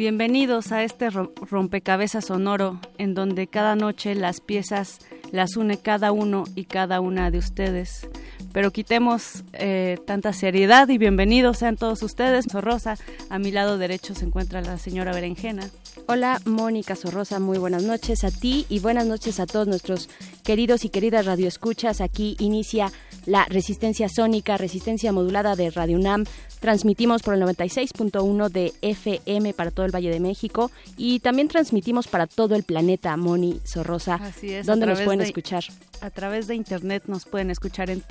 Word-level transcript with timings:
Bienvenidos 0.00 0.72
a 0.72 0.82
este 0.82 1.10
rompecabezas 1.10 2.24
sonoro 2.24 2.80
en 2.96 3.12
donde 3.12 3.48
cada 3.48 3.76
noche 3.76 4.14
las 4.14 4.40
piezas 4.40 4.98
las 5.30 5.58
une 5.58 5.76
cada 5.76 6.10
uno 6.10 6.44
y 6.54 6.64
cada 6.64 7.02
una 7.02 7.30
de 7.30 7.36
ustedes. 7.36 8.08
Pero 8.50 8.70
quitemos 8.70 9.44
eh, 9.52 9.98
tanta 10.06 10.32
seriedad 10.32 10.88
y 10.88 10.96
bienvenidos 10.96 11.58
sean 11.58 11.76
todos 11.76 12.02
ustedes. 12.02 12.46
Sorrosa, 12.50 12.96
a 13.28 13.38
mi 13.38 13.52
lado 13.52 13.76
derecho 13.76 14.14
se 14.14 14.24
encuentra 14.24 14.62
la 14.62 14.78
señora 14.78 15.12
Berenjena. 15.12 15.68
Hola, 16.06 16.40
Mónica 16.46 16.96
Sorrosa, 16.96 17.38
muy 17.38 17.58
buenas 17.58 17.82
noches 17.82 18.24
a 18.24 18.30
ti 18.30 18.64
y 18.70 18.78
buenas 18.78 19.04
noches 19.06 19.38
a 19.38 19.44
todos 19.44 19.68
nuestros 19.68 20.08
queridos 20.42 20.86
y 20.86 20.88
queridas 20.88 21.26
radioescuchas. 21.26 22.00
Aquí 22.00 22.36
inicia 22.38 22.90
la 23.26 23.44
resistencia 23.46 24.08
sónica, 24.08 24.56
resistencia 24.56 25.12
modulada 25.12 25.56
de 25.56 25.70
Radio 25.70 25.98
UNAM. 25.98 26.24
Transmitimos 26.60 27.22
por 27.22 27.34
el 27.34 27.42
96.1 27.42 28.48
de 28.50 28.72
FM 28.82 29.54
para 29.54 29.70
todo 29.70 29.86
el 29.86 29.94
Valle 29.94 30.10
de 30.10 30.18
México 30.20 30.70
y 30.96 31.20
también 31.20 31.48
transmitimos 31.48 32.08
para 32.08 32.26
todo 32.26 32.54
el 32.54 32.64
planeta, 32.64 33.16
Moni 33.16 33.60
Sorrosa. 33.64 34.16
Así 34.16 34.52
es. 34.52 34.66
¿Dónde 34.66 34.84
nos 34.86 35.00
pueden 35.00 35.22
escuchar? 35.22 35.64
A 36.00 36.10
través 36.10 36.46
de 36.46 36.54
internet 36.54 37.04
nos 37.06 37.24
pueden 37.24 37.50
escuchar 37.50 37.90
en 37.90 38.02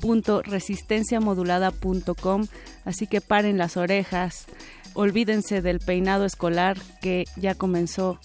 www.resistenciamodulada.com. 0.00 2.46
Así 2.84 3.06
que 3.06 3.20
paren 3.20 3.58
las 3.58 3.76
orejas, 3.76 4.46
olvídense 4.94 5.62
del 5.62 5.78
peinado 5.80 6.24
escolar 6.24 6.78
que 7.00 7.24
ya 7.36 7.54
comenzó 7.54 8.18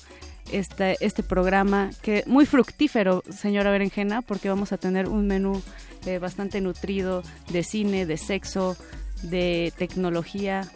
este, 0.52 0.98
este 1.00 1.24
programa, 1.24 1.90
que 2.02 2.24
muy 2.28 2.46
fructífero, 2.46 3.24
señora 3.30 3.72
Berenjena, 3.72 4.22
porque 4.22 4.50
vamos 4.50 4.72
a 4.72 4.78
tener 4.78 5.08
un 5.08 5.28
menú 5.28 5.62
eh, 6.06 6.20
bastante 6.20 6.62
nutrido 6.62 7.24
de 7.50 7.64
cine, 7.64 8.06
de 8.06 8.18
sexo, 8.18 8.78
de 9.24 9.74
tecnología. 9.78 10.68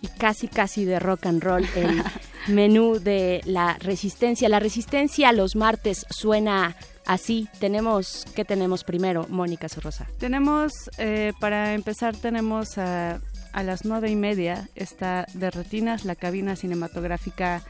Y 0.00 0.06
casi, 0.06 0.46
casi 0.46 0.84
de 0.84 1.00
rock 1.00 1.26
and 1.26 1.42
roll 1.42 1.66
el 1.74 2.02
menú 2.48 3.00
de 3.00 3.40
la 3.44 3.76
resistencia. 3.80 4.48
La 4.48 4.60
resistencia 4.60 5.32
los 5.32 5.56
martes 5.56 6.06
suena 6.10 6.76
así. 7.08 7.48
Tenemos, 7.58 8.24
¿qué 8.36 8.44
tenemos 8.44 8.84
primero, 8.84 9.26
Mónica 9.28 9.68
Sorrosa? 9.68 10.06
Tenemos, 10.18 10.72
eh, 10.98 11.32
para 11.40 11.74
empezar, 11.74 12.16
tenemos 12.16 12.78
a, 12.78 13.18
a 13.52 13.62
las 13.62 13.84
nueve 13.84 14.10
y 14.10 14.16
media, 14.16 14.68
está 14.74 15.26
de 15.34 15.50
retinas, 15.50 16.04
la 16.04 16.14
cabina 16.14 16.56
cinematográfica 16.56 17.62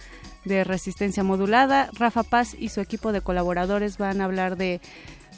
de 0.45 0.65
resistencia 0.65 1.23
modulada. 1.23 1.91
Rafa 1.99 2.23
Paz 2.23 2.55
y 2.59 2.71
su 2.71 2.81
equipo 2.81 3.13
de 3.13 3.21
colaboradores 3.21 3.99
van 3.99 4.21
a 4.21 4.25
hablar 4.25 4.57
de, 4.57 4.81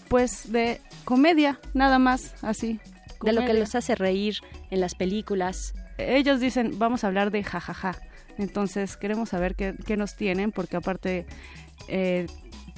pues, 0.09 0.53
de 0.53 0.81
comedia, 1.05 1.59
nada 1.75 1.99
más, 1.99 2.35
así. 2.43 2.81
De 3.23 3.33
lo 3.33 3.45
que 3.45 3.53
los 3.53 3.75
hace 3.75 3.95
reír 3.95 4.37
en 4.71 4.81
las 4.81 4.95
películas. 4.95 5.75
Ellos 5.99 6.41
dicen, 6.41 6.79
vamos 6.79 7.05
a 7.05 7.09
hablar 7.09 7.31
de 7.31 7.45
jajaja. 7.45 7.97
Entonces 8.39 8.97
queremos 8.97 9.29
saber 9.29 9.55
qué, 9.55 9.75
qué 9.87 9.99
nos 9.99 10.17
tienen, 10.17 10.53
porque 10.53 10.77
aparte 10.77 11.27
eh, 11.89 12.27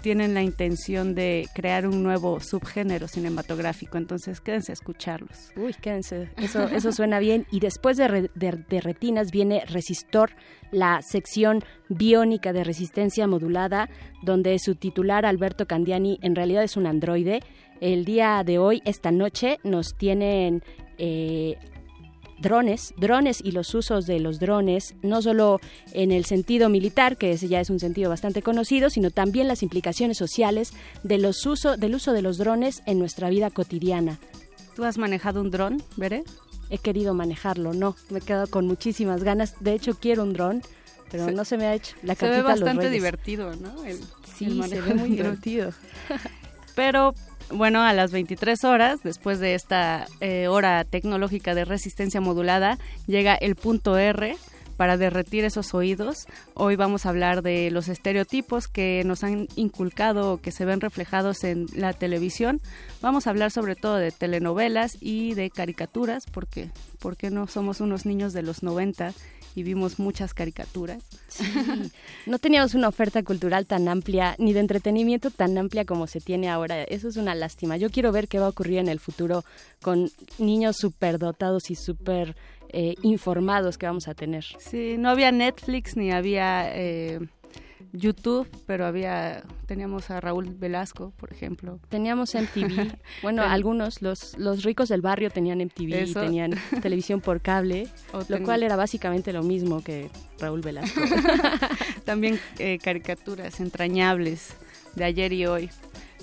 tienen 0.02 0.34
la 0.34 0.42
intención 0.42 1.14
de 1.14 1.48
crear 1.54 1.86
un 1.86 2.02
nuevo 2.02 2.40
subgénero 2.40 3.08
cinematográfico, 3.08 3.96
entonces 3.96 4.40
quédense 4.40 4.72
a 4.72 4.74
escucharlos. 4.74 5.52
Uy, 5.56 5.74
quédense, 5.80 6.28
eso, 6.36 6.64
eso 6.74 6.92
suena 6.92 7.18
bien. 7.18 7.46
Y 7.50 7.60
después 7.60 7.96
de, 7.96 8.30
de, 8.34 8.80
Retinas 8.80 9.30
viene 9.30 9.64
Resistor, 9.66 10.32
la 10.70 11.00
sección 11.02 11.64
biónica 11.88 12.52
de 12.52 12.64
resistencia 12.64 13.26
modulada, 13.26 13.88
donde 14.22 14.58
su 14.58 14.74
titular, 14.74 15.24
Alberto 15.24 15.66
Candiani, 15.66 16.18
en 16.22 16.34
realidad 16.34 16.64
es 16.64 16.76
un 16.76 16.86
androide. 16.86 17.40
El 17.80 18.04
día 18.04 18.42
de 18.44 18.58
hoy, 18.58 18.82
esta 18.84 19.10
noche, 19.10 19.58
nos 19.64 19.96
tienen 19.96 20.62
eh, 20.98 21.56
drones, 22.42 22.92
drones 22.98 23.40
y 23.42 23.52
los 23.52 23.74
usos 23.74 24.06
de 24.06 24.20
los 24.20 24.38
drones, 24.38 24.94
no 25.02 25.22
solo 25.22 25.60
en 25.92 26.12
el 26.12 26.26
sentido 26.26 26.68
militar, 26.68 27.16
que 27.16 27.32
ese 27.32 27.48
ya 27.48 27.60
es 27.60 27.70
un 27.70 27.80
sentido 27.80 28.10
bastante 28.10 28.42
conocido, 28.42 28.90
sino 28.90 29.10
también 29.10 29.48
las 29.48 29.62
implicaciones 29.62 30.18
sociales 30.18 30.72
de 31.02 31.18
los 31.18 31.46
uso, 31.46 31.76
del 31.76 31.94
uso 31.94 32.12
de 32.12 32.22
los 32.22 32.36
drones 32.36 32.82
en 32.86 32.98
nuestra 32.98 33.30
vida 33.30 33.50
cotidiana. 33.50 34.18
¿Tú 34.76 34.84
has 34.84 34.98
manejado 34.98 35.40
un 35.40 35.50
dron, 35.50 35.82
Veré? 35.96 36.24
He 36.70 36.78
querido 36.78 37.14
manejarlo, 37.14 37.74
no, 37.74 37.96
me 38.10 38.18
he 38.18 38.22
quedado 38.22 38.46
con 38.46 38.66
muchísimas 38.66 39.22
ganas. 39.24 39.54
De 39.60 39.74
hecho, 39.74 39.94
quiero 39.94 40.22
un 40.22 40.32
dron, 40.32 40.62
pero 41.10 41.30
no 41.30 41.44
se 41.44 41.58
me 41.58 41.66
ha 41.66 41.74
hecho. 41.74 41.94
La 42.02 42.14
se 42.14 42.28
ve 42.28 42.42
bastante 42.42 42.88
divertido, 42.88 43.54
¿no? 43.56 43.74
sí, 44.36 44.62
se 44.68 44.80
ve 44.80 44.94
muy 44.94 45.10
divertido. 45.10 45.72
pero 46.74 47.14
bueno, 47.52 47.82
a 47.82 47.92
las 47.92 48.12
23 48.12 48.64
horas, 48.64 49.00
después 49.02 49.38
de 49.38 49.54
esta 49.54 50.06
eh, 50.20 50.48
hora 50.48 50.84
tecnológica 50.84 51.54
de 51.54 51.64
resistencia 51.64 52.20
modulada, 52.20 52.78
llega 53.06 53.34
el 53.34 53.56
punto 53.56 53.96
R 53.96 54.36
para 54.76 54.96
derretir 54.96 55.44
esos 55.44 55.74
oídos. 55.74 56.26
Hoy 56.54 56.76
vamos 56.76 57.06
a 57.06 57.10
hablar 57.10 57.42
de 57.42 57.70
los 57.70 57.88
estereotipos 57.88 58.68
que 58.68 59.02
nos 59.04 59.22
han 59.22 59.46
inculcado 59.54 60.32
o 60.32 60.38
que 60.38 60.50
se 60.50 60.64
ven 60.64 60.80
reflejados 60.80 61.44
en 61.44 61.66
la 61.74 61.92
televisión. 61.92 62.60
Vamos 63.00 63.26
a 63.26 63.30
hablar 63.30 63.50
sobre 63.50 63.76
todo 63.76 63.96
de 63.96 64.10
telenovelas 64.10 64.96
y 65.00 65.34
de 65.34 65.50
caricaturas, 65.50 66.24
porque, 66.26 66.70
porque 66.98 67.30
no 67.30 67.46
somos 67.46 67.80
unos 67.80 68.06
niños 68.06 68.32
de 68.32 68.42
los 68.42 68.62
90 68.62 69.12
y 69.54 69.62
vimos 69.62 69.98
muchas 69.98 70.34
caricaturas. 70.34 71.02
No 72.26 72.38
teníamos 72.38 72.74
una 72.74 72.88
oferta 72.88 73.22
cultural 73.22 73.66
tan 73.66 73.88
amplia, 73.88 74.34
ni 74.38 74.52
de 74.52 74.60
entretenimiento 74.60 75.30
tan 75.30 75.56
amplia 75.58 75.84
como 75.84 76.06
se 76.06 76.20
tiene 76.20 76.48
ahora. 76.48 76.82
Eso 76.84 77.08
es 77.08 77.16
una 77.16 77.34
lástima. 77.34 77.76
Yo 77.76 77.90
quiero 77.90 78.12
ver 78.12 78.28
qué 78.28 78.38
va 78.38 78.46
a 78.46 78.50
ocurrir 78.50 78.78
en 78.78 78.88
el 78.88 79.00
futuro 79.00 79.44
con 79.82 80.10
niños 80.38 80.76
súper 80.76 81.18
dotados 81.18 81.70
y 81.70 81.74
súper 81.74 82.36
eh, 82.70 82.94
informados 83.02 83.78
que 83.78 83.86
vamos 83.86 84.08
a 84.08 84.14
tener. 84.14 84.44
Sí, 84.58 84.96
no 84.98 85.10
había 85.10 85.32
Netflix 85.32 85.96
ni 85.96 86.12
había... 86.12 86.74
Eh, 86.74 87.20
YouTube, 87.92 88.48
pero 88.66 88.86
había 88.86 89.42
teníamos 89.66 90.10
a 90.10 90.20
Raúl 90.20 90.54
Velasco, 90.54 91.12
por 91.18 91.32
ejemplo. 91.32 91.78
Teníamos 91.88 92.34
MTV. 92.34 92.96
bueno, 93.22 93.42
algunos 93.42 94.02
los 94.02 94.36
los 94.38 94.64
ricos 94.64 94.88
del 94.88 95.02
barrio 95.02 95.30
tenían 95.30 95.58
MTV 95.58 96.08
y 96.08 96.14
tenían 96.14 96.52
televisión 96.82 97.20
por 97.20 97.40
cable, 97.40 97.88
lo 98.28 98.42
cual 98.42 98.62
era 98.62 98.76
básicamente 98.76 99.32
lo 99.32 99.42
mismo 99.42 99.82
que 99.82 100.10
Raúl 100.38 100.60
Velasco. 100.60 101.00
También 102.04 102.38
eh, 102.58 102.78
caricaturas 102.82 103.60
entrañables 103.60 104.56
de 104.94 105.04
ayer 105.04 105.32
y 105.32 105.46
hoy 105.46 105.70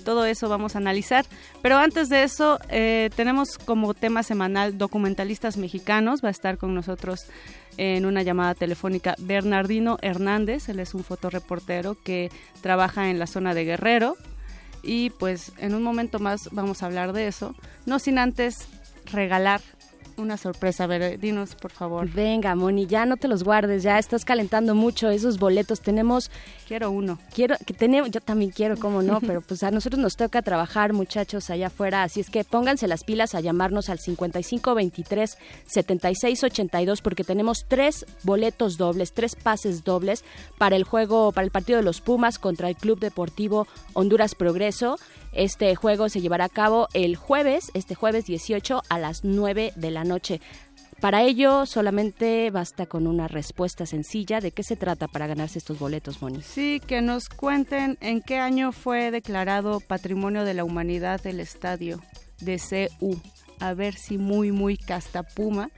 todo 0.00 0.24
eso 0.24 0.48
vamos 0.48 0.74
a 0.74 0.78
analizar. 0.78 1.24
Pero 1.62 1.78
antes 1.78 2.08
de 2.08 2.22
eso, 2.22 2.58
eh, 2.68 3.10
tenemos 3.16 3.58
como 3.58 3.94
tema 3.94 4.22
semanal 4.22 4.78
documentalistas 4.78 5.56
mexicanos. 5.56 6.20
Va 6.24 6.28
a 6.28 6.32
estar 6.32 6.58
con 6.58 6.74
nosotros 6.74 7.26
en 7.76 8.06
una 8.06 8.22
llamada 8.22 8.54
telefónica 8.54 9.14
Bernardino 9.18 9.98
Hernández. 10.02 10.68
Él 10.68 10.80
es 10.80 10.94
un 10.94 11.04
fotoreportero 11.04 11.96
que 12.02 12.30
trabaja 12.60 13.10
en 13.10 13.18
la 13.18 13.26
zona 13.26 13.54
de 13.54 13.64
Guerrero. 13.64 14.16
Y 14.82 15.10
pues 15.10 15.52
en 15.58 15.74
un 15.74 15.82
momento 15.82 16.18
más 16.18 16.48
vamos 16.52 16.82
a 16.82 16.86
hablar 16.86 17.12
de 17.12 17.26
eso. 17.26 17.54
No 17.86 17.98
sin 17.98 18.18
antes 18.18 18.68
regalar 19.06 19.60
una 20.20 20.36
sorpresa. 20.36 20.84
A 20.84 20.86
ver, 20.86 21.18
dinos, 21.18 21.54
por 21.54 21.70
favor. 21.70 22.08
Venga, 22.08 22.54
Moni, 22.54 22.86
ya 22.86 23.06
no 23.06 23.16
te 23.16 23.28
los 23.28 23.42
guardes, 23.42 23.82
ya 23.82 23.98
estás 23.98 24.24
calentando 24.24 24.74
mucho 24.74 25.10
esos 25.10 25.38
boletos. 25.38 25.80
Tenemos... 25.80 26.30
Quiero 26.68 26.90
uno. 26.90 27.18
Quiero, 27.34 27.56
que 27.66 27.74
tenemos, 27.74 28.10
yo 28.10 28.20
también 28.20 28.50
quiero, 28.50 28.76
cómo 28.76 29.02
no, 29.02 29.20
pero 29.26 29.40
pues 29.40 29.62
a 29.62 29.70
nosotros 29.70 30.00
nos 30.00 30.16
toca 30.16 30.42
trabajar, 30.42 30.92
muchachos, 30.92 31.50
allá 31.50 31.68
afuera. 31.68 32.02
Así 32.02 32.20
es 32.20 32.30
que 32.30 32.44
pónganse 32.44 32.86
las 32.86 33.04
pilas 33.04 33.34
a 33.34 33.40
llamarnos 33.40 33.88
al 33.88 33.98
5523 33.98 35.38
7682 35.66 37.02
porque 37.02 37.24
tenemos 37.24 37.64
tres 37.66 38.06
boletos 38.22 38.76
dobles, 38.76 39.12
tres 39.12 39.36
pases 39.36 39.84
dobles 39.84 40.24
para 40.58 40.76
el 40.76 40.84
juego, 40.84 41.32
para 41.32 41.44
el 41.44 41.50
partido 41.50 41.78
de 41.78 41.84
los 41.84 42.00
Pumas 42.00 42.38
contra 42.38 42.68
el 42.68 42.76
Club 42.76 43.00
Deportivo 43.00 43.66
Honduras 43.94 44.34
Progreso. 44.34 44.98
Este 45.32 45.74
juego 45.76 46.08
se 46.08 46.20
llevará 46.20 46.46
a 46.46 46.48
cabo 46.48 46.88
el 46.92 47.16
jueves, 47.16 47.70
este 47.74 47.94
jueves 47.94 48.24
18 48.24 48.82
a 48.88 48.98
las 48.98 49.24
9 49.24 49.72
de 49.76 49.90
la 49.90 50.04
noche. 50.04 50.40
Para 51.00 51.22
ello 51.22 51.64
solamente 51.64 52.50
basta 52.50 52.84
con 52.84 53.06
una 53.06 53.26
respuesta 53.26 53.86
sencilla 53.86 54.40
de 54.40 54.52
qué 54.52 54.62
se 54.62 54.76
trata 54.76 55.08
para 55.08 55.26
ganarse 55.26 55.58
estos 55.58 55.78
boletos, 55.78 56.20
Moni. 56.20 56.42
Sí, 56.42 56.82
que 56.86 57.00
nos 57.00 57.30
cuenten 57.30 57.96
en 58.02 58.20
qué 58.20 58.36
año 58.36 58.70
fue 58.72 59.10
declarado 59.10 59.80
Patrimonio 59.80 60.44
de 60.44 60.52
la 60.52 60.64
Humanidad 60.64 61.26
el 61.26 61.40
estadio 61.40 62.00
de 62.40 62.58
CU. 62.58 63.18
A 63.60 63.72
ver 63.72 63.94
si 63.94 64.18
muy, 64.18 64.52
muy 64.52 64.76
castapuma 64.76 65.70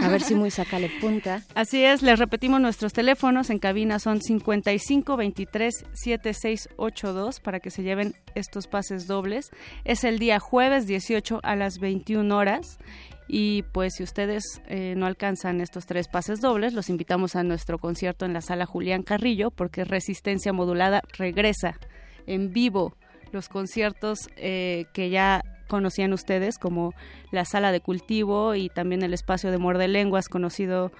a 0.00 0.08
ver 0.08 0.22
si 0.22 0.34
muy 0.34 0.50
sacale 0.50 0.90
punta. 1.00 1.42
Así 1.54 1.84
es, 1.84 2.02
les 2.02 2.18
repetimos 2.18 2.60
nuestros 2.60 2.92
teléfonos 2.92 3.50
en 3.50 3.58
cabina 3.58 3.98
son 3.98 4.20
55 4.20 5.16
23 5.16 5.74
7682 5.92 7.40
para 7.40 7.60
que 7.60 7.70
se 7.70 7.82
lleven 7.82 8.14
estos 8.34 8.66
pases 8.66 9.06
dobles. 9.06 9.50
Es 9.84 10.04
el 10.04 10.18
día 10.18 10.38
jueves 10.40 10.86
18 10.86 11.40
a 11.42 11.56
las 11.56 11.78
21 11.78 12.36
horas. 12.36 12.78
Y 13.26 13.62
pues 13.72 13.94
si 13.96 14.02
ustedes 14.02 14.44
eh, 14.66 14.94
no 14.96 15.06
alcanzan 15.06 15.62
estos 15.62 15.86
tres 15.86 16.08
pases 16.08 16.40
dobles, 16.40 16.74
los 16.74 16.90
invitamos 16.90 17.36
a 17.36 17.42
nuestro 17.42 17.78
concierto 17.78 18.26
en 18.26 18.34
la 18.34 18.42
sala 18.42 18.66
Julián 18.66 19.02
Carrillo 19.02 19.50
porque 19.50 19.84
Resistencia 19.84 20.52
Modulada 20.52 21.02
regresa 21.16 21.78
en 22.26 22.52
vivo 22.52 22.94
los 23.32 23.48
conciertos 23.48 24.28
eh, 24.36 24.86
que 24.92 25.08
ya 25.10 25.42
conocían 25.68 26.12
ustedes 26.12 26.58
como 26.58 26.94
la 27.30 27.44
sala 27.44 27.72
de 27.72 27.80
cultivo 27.80 28.54
y 28.54 28.68
también 28.68 29.02
el 29.02 29.14
espacio 29.14 29.50
de 29.50 29.58
muerde 29.58 29.88
lenguas 29.88 30.28
conocido 30.28 30.92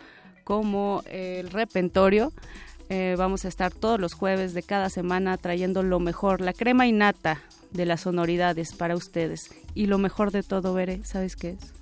como 0.45 1.03
el 1.11 1.51
repentorio. 1.51 2.33
Eh, 2.91 3.15
vamos 3.17 3.45
a 3.45 3.49
estar 3.49 3.73
todos 3.73 3.99
los 3.99 4.13
jueves 4.13 4.53
de 4.53 4.63
cada 4.63 4.91
semana 4.91 5.39
trayendo 5.39 5.83
lo 5.83 6.01
mejor, 6.01 6.41
la 6.41 6.53
crema 6.53 6.87
innata 6.87 7.41
de 7.71 7.87
las 7.87 8.03
sonoridades 8.03 8.75
para 8.75 8.95
ustedes. 8.95 9.51
Y 9.75 9.87
lo 9.87 9.99
mejor 9.99 10.31
de 10.31 10.43
todo, 10.43 10.75
Bere, 10.75 11.03
¿sabes 11.05 11.35
qué 11.37 11.51
es? 11.51 11.73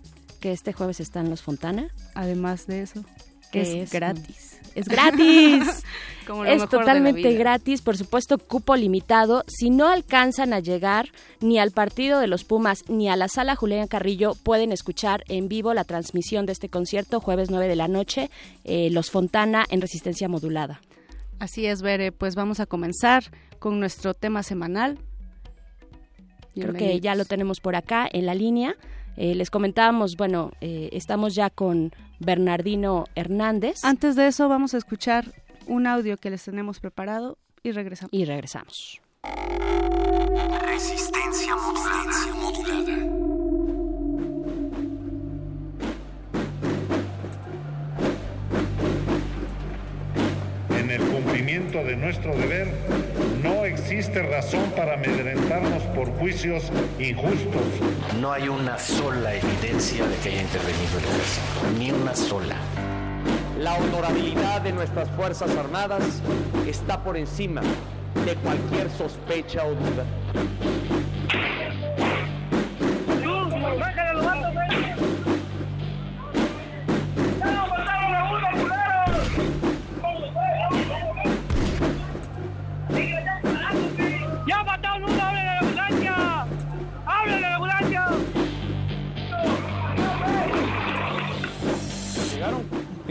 Que 0.41 0.53
este 0.53 0.73
jueves 0.73 1.01
están 1.01 1.29
los 1.29 1.43
Fontana. 1.43 1.89
Además 2.15 2.67
de 2.67 2.83
eso, 2.83 3.05
que 3.53 3.83
es 3.83 3.93
gratis 3.93 4.53
es 4.75 4.89
gratis. 4.89 5.85
es 6.47 6.69
totalmente 6.69 7.35
gratis, 7.35 7.83
por 7.83 7.97
supuesto, 7.97 8.39
cupo 8.39 8.77
limitado. 8.77 9.45
Si 9.47 9.71
no 9.71 9.89
alcanzan 9.89 10.53
a 10.53 10.61
llegar 10.61 11.09
ni 11.41 11.59
al 11.59 11.73
partido 11.73 12.21
de 12.21 12.27
los 12.27 12.45
Pumas 12.45 12.89
ni 12.89 13.09
a 13.09 13.17
la 13.17 13.29
sala 13.29 13.57
Julián 13.57 13.89
Carrillo, 13.89 14.35
pueden 14.43 14.73
escuchar 14.73 15.25
en 15.29 15.49
vivo 15.49 15.75
la 15.75 15.85
transmisión 15.85 16.47
de 16.47 16.53
este 16.53 16.69
concierto 16.69 17.21
jueves 17.21 17.51
9 17.51 17.69
de 17.69 17.77
la 17.77 17.89
noche, 17.89 18.31
eh, 18.65 18.91
Los 18.91 19.11
Fontana 19.11 19.65
en 19.69 19.81
resistencia 19.81 20.29
modulada. 20.29 20.81
Así 21.39 21.67
es, 21.67 21.83
Bere, 21.83 22.13
pues 22.13 22.35
vamos 22.35 22.61
a 22.61 22.67
comenzar 22.67 23.25
con 23.59 23.81
nuestro 23.81 24.15
tema 24.15 24.43
semanal. 24.43 24.99
Creo 26.55 26.75
que 26.75 27.01
ya 27.01 27.15
lo 27.15 27.25
tenemos 27.25 27.61
por 27.61 27.77
acá 27.77 28.07
en 28.13 28.27
la 28.27 28.35
línea. 28.35 28.77
Eh, 29.17 29.35
les 29.35 29.51
comentábamos, 29.51 30.17
bueno, 30.17 30.53
eh, 30.61 30.89
estamos 30.93 31.35
ya 31.35 31.51
con 31.51 31.93
Bernardino 32.19 33.07
Hernández. 33.15 33.85
Antes 33.85 34.17
de 34.17 34.27
eso 34.29 34.49
vamos 34.49 34.75
a 34.75 34.79
escuchar 34.79 35.33
un 35.67 35.87
audio 35.87 36.17
que 36.17 36.31
les 36.31 36.45
tenemos 36.45 36.81
preparado 36.81 37.39
y 37.63 37.73
regresamos. 37.73 38.13
Y 38.13 38.25
regresamos. 38.25 39.01
Resistencia 40.61 41.02
En 50.93 51.01
el 51.01 51.09
cumplimiento 51.09 51.83
de 51.83 51.97
nuestro 51.97 52.37
deber, 52.37 52.69
no 53.43 53.65
existe 53.65 54.21
razón 54.21 54.71
para 54.77 54.93
amedrentarnos 54.93 55.83
por 55.95 56.11
juicios 56.19 56.71
injustos. 56.99 57.63
No 58.21 58.31
hay 58.31 58.51
una 58.51 58.79
sola 58.79 59.35
evidencia 59.35 60.07
de 60.07 60.15
que 60.17 60.29
haya 60.29 60.43
intervenido 60.43 60.99
el 60.99 61.05
ejército, 61.05 61.79
ni 61.79 61.93
una 61.93 62.15
sola. 62.15 62.57
La 63.59 63.77
honorabilidad 63.77 64.61
de 64.61 64.73
nuestras 64.73 65.09
Fuerzas 65.13 65.57
Armadas 65.57 66.21
está 66.67 67.03
por 67.03 67.17
encima 67.17 67.63
de 68.27 68.35
cualquier 68.35 68.91
sospecha 68.91 69.65
o 69.65 69.71
duda. 69.71 70.05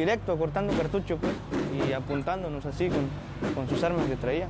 Directo, 0.01 0.35
cortando 0.35 0.73
cartucho, 0.73 1.17
pues, 1.17 1.33
y 1.87 1.93
apuntándonos 1.93 2.65
así 2.65 2.89
con, 2.89 3.07
con 3.53 3.69
sus 3.69 3.83
armas 3.83 4.05
que 4.07 4.15
traía. 4.15 4.47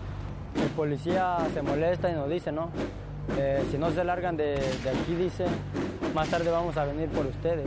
El 0.55 0.69
policía 0.69 1.39
se 1.53 1.61
molesta 1.61 2.09
y 2.09 2.13
nos 2.13 2.29
dice, 2.29 2.53
¿no? 2.53 2.69
Eh, 3.37 3.61
si 3.69 3.77
no 3.77 3.91
se 3.91 4.03
largan 4.03 4.37
de, 4.37 4.55
de, 4.55 4.89
aquí, 4.89 5.13
dice, 5.15 5.45
más 6.15 6.29
tarde 6.29 6.49
vamos 6.49 6.77
a 6.77 6.85
venir 6.85 7.09
por 7.09 7.25
ustedes. 7.25 7.65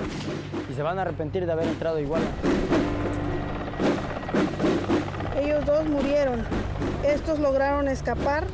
Y 0.71 0.75
se 0.75 0.83
van 0.83 0.99
a 0.99 1.03
arrepentir 1.03 1.45
de 1.45 1.53
haber 1.53 1.69
entrado 1.69 2.01
igual. 2.01 2.23
Ellos 5.39 5.65
dos 5.67 5.85
murieron. 5.85 6.43
Estos 7.07 7.39
lograron 7.39 7.89
escapar. 7.89 8.45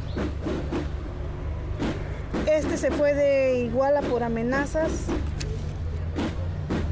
Este 2.49 2.77
se 2.77 2.91
fue 2.91 3.15
de 3.15 3.61
Iguala 3.61 4.01
por 4.03 4.25
amenazas. 4.25 5.07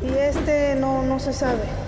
Y 0.02 0.08
este 0.16 0.76
no, 0.76 1.02
no 1.02 1.18
se 1.18 1.32
sabe. 1.32 1.87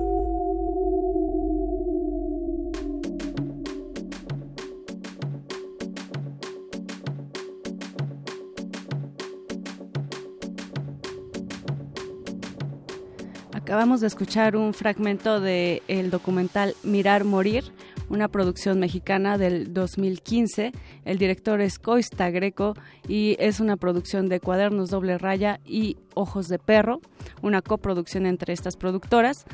Acabamos 13.71 14.01
de 14.01 14.07
escuchar 14.07 14.57
un 14.57 14.73
fragmento 14.73 15.39
del 15.39 15.81
el 15.87 16.11
documental 16.11 16.75
Mirar 16.83 17.23
Morir, 17.23 17.63
una 18.09 18.27
producción 18.27 18.81
mexicana 18.81 19.37
del 19.37 19.73
2015. 19.73 20.73
El 21.05 21.17
director 21.17 21.61
es 21.61 21.79
Coista 21.79 22.29
Greco 22.31 22.73
y 23.07 23.37
es 23.39 23.61
una 23.61 23.77
producción 23.77 24.27
de 24.27 24.41
Cuadernos 24.41 24.89
Doble 24.89 25.17
Raya 25.17 25.61
y 25.63 25.95
Ojos 26.15 26.49
de 26.49 26.59
Perro, 26.59 26.99
una 27.41 27.61
coproducción 27.61 28.25
entre 28.25 28.51
estas 28.51 28.75
productoras. 28.75 29.45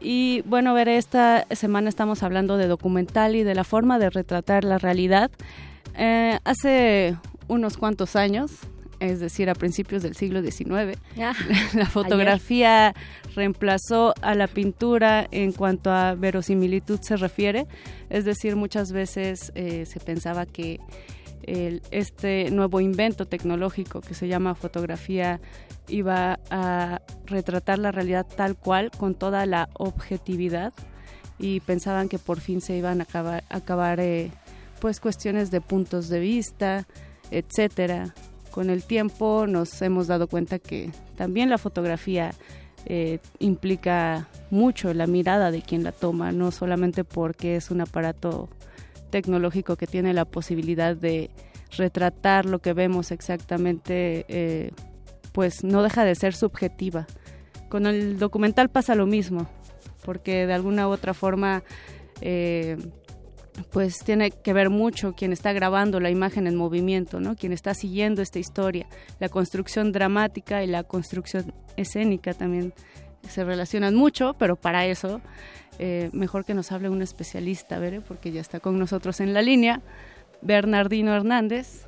Y 0.00 0.40
bueno, 0.46 0.72
ver, 0.72 0.88
esta 0.88 1.44
semana 1.50 1.90
estamos 1.90 2.22
hablando 2.22 2.56
de 2.56 2.66
documental 2.66 3.36
y 3.36 3.42
de 3.42 3.54
la 3.54 3.64
forma 3.64 3.98
de 3.98 4.08
retratar 4.08 4.64
la 4.64 4.78
realidad. 4.78 5.30
Eh, 5.98 6.38
hace 6.44 7.18
unos 7.46 7.76
cuantos 7.76 8.16
años, 8.16 8.52
es 9.00 9.18
decir, 9.18 9.48
a 9.50 9.54
principios 9.54 10.02
del 10.02 10.14
siglo 10.14 10.42
XIX. 10.42 10.98
Ah, 11.18 11.34
la 11.74 11.86
fotografía 11.86 12.94
reemplazó 13.34 14.14
a 14.20 14.34
la 14.34 14.46
pintura 14.46 15.26
en 15.30 15.52
cuanto 15.52 15.90
a 15.90 16.14
verosimilitud 16.14 17.00
se 17.00 17.16
refiere, 17.16 17.66
es 18.10 18.24
decir, 18.24 18.56
muchas 18.56 18.92
veces 18.92 19.52
eh, 19.54 19.86
se 19.86 19.98
pensaba 20.00 20.46
que 20.46 20.80
este 21.42 22.50
nuevo 22.52 22.80
invento 22.80 23.26
tecnológico 23.26 24.02
que 24.02 24.14
se 24.14 24.28
llama 24.28 24.54
fotografía 24.54 25.40
iba 25.88 26.38
a 26.50 27.00
retratar 27.26 27.78
la 27.80 27.90
realidad 27.90 28.24
tal 28.36 28.56
cual, 28.56 28.92
con 28.96 29.14
toda 29.14 29.46
la 29.46 29.68
objetividad, 29.72 30.72
y 31.38 31.60
pensaban 31.60 32.08
que 32.08 32.18
por 32.18 32.40
fin 32.40 32.60
se 32.60 32.76
iban 32.76 33.00
a 33.00 33.04
acabar, 33.04 33.42
acabar 33.48 33.98
eh, 33.98 34.30
pues 34.80 35.00
cuestiones 35.00 35.50
de 35.50 35.60
puntos 35.60 36.08
de 36.08 36.20
vista, 36.20 36.86
etcétera 37.32 38.14
con 38.50 38.70
el 38.70 38.84
tiempo 38.84 39.46
nos 39.46 39.80
hemos 39.82 40.06
dado 40.06 40.28
cuenta 40.28 40.58
que 40.58 40.90
también 41.16 41.50
la 41.50 41.58
fotografía 41.58 42.32
eh, 42.86 43.18
implica 43.38 44.28
mucho 44.50 44.94
la 44.94 45.06
mirada 45.06 45.50
de 45.50 45.62
quien 45.62 45.84
la 45.84 45.92
toma, 45.92 46.32
no 46.32 46.50
solamente 46.50 47.04
porque 47.04 47.56
es 47.56 47.70
un 47.70 47.80
aparato 47.80 48.48
tecnológico 49.10 49.76
que 49.76 49.86
tiene 49.86 50.14
la 50.14 50.24
posibilidad 50.24 50.96
de 50.96 51.30
retratar 51.76 52.46
lo 52.46 52.60
que 52.60 52.72
vemos 52.72 53.10
exactamente, 53.10 54.24
eh, 54.28 54.72
pues 55.32 55.62
no 55.62 55.82
deja 55.82 56.04
de 56.04 56.14
ser 56.14 56.34
subjetiva. 56.34 57.06
Con 57.68 57.86
el 57.86 58.18
documental 58.18 58.70
pasa 58.70 58.94
lo 58.94 59.06
mismo, 59.06 59.48
porque 60.04 60.46
de 60.46 60.54
alguna 60.54 60.88
u 60.88 60.90
otra 60.90 61.14
forma 61.14 61.62
eh, 62.20 62.76
pues 63.72 63.98
tiene 63.98 64.30
que 64.30 64.52
ver 64.52 64.70
mucho 64.70 65.14
quien 65.14 65.32
está 65.32 65.52
grabando 65.52 66.00
la 66.00 66.10
imagen 66.10 66.46
en 66.46 66.56
movimiento, 66.56 67.20
¿no? 67.20 67.36
Quien 67.36 67.52
está 67.52 67.74
siguiendo 67.74 68.22
esta 68.22 68.38
historia, 68.38 68.86
la 69.18 69.28
construcción 69.28 69.92
dramática 69.92 70.62
y 70.62 70.66
la 70.66 70.84
construcción 70.84 71.52
escénica 71.76 72.34
también 72.34 72.72
se 73.28 73.44
relacionan 73.44 73.94
mucho, 73.94 74.34
pero 74.38 74.56
para 74.56 74.86
eso 74.86 75.20
eh, 75.78 76.10
mejor 76.12 76.44
que 76.44 76.54
nos 76.54 76.72
hable 76.72 76.88
un 76.88 77.02
especialista, 77.02 77.78
¿ver? 77.78 78.02
porque 78.02 78.32
ya 78.32 78.40
está 78.40 78.60
con 78.60 78.78
nosotros 78.78 79.20
en 79.20 79.32
la 79.32 79.42
línea, 79.42 79.80
Bernardino 80.42 81.14
Hernández. 81.14 81.86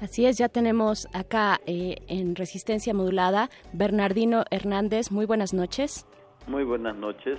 Así 0.00 0.26
es, 0.26 0.38
ya 0.38 0.48
tenemos 0.48 1.08
acá 1.12 1.60
eh, 1.66 1.96
en 2.06 2.36
Resistencia 2.36 2.94
Modulada 2.94 3.50
Bernardino 3.72 4.44
Hernández. 4.50 5.10
Muy 5.10 5.26
buenas 5.26 5.52
noches. 5.52 6.06
Muy 6.46 6.64
buenas 6.64 6.96
noches. 6.96 7.38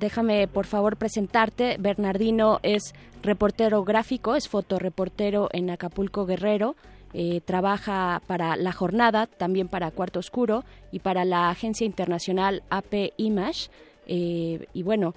Déjame, 0.00 0.48
por 0.48 0.64
favor, 0.64 0.96
presentarte. 0.96 1.76
Bernardino 1.78 2.58
es 2.62 2.94
reportero 3.22 3.84
gráfico, 3.84 4.34
es 4.34 4.48
fotoreportero 4.48 5.50
en 5.52 5.68
Acapulco 5.68 6.24
Guerrero. 6.24 6.74
Eh, 7.12 7.42
trabaja 7.44 8.22
para 8.26 8.56
La 8.56 8.72
Jornada, 8.72 9.26
también 9.26 9.68
para 9.68 9.90
Cuarto 9.90 10.18
Oscuro 10.18 10.64
y 10.90 11.00
para 11.00 11.26
la 11.26 11.50
agencia 11.50 11.84
internacional 11.84 12.62
AP 12.70 13.12
Image. 13.18 13.68
Eh, 14.06 14.68
y 14.72 14.82
bueno, 14.84 15.14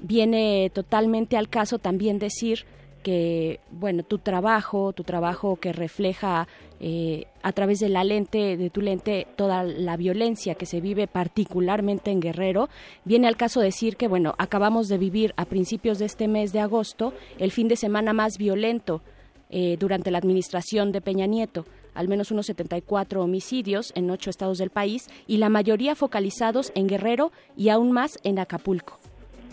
viene 0.00 0.70
totalmente 0.74 1.38
al 1.38 1.48
caso 1.48 1.78
también 1.78 2.18
decir 2.18 2.66
que, 3.02 3.60
bueno, 3.70 4.02
tu 4.02 4.18
trabajo, 4.18 4.92
tu 4.92 5.02
trabajo 5.02 5.56
que 5.56 5.72
refleja 5.72 6.46
eh, 6.80 7.26
a 7.42 7.52
través 7.52 7.80
de 7.80 7.88
la 7.88 8.04
lente, 8.04 8.56
de 8.56 8.70
tu 8.70 8.80
lente, 8.80 9.26
toda 9.36 9.62
la 9.62 9.96
violencia 9.96 10.54
que 10.54 10.66
se 10.66 10.80
vive 10.80 11.06
particularmente 11.06 12.10
en 12.10 12.20
Guerrero, 12.20 12.68
viene 13.04 13.28
al 13.28 13.36
caso 13.36 13.60
decir 13.60 13.96
que, 13.96 14.08
bueno, 14.08 14.34
acabamos 14.38 14.88
de 14.88 14.98
vivir 14.98 15.32
a 15.36 15.44
principios 15.44 15.98
de 15.98 16.06
este 16.06 16.28
mes 16.28 16.52
de 16.52 16.60
agosto 16.60 17.12
el 17.38 17.52
fin 17.52 17.68
de 17.68 17.76
semana 17.76 18.12
más 18.12 18.38
violento 18.38 19.02
eh, 19.50 19.76
durante 19.78 20.10
la 20.10 20.18
administración 20.18 20.92
de 20.92 21.00
Peña 21.00 21.26
Nieto 21.26 21.64
al 21.94 22.08
menos 22.08 22.30
unos 22.30 22.46
74 22.46 23.22
homicidios 23.22 23.92
en 23.96 24.10
ocho 24.10 24.28
estados 24.30 24.58
del 24.58 24.70
país 24.70 25.08
y 25.26 25.38
la 25.38 25.48
mayoría 25.48 25.94
focalizados 25.94 26.70
en 26.74 26.86
Guerrero 26.86 27.32
y 27.56 27.70
aún 27.70 27.90
más 27.90 28.18
en 28.22 28.38
Acapulco. 28.38 28.98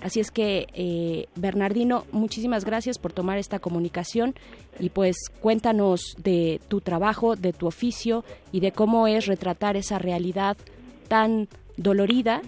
Así 0.04 0.20
es 0.20 0.32
que, 0.32 0.68
eh, 0.74 1.28
Bernardino, 1.36 2.04
muchísimas 2.12 2.66
gracias 2.66 3.00
por 3.00 3.14
tomar 3.14 3.38
esta 3.38 3.60
comunicación 3.60 4.36
y 4.78 4.90
pues 4.90 5.16
cuéntanos 5.40 6.18
de 6.22 6.60
tu 6.68 6.82
trabajo, 6.82 7.38
de 7.38 7.54
tu 7.54 7.68
oficio 7.68 8.26
y 8.52 8.60
de 8.60 8.74
cómo 8.74 9.08
es 9.08 9.28
retratar 9.28 9.78
esa 9.78 10.00
realidad 10.00 10.58
tan 11.08 11.48
dolorida, 11.78 12.42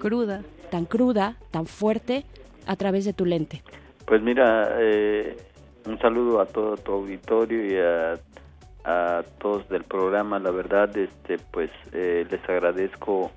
cruda, 0.00 0.42
tan 0.72 0.86
cruda, 0.86 1.36
tan 1.52 1.66
fuerte 1.66 2.24
a 2.66 2.74
través 2.74 3.04
de 3.04 3.12
tu 3.12 3.24
lente. 3.24 3.62
Pues 4.04 4.20
mira, 4.20 4.76
eh, 4.80 5.36
un 5.86 6.00
saludo 6.00 6.40
a 6.40 6.46
todo 6.46 6.76
tu 6.78 6.92
auditorio 6.92 7.64
y 7.64 7.76
a, 7.76 8.14
todos 9.38 9.68
del 9.68 9.84
programa. 9.84 10.38
La 10.38 10.50
verdad, 10.50 10.96
este, 10.96 11.36
pues 11.52 11.70
eh, 11.92 12.26
les 12.30 12.42
agradezco 12.48 13.30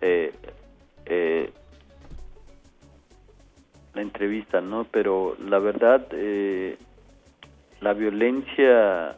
eh, 0.00 0.32
la 3.96 4.02
entrevista, 4.02 4.60
¿no? 4.60 4.84
Pero 4.84 5.36
la 5.40 5.58
verdad, 5.58 6.06
eh, 6.12 6.76
la 7.80 7.94
violencia 7.94 9.16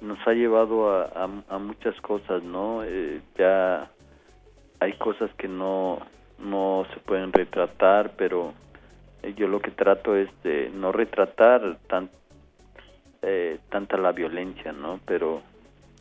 nos 0.00 0.18
ha 0.26 0.32
llevado 0.32 0.90
a, 0.90 1.58
muchas 1.58 2.00
cosas, 2.00 2.42
¿no? 2.42 2.84
Eh, 2.84 3.20
ya 3.36 3.90
hay 4.78 4.92
cosas 4.94 5.30
que 5.34 5.48
no, 5.48 5.98
no 6.38 6.86
se 6.94 7.00
pueden 7.00 7.32
retratar, 7.32 8.12
pero 8.16 8.54
yo 9.36 9.48
lo 9.48 9.60
que 9.60 9.72
trato 9.72 10.14
es 10.14 10.28
de 10.44 10.70
no 10.72 10.92
retratar 10.92 11.78
tan, 11.88 12.08
eh, 13.22 13.58
tanta 13.70 13.96
la 13.96 14.12
violencia, 14.12 14.72
¿no? 14.72 15.00
Pero 15.04 15.42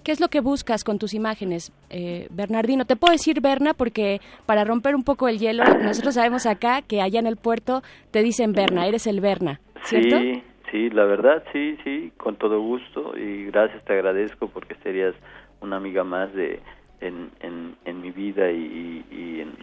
¿Qué 0.05 0.11
es 0.11 0.19
lo 0.19 0.27
que 0.27 0.39
buscas 0.39 0.83
con 0.83 0.99
tus 0.99 1.15
imágenes, 1.15 1.73
eh, 1.89 2.27
Bernardino? 2.29 2.85
Te 2.85 2.95
puedo 2.95 3.11
decir 3.11 3.41
Berna 3.41 3.73
porque 3.73 4.21
para 4.45 4.63
romper 4.63 4.95
un 4.95 5.03
poco 5.03 5.27
el 5.27 5.39
hielo, 5.39 5.63
nosotros 5.83 6.13
sabemos 6.13 6.45
acá 6.45 6.83
que 6.83 7.01
allá 7.01 7.19
en 7.19 7.25
el 7.25 7.37
puerto 7.37 7.81
te 8.11 8.21
dicen 8.21 8.53
Berna, 8.53 8.85
eres 8.85 9.07
el 9.07 9.19
Berna, 9.19 9.59
¿cierto? 9.81 10.19
Sí, 10.19 10.43
sí, 10.69 10.89
la 10.91 11.05
verdad, 11.05 11.43
sí, 11.51 11.75
sí, 11.83 12.11
con 12.17 12.35
todo 12.35 12.61
gusto 12.61 13.17
y 13.17 13.45
gracias, 13.45 13.83
te 13.83 13.93
agradezco 13.93 14.47
porque 14.47 14.75
serías 14.83 15.15
una 15.61 15.77
amiga 15.77 16.03
más 16.03 16.31
de 16.35 16.59
en, 17.01 17.31
en, 17.39 18.01
mi 18.01 18.11
vida 18.11 18.51
y, 18.51 19.41
en, 19.41 19.55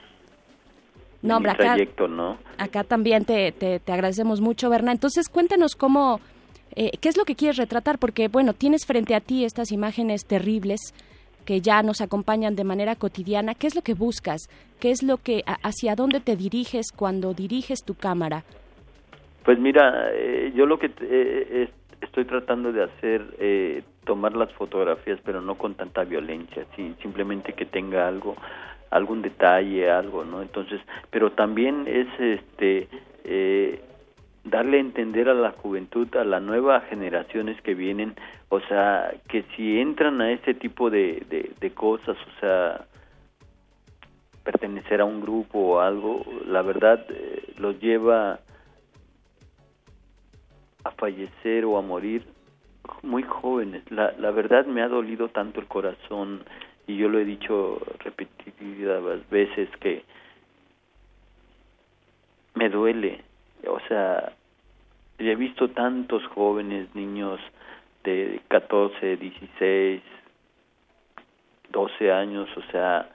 no, 1.22 1.38
mi 1.38 1.50
acá, 1.50 1.56
trayecto, 1.56 2.08
¿no? 2.08 2.38
Acá 2.58 2.82
también 2.82 3.24
te, 3.24 3.52
te, 3.52 3.78
te 3.78 3.92
agradecemos 3.92 4.40
mucho, 4.40 4.68
Berna. 4.70 4.90
Entonces, 4.90 5.28
cuéntanos 5.28 5.76
cómo 5.76 6.20
eh, 6.76 6.90
¿Qué 7.00 7.08
es 7.08 7.16
lo 7.16 7.24
que 7.24 7.34
quieres 7.34 7.56
retratar? 7.56 7.98
Porque, 7.98 8.28
bueno, 8.28 8.52
tienes 8.54 8.86
frente 8.86 9.14
a 9.14 9.20
ti 9.20 9.44
estas 9.44 9.72
imágenes 9.72 10.24
terribles 10.24 10.80
que 11.44 11.60
ya 11.60 11.82
nos 11.82 12.00
acompañan 12.00 12.56
de 12.56 12.64
manera 12.64 12.96
cotidiana. 12.96 13.54
¿Qué 13.54 13.66
es 13.66 13.74
lo 13.74 13.82
que 13.82 13.94
buscas? 13.94 14.48
¿Qué 14.80 14.90
es 14.90 15.02
lo 15.02 15.18
que, 15.18 15.42
hacia 15.62 15.94
dónde 15.94 16.20
te 16.20 16.36
diriges 16.36 16.92
cuando 16.94 17.34
diriges 17.34 17.84
tu 17.84 17.94
cámara? 17.94 18.44
Pues 19.44 19.58
mira, 19.58 20.10
eh, 20.12 20.52
yo 20.54 20.66
lo 20.66 20.78
que 20.78 20.90
eh, 21.00 21.68
estoy 22.00 22.24
tratando 22.24 22.72
de 22.72 22.84
hacer, 22.84 23.22
eh, 23.38 23.82
tomar 24.04 24.36
las 24.36 24.52
fotografías, 24.52 25.18
pero 25.24 25.40
no 25.40 25.56
con 25.56 25.74
tanta 25.74 26.04
violencia, 26.04 26.64
¿sí? 26.76 26.94
simplemente 27.02 27.52
que 27.52 27.66
tenga 27.66 28.06
algo, 28.06 28.36
algún 28.90 29.22
detalle, 29.22 29.90
algo, 29.90 30.24
¿no? 30.24 30.42
Entonces, 30.42 30.80
pero 31.10 31.32
también 31.32 31.84
es, 31.86 32.06
este, 32.18 32.88
darle 34.44 34.78
a 34.78 34.80
entender 34.80 35.28
a 35.28 35.34
la 35.34 35.52
juventud, 35.52 36.08
a 36.16 36.24
las 36.24 36.42
nuevas 36.42 36.84
generaciones 36.88 37.60
que 37.62 37.74
vienen, 37.74 38.14
o 38.48 38.60
sea, 38.60 39.12
que 39.28 39.44
si 39.56 39.78
entran 39.78 40.20
a 40.20 40.32
este 40.32 40.54
tipo 40.54 40.90
de, 40.90 41.54
de, 41.60 41.70
cosas, 41.70 42.16
o 42.16 42.40
sea, 42.40 42.86
pertenecer 44.42 45.00
a 45.00 45.04
un 45.04 45.20
grupo 45.20 45.58
o 45.58 45.80
algo, 45.80 46.24
la 46.46 46.62
verdad 46.62 47.04
eh, 47.08 47.54
los 47.58 47.80
lleva 47.80 48.40
a 50.84 50.90
fallecer 50.90 51.64
o 51.64 51.78
a 51.78 51.82
morir 51.82 52.26
muy 53.02 53.22
jóvenes. 53.22 53.88
La, 53.90 54.12
la 54.18 54.32
verdad 54.32 54.66
me 54.66 54.82
ha 54.82 54.88
dolido 54.88 55.28
tanto 55.28 55.60
el 55.60 55.66
corazón 55.66 56.42
y 56.88 56.96
yo 56.96 57.08
lo 57.08 57.20
he 57.20 57.24
dicho 57.24 57.80
repetidas 58.00 59.28
veces 59.30 59.68
que 59.78 60.02
me 62.54 62.68
duele 62.68 63.22
o 63.66 63.80
sea, 63.88 64.32
he 65.18 65.34
visto 65.34 65.68
tantos 65.70 66.24
jóvenes, 66.28 66.94
niños 66.94 67.40
de 68.04 68.40
14, 68.48 69.16
16, 69.16 70.02
12 71.70 72.12
años, 72.12 72.48
o 72.56 72.62
sea, 72.70 73.08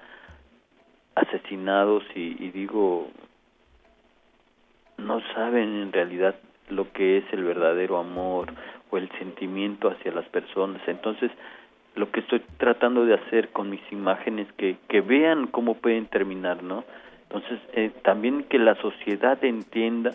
asesinados 1.16 2.04
y, 2.16 2.44
y 2.44 2.52
digo, 2.52 3.10
no 4.98 5.22
saben 5.34 5.82
en 5.82 5.92
realidad 5.92 6.36
lo 6.70 6.92
que 6.92 7.18
es 7.18 7.26
el 7.32 7.44
verdadero 7.44 7.98
amor 7.98 8.54
o 8.90 8.98
el 8.98 9.10
sentimiento 9.20 9.90
hacia 9.90 10.12
las 10.12 10.28
personas. 10.30 10.82
Entonces, 10.88 11.32
lo 11.96 12.12
que 12.12 12.20
estoy 12.20 12.42
tratando 12.58 13.06
de 13.06 13.16
hacer 13.16 13.50
con 13.50 13.70
mis 13.70 13.82
imágenes, 13.92 14.48
que, 14.54 14.78
que 14.88 15.02
vean 15.02 15.48
cómo 15.48 15.76
pueden 15.76 16.06
terminar, 16.06 16.64
¿no? 16.64 16.84
Entonces, 17.24 17.60
eh, 17.74 17.92
también 18.04 18.44
que 18.44 18.60
la 18.60 18.76
sociedad 18.76 19.44
entienda 19.44 20.12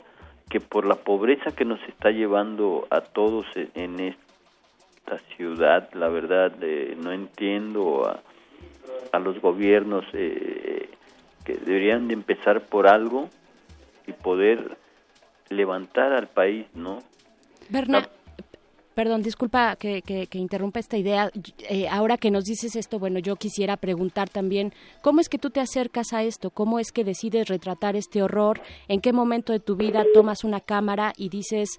que 0.48 0.60
por 0.60 0.84
la 0.86 0.96
pobreza 0.96 1.52
que 1.52 1.64
nos 1.64 1.82
está 1.88 2.10
llevando 2.10 2.86
a 2.90 3.00
todos 3.00 3.46
e-, 3.56 3.70
en 3.74 4.00
esta 4.00 5.18
ciudad, 5.36 5.88
la 5.94 6.08
verdad 6.08 6.52
eh, 6.60 6.96
no 7.02 7.12
entiendo 7.12 8.06
a, 8.06 8.20
a 9.12 9.18
los 9.18 9.40
gobiernos 9.40 10.04
eh, 10.12 10.88
que 11.44 11.54
deberían 11.54 12.08
de 12.08 12.14
empezar 12.14 12.62
por 12.62 12.86
algo 12.86 13.28
y 14.06 14.12
poder 14.12 14.76
levantar 15.48 16.12
al 16.12 16.28
país, 16.28 16.66
¿no? 16.74 17.02
Bernard, 17.68 18.08
Perdón, 18.94 19.22
disculpa 19.22 19.76
que, 19.76 20.28
interrumpa 20.32 20.78
esta 20.78 20.98
idea. 20.98 21.30
Eh, 21.68 21.88
ahora 21.88 22.18
que 22.18 22.30
nos 22.30 22.44
dices 22.44 22.76
esto, 22.76 22.98
bueno, 22.98 23.18
yo 23.18 23.36
quisiera 23.36 23.78
preguntar 23.78 24.28
también, 24.28 24.74
¿cómo 25.00 25.20
es 25.20 25.28
que 25.30 25.38
tú 25.38 25.48
te 25.50 25.60
acercas 25.60 26.12
a 26.12 26.22
esto? 26.22 26.50
¿Cómo 26.50 26.78
es 26.78 26.92
que 26.92 27.04
decides 27.04 27.48
retratar 27.48 27.96
este 27.96 28.22
horror? 28.22 28.60
¿En 28.88 29.00
qué 29.00 29.12
momento 29.12 29.52
de 29.52 29.60
tu 29.60 29.76
vida 29.76 30.04
tomas 30.12 30.44
una 30.44 30.60
cámara 30.60 31.14
y 31.16 31.30
dices, 31.30 31.78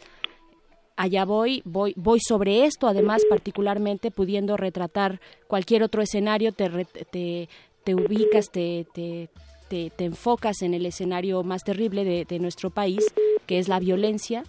allá 0.95 1.23
voy, 1.25 1.61
voy, 1.65 1.93
voy 1.97 2.19
sobre 2.19 2.65
esto, 2.65 2.87
además 2.87 3.23
particularmente 3.29 4.09
pudiendo 4.09 4.57
retratar 4.57 5.19
cualquier 5.47 5.83
otro 5.83 6.01
escenario, 6.01 6.51
te, 6.51 6.69
te, 7.11 7.47
te 7.83 7.95
ubicas, 7.95 8.49
te, 8.51 8.87
te, 8.91 9.29
te, 9.69 10.05
enfocas 10.05 10.61
en 10.61 10.73
el 10.73 10.85
escenario 10.85 11.43
más 11.43 11.63
terrible 11.63 12.03
de, 12.03 12.25
de 12.25 12.39
nuestro 12.39 12.69
país, 12.69 13.03
que 13.45 13.59
es 13.59 13.67
la 13.67 13.79
violencia. 13.79 14.43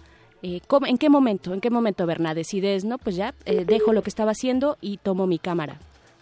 Eh, 0.47 0.61
¿En 0.85 0.99
qué 0.99 1.09
momento, 1.09 1.55
en 1.55 1.59
qué 1.59 1.71
momento, 1.71 2.05
Berna, 2.05 2.35
decides, 2.35 2.85
no, 2.85 2.99
pues 2.99 3.15
ya, 3.15 3.33
eh, 3.47 3.65
dejo 3.65 3.93
lo 3.93 4.03
que 4.03 4.11
estaba 4.11 4.29
haciendo 4.29 4.77
y 4.79 4.97
tomo 4.97 5.25
mi 5.25 5.39
cámara? 5.39 5.77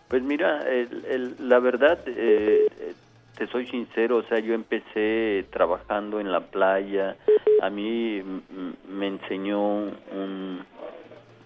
Pues 0.08 0.24
mira, 0.24 0.64
la 1.40 1.60
verdad, 1.60 2.00
eh, 2.08 2.94
te 3.38 3.48
soy 3.48 3.68
sincero, 3.68 4.18
o 4.18 4.24
sea, 4.24 4.40
yo 4.40 4.54
empecé 4.54 5.46
trabajando 5.52 6.22
en 6.22 6.32
la 6.32 6.40
playa, 6.40 7.18
a 7.62 7.70
mí 7.70 8.24
me 8.88 9.08
enseñó 9.08 9.60
un 9.60 10.64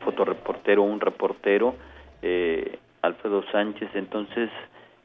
fotoreportero, 0.01 0.83
un 0.83 0.99
reportero, 0.99 1.73
eh, 2.21 2.77
Alfredo 3.01 3.43
Sánchez, 3.51 3.89
entonces, 3.95 4.51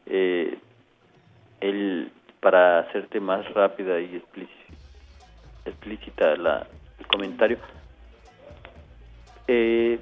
eh, 0.04 0.58
él, 1.62 2.12
para 2.40 2.80
hacerte 2.80 3.18
más 3.18 3.50
rápida 3.54 3.98
y 3.98 4.22
explícita, 5.64 6.36
la, 6.36 6.66
el 7.02 7.06
comentario, 7.06 7.58
eh, 9.48 9.98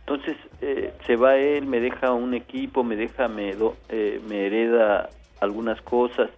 entonces 0.00 0.36
eh, 0.62 0.92
se 1.06 1.16
va 1.16 1.36
él, 1.36 1.66
me 1.66 1.80
deja 1.80 2.12
un 2.12 2.34
equipo, 2.34 2.82
me 2.82 2.96
deja, 2.96 3.28
me, 3.28 3.54
eh, 3.90 4.20
me 4.26 4.46
hereda 4.46 5.10
algunas 5.40 5.80
cosas, 5.82 6.30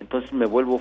entonces 0.00 0.32
me 0.32 0.46
vuelvo 0.46 0.80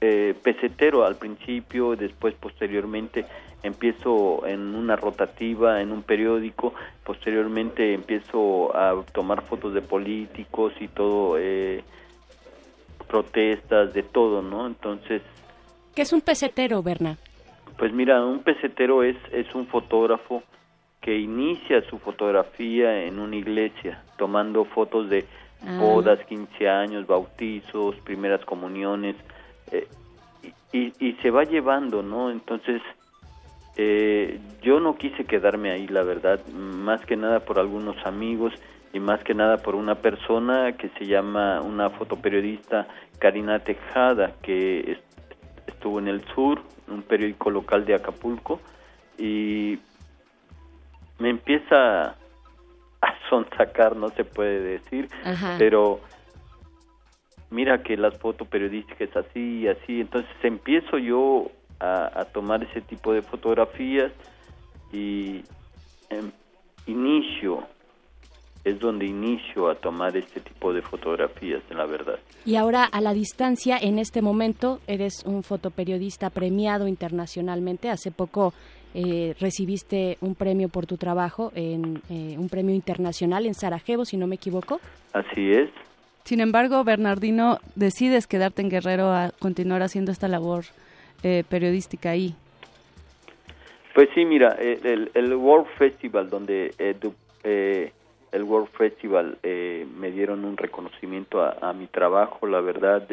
eh, 0.00 0.34
pesetero 0.42 1.04
al 1.04 1.16
principio, 1.16 1.94
después 1.94 2.34
posteriormente 2.34 3.26
empiezo 3.62 4.46
en 4.46 4.74
una 4.74 4.96
rotativa, 4.96 5.80
en 5.80 5.92
un 5.92 6.02
periódico, 6.02 6.74
posteriormente 7.04 7.94
empiezo 7.94 8.74
a 8.76 9.02
tomar 9.12 9.42
fotos 9.42 9.74
de 9.74 9.82
políticos 9.82 10.72
y 10.80 10.88
todo, 10.88 11.36
eh, 11.38 11.84
protestas, 13.06 13.92
de 13.92 14.02
todo, 14.02 14.42
¿no? 14.42 14.66
Entonces... 14.66 15.22
¿Qué 15.94 16.02
es 16.02 16.12
un 16.12 16.20
pesetero, 16.20 16.82
Berna? 16.82 17.16
Pues 17.78 17.92
mira, 17.92 18.24
un 18.24 18.40
pesetero 18.40 19.02
es, 19.02 19.16
es 19.32 19.54
un 19.54 19.66
fotógrafo 19.66 20.42
que 21.00 21.18
inicia 21.18 21.82
su 21.88 21.98
fotografía 21.98 23.04
en 23.04 23.18
una 23.18 23.36
iglesia, 23.36 24.02
tomando 24.16 24.64
fotos 24.64 25.08
de 25.10 25.24
ah. 25.62 25.78
bodas, 25.78 26.18
15 26.26 26.68
años, 26.68 27.06
bautizos, 27.06 27.96
primeras 28.04 28.44
comuniones, 28.44 29.16
eh, 29.70 29.86
y, 30.72 30.92
y, 30.98 31.12
se 31.22 31.30
va 31.30 31.44
llevando, 31.44 32.02
¿no? 32.02 32.30
Entonces, 32.30 32.82
eh, 33.76 34.40
yo 34.62 34.80
no 34.80 34.96
quise 34.96 35.24
quedarme 35.24 35.70
ahí, 35.70 35.86
la 35.86 36.02
verdad, 36.02 36.44
más 36.48 37.04
que 37.06 37.16
nada 37.16 37.40
por 37.40 37.58
algunos 37.58 37.96
amigos 38.04 38.52
y 38.92 39.00
más 39.00 39.22
que 39.22 39.34
nada 39.34 39.58
por 39.58 39.74
una 39.74 39.96
persona 39.96 40.72
que 40.72 40.88
se 40.90 41.06
llama 41.06 41.60
una 41.60 41.90
fotoperiodista 41.90 42.88
Karina 43.18 43.58
Tejada, 43.60 44.32
que 44.42 44.98
estuvo 45.66 45.98
en 45.98 46.08
el 46.08 46.24
sur, 46.34 46.62
un 46.88 47.02
periódico 47.02 47.50
local 47.50 47.84
de 47.84 47.94
Acapulco, 47.94 48.60
y 49.18 49.78
me 51.18 51.30
empieza 51.30 52.16
a 53.00 53.14
sonsacar, 53.30 53.96
no 53.96 54.10
se 54.10 54.24
puede 54.24 54.60
decir, 54.60 55.08
pero 55.58 56.00
mira 57.50 57.82
que 57.82 57.96
las 57.96 58.16
fotos 58.18 58.48
periodísticas 58.48 59.16
así 59.16 59.60
y 59.60 59.68
así, 59.68 60.00
entonces 60.00 60.32
empiezo 60.42 60.98
yo 60.98 61.50
a, 61.80 62.24
tomar 62.32 62.64
ese 62.64 62.80
tipo 62.80 63.12
de 63.12 63.20
fotografías 63.20 64.10
y 64.92 65.44
em, 66.08 66.30
inicio 66.86 67.66
es 68.64 68.80
donde 68.80 69.04
inicio 69.04 69.68
a 69.68 69.74
tomar 69.74 70.16
este 70.16 70.40
tipo 70.40 70.72
de 70.72 70.80
fotografías, 70.80 71.62
en 71.70 71.76
la 71.76 71.84
verdad. 71.84 72.18
Y 72.46 72.56
ahora, 72.56 72.84
a 72.84 73.00
la 73.00 73.12
distancia, 73.12 73.76
en 73.76 73.98
este 73.98 74.22
momento, 74.22 74.80
eres 74.86 75.22
un 75.26 75.42
fotoperiodista 75.42 76.30
premiado 76.30 76.88
internacionalmente. 76.88 77.90
Hace 77.90 78.10
poco 78.10 78.54
eh, 78.94 79.34
recibiste 79.38 80.16
un 80.22 80.34
premio 80.34 80.70
por 80.70 80.86
tu 80.86 80.96
trabajo, 80.96 81.52
en 81.54 82.00
eh, 82.08 82.36
un 82.38 82.48
premio 82.48 82.74
internacional 82.74 83.44
en 83.44 83.54
Sarajevo, 83.54 84.06
si 84.06 84.16
no 84.16 84.26
me 84.26 84.36
equivoco. 84.36 84.80
Así 85.12 85.52
es. 85.52 85.68
Sin 86.24 86.40
embargo, 86.40 86.82
Bernardino, 86.84 87.58
decides 87.74 88.26
quedarte 88.26 88.62
en 88.62 88.70
Guerrero 88.70 89.12
a 89.12 89.30
continuar 89.38 89.82
haciendo 89.82 90.10
esta 90.10 90.26
labor 90.26 90.64
eh, 91.22 91.44
periodística 91.46 92.10
ahí. 92.10 92.34
Pues 93.94 94.08
sí, 94.14 94.24
mira, 94.24 94.56
el, 94.58 95.10
el 95.12 95.34
World 95.34 95.68
Festival, 95.76 96.30
donde 96.30 96.74
el 98.34 98.42
World 98.42 98.68
Festival 98.72 99.38
me 99.42 100.10
dieron 100.10 100.44
un 100.44 100.56
reconocimiento 100.56 101.42
a, 101.42 101.56
a 101.62 101.72
mi 101.72 101.86
trabajo, 101.86 102.46
la 102.46 102.60
verdad, 102.60 103.08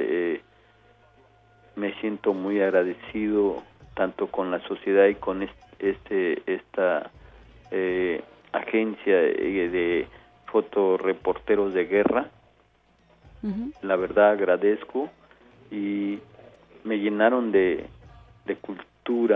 me 1.75 1.93
siento 2.01 2.33
muy 2.33 2.61
agradecido 2.61 3.63
tanto 3.93 4.27
con 4.27 4.51
la 4.51 4.59
sociedad 4.67 5.07
y 5.07 5.15
con 5.15 5.47
este 5.79 6.41
esta 6.45 7.11
eh, 7.71 8.21
agencia 8.51 9.15
de 9.15 10.07
fotoreporteros 10.45 11.73
de 11.73 11.85
guerra. 11.85 12.29
La 13.81 13.95
verdad 13.95 14.31
agradezco 14.31 15.09
y 15.71 16.19
me 16.83 16.99
llenaron 16.99 17.51
de, 17.51 17.87
de 18.45 18.55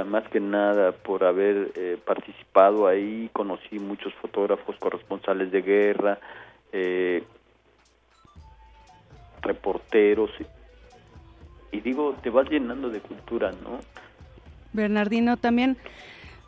más 0.06 0.28
que 0.30 0.40
nada 0.40 0.92
por 0.92 1.24
haber 1.24 1.72
eh, 1.76 1.98
participado 2.06 2.88
ahí, 2.88 3.30
conocí 3.34 3.80
muchos 3.80 4.14
fotógrafos 4.16 4.76
corresponsales 4.78 5.52
de 5.52 5.62
guerra, 5.62 6.20
eh, 6.72 7.24
reporteros, 9.42 10.32
y 11.72 11.82
digo, 11.82 12.16
te 12.24 12.30
vas 12.30 12.50
llenando 12.50 12.90
de 12.90 13.00
cultura, 13.02 13.52
¿no? 13.52 13.80
Bernardino, 14.74 15.38
también 15.38 15.78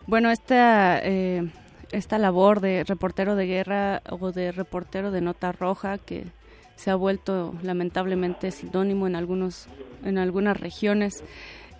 bueno, 0.05 0.31
esta, 0.31 0.99
eh, 0.99 1.49
esta 1.91 2.17
labor 2.17 2.61
de 2.61 2.83
reportero 2.85 3.35
de 3.35 3.45
guerra 3.45 4.01
o 4.09 4.31
de 4.31 4.51
reportero 4.51 5.11
de 5.11 5.21
nota 5.21 5.51
roja 5.51 5.97
que 5.97 6.25
se 6.75 6.91
ha 6.91 6.95
vuelto 6.95 7.55
lamentablemente 7.61 8.51
sinónimo 8.51 9.07
en 9.07 9.15
algunos 9.15 9.67
en 10.05 10.17
algunas 10.17 10.59
regiones 10.59 11.23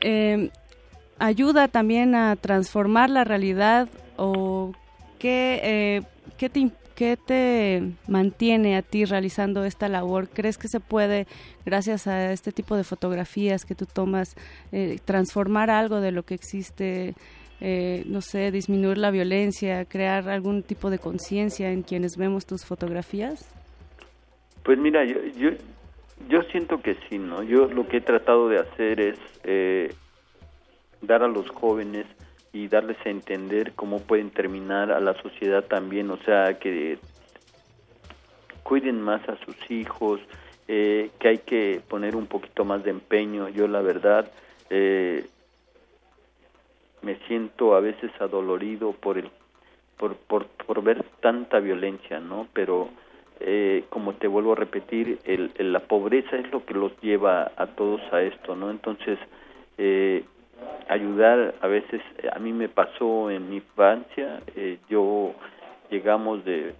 eh, 0.01 0.49
ayuda 1.19 1.67
también 1.67 2.15
a 2.15 2.36
transformar 2.36 3.10
la 3.10 3.23
realidad 3.23 3.89
o 4.17 4.73
qué 5.19 5.60
eh, 5.63 6.01
qué 6.38 6.49
te 6.49 6.71
¿Qué 6.97 7.15
te 7.15 7.84
mantiene 8.08 8.75
a 8.75 8.82
ti 8.82 9.06
realizando 9.06 9.65
esta 9.65 9.88
labor? 9.88 10.30
¿Crees 10.30 10.58
que 10.58 10.67
se 10.67 10.80
puede, 10.80 11.27
gracias 11.63 12.08
a 12.08 12.32
este 12.32 12.51
tipo 12.51 12.75
de 12.75 12.84
fotografías 12.84 13.65
que 13.65 13.75
tú 13.75 13.86
tomas, 13.86 14.36
eh, 14.71 14.97
transformar 15.06 15.69
algo 15.69 16.01
de 16.01 16.12
lo 16.12 16.23
que 16.23 16.34
existe 16.34 17.13
eh, 17.60 18.03
no 18.06 18.21
sé, 18.21 18.51
disminuir 18.51 18.97
la 18.97 19.12
violencia, 19.12 19.86
crear 19.86 20.30
algún 20.30 20.62
tipo 20.63 20.89
de 20.89 20.99
conciencia 20.99 21.71
en 21.71 21.82
quienes 21.82 22.17
vemos 22.17 22.45
tus 22.45 22.65
fotografías? 22.65 23.49
Pues 24.63 24.77
mira, 24.77 25.06
yo, 25.06 25.23
yo, 25.39 25.49
yo 26.30 26.43
siento 26.51 26.82
que 26.82 26.95
sí, 27.10 27.17
¿no? 27.17 27.41
Yo 27.41 27.67
lo 27.67 27.88
que 27.88 27.97
he 27.97 28.01
tratado 28.01 28.49
de 28.49 28.60
hacer 28.60 28.99
es 28.99 29.19
eh, 29.43 29.93
dar 31.01 31.23
a 31.23 31.27
los 31.27 31.49
jóvenes 31.49 32.05
y 32.53 32.67
darles 32.67 32.97
a 33.05 33.10
entender 33.10 33.73
cómo 33.73 33.99
pueden 33.99 34.31
terminar 34.31 34.91
a 34.91 34.99
la 34.99 35.13
sociedad 35.21 35.63
también, 35.63 36.10
o 36.10 36.17
sea, 36.17 36.57
que 36.60 36.97
cuiden 38.63 39.01
más 39.01 39.27
a 39.29 39.38
sus 39.45 39.55
hijos, 39.69 40.19
eh, 40.67 41.12
que 41.19 41.27
hay 41.29 41.38
que 41.39 41.81
poner 41.88 42.15
un 42.15 42.27
poquito 42.27 42.65
más 42.65 42.83
de 42.83 42.91
empeño. 42.91 43.47
Yo 43.49 43.67
la 43.67 43.81
verdad, 43.81 44.29
eh, 44.69 45.25
me 47.01 47.15
siento 47.27 47.75
a 47.75 47.79
veces 47.79 48.12
adolorido 48.19 48.91
por 48.91 49.17
el 49.17 49.29
por, 49.97 50.15
por, 50.15 50.45
por 50.47 50.83
ver 50.83 51.03
tanta 51.21 51.60
violencia, 51.60 52.19
¿no? 52.19 52.47
Pero 52.53 52.89
eh, 53.39 53.86
como 53.89 54.13
te 54.13 54.27
vuelvo 54.27 54.53
a 54.53 54.55
repetir, 54.55 55.19
el, 55.25 55.51
la 55.57 55.79
pobreza 55.79 56.38
es 56.38 56.51
lo 56.51 56.65
que 56.65 56.73
los 56.73 56.91
lleva 57.01 57.51
a 57.55 57.67
todos 57.67 58.01
a 58.12 58.21
esto, 58.21 58.55
¿no? 58.55 58.71
Entonces, 58.71 59.17
eh, 59.77 60.23
ayudar, 60.89 61.55
a 61.61 61.67
veces, 61.67 62.01
a 62.31 62.39
mí 62.39 62.53
me 62.53 62.69
pasó 62.69 63.29
en 63.29 63.49
mi 63.49 63.57
infancia, 63.57 64.41
eh, 64.55 64.79
yo 64.89 65.33
llegamos 65.89 66.43
de 66.45 66.73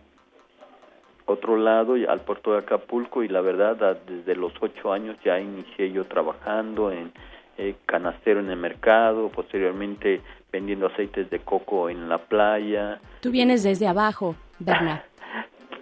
otro 1.25 1.57
lado 1.57 1.95
al 2.07 2.21
puerto 2.21 2.53
de 2.53 2.59
Acapulco 2.59 3.21
y 3.21 3.27
la 3.27 3.41
verdad, 3.41 3.97
desde 4.07 4.35
los 4.35 4.53
ocho 4.61 4.93
años 4.93 5.17
ya 5.23 5.39
inicié 5.39 5.91
yo 5.91 6.05
trabajando 6.05 6.91
en 6.91 7.11
eh, 7.57 7.75
canastero 7.85 8.39
en 8.39 8.49
el 8.49 8.57
mercado, 8.57 9.29
posteriormente 9.29 10.21
vendiendo 10.51 10.87
aceites 10.87 11.29
de 11.29 11.39
coco 11.39 11.89
en 11.89 12.07
la 12.07 12.19
playa. 12.19 13.01
Tú 13.21 13.31
vienes 13.31 13.63
desde 13.63 13.87
abajo, 13.87 14.35
Bernard. 14.59 15.01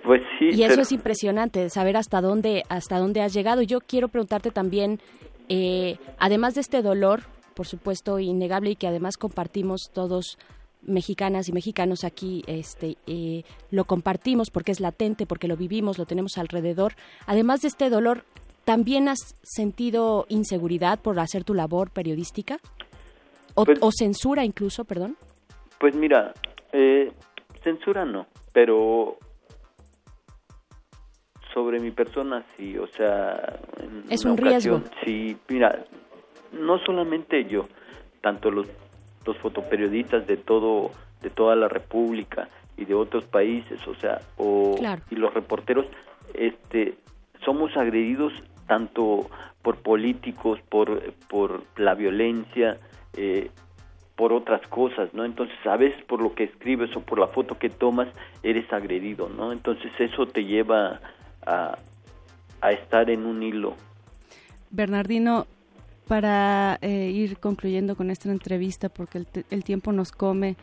Pues 0.03 0.21
sí. 0.38 0.51
Y 0.51 0.62
eso 0.62 0.81
es 0.81 0.91
impresionante, 0.91 1.67
saber 1.71 1.97
hasta 1.97 2.21
dónde, 2.21 2.62
hasta 2.69 2.99
dónde 2.99 3.23
has 3.23 3.34
llegado. 3.34 3.63
Yo 3.63 3.79
quiero 3.81 4.08
preguntarte 4.08 4.51
también, 4.51 4.99
eh, 5.49 5.97
además 6.19 6.53
de 6.53 6.62
este 6.62 6.84
dolor 6.84 7.21
por 7.56 7.65
supuesto, 7.68 8.20
innegable 8.20 8.72
y 8.72 8.76
que 8.76 8.88
además 8.88 9.18
compartimos 9.18 9.89
todos 9.94 10.38
mexicanas 10.84 11.50
y 11.50 11.52
mexicanos 11.52 12.04
aquí 12.04 12.44
este 12.46 12.98
eh, 13.08 13.44
lo 13.72 13.86
compartimos 13.86 14.52
porque 14.52 14.72
es 14.72 14.80
latente 14.80 15.26
porque 15.26 15.48
lo 15.48 15.58
vivimos 15.58 15.98
lo 15.98 16.06
tenemos 16.06 16.38
alrededor. 16.38 16.94
Además 17.26 17.62
de 17.62 17.70
este 17.70 17.89
dolor 17.89 18.24
también 18.65 19.08
has 19.10 19.36
sentido 19.41 20.26
inseguridad 20.30 21.00
por 21.00 21.20
hacer 21.20 21.44
tu 21.44 21.54
labor 21.56 21.89
periodística 21.89 22.60
o, 23.56 23.65
Pues- 23.65 23.80
o 23.82 23.89
censura 23.91 24.44
incluso 24.46 24.86
perdón 24.86 25.18
Pues 25.80 25.96
mira, 25.96 26.34
eh, 26.72 27.12
censura 27.63 28.06
no, 28.06 28.28
pero 28.54 29.18
sobre 31.54 31.80
mi 31.80 31.91
persona 31.91 32.46
sí, 32.58 32.78
o 32.78 32.86
sea, 32.88 33.60
en 33.80 34.04
Es 34.10 34.24
una 34.26 34.34
un 34.34 34.38
riesgo. 34.38 34.82
Sí, 35.06 35.38
mira, 35.48 35.86
no 36.56 36.80
solamente 36.80 37.46
yo, 37.46 37.68
tanto 38.22 38.52
los 38.52 38.68
los 39.26 39.38
fotoperiodistas 39.38 40.28
de 40.28 40.38
todo 40.38 40.91
de 41.22 41.30
toda 41.30 41.56
la 41.56 41.68
República 41.68 42.48
y 42.78 42.86
de 42.86 42.94
otros 42.94 43.24
países, 43.26 43.80
o 43.88 43.96
sea, 43.96 44.20
o 44.38 44.76
Claro. 44.78 45.02
y 45.10 45.15
los 45.15 45.34
reporteros 45.34 45.86
este 46.34 46.96
somos 47.44 47.76
agredidos 47.78 48.34
tanto 48.68 49.30
por 49.62 49.78
políticos, 49.78 50.60
por 50.70 51.13
por 51.28 51.63
la 51.78 51.96
violencia, 51.96 52.78
eh, 53.18 53.50
por 54.15 54.32
otras 54.32 54.65
cosas, 54.68 55.13
¿no? 55.13 55.26
Entonces, 55.26 55.56
a 55.65 55.76
veces 55.76 56.02
por 56.06 56.22
lo 56.22 56.34
que 56.36 56.46
escribes 56.46 56.96
o 56.96 57.02
por 57.02 57.20
la 57.20 57.28
foto 57.28 57.58
que 57.58 57.70
tomas, 57.70 58.08
eres 58.44 58.72
agredido, 58.72 59.28
¿no? 59.30 59.52
Entonces, 59.52 59.91
eso 60.00 60.26
te 60.28 60.46
lleva 60.46 61.02
a, 61.46 61.78
a 62.62 62.72
estar 62.72 63.10
en 63.10 63.26
un 63.26 63.44
hilo. 63.44 63.76
Bernardino, 64.72 65.48
para 66.08 66.78
eh, 66.82 67.10
ir 67.13 67.38
concluyendo 67.38 67.96
con 67.96 68.12
esta 68.12 68.30
entrevista, 68.30 68.89
porque 68.89 69.20
el, 69.20 69.28
el 69.50 69.63
tiempo 69.63 69.91
nos 69.91 70.12
come, 70.12 70.56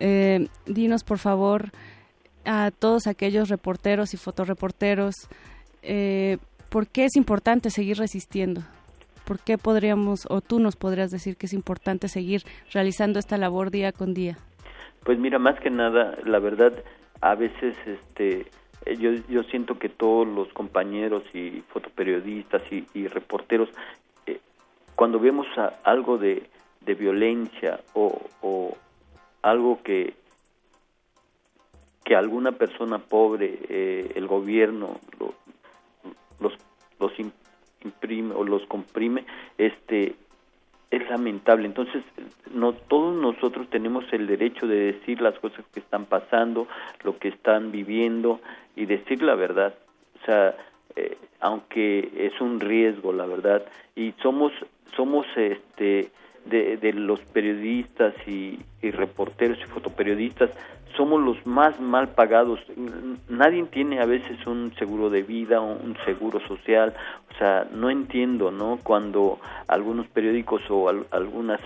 eh, 0.00 0.48
dinos 0.66 1.04
por 1.04 1.18
favor 1.18 1.70
a 2.44 2.70
todos 2.70 3.06
aquellos 3.06 3.48
reporteros 3.48 4.14
y 4.14 4.16
fotoreporteros, 4.16 5.14
eh, 5.82 6.38
¿por 6.68 6.86
qué 6.86 7.06
es 7.06 7.16
importante 7.16 7.70
seguir 7.70 7.98
resistiendo? 7.98 8.62
¿Por 9.24 9.40
qué 9.40 9.58
podríamos, 9.58 10.26
o 10.30 10.40
tú 10.40 10.60
nos 10.60 10.76
podrías 10.76 11.10
decir 11.10 11.36
que 11.36 11.46
es 11.46 11.52
importante 11.52 12.08
seguir 12.08 12.42
realizando 12.72 13.18
esta 13.18 13.36
labor 13.36 13.70
día 13.70 13.90
con 13.90 14.14
día? 14.14 14.38
Pues 15.04 15.18
mira, 15.18 15.38
más 15.38 15.58
que 15.60 15.70
nada, 15.70 16.16
la 16.24 16.38
verdad, 16.38 16.72
a 17.20 17.34
veces 17.34 17.76
este 17.86 18.46
yo, 18.94 19.10
yo 19.28 19.42
siento 19.44 19.78
que 19.78 19.88
todos 19.88 20.26
los 20.26 20.48
compañeros 20.52 21.24
y 21.34 21.62
fotoperiodistas 21.68 22.62
y, 22.70 23.08
reporteros, 23.08 23.68
cuando 24.96 25.20
vemos 25.20 25.46
a- 25.56 25.74
algo 25.84 26.18
de, 26.18 26.42
de 26.80 26.94
violencia 26.94 27.80
o, 27.94 28.18
o 28.42 28.76
algo 29.42 29.82
que 29.82 30.14
que 32.04 32.14
alguna 32.14 32.52
persona 32.52 32.98
pobre, 33.00 33.58
eh, 33.68 34.12
el 34.14 34.28
gobierno, 34.28 35.00
lo- 35.18 35.34
los, 36.38 36.52
los 37.00 37.12
im- 37.18 37.32
imprime 37.82 38.32
o 38.32 38.44
los 38.44 38.64
comprime, 38.66 39.24
este 39.58 40.14
es 40.92 41.10
lamentable. 41.10 41.66
Entonces, 41.66 42.04
no 42.54 42.74
todos 42.74 43.12
nosotros 43.16 43.68
tenemos 43.70 44.04
el 44.12 44.28
derecho 44.28 44.68
de 44.68 44.92
decir 44.92 45.20
las 45.20 45.36
cosas 45.40 45.64
que 45.74 45.80
están 45.80 46.04
pasando, 46.04 46.68
lo 47.02 47.18
que 47.18 47.26
están 47.26 47.72
viviendo 47.72 48.40
y 48.76 48.86
decir 48.86 49.20
la 49.20 49.34
verdad. 49.34 49.74
O 50.22 50.24
sea, 50.26 50.56
eh, 50.94 51.18
aunque 51.40 52.08
es 52.16 52.40
un 52.40 52.60
riesgo, 52.60 53.12
la 53.12 53.26
verdad, 53.26 53.66
y 53.96 54.14
somos 54.22 54.52
somos 54.94 55.26
este 55.36 56.10
de, 56.44 56.92
los 56.92 57.20
periodistas 57.20 58.14
y, 58.26 58.58
reporteros 58.82 59.58
y 59.58 59.64
fotoperiodistas 59.64 60.50
somos 60.96 61.20
los 61.20 61.44
más 61.44 61.78
mal 61.80 62.08
pagados. 62.08 62.60
Nadie 63.28 63.64
tiene 63.64 64.00
a 64.00 64.06
veces 64.06 64.46
un 64.46 64.72
seguro 64.78 65.10
de 65.10 65.22
vida, 65.22 65.60
un 65.60 65.96
seguro 66.06 66.40
social. 66.46 66.94
O 67.34 67.38
sea, 67.38 67.66
no 67.70 67.90
entiendo, 67.90 68.50
¿no? 68.50 68.78
Cuando 68.82 69.38
algunos 69.68 70.06
periódicos 70.06 70.62
o 70.70 70.88
al- 70.88 71.06
algunas 71.10 71.60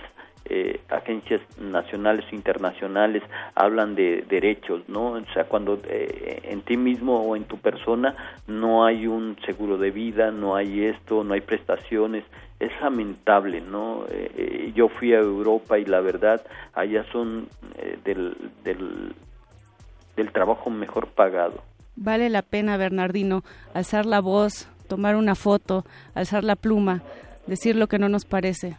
eh, 0.45 0.81
agencias 0.89 1.39
nacionales 1.59 2.25
o 2.29 2.35
internacionales 2.35 3.23
hablan 3.55 3.95
de 3.95 4.25
derechos, 4.27 4.81
¿no? 4.89 5.11
O 5.11 5.25
sea, 5.33 5.45
cuando 5.45 5.79
eh, 5.87 6.41
en 6.43 6.61
ti 6.63 6.75
mismo 6.75 7.21
o 7.21 7.35
en 7.37 7.45
tu 7.45 7.57
persona 7.57 8.15
no 8.47 8.83
hay 8.83 9.07
un 9.07 9.37
seguro 9.45 9.77
de 9.77 9.91
vida, 9.91 10.31
no 10.31 10.55
hay 10.55 10.85
esto, 10.85 11.23
no 11.23 11.35
hay 11.35 11.41
prestaciones, 11.41 12.25
es 12.61 12.71
lamentable, 12.79 13.59
¿no? 13.59 14.05
Eh, 14.05 14.31
eh, 14.37 14.71
yo 14.75 14.87
fui 14.87 15.13
a 15.13 15.19
Europa 15.19 15.79
y 15.79 15.85
la 15.85 15.99
verdad, 15.99 16.45
allá 16.73 17.03
son 17.11 17.47
eh, 17.77 17.97
del, 18.05 18.37
del, 18.63 19.13
del 20.15 20.31
trabajo 20.31 20.69
mejor 20.69 21.07
pagado. 21.07 21.63
Vale 21.95 22.29
la 22.29 22.43
pena, 22.43 22.77
Bernardino, 22.77 23.43
alzar 23.73 24.05
la 24.05 24.21
voz, 24.21 24.69
tomar 24.87 25.15
una 25.15 25.33
foto, 25.33 25.85
alzar 26.13 26.43
la 26.43 26.55
pluma, 26.55 27.01
decir 27.47 27.75
lo 27.75 27.87
que 27.87 27.97
no 27.97 28.09
nos 28.09 28.25
parece. 28.25 28.75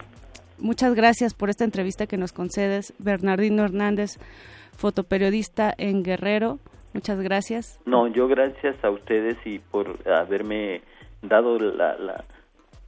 Muchas 0.59 0.95
gracias 0.95 1.33
por 1.33 1.49
esta 1.49 1.65
entrevista 1.65 2.07
que 2.07 2.17
nos 2.17 2.31
concedes, 2.31 2.93
Bernardino 2.99 3.65
Hernández, 3.65 4.17
fotoperiodista 4.77 5.73
en 5.77 6.03
Guerrero. 6.03 6.59
Muchas 6.93 7.19
gracias. 7.19 7.79
No, 7.85 8.07
yo 8.07 8.27
gracias 8.29 8.81
a 8.83 8.89
ustedes 8.89 9.35
y 9.45 9.59
por 9.59 9.99
haberme 10.07 10.81
dado 11.21 11.59
la, 11.59 11.97
la, 11.97 12.23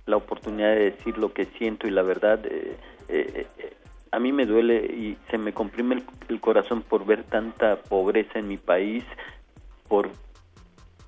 la 0.06 0.18
oportunidad 0.18 0.76
de 0.76 0.92
decir 0.92 1.18
lo 1.18 1.34
que 1.34 1.46
siento 1.58 1.88
y 1.88 1.92
la 1.92 2.04
verdad, 2.04 2.46
eh, 2.46 2.78
eh, 3.10 3.48
eh, 3.58 3.74
a 4.12 4.20
mí 4.20 4.32
me 4.32 4.46
duele 4.46 4.86
y 4.86 5.18
se 5.30 5.38
me 5.38 5.54
comprime 5.54 5.96
el, 5.96 6.04
el 6.30 6.40
corazón 6.40 6.84
por 6.84 7.06
ver 7.06 7.24
tanta 7.24 7.78
pobreza 7.78 8.40
en 8.40 8.48
mi 8.48 8.58
país, 8.58 9.04
por 9.88 10.10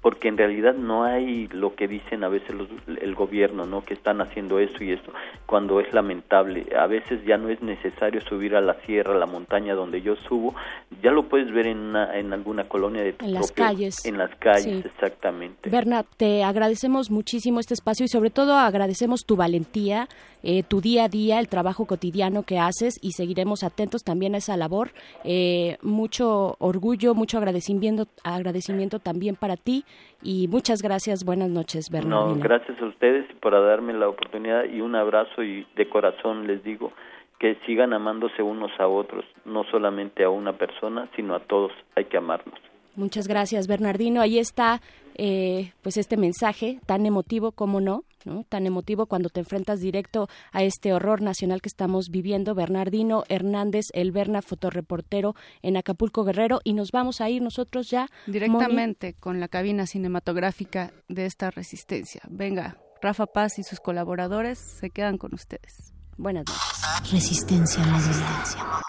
porque 0.08 0.30
en 0.30 0.38
realidad 0.38 0.74
no 0.74 1.04
hay 1.04 1.50
lo 1.50 1.76
que 1.76 1.86
dicen 1.86 2.24
a 2.24 2.30
veces 2.30 2.56
los- 2.56 2.70
el 3.02 3.14
gobierno, 3.14 3.66
¿no? 3.66 3.84
Que 3.84 3.94
están 3.94 4.22
haciendo 4.22 4.58
eso 4.58 4.82
y 4.82 4.94
esto, 4.94 5.12
cuando 5.46 5.82
es 5.82 5.92
lamentable. 5.94 6.66
A 6.80 6.88
veces 6.88 7.20
ya 7.26 7.36
no 7.36 7.50
es 7.50 7.62
necesario 7.62 8.22
subir 8.22 8.56
a 8.56 8.62
la 8.62 8.76
sierra, 8.86 9.16
a 9.16 9.18
la 9.18 9.26
montaña 9.26 9.74
donde 9.76 10.02
yo 10.02 10.16
subo, 10.16 10.56
ya 11.04 11.12
lo 11.12 11.28
puedes 11.28 11.52
ver 11.52 11.68
en, 11.68 11.78
una- 11.80 12.18
en 12.18 12.32
alguna 12.32 12.70
colonia 12.70 13.04
de 13.04 13.12
tu 13.14 13.26
En 13.26 13.34
las 13.34 13.52
calles. 13.52 14.06
En 14.06 14.18
las 14.18 14.34
calles, 14.36 14.64
Sí. 14.82 14.84
exactamente. 14.96 15.70
Bernard, 15.70 16.06
te 16.16 16.42
agradecemos 16.46 17.12
muchísimo 17.12 17.60
este 17.60 17.74
espacio 17.74 18.06
y 18.06 18.08
sobre 18.08 18.30
todo 18.30 18.56
agradecemos 18.56 19.26
tu 19.26 19.36
valentía, 19.36 20.08
eh, 20.42 20.64
tu 20.64 20.80
día 20.80 21.04
a 21.06 21.10
día, 21.10 21.40
el 21.42 21.50
trabajo 21.50 21.86
cotidiano 21.86 22.44
que 22.44 22.60
haces 22.60 22.94
y 23.02 23.12
seguiremos 23.12 23.64
atentos 23.64 24.04
también 24.06 24.36
a 24.36 24.38
esa 24.38 24.56
labor. 24.56 24.92
Eh, 25.26 25.78
mucho 25.82 26.56
orgullo, 26.60 27.14
mucho 27.14 27.40
agradecimiento, 27.40 28.08
agradecimiento 28.24 29.00
también 29.00 29.36
para 29.36 29.58
ti 29.58 29.84
y 30.22 30.48
muchas 30.48 30.82
gracias. 30.82 31.24
Buenas 31.24 31.50
noches, 31.50 31.90
No, 31.92 31.98
Bernardino. 32.00 32.40
gracias 32.44 32.82
a 32.82 32.86
ustedes 32.86 33.26
por 33.42 33.54
darme 33.54 33.94
la 33.94 34.10
oportunidad 34.10 34.66
y 34.66 34.82
un 34.82 34.96
abrazo 34.96 35.44
y 35.44 35.66
de 35.76 35.90
corazón 35.90 36.48
les 36.48 36.64
digo 36.64 36.92
que 37.40 37.56
sigan 37.66 37.94
amándose 37.94 38.42
unos 38.42 38.72
a 38.80 38.88
otros, 38.88 39.24
no 39.46 39.64
solamente 39.66 40.24
a 40.24 40.30
una 40.30 40.54
persona, 40.54 41.08
sino 41.16 41.36
a 41.36 41.40
todos. 41.40 41.72
Hay 41.96 42.06
que 42.06 42.18
amarnos. 42.18 42.56
Muchas 42.96 43.28
gracias, 43.28 43.68
Bernardino. 43.68 44.22
Ahí 44.22 44.40
está, 44.40 44.82
eh, 45.16 45.72
pues 45.84 45.98
este 45.98 46.18
mensaje 46.18 46.80
tan 46.88 47.06
emotivo, 47.06 47.52
como 47.52 47.80
no, 47.80 48.02
¿no? 48.28 48.44
Tan 48.44 48.68
emotivo 48.68 49.08
cuando 49.08 49.30
te 49.30 49.40
enfrentas 49.40 49.80
directo 49.80 50.28
a 50.52 50.62
este 50.62 50.94
horror 50.94 51.22
nacional 51.24 51.62
que 51.62 51.70
estamos 51.70 52.10
viviendo. 52.10 52.54
Bernardino 52.54 53.24
Hernández, 53.30 53.86
el 53.94 54.12
Berna, 54.12 54.44
fotoreportero 54.44 55.34
en 55.64 55.78
Acapulco 55.78 56.24
Guerrero, 56.24 56.60
y 56.64 56.74
nos 56.74 56.92
vamos 56.92 57.22
a 57.22 57.30
ir 57.30 57.42
nosotros 57.42 57.90
ya 57.90 58.10
Directamente 58.28 59.14
con 59.14 59.40
la 59.40 59.48
cabina 59.48 59.88
cinematográfica 59.88 60.92
de 61.08 61.26
esta 61.26 61.50
resistencia. 61.50 62.22
Venga, 62.30 62.78
Rafa 63.02 63.26
Paz 63.26 63.58
y 63.58 63.64
sus 63.64 63.80
colaboradores 63.80 64.60
se 64.60 64.90
quedan 64.90 65.18
con 65.18 65.34
ustedes. 65.34 65.94
Buenas 66.18 66.46
noches. 66.48 67.12
Resistencia 67.12 67.84
modulada. 67.84 68.82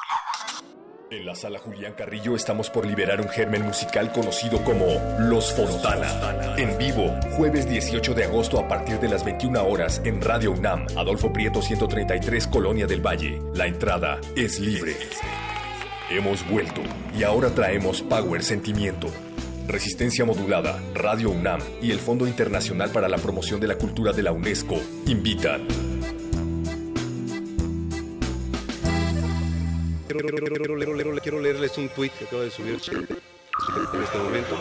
En 1.10 1.24
la 1.24 1.34
sala 1.34 1.58
Julián 1.58 1.94
Carrillo 1.94 2.36
estamos 2.36 2.68
por 2.68 2.86
liberar 2.86 3.22
un 3.22 3.30
germen 3.30 3.62
musical 3.62 4.12
conocido 4.12 4.62
como 4.62 4.84
Los 5.18 5.54
Fontana. 5.54 6.54
En 6.58 6.76
vivo, 6.76 7.18
jueves 7.30 7.66
18 7.66 8.12
de 8.12 8.24
agosto 8.24 8.58
a 8.58 8.68
partir 8.68 9.00
de 9.00 9.08
las 9.08 9.24
21 9.24 9.66
horas 9.66 10.02
en 10.04 10.20
Radio 10.20 10.52
UNAM, 10.52 10.86
Adolfo 10.98 11.32
Prieto 11.32 11.62
133, 11.62 12.46
Colonia 12.48 12.86
del 12.86 13.00
Valle. 13.00 13.40
La 13.54 13.66
entrada 13.66 14.20
es 14.36 14.60
libre. 14.60 14.96
Hemos 16.10 16.46
vuelto 16.46 16.82
y 17.18 17.22
ahora 17.22 17.48
traemos 17.54 18.02
Power 18.02 18.44
Sentimiento. 18.44 19.08
Resistencia 19.66 20.26
Modulada, 20.26 20.78
Radio 20.94 21.30
UNAM 21.30 21.60
y 21.80 21.90
el 21.90 22.00
Fondo 22.00 22.26
Internacional 22.26 22.90
para 22.90 23.08
la 23.08 23.16
Promoción 23.16 23.60
de 23.60 23.68
la 23.68 23.78
Cultura 23.78 24.12
de 24.12 24.24
la 24.24 24.32
UNESCO 24.32 24.76
invitan. 25.06 25.97
Quiero, 30.18 31.40
leerles 31.40 31.78
un 31.78 31.88
tuit 31.90 32.12
que 32.12 32.24
acaba 32.24 32.42
de 32.42 32.50
subir 32.50 32.74
en 32.74 34.02
este 34.02 34.18
momento. 34.18 34.56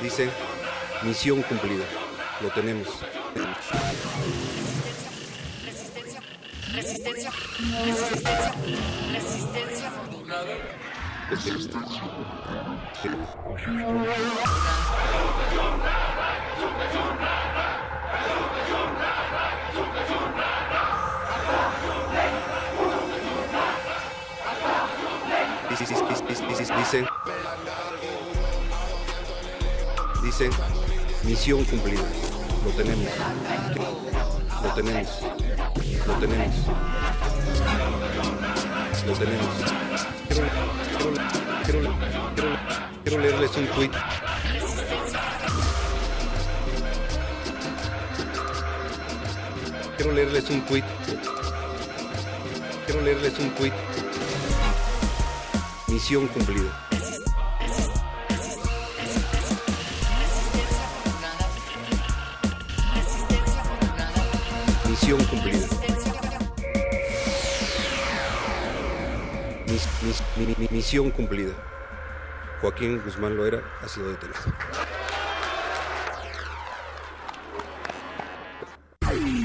Dice, 0.00 0.28
misión 1.02 1.42
cumplida. 1.42 1.84
Lo 2.40 2.50
tenemos. 2.50 2.86
Resistencia 5.64 6.20
Resistencia. 6.72 7.30
Resistencia. 7.84 8.54
Resistencia 9.12 9.90
modulada. 9.90 10.54
Dice, 25.78 25.94
dice, 30.22 30.50
misión 31.24 31.64
cumplida. 31.64 32.00
Lo 32.64 32.70
tenemos. 32.70 33.08
Lo 34.62 34.72
tenemos. 34.74 35.20
Lo 36.06 36.14
tenemos. 36.14 36.54
Lo 39.06 39.12
tenemos. 39.12 39.46
Quiero, 41.64 41.80
quiero 43.04 43.18
leerles 43.20 43.56
un 43.56 43.66
tweet. 43.66 43.90
Quiero 49.96 50.12
leerles 50.12 50.50
un 50.50 50.60
tweet. 50.62 50.84
Quiero 52.86 53.02
leerles 53.02 53.38
un 53.38 53.50
tweet. 53.50 53.95
Misión 55.96 56.28
cumplida. 56.28 56.70
Misión 64.90 65.24
cumplida. 65.24 65.66
Mis- 69.66 69.88
mis- 70.02 70.22
mi- 70.36 70.54
mi- 70.58 70.68
misión 70.70 71.10
cumplida. 71.10 71.54
Joaquín 72.60 73.00
Guzmán 73.02 73.34
Loera 73.34 73.62
ha 73.80 73.88
sido 73.88 74.10
detenido. 74.10 74.38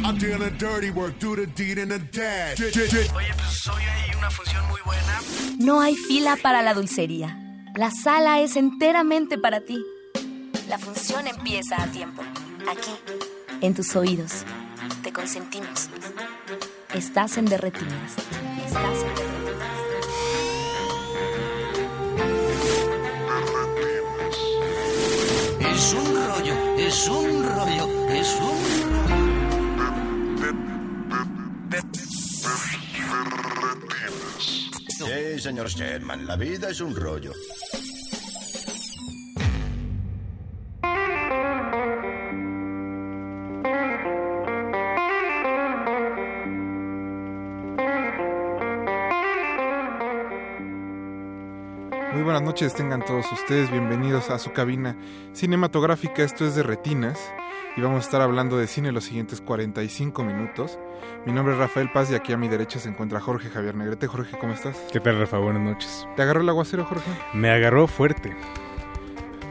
I'm 0.04 0.18
doing 0.18 0.58
dirty 0.58 0.90
work, 0.90 1.18
do 1.18 1.38
the 1.38 1.46
deed 1.46 1.78
and 1.78 1.92
the 1.92 2.00
dash. 2.00 2.58
No 5.62 5.80
hay 5.80 5.96
fila 5.96 6.38
para 6.42 6.64
la 6.64 6.74
dulcería. 6.74 7.38
La 7.76 7.92
sala 7.92 8.40
es 8.40 8.56
enteramente 8.56 9.38
para 9.38 9.62
ti. 9.62 9.80
La 10.68 10.80
función 10.80 11.28
empieza 11.28 11.80
a 11.80 11.86
tiempo. 11.86 12.24
Aquí, 12.68 12.90
en 13.62 13.76
tus 13.76 13.96
oídos. 13.96 14.44
Te 15.04 15.14
consentimos. 15.14 15.90
Estás 16.96 17.38
en 17.38 17.46
Derretinas. 17.46 18.14
Estás 18.66 19.04
en 19.04 19.16
Derretinas. 19.16 19.52
Es 25.60 25.94
un 25.94 26.28
rollo, 26.28 26.56
es 26.78 27.08
un 27.08 27.44
rollo, 27.44 28.10
es 28.10 28.36
un 28.42 28.71
señor 35.42 35.70
Sherman, 35.70 36.28
la 36.28 36.36
vida 36.36 36.70
es 36.70 36.82
un 36.82 36.96
rollo. 36.96 37.32
Muy 52.14 52.22
buenas 52.22 52.44
noches, 52.44 52.76
tengan 52.76 53.04
todos 53.04 53.26
ustedes 53.32 53.72
bienvenidos 53.72 54.30
a 54.30 54.38
su 54.38 54.52
cabina 54.52 54.96
cinematográfica. 55.34 56.22
Esto 56.24 56.46
es 56.46 56.54
de 56.54 56.62
Retinas 56.62 57.20
y 57.78 57.82
vamos 57.82 57.98
a 57.98 58.06
estar 58.06 58.22
hablando 58.22 58.58
de 58.58 58.68
cine 58.68 58.92
los 58.92 59.06
siguientes 59.06 59.42
45 59.42 60.24
minutos. 60.24 60.78
Mi 61.26 61.32
nombre 61.32 61.54
es 61.54 61.60
Rafael 61.60 61.92
Paz 61.92 62.12
y 62.12 62.16
aquí 62.16 62.34
a 62.34 62.38
mi 62.38 62.48
derecha 62.48 62.80
se 62.80 62.90
encuentra 62.90 63.20
Jorge 63.20 63.50
Javier 63.50 63.76
Negrete. 63.76 64.08
Jorge, 64.08 64.38
¿cómo 64.38 64.54
estás? 64.54 64.78
¿Qué 64.92 65.00
tal, 65.00 65.20
Rafa? 65.20 65.38
Buenas 65.38 65.62
noches. 65.62 66.08
¿Te 66.16 66.24
agarró 66.24 66.42
el 66.42 66.50
aguacero, 66.50 66.84
Jorge? 66.84 67.10
Me 67.34 67.50
agarró 67.50 67.88
fuerte. 67.88 68.36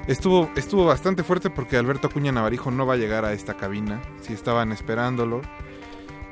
Estuvo, 0.06 0.50
estuvo 0.56 0.84
bastante 0.84 1.22
fuerte 1.22 1.48
porque 1.50 1.76
Alberto 1.76 2.08
Acuña 2.08 2.32
Navarijo 2.32 2.70
no 2.70 2.84
va 2.86 2.94
a 2.94 2.96
llegar 2.96 3.24
a 3.24 3.32
esta 3.32 3.54
cabina. 3.54 4.02
Si 4.20 4.32
estaban 4.32 4.72
esperándolo. 4.72 5.40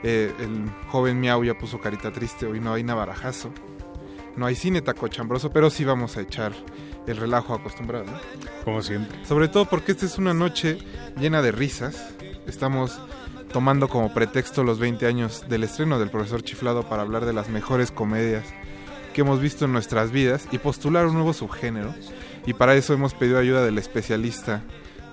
Eh, 0.03 0.33
el 0.38 0.70
joven 0.88 1.18
Miau 1.20 1.42
ya 1.42 1.57
puso 1.57 1.81
carita 1.81 2.12
triste. 2.12 2.46
Hoy 2.46 2.61
no 2.61 2.74
hay 2.74 2.83
navarajazo. 2.83 3.51
No 4.37 4.46
hay 4.46 4.55
cine 4.55 4.83
taco 4.83 5.09
chambroso, 5.09 5.51
pero 5.51 5.70
sí 5.70 5.85
vamos 5.85 6.16
a 6.16 6.20
echar 6.20 6.53
el 7.09 7.16
relajo 7.16 7.55
acostumbrado. 7.55 8.05
¿no? 8.05 8.12
Como 8.64 8.83
siempre. 8.83 9.25
Sobre 9.25 9.49
todo 9.49 9.64
porque 9.64 9.92
esta 9.92 10.07
es 10.07 10.18
una 10.18 10.35
noche 10.35 10.79
llena 11.18 11.42
de 11.42 11.53
risas. 11.53 12.14
Estamos 12.47 13.01
tomando 13.53 13.88
como 13.88 14.12
pretexto 14.12 14.62
los 14.62 14.79
20 14.79 15.07
años 15.07 15.44
del 15.49 15.64
estreno 15.64 15.99
del 15.99 16.11
profesor 16.11 16.42
Chiflado 16.42 16.88
para 16.88 17.03
hablar 17.03 17.25
de 17.25 17.33
las 17.33 17.49
mejores 17.49 17.90
comedias 17.90 18.44
que 19.14 19.23
hemos 19.23 19.40
visto 19.40 19.64
en 19.64 19.73
nuestras 19.73 20.12
vidas 20.12 20.47
y 20.53 20.59
postular 20.59 21.07
un 21.07 21.14
nuevo 21.14 21.33
subgénero. 21.33 21.94
Y 22.47 22.53
para 22.53 22.75
eso 22.77 22.94
hemos 22.94 23.14
pedido 23.14 23.38
ayuda 23.38 23.64
del 23.64 23.79
especialista 23.79 24.62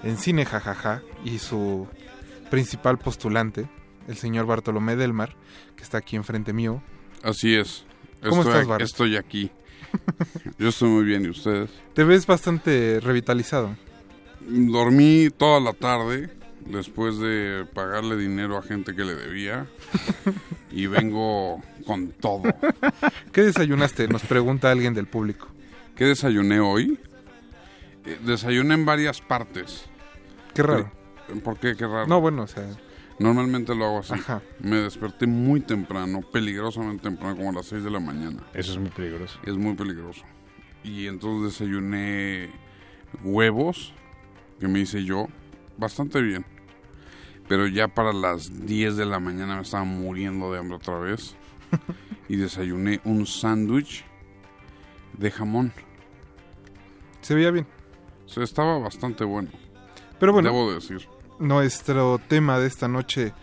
en 0.04 0.18
cine 0.18 0.46
jajaja 0.46 1.02
y 1.24 1.40
su 1.40 1.88
principal 2.52 2.98
postulante, 2.98 3.68
el 4.08 4.18
señor 4.18 4.46
Bartolomé 4.46 4.96
Delmar, 4.96 5.36
que 5.76 5.84
está 5.84 5.98
aquí 5.98 6.16
enfrente 6.16 6.54
mío. 6.54 6.84
Así 7.24 7.56
es. 7.56 7.86
¿Cómo 8.22 8.42
estoy, 8.42 8.54
estás, 8.54 8.68
Bart? 8.68 8.82
Estoy 8.82 9.18
aquí. 9.18 9.52
Yo 10.60 10.70
estoy 10.70 10.90
muy 10.90 11.04
bien, 11.04 11.26
¿y 11.26 11.30
ustedes? 11.30 11.70
Te 11.94 12.04
ves 12.04 12.26
bastante 12.26 13.00
revitalizado. 13.02 13.76
Dormí 14.48 15.30
toda 15.36 15.60
la 15.60 15.74
tarde 15.74 16.30
después 16.66 17.20
de 17.20 17.66
pagarle 17.74 18.18
dinero 18.18 18.58
a 18.58 18.64
gente 18.64 18.96
que 18.96 19.04
le 19.04 19.16
debía 19.16 19.68
y 20.72 20.88
vengo 20.88 21.62
con 21.86 22.10
todo. 22.10 22.44
¿Qué 23.32 23.44
desayunaste? 23.44 24.08
Nos 24.08 24.24
pregunta 24.24 24.72
alguien 24.72 24.94
del 24.94 25.08
público. 25.08 25.48
¿Qué 25.96 26.06
desayuné 26.06 26.60
hoy? 26.60 27.00
Eh, 28.06 28.20
desayuné 28.26 28.74
en 28.74 28.86
varias 28.86 29.22
partes. 29.22 29.86
Qué 30.54 30.64
raro. 30.64 30.92
¿Por 31.44 31.58
qué? 31.58 31.76
Qué 31.76 31.88
raro. 31.88 32.08
No, 32.08 32.22
bueno, 32.22 32.44
o 32.44 32.48
sea, 32.48 32.66
Normalmente 33.20 33.74
lo 33.76 33.86
hago 33.86 34.00
así. 34.00 34.14
Ajá. 34.14 34.42
Me 34.60 34.78
desperté 34.78 35.26
muy 35.26 35.62
temprano, 35.62 36.22
peligrosamente 36.22 37.04
temprano, 37.04 37.36
como 37.36 37.50
a 37.50 37.54
las 37.54 37.68
6 37.68 37.84
de 37.84 37.92
la 37.92 38.00
mañana. 38.00 38.44
Eso 38.54 38.74
es 38.74 38.78
muy 38.78 38.90
peligroso. 38.90 39.40
Es 39.44 39.56
muy 39.56 39.74
peligroso. 39.76 40.24
Y 40.84 41.08
entonces 41.08 41.60
desayuné 41.60 42.50
huevos, 43.24 43.94
que 44.60 44.68
me 44.68 44.80
hice 44.80 45.04
yo, 45.04 45.28
bastante 45.78 46.22
bien. 46.22 46.46
Pero 47.48 47.68
ya 47.68 47.88
para 47.88 48.12
las 48.12 48.66
10 48.66 48.98
de 48.98 49.06
la 49.06 49.20
mañana 49.20 49.56
me 49.56 49.62
estaba 49.62 49.84
muriendo 49.84 50.52
de 50.52 50.60
hambre 50.60 50.76
otra 50.76 51.00
vez. 51.00 51.36
y 52.28 52.36
desayuné 52.36 53.02
un 53.06 53.26
sándwich 53.26 54.04
de 55.14 55.32
jamón. 55.32 55.72
se 57.22 57.36
veía 57.36 57.52
bien. 57.52 57.68
O 58.26 58.30
sea, 58.30 58.44
estaba 58.44 58.80
bastante 58.80 59.24
bueno. 59.24 59.50
Pero 60.20 60.34
bueno, 60.34 60.50
Debo 60.50 60.74
decir. 60.74 61.08
Nuestro 61.40 62.20
tema 62.28 62.60
de 62.60 62.68
esta 62.68 62.88
noche 62.88 63.34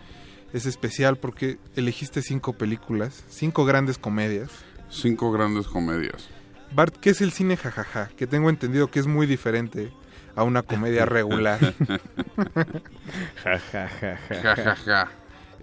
es 0.53 0.65
especial 0.65 1.17
porque 1.17 1.57
elegiste 1.75 2.21
cinco 2.21 2.53
películas, 2.53 3.23
cinco 3.29 3.65
grandes 3.65 3.97
comedias. 3.97 4.49
Cinco 4.89 5.31
grandes 5.31 5.67
comedias. 5.67 6.27
Bart, 6.75 6.95
¿qué 7.01 7.11
es 7.11 7.21
el 7.21 7.31
cine 7.31 7.57
jajaja? 7.57 8.09
Que 8.17 8.27
tengo 8.27 8.49
entendido 8.49 8.89
que 8.89 8.99
es 8.99 9.07
muy 9.07 9.25
diferente 9.27 9.91
a 10.35 10.43
una 10.43 10.61
comedia 10.63 11.05
regular. 11.05 11.59
Ja, 13.43 13.59
ja, 13.59 13.87
ja, 13.87 14.17
ja, 14.29 14.35
Ja, 14.41 14.55
ja, 14.55 14.75
ja. 14.75 15.11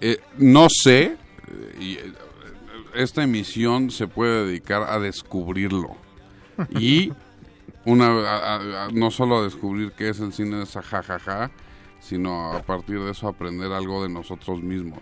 Eh, 0.00 0.18
no 0.38 0.68
sé, 0.70 1.02
eh, 1.48 1.76
y, 1.78 1.92
eh, 1.94 2.12
esta 2.94 3.22
emisión 3.22 3.90
se 3.90 4.06
puede 4.06 4.46
dedicar 4.46 4.82
a 4.82 4.98
descubrirlo. 4.98 5.96
Y 6.70 7.12
una 7.84 8.06
a- 8.08 8.36
a- 8.56 8.84
a- 8.86 8.88
no 8.92 9.10
solo 9.10 9.38
a 9.38 9.44
descubrir 9.44 9.92
qué 9.92 10.08
es 10.10 10.20
el 10.20 10.32
cine 10.32 10.56
de 10.56 10.62
esa 10.64 10.82
jajaja, 10.82 11.50
sino 12.00 12.52
a 12.52 12.62
partir 12.62 13.00
de 13.00 13.12
eso 13.12 13.28
aprender 13.28 13.72
algo 13.72 14.02
de 14.02 14.08
nosotros 14.08 14.62
mismos. 14.62 15.00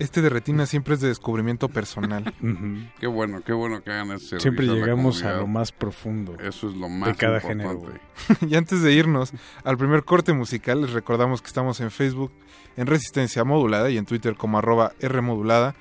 Este 0.00 0.22
de 0.22 0.30
retina 0.30 0.64
siempre 0.64 0.94
es 0.94 1.02
de 1.02 1.08
descubrimiento 1.08 1.68
personal. 1.68 2.32
Qué 3.00 3.06
bueno, 3.06 3.42
qué 3.44 3.52
bueno 3.52 3.82
que 3.82 3.90
hagan 3.90 4.12
ese 4.12 4.40
Siempre 4.40 4.66
llegamos 4.66 5.22
a 5.22 5.34
lo 5.34 5.46
más 5.46 5.72
profundo. 5.72 6.36
Eso 6.40 6.70
es 6.70 6.74
lo 6.74 6.88
más 6.88 7.10
de 7.10 7.16
cada 7.16 7.36
importante. 7.36 8.00
género. 8.26 8.48
y 8.48 8.56
antes 8.56 8.80
de 8.80 8.92
irnos 8.92 9.32
al 9.62 9.76
primer 9.76 10.04
corte 10.04 10.32
musical, 10.32 10.80
les 10.80 10.92
recordamos 10.92 11.42
que 11.42 11.48
estamos 11.48 11.80
en 11.80 11.90
Facebook 11.90 12.32
en 12.78 12.86
Resistencia 12.86 13.44
Modulada 13.44 13.90
y 13.90 13.98
en 13.98 14.06
Twitter 14.06 14.36
como 14.36 14.56
arroba 14.56 14.92
Rmodulada. 15.02 15.74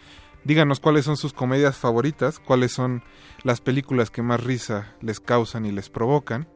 Díganos 0.43 0.81
cuáles 0.81 1.05
son 1.05 1.15
sus 1.15 1.31
comedias 1.31 1.77
favoritas, 1.77 2.39
cuáles 2.39 2.73
son 2.73 3.03
las 3.43 3.61
películas 3.61 4.11
que 4.11 4.21
más 4.21 4.43
risa 4.43 4.95
les 4.99 5.21
causan 5.21 5.65
y 5.65 5.71
les 5.71 5.89
provocan. 5.89 6.49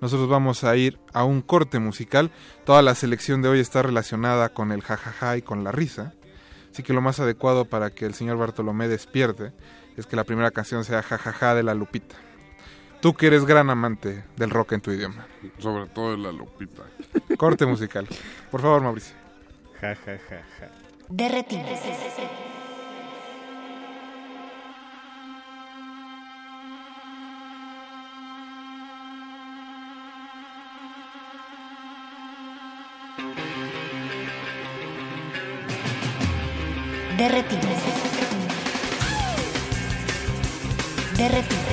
Nosotros 0.00 0.28
vamos 0.28 0.64
a 0.64 0.76
ir 0.76 0.98
a 1.12 1.24
un 1.24 1.42
corte 1.42 1.78
musical. 1.78 2.30
Toda 2.64 2.82
la 2.82 2.94
selección 2.94 3.42
de 3.42 3.48
hoy 3.48 3.60
está 3.60 3.82
relacionada 3.82 4.50
con 4.50 4.72
el 4.72 4.82
jajaja 4.82 5.36
y 5.36 5.42
con 5.42 5.64
la 5.64 5.72
risa. 5.72 6.14
Así 6.72 6.82
que 6.82 6.92
lo 6.92 7.00
más 7.00 7.20
adecuado 7.20 7.64
para 7.64 7.90
que 7.90 8.04
el 8.04 8.12
señor 8.12 8.36
Bartolomé 8.36 8.88
despierte 8.88 9.52
es 9.96 10.06
que 10.06 10.16
la 10.16 10.24
primera 10.24 10.50
canción 10.50 10.84
sea 10.84 11.02
Jajaja 11.02 11.54
de 11.54 11.62
la 11.62 11.72
Lupita. 11.74 12.16
Tú 13.00 13.14
que 13.14 13.28
eres 13.28 13.46
gran 13.46 13.70
amante 13.70 14.24
del 14.36 14.50
rock 14.50 14.72
en 14.72 14.80
tu 14.82 14.90
idioma. 14.90 15.26
Sobre 15.58 15.86
todo 15.86 16.12
de 16.12 16.18
la 16.18 16.32
Lupita. 16.32 16.82
Corte 17.38 17.64
musical. 17.64 18.06
Por 18.50 18.60
favor, 18.60 18.82
Mauricio. 18.82 19.14
Ja, 19.80 19.94
ja, 19.94 20.18
ja, 20.28 20.42
ja. 20.58 20.68
Derretinas. 21.08 21.80
Derretinas. 37.16 37.80
Derretinas. 41.16 41.65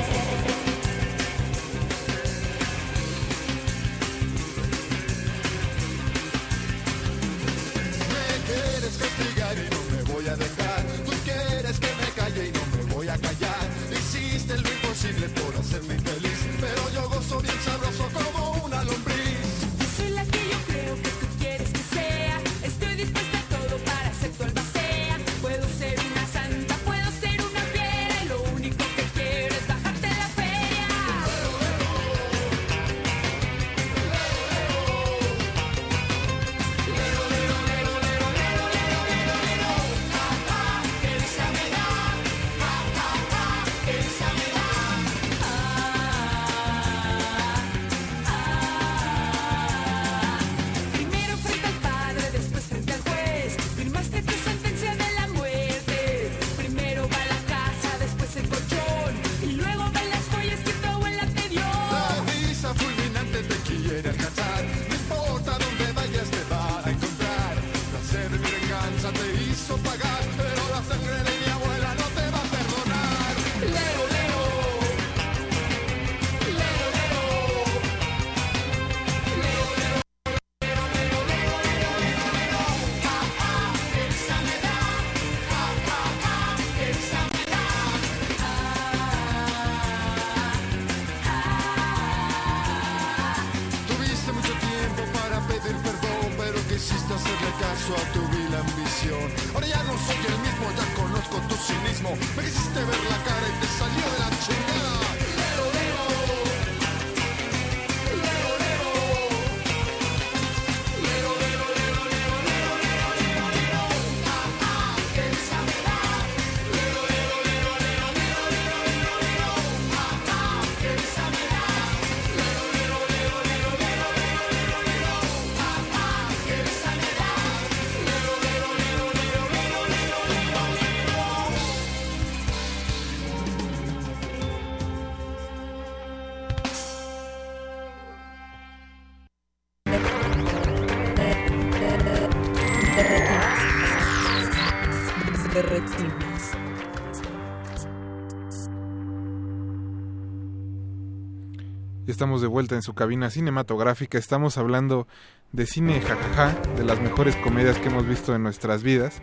Y 152.05 152.11
estamos 152.11 152.41
de 152.41 152.47
vuelta 152.47 152.75
en 152.75 152.81
su 152.81 152.93
cabina 152.93 153.29
cinematográfica. 153.29 154.17
Estamos 154.17 154.57
hablando 154.57 155.07
de 155.53 155.65
cine 155.65 156.01
jajaja, 156.01 156.53
de 156.75 156.83
las 156.83 156.99
mejores 156.99 157.35
comedias 157.37 157.77
que 157.77 157.87
hemos 157.87 158.05
visto 158.05 158.35
en 158.35 158.43
nuestras 158.43 158.83
vidas. 158.83 159.21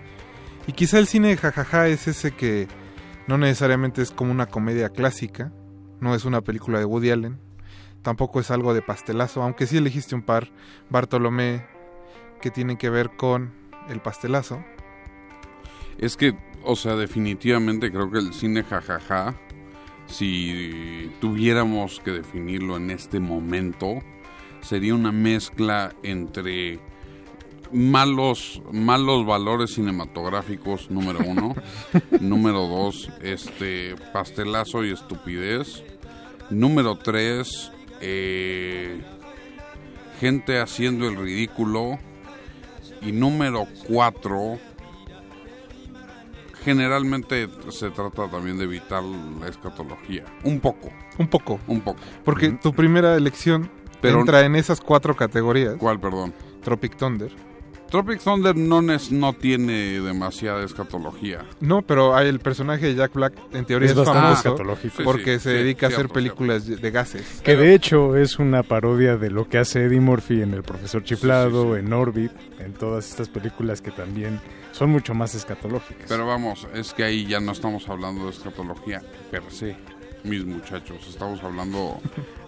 Y 0.66 0.72
quizá 0.72 0.98
el 0.98 1.06
cine 1.06 1.36
jajaja 1.36 1.88
es 1.88 2.08
ese 2.08 2.32
que 2.32 2.68
no 3.26 3.36
necesariamente 3.36 4.00
es 4.00 4.10
como 4.10 4.30
una 4.30 4.46
comedia 4.46 4.88
clásica, 4.88 5.52
no 6.00 6.14
es 6.14 6.24
una 6.24 6.40
película 6.40 6.78
de 6.78 6.86
Woody 6.86 7.10
Allen, 7.10 7.38
tampoco 8.02 8.40
es 8.40 8.50
algo 8.50 8.72
de 8.72 8.82
pastelazo, 8.82 9.42
aunque 9.42 9.66
sí 9.66 9.76
elegiste 9.76 10.14
un 10.14 10.22
par, 10.22 10.50
Bartolomé, 10.88 11.66
que 12.40 12.50
tienen 12.50 12.76
que 12.78 12.88
ver 12.88 13.10
con 13.16 13.52
el 13.88 14.00
pastelazo. 14.00 14.64
Es 15.98 16.16
que, 16.16 16.36
o 16.64 16.76
sea, 16.76 16.96
definitivamente 16.96 17.92
creo 17.92 18.10
que 18.10 18.18
el 18.18 18.32
cine 18.32 18.64
jajaja, 18.64 19.34
si 20.10 21.10
tuviéramos 21.20 22.00
que 22.00 22.10
definirlo 22.10 22.76
en 22.76 22.90
este 22.90 23.20
momento, 23.20 24.00
sería 24.60 24.94
una 24.94 25.12
mezcla 25.12 25.94
entre 26.02 26.80
malos, 27.72 28.60
malos 28.72 29.24
valores 29.24 29.74
cinematográficos, 29.74 30.90
número 30.90 31.20
uno. 31.26 31.54
número 32.20 32.66
dos, 32.66 33.08
este, 33.22 33.94
pastelazo 34.12 34.84
y 34.84 34.92
estupidez. 34.92 35.82
Número 36.50 36.98
tres, 36.98 37.70
eh, 38.00 39.00
gente 40.18 40.58
haciendo 40.58 41.08
el 41.08 41.16
ridículo. 41.16 41.98
Y 43.02 43.12
número 43.12 43.66
cuatro, 43.86 44.58
generalmente 46.64 47.48
se 47.70 47.90
trata 47.90 48.28
también 48.28 48.58
de 48.58 48.64
evitar 48.64 49.02
la 49.02 49.48
escatología. 49.48 50.24
Un 50.44 50.60
poco. 50.60 50.90
Un 51.18 51.28
poco. 51.28 51.60
Un 51.66 51.80
poco. 51.80 52.00
Porque 52.24 52.50
tu 52.50 52.72
primera 52.72 53.16
elección 53.16 53.70
Pero- 54.00 54.20
entra 54.20 54.40
en 54.44 54.56
esas 54.56 54.80
cuatro 54.80 55.14
categorías. 55.16 55.76
¿Cuál, 55.78 56.00
perdón? 56.00 56.32
Tropic 56.62 56.96
Thunder. 56.96 57.32
Tropic 57.90 58.20
Thunder 58.22 58.56
no, 58.56 58.80
es- 58.92 59.10
no 59.10 59.32
tiene 59.32 60.00
demasiada 60.00 60.64
escatología. 60.64 61.44
No, 61.60 61.82
pero 61.82 62.14
hay 62.16 62.28
el 62.28 62.38
personaje 62.38 62.86
de 62.86 62.94
Jack 62.94 63.12
Black 63.14 63.34
en 63.52 63.64
teoría 63.64 63.90
Es 63.90 63.96
es, 63.96 64.04
famoso 64.04 64.56
porque 65.04 65.38
sí, 65.38 65.44
se 65.44 65.50
sí, 65.50 65.56
dedica 65.58 65.86
a 65.86 65.88
hacer 65.88 65.98
cierto, 66.02 66.14
películas 66.14 66.66
de- 66.66 66.76
de 66.76 66.90
gases. 66.90 67.40
Que 67.42 67.56
de 67.56 67.74
hecho 67.74 68.16
es 68.16 68.38
una 68.38 68.62
parodia 68.62 69.16
de 69.16 69.30
lo 69.30 69.48
que 69.48 69.58
hace 69.58 69.84
Eddie 69.84 70.00
Murphy 70.00 70.42
en 70.42 70.54
El 70.54 70.62
Profesor 70.62 71.02
Chiflado, 71.02 71.76
en 71.76 71.92
Orbit, 71.92 72.32
en 72.60 72.72
todas 72.74 73.08
estas 73.10 73.28
películas 73.28 73.80
que 73.82 73.90
también 73.90 74.40
son 74.72 74.90
mucho 74.90 75.12
más 75.14 75.34
escatológicas. 75.34 76.04
Pero 76.08 76.26
vamos, 76.26 76.68
es 76.74 76.94
que 76.94 77.02
ahí 77.04 77.26
ya 77.26 77.40
no 77.40 77.52
estamos 77.52 77.88
hablando 77.88 78.24
de 78.24 78.30
escatología 78.30 79.02
per 79.30 79.42
se, 79.50 79.76
mis 80.22 80.44
muchachos. 80.44 80.98
Estamos 81.08 81.42
hablando 81.42 82.00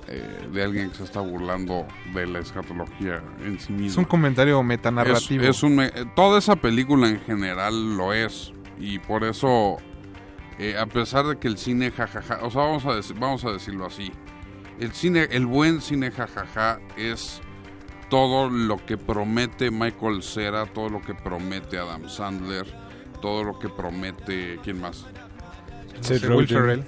eh, 0.08 0.48
de 0.52 0.62
alguien 0.62 0.90
que 0.90 0.96
se 0.96 1.04
está 1.04 1.20
burlando 1.20 1.86
de 2.14 2.26
la 2.26 2.40
escatología 2.40 3.22
en 3.44 3.58
sí 3.60 3.72
mismo. 3.72 3.88
Es 3.90 3.96
un 3.96 4.04
comentario 4.04 4.62
metanarrativo. 4.62 5.42
Es, 5.44 5.50
es 5.56 5.62
un, 5.62 5.76
me- 5.76 5.90
toda 6.16 6.38
esa 6.38 6.56
película 6.56 7.08
en 7.08 7.20
general 7.20 7.96
lo 7.96 8.12
es. 8.12 8.52
Y 8.78 8.98
por 8.98 9.22
eso, 9.24 9.76
eh, 10.58 10.76
a 10.76 10.86
pesar 10.86 11.26
de 11.26 11.38
que 11.38 11.46
el 11.48 11.56
cine 11.58 11.90
jajaja, 11.92 12.40
o 12.42 12.50
sea, 12.50 12.62
vamos 12.62 12.84
a, 12.84 12.90
dec- 12.98 13.18
vamos 13.18 13.44
a 13.44 13.52
decirlo 13.52 13.86
así, 13.86 14.10
el 14.80 14.92
cine, 14.92 15.28
el 15.30 15.46
buen 15.46 15.80
cine 15.80 16.10
jajaja 16.10 16.80
es 16.96 17.40
todo 18.10 18.50
lo 18.50 18.84
que 18.84 18.98
promete 18.98 19.70
Michael 19.70 20.22
Cera, 20.22 20.66
todo 20.66 20.88
lo 20.88 21.00
que 21.00 21.14
promete 21.14 21.78
Adam 21.78 22.08
Sandler, 22.08 22.66
todo 23.20 23.44
lo 23.44 23.58
que 23.58 23.68
promete. 23.68 24.58
¿Quién 24.64 24.80
más? 24.80 25.06
Seth 26.00 26.22
sé, 26.22 26.28
Will. 26.28 26.48
Ferrell. 26.48 26.84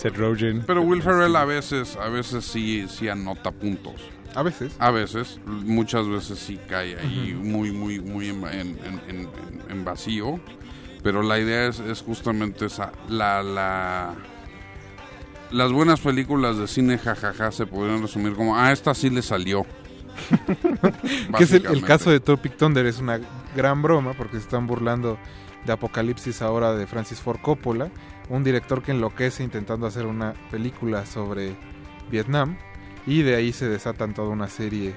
Seth 0.00 0.16
Rogen. 0.16 0.62
Pero 0.66 0.82
Will 0.82 1.02
Ferrell 1.02 1.34
a 1.36 1.44
veces, 1.44 1.96
a 1.96 2.08
veces 2.08 2.44
sí, 2.44 2.86
sí 2.88 3.08
anota 3.08 3.50
puntos. 3.52 3.94
A 4.34 4.42
veces. 4.42 4.74
A 4.78 4.90
veces, 4.90 5.40
muchas 5.46 6.06
veces 6.08 6.38
sí 6.38 6.58
cae 6.68 6.96
ahí 6.98 7.34
Ujú. 7.34 7.44
muy, 7.44 7.72
muy, 7.72 7.98
muy 8.00 8.28
en, 8.28 8.44
en- 8.46 8.78
en- 8.84 9.00
en- 9.08 9.30
en 9.68 9.84
vacío. 9.84 10.38
Pero 11.02 11.22
la 11.22 11.38
idea 11.38 11.66
es, 11.66 11.80
es 11.80 12.02
justamente 12.02 12.66
esa. 12.66 12.92
La, 13.08 13.42
la, 13.42 14.14
las 15.50 15.72
buenas 15.72 16.00
películas 16.00 16.56
de 16.58 16.68
cine 16.68 16.98
jajaja 16.98 17.50
se 17.52 17.66
podrían 17.66 18.02
resumir 18.02 18.34
como, 18.34 18.56
ah, 18.56 18.70
esta 18.72 18.94
sí 18.94 19.10
le 19.10 19.22
salió. 19.22 19.66
que 21.36 21.44
es 21.44 21.52
el, 21.52 21.66
el 21.66 21.82
caso 21.82 22.10
de 22.10 22.20
Tropic 22.20 22.56
Thunder, 22.56 22.86
es 22.86 22.98
una 23.00 23.20
gran 23.56 23.82
broma 23.82 24.12
porque 24.14 24.36
se 24.36 24.42
están 24.44 24.66
burlando 24.66 25.18
de 25.66 25.72
Apocalipsis 25.72 26.40
ahora 26.42 26.72
de 26.74 26.86
Francis 26.86 27.20
Ford 27.20 27.40
Coppola, 27.40 27.90
un 28.30 28.44
director 28.44 28.82
que 28.82 28.92
enloquece 28.92 29.42
intentando 29.42 29.86
hacer 29.86 30.06
una 30.06 30.34
película 30.50 31.04
sobre 31.04 31.56
Vietnam 32.10 32.56
y 33.06 33.22
de 33.22 33.34
ahí 33.34 33.52
se 33.52 33.68
desatan 33.68 34.14
toda 34.14 34.28
una 34.30 34.48
serie 34.48 34.94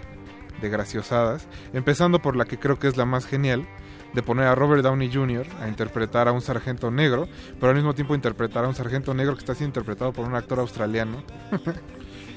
de 0.62 0.70
graciosadas, 0.70 1.48
empezando 1.74 2.20
por 2.20 2.36
la 2.36 2.46
que 2.46 2.58
creo 2.58 2.80
que 2.80 2.88
es 2.88 2.96
la 2.96 3.06
más 3.06 3.26
genial, 3.26 3.68
de 4.14 4.22
poner 4.22 4.46
a 4.46 4.56
Robert 4.56 4.84
Downey 4.84 5.12
Jr. 5.12 5.46
a 5.60 5.68
interpretar 5.68 6.28
a 6.28 6.32
un 6.32 6.42
sargento 6.42 6.92
negro, 6.92 7.28
pero 7.60 7.72
al 7.72 7.76
mismo 7.76 7.96
tiempo 7.96 8.14
interpretar 8.14 8.64
a 8.64 8.68
un 8.68 8.76
sargento 8.76 9.14
negro 9.14 9.34
que 9.34 9.40
está 9.40 9.56
siendo 9.56 9.80
interpretado 9.80 10.14
por 10.14 10.26
un 10.26 10.36
actor 10.36 10.60
australiano. 10.60 11.24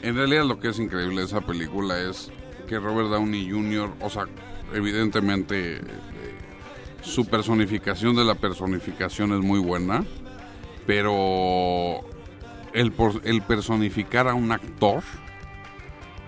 En 0.02 0.14
realidad 0.14 0.44
lo 0.44 0.58
que 0.58 0.68
es 0.68 0.78
increíble 0.78 1.16
de 1.16 1.26
esa 1.26 1.40
película 1.40 1.98
es 1.98 2.30
que 2.68 2.78
Robert 2.78 3.08
Downey 3.08 3.50
Jr., 3.50 3.92
o 4.00 4.10
sea, 4.10 4.26
evidentemente 4.72 5.76
eh, 5.76 5.80
su 7.02 7.26
personificación 7.26 8.14
de 8.14 8.24
la 8.24 8.34
personificación 8.34 9.32
es 9.32 9.40
muy 9.40 9.58
buena, 9.58 10.04
pero 10.86 12.00
el, 12.72 12.92
el 13.24 13.42
personificar 13.42 14.28
a 14.28 14.34
un 14.34 14.52
actor, 14.52 15.02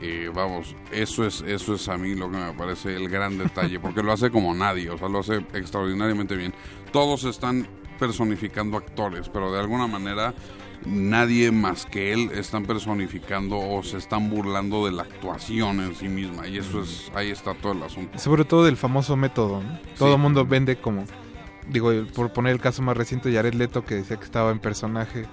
eh, 0.01 0.31
vamos, 0.35 0.75
eso 0.93 1.27
es, 1.27 1.43
eso 1.43 1.75
es 1.75 1.89
a 1.89 1.97
mí 1.97 2.15
lo 2.15 2.31
que 2.31 2.37
me 2.37 2.53
parece 2.53 2.95
el 2.95 3.09
gran 3.09 3.39
detalle, 3.39 3.81
porque 3.81 4.03
lo 4.03 4.13
hace 4.13 4.31
como 4.31 4.55
nadie, 4.55 4.91
o 4.91 4.99
sea, 4.99 5.09
lo 5.09 5.21
hace 5.21 5.37
extraordinariamente 5.55 6.37
bien. 6.37 6.55
Todos 6.93 7.25
están 7.25 7.67
personificando 7.99 8.77
actores, 8.77 9.29
pero 9.29 9.53
de 9.53 9.61
alguna 9.61 9.87
manera 9.87 10.35
nadie 10.87 11.51
más 11.51 11.87
que 11.87 12.13
él 12.13 12.31
están 12.35 12.65
personificando 12.65 13.59
o 13.59 13.83
se 13.83 13.97
están 13.97 14.31
burlando 14.31 14.87
de 14.87 14.93
la 14.93 15.03
actuación 15.03 15.81
en 15.81 15.95
sí 15.95 16.09
misma, 16.09 16.47
y 16.47 16.59
eso 16.59 16.83
es, 16.83 17.11
ahí 17.15 17.31
está 17.31 17.55
todo 17.55 17.73
el 17.73 17.83
asunto. 17.83 18.19
Sobre 18.19 18.45
todo 18.45 18.65
del 18.65 18.77
famoso 18.77 19.17
método. 19.17 19.63
¿no? 19.63 19.79
Todo 19.99 20.15
el 20.15 20.21
mundo 20.21 20.47
vende 20.47 20.77
como, 20.77 21.05
digo, 21.71 21.93
por 22.14 22.33
poner 22.33 22.53
el 22.53 22.61
caso 22.61 22.83
más 22.83 22.97
reciente, 22.97 23.33
Jared 23.33 23.55
Leto 23.55 23.85
que 23.85 23.97
decía 23.97 24.16
que 24.16 24.25
estaba 24.25 24.51
en 24.51 24.59
personaje 24.59 25.27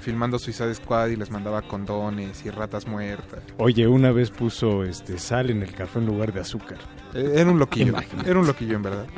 filmando 0.00 0.38
Suicide 0.38 0.74
Squad 0.74 1.08
y 1.08 1.16
les 1.16 1.30
mandaba 1.30 1.62
condones 1.62 2.44
y 2.44 2.50
ratas 2.50 2.86
muertas. 2.88 3.40
Oye, 3.58 3.86
una 3.86 4.10
vez 4.10 4.30
puso 4.30 4.82
este 4.82 5.16
sal 5.18 5.50
en 5.50 5.62
el 5.62 5.72
café 5.72 6.00
en 6.00 6.06
lugar 6.06 6.32
de 6.32 6.40
azúcar. 6.40 6.78
Eh, 7.14 7.34
Era 7.36 7.50
un 7.50 7.58
loquillo, 7.60 7.90
Imagínate. 7.90 8.28
era 8.30 8.40
un 8.40 8.46
loquillo 8.46 8.76
en 8.76 8.82
verdad. 8.82 9.06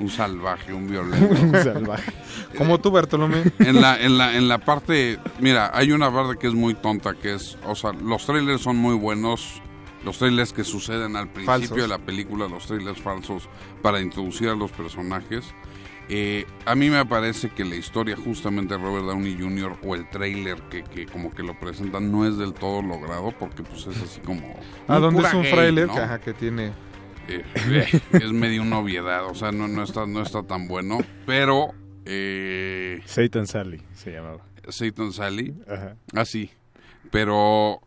Un 0.00 0.08
salvaje, 0.08 0.72
un 0.72 0.86
violento. 0.88 1.28
Un 1.42 1.52
salvaje. 1.54 2.12
Como 2.56 2.78
tú, 2.80 2.90
Bartolomé. 2.92 3.42
En 3.58 3.80
la, 3.80 4.00
en 4.00 4.16
la, 4.16 4.36
en 4.36 4.46
la 4.48 4.58
parte, 4.58 5.18
mira, 5.40 5.72
hay 5.74 5.90
una 5.90 6.12
parte 6.12 6.38
que 6.38 6.46
es 6.46 6.54
muy 6.54 6.74
tonta, 6.74 7.14
que 7.14 7.34
es, 7.34 7.58
o 7.66 7.74
sea, 7.74 7.92
los 7.92 8.24
trailers 8.24 8.60
son 8.62 8.76
muy 8.76 8.94
buenos, 8.94 9.60
los 10.04 10.18
trailers 10.18 10.52
que 10.52 10.64
suceden 10.64 11.16
al 11.16 11.28
principio 11.28 11.52
Falsos. 11.52 11.76
de 11.76 11.88
la 11.88 11.98
película, 11.98 12.48
los 12.48 12.66
trailers 12.66 13.00
falsos 13.00 13.48
para 13.82 14.00
introducir 14.00 14.48
a 14.48 14.54
los 14.54 14.70
personajes. 14.70 15.54
Eh, 16.10 16.46
a 16.64 16.74
mí 16.74 16.88
me 16.88 17.04
parece 17.04 17.50
que 17.50 17.64
la 17.64 17.76
historia 17.76 18.16
justamente 18.16 18.74
de 18.74 18.82
Robert 18.82 19.04
Downey 19.04 19.36
Jr. 19.38 19.76
o 19.84 19.94
el 19.94 20.08
trailer 20.08 20.56
que, 20.70 20.82
que 20.82 21.04
como 21.04 21.30
que 21.30 21.42
lo 21.42 21.58
presentan 21.58 22.10
no 22.10 22.26
es 22.26 22.38
del 22.38 22.54
todo 22.54 22.80
logrado 22.80 23.32
porque 23.38 23.62
pues 23.62 23.86
es 23.86 24.02
así 24.02 24.20
como... 24.20 24.40
Ah, 24.88 24.94
muy 24.94 25.02
donde 25.02 25.18
pura 25.18 25.28
es 25.28 25.34
un 25.34 25.42
gay, 25.42 25.86
¿no? 25.86 25.94
que, 25.94 26.00
ajá, 26.00 26.18
que 26.20 26.32
tiene... 26.32 26.72
Eh, 27.28 27.44
eh, 27.54 28.00
es 28.12 28.32
medio 28.32 28.62
una 28.62 28.78
obviedad, 28.78 29.26
o 29.26 29.34
sea, 29.34 29.52
no, 29.52 29.68
no, 29.68 29.82
está, 29.82 30.06
no 30.06 30.22
está 30.22 30.42
tan 30.42 30.66
bueno, 30.66 30.98
pero... 31.26 31.74
Eh, 32.06 33.02
Satan 33.04 33.46
Sally 33.46 33.82
se 33.92 34.12
llamaba. 34.12 34.42
Satan 34.66 35.12
Sally. 35.12 35.54
Ajá. 35.68 35.96
Así. 36.14 36.50
Pero 37.10 37.82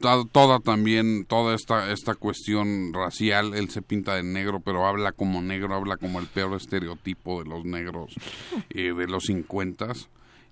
to- 0.00 0.26
toda 0.30 0.60
también, 0.60 1.24
toda 1.26 1.54
esta, 1.54 1.92
esta 1.92 2.14
cuestión 2.14 2.92
racial, 2.92 3.54
él 3.54 3.68
se 3.70 3.82
pinta 3.82 4.14
de 4.14 4.22
negro, 4.22 4.60
pero 4.60 4.86
habla 4.86 5.12
como 5.12 5.42
negro, 5.42 5.74
habla 5.74 5.96
como 5.96 6.18
el 6.20 6.26
peor 6.26 6.54
estereotipo 6.56 7.42
de 7.42 7.48
los 7.50 7.64
negros 7.64 8.14
eh, 8.70 8.92
de 8.94 9.06
los 9.06 9.24
50 9.24 9.92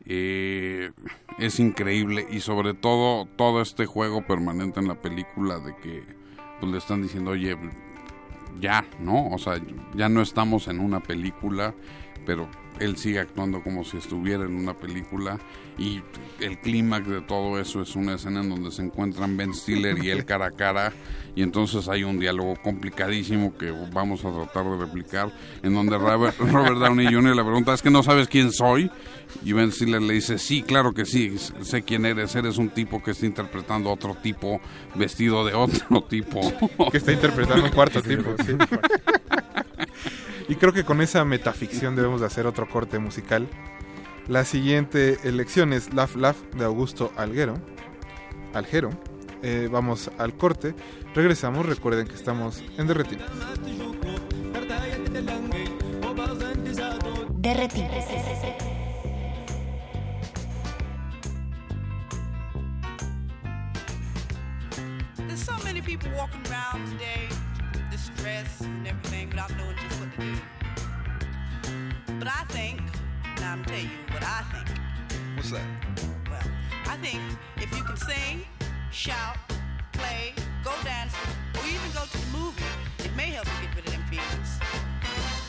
eh, 0.09 0.90
es 1.38 1.59
increíble 1.59 2.26
y 2.30 2.40
sobre 2.40 2.74
todo 2.74 3.26
todo 3.36 3.61
este 3.61 3.86
juego 3.86 4.24
permanente 4.24 4.78
en 4.78 4.88
la 4.88 5.01
película 5.01 5.59
de 5.59 5.74
que 5.76 6.05
pues, 6.61 6.70
le 6.70 6.78
están 6.78 7.03
diciendo 7.03 7.32
oye 7.32 7.57
ya 8.61 8.86
no 9.01 9.28
o 9.30 9.38
sea 9.38 9.61
ya 9.94 10.09
no 10.09 10.22
estamos 10.22 10.68
en 10.68 10.78
una 10.78 11.01
película 11.01 11.74
pero 12.24 12.49
él 12.81 12.97
sigue 12.97 13.20
actuando 13.20 13.62
como 13.62 13.85
si 13.85 13.97
estuviera 13.97 14.45
en 14.45 14.55
una 14.57 14.74
película 14.74 15.39
y 15.79 16.01
el 16.41 16.59
clímax 16.59 17.07
de 17.07 17.20
todo 17.20 17.61
eso 17.61 17.83
es 17.83 17.95
una 17.97 18.14
escena 18.14 18.41
en 18.41 18.49
donde 18.49 18.70
se 18.70 18.83
encuentran 18.83 19.37
Ben 19.37 19.55
Stiller 19.55 20.03
y 20.03 20.11
él 20.11 20.24
cara 20.27 20.47
a 20.47 20.51
cara 20.51 20.93
y 21.35 21.43
entonces 21.43 21.89
hay 21.89 22.03
un 22.03 22.18
diálogo 22.18 22.57
complicadísimo 22.62 23.57
que 23.59 23.70
vamos 23.93 24.24
a 24.24 24.33
tratar 24.33 24.64
de 24.64 24.77
replicar 24.79 25.31
en 25.62 25.74
donde 25.74 25.99
Robert, 25.99 26.37
Robert 26.39 26.79
Downey 26.79 27.12
Jr. 27.12 27.37
le 27.37 27.43
pregunta 27.43 27.74
es 27.74 27.83
que 27.83 27.91
no 27.91 28.03
sabes 28.03 28.29
quién 28.29 28.53
soy 28.53 28.91
y 29.45 29.53
Ben 29.53 29.70
Stiller 29.70 30.01
le 30.01 30.14
dice 30.14 30.39
sí 30.39 30.62
claro 30.62 30.93
que 30.93 31.05
sí 31.05 31.37
sé 31.61 31.83
quién 31.83 32.07
eres 32.07 32.35
eres 32.35 32.57
un 32.57 32.70
tipo 32.70 33.03
que 33.03 33.11
está 33.11 33.27
interpretando 33.27 33.91
a 33.91 33.93
otro 33.93 34.14
tipo 34.14 34.61
vestido 34.95 35.45
de 35.45 35.55
otro 35.55 36.03
tipo 36.09 36.41
que 36.91 36.99
está 36.99 37.12
interpretando 37.12 37.64
un 37.64 37.70
cuarto 37.70 38.03
tipo. 38.03 38.35
sí. 38.45 38.57
Y 40.49 40.57
creo 40.57 40.72
que 40.72 40.84
con 40.84 41.01
esa 41.01 41.24
metaficción 41.24 41.97
debemos 41.97 42.20
de 42.20 42.26
hacer 42.26 42.47
otro 42.47 42.68
corte 42.68 42.99
musical. 42.99 43.49
La 44.28 44.44
siguiente 44.44 45.18
elección 45.22 45.72
es 45.72 45.92
Laugh 45.94 46.16
Laugh 46.16 46.36
de 46.55 46.64
Augusto 46.64 47.12
Alguero. 47.16 47.55
Algero. 48.55 48.90
Eh, 49.42 49.68
vamos 49.70 50.11
al 50.18 50.34
corte. 50.36 50.74
Regresamos. 51.14 51.66
Recuerden 51.66 52.07
que 52.07 52.14
estamos 52.14 52.62
en 52.76 52.86
Derretina. 52.86 53.26
Derretí. 57.47 57.84
There's 65.28 65.44
so 65.44 65.57
many 65.62 65.80
people 65.80 66.11
walking 66.16 66.42
around 66.51 66.84
today, 66.90 67.28
distressed 68.16 68.60
and 68.62 68.86
everything, 68.86 69.28
without 69.28 69.50
knowing 69.56 69.76
just 69.76 70.00
what 70.00 70.12
to 70.14 70.20
do. 70.20 70.34
But 72.18 72.28
I 72.28 72.44
think, 72.48 72.80
now 73.40 73.52
I'm 73.52 73.64
tell 73.64 73.78
you 73.78 73.90
what 74.10 74.22
I 74.22 74.42
think. 74.52 74.78
What's 75.36 75.50
that? 75.50 75.66
Well, 76.30 76.42
I 76.86 76.96
think 76.98 77.20
if 77.56 77.76
you 77.76 77.84
can 77.84 77.96
sing, 77.96 78.44
shout, 78.90 79.36
play, 79.92 80.34
go 80.64 80.72
dance, 80.84 81.14
or 81.54 81.66
even 81.66 81.90
go 81.92 82.04
to 82.04 82.18
the 82.18 82.38
movie, 82.38 82.62
it 83.04 83.14
may 83.16 83.30
help 83.30 83.46
you 83.46 83.66
get 83.66 83.76
rid 83.76 83.86
of 83.86 83.92
them 83.92 84.04
feelings. 84.08 84.60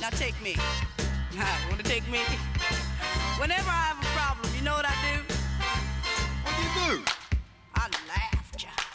Now 0.01 0.09
take 0.09 0.39
me. 0.41 0.55
Want 1.69 1.77
to 1.77 1.83
take 1.83 2.07
me? 2.09 2.19
Whenever 3.39 3.69
I 3.69 3.93
have 3.93 3.99
a 3.99 4.05
problem, 4.17 4.51
you 4.57 4.63
know 4.63 4.73
what 4.73 4.85
I 4.85 4.95
do? 5.05 5.21
What 6.43 6.55
do 6.57 6.61
you 6.63 6.97
do? 6.97 7.03
I 7.75 7.87
laugh, 8.09 8.57
child. 8.57 8.86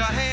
the 0.00 0.06
hand. 0.06 0.29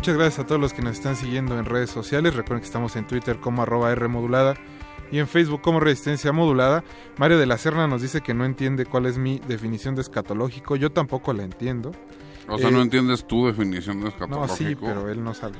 Muchas 0.00 0.16
gracias 0.16 0.38
a 0.38 0.46
todos 0.46 0.58
los 0.58 0.72
que 0.72 0.80
nos 0.80 0.92
están 0.92 1.14
siguiendo 1.14 1.58
en 1.58 1.66
redes 1.66 1.90
sociales. 1.90 2.34
Recuerden 2.34 2.60
que 2.60 2.64
estamos 2.64 2.96
en 2.96 3.06
Twitter 3.06 3.38
como 3.38 3.60
arroba 3.60 3.92
R 3.92 4.08
modulada 4.08 4.54
y 5.12 5.18
en 5.18 5.28
Facebook 5.28 5.60
como 5.60 5.78
Resistencia 5.78 6.32
Modulada. 6.32 6.82
Mario 7.18 7.38
de 7.38 7.44
la 7.44 7.58
Serna 7.58 7.86
nos 7.86 8.00
dice 8.00 8.22
que 8.22 8.32
no 8.32 8.46
entiende 8.46 8.86
cuál 8.86 9.04
es 9.04 9.18
mi 9.18 9.40
definición 9.46 9.94
de 9.96 10.00
escatológico. 10.00 10.74
Yo 10.76 10.90
tampoco 10.90 11.34
la 11.34 11.42
entiendo. 11.42 11.92
O 12.48 12.56
sea, 12.56 12.70
Eh, 12.70 12.72
no 12.72 12.80
entiendes 12.80 13.26
tu 13.26 13.46
definición 13.46 13.98
de 13.98 14.04
No, 14.04 14.08
escatológico. 14.08 14.56
sí, 14.56 14.74
pero 14.80 15.10
él 15.10 15.22
no 15.22 15.34
sabe. 15.34 15.58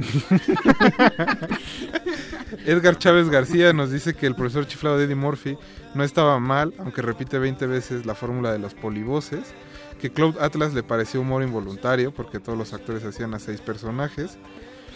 Edgar 2.66 2.98
Chávez 2.98 3.28
García 3.28 3.72
nos 3.72 3.92
dice 3.92 4.14
que 4.14 4.26
el 4.26 4.34
profesor 4.34 4.66
chiflado 4.66 4.98
de 4.98 5.04
Eddie 5.04 5.14
Murphy 5.14 5.56
no 5.94 6.02
estaba 6.02 6.40
mal, 6.40 6.74
aunque 6.78 7.00
repite 7.00 7.38
20 7.38 7.64
veces 7.68 8.06
la 8.06 8.16
fórmula 8.16 8.50
de 8.52 8.58
los 8.58 8.74
polivoces. 8.74 9.54
Que 10.00 10.10
Cloud 10.10 10.38
Atlas 10.40 10.74
le 10.74 10.82
pareció 10.82 11.20
humor 11.20 11.42
involuntario 11.42 12.12
porque 12.12 12.40
todos 12.40 12.58
los 12.58 12.72
actores 12.72 13.04
hacían 13.04 13.34
a 13.34 13.38
seis 13.38 13.60
personajes. 13.60 14.38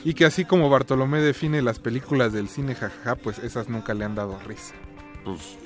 Y 0.04 0.14
que 0.14 0.24
así 0.24 0.44
como 0.44 0.68
Bartolomé 0.68 1.20
define 1.20 1.62
las 1.62 1.78
películas 1.78 2.32
del 2.32 2.48
cine 2.48 2.74
jajaja, 2.74 3.16
pues 3.16 3.38
esas 3.38 3.68
nunca 3.68 3.94
le 3.94 4.04
han 4.04 4.14
dado 4.14 4.38
risa. 4.46 4.74
Pues 5.24 5.56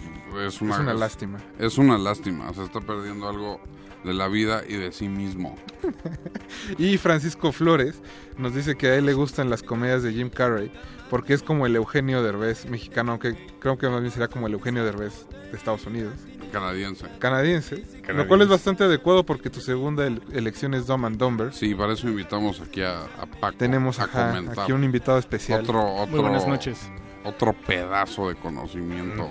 es 0.46 0.60
una, 0.60 0.74
Es 0.74 0.80
una 0.80 0.94
lástima. 0.94 1.38
Es 1.58 1.78
una 1.78 1.98
lástima. 1.98 2.52
Se 2.54 2.62
está 2.62 2.80
perdiendo 2.80 3.28
algo 3.28 3.60
de 4.04 4.14
la 4.14 4.28
vida 4.28 4.62
y 4.66 4.74
de 4.74 4.92
sí 4.92 5.08
mismo. 5.08 5.56
Y 6.78 6.98
Francisco 6.98 7.52
Flores 7.52 8.02
nos 8.36 8.54
dice 8.54 8.76
que 8.76 8.88
a 8.88 8.94
él 8.96 9.06
le 9.06 9.14
gustan 9.14 9.50
las 9.50 9.62
comedias 9.62 10.02
de 10.02 10.12
Jim 10.12 10.30
Carrey 10.30 10.70
porque 11.10 11.34
es 11.34 11.42
como 11.42 11.66
el 11.66 11.74
Eugenio 11.76 12.22
Derbez 12.22 12.66
mexicano, 12.66 13.12
aunque 13.12 13.36
creo 13.60 13.78
que 13.78 13.88
más 13.88 14.00
bien 14.00 14.12
será 14.12 14.28
como 14.28 14.46
el 14.46 14.52
Eugenio 14.54 14.84
Derbez 14.84 15.26
de 15.50 15.56
Estados 15.56 15.86
Unidos. 15.86 16.14
Canadiense. 16.52 17.04
Canadiense. 17.18 17.84
Lo 18.08 18.26
cual 18.26 18.40
es 18.40 18.48
bastante 18.48 18.82
adecuado 18.84 19.24
porque 19.26 19.50
tu 19.50 19.60
segunda 19.60 20.06
el- 20.06 20.22
elección 20.32 20.72
es 20.72 20.86
Dumb 20.86 21.04
and 21.04 21.18
Dumber. 21.18 21.52
Sí, 21.52 21.74
para 21.74 21.92
eso 21.92 22.08
invitamos 22.08 22.60
aquí 22.60 22.80
a, 22.80 23.00
a 23.02 23.26
Paco 23.40 23.58
Tenemos 23.58 24.00
a 24.00 24.04
ajá, 24.04 24.30
comentar. 24.30 24.60
aquí 24.60 24.72
un 24.72 24.82
invitado 24.82 25.18
especial. 25.18 25.60
Otro, 25.62 25.84
otro, 25.94 26.06
Muy 26.06 26.20
buenas 26.20 26.46
noches. 26.48 26.90
Otro 27.24 27.52
pedazo 27.52 28.28
de 28.30 28.36
conocimiento 28.36 29.28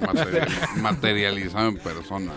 material- 0.00 0.48
materializado 0.82 1.68
en 1.68 1.78
persona. 1.78 2.32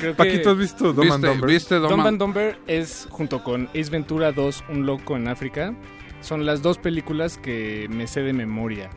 Creo 0.00 0.14
Paquito, 0.14 0.50
¿has 0.50 0.58
visto 0.58 0.92
Dumb 0.92 1.10
and 1.12 1.24
¿Viste- 1.24 1.26
Dumber? 1.28 1.50
viste 1.50 1.74
Dumb 1.76 2.06
and 2.06 2.18
Dumber 2.18 2.58
es, 2.66 3.08
junto 3.10 3.42
con 3.42 3.66
Ace 3.68 3.90
Ventura 3.90 4.30
2, 4.32 4.64
Un 4.68 4.86
Loco 4.86 5.16
en 5.16 5.26
África, 5.28 5.74
son 6.22 6.46
las 6.46 6.62
dos 6.62 6.78
películas 6.78 7.36
que 7.38 7.86
me 7.90 8.06
sé 8.06 8.22
de 8.22 8.32
memoria. 8.32 8.88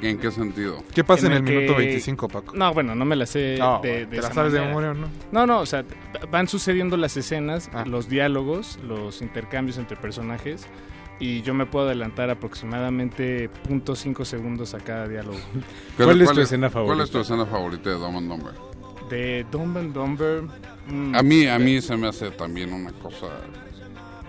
¿En 0.00 0.16
qué 0.18 0.30
sentido? 0.30 0.82
¿Qué 0.94 1.04
pasa 1.04 1.26
en 1.26 1.32
el, 1.34 1.44
que- 1.44 1.52
minuto 1.56 1.76
25, 1.76 2.28
Paco? 2.28 2.54
No, 2.56 2.72
bueno, 2.72 2.94
no 2.94 3.04
me 3.04 3.16
la 3.16 3.26
sé 3.26 3.56
No, 3.58 3.80
de, 3.82 4.06
de 4.06 4.06
¿te 4.06 4.16
la 4.16 4.20
esa 4.22 4.32
sabes 4.32 4.52
de 4.54 4.60
manera. 4.60 4.76
memoria 4.76 4.90
o 4.92 4.94
no? 4.94 5.08
No, 5.30 5.46
no, 5.46 5.60
o 5.60 5.66
sea, 5.66 5.84
van 6.30 6.48
sucediendo 6.48 6.96
las 6.96 7.16
escenas, 7.18 7.68
Ah. 7.74 7.84
los 7.86 8.08
diálogos, 8.08 8.78
los 8.82 9.20
intercambios 9.20 9.76
entre 9.76 9.98
personajes 9.98 10.66
y 11.20 11.42
yo 11.42 11.52
me 11.52 11.66
puedo 11.66 11.84
adelantar 11.86 12.30
aproximadamente 12.30 13.50
.5 13.68 14.24
segundos 14.24 14.72
a 14.72 14.78
cada 14.78 15.06
diálogo. 15.06 15.38
¿Cuál 15.98 16.22
es 16.22 16.32
tu 16.32 16.40
escena 16.40 16.70
favorita? 16.70 16.94
¿Cuál 16.94 17.04
es 17.04 17.10
tu 17.10 17.18
escena 17.20 17.44
favorita 17.44 17.90
de 17.90 17.96
Dumb 17.96 18.16
and 18.16 18.28
Dumber? 18.30 18.54
De 19.10 19.44
Dumb 19.50 19.76
and 19.76 19.92
Dumber... 19.92 20.42
mm, 20.88 21.14
A 21.14 21.22
mí, 21.22 21.46
a 21.46 21.58
mí 21.58 21.82
se 21.82 21.94
me 21.96 22.08
hace 22.08 22.30
también 22.30 22.72
una 22.72 22.90
cosa... 22.92 23.26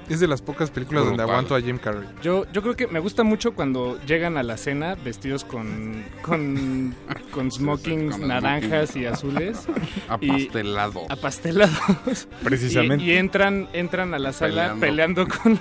Es 0.09 0.19
de 0.19 0.27
las 0.27 0.41
pocas 0.41 0.69
películas 0.69 1.05
donde 1.05 1.23
aguanto 1.23 1.55
a 1.55 1.61
Jim 1.61 1.77
Carrey. 1.77 2.07
Yo, 2.21 2.45
yo 2.51 2.61
creo 2.61 2.75
que 2.75 2.87
me 2.87 2.99
gusta 2.99 3.23
mucho 3.23 3.53
cuando 3.55 3.99
llegan 4.05 4.37
a 4.37 4.43
la 4.43 4.57
cena 4.57 4.95
vestidos 4.95 5.43
con, 5.43 6.03
con, 6.21 6.95
con 7.31 7.51
smokings 7.51 8.17
con 8.17 8.27
naranjas 8.27 8.91
smoking. 8.91 9.03
y 9.03 9.05
azules. 9.05 9.67
Apastelados. 10.07 11.03
Y, 11.09 11.13
apastelados. 11.13 12.27
Precisamente. 12.43 13.03
Y, 13.03 13.11
y 13.11 13.13
entran, 13.15 13.67
entran 13.73 14.13
a 14.13 14.19
la 14.19 14.33
sala 14.33 14.75
peleando, 14.79 15.27
con, 15.27 15.59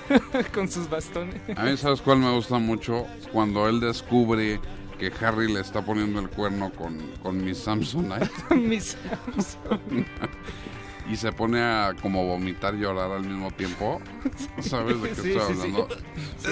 con 0.53 0.69
sus 0.69 0.89
bastones. 0.89 1.35
A 1.55 1.63
mí, 1.63 1.77
¿sabes 1.77 2.01
cuál 2.01 2.19
me 2.19 2.31
gusta 2.31 2.57
mucho? 2.59 3.05
Cuando 3.31 3.67
él 3.67 3.79
descubre 3.79 4.59
que 4.99 5.11
Harry 5.21 5.51
le 5.51 5.59
está 5.59 5.83
poniendo 5.83 6.19
el 6.19 6.29
cuerno 6.29 6.71
con, 6.71 6.97
con 7.21 7.43
Miss 7.43 7.59
Samsonite. 7.59 8.29
Miss 8.55 8.97
Samsonite. 9.35 10.07
Y 11.09 11.15
se 11.15 11.31
pone 11.31 11.61
a 11.61 11.93
como 12.01 12.25
vomitar 12.25 12.75
y 12.75 12.79
llorar 12.79 13.11
al 13.11 13.23
mismo 13.23 13.51
tiempo. 13.51 14.01
¿Sabes 14.59 15.01
de 15.01 15.09
qué 15.09 15.15
Sí, 15.15 15.31
estoy 15.31 15.55
sí, 15.55 15.61
hablando? 15.61 15.87
Sí. 16.37 16.49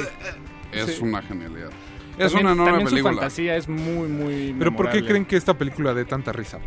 Es 0.71 0.95
Sí. 0.97 1.03
una 1.03 1.21
genialidad. 1.21 1.69
Es 2.17 2.31
También- 2.31 2.45
una 2.45 2.51
enorme 2.53 2.65
también 2.71 2.87
su 2.87 2.93
película. 2.93 3.13
fantasía 3.15 3.55
es 3.55 3.67
muy, 3.67 4.07
muy 4.07 4.55
¿Pero 4.57 4.75
por 4.75 4.91
qué 4.91 5.03
creen 5.03 5.25
que 5.25 5.35
esta 5.35 5.57
película 5.57 5.93
dé 5.93 6.05
tanta 6.05 6.31
risa? 6.31 6.59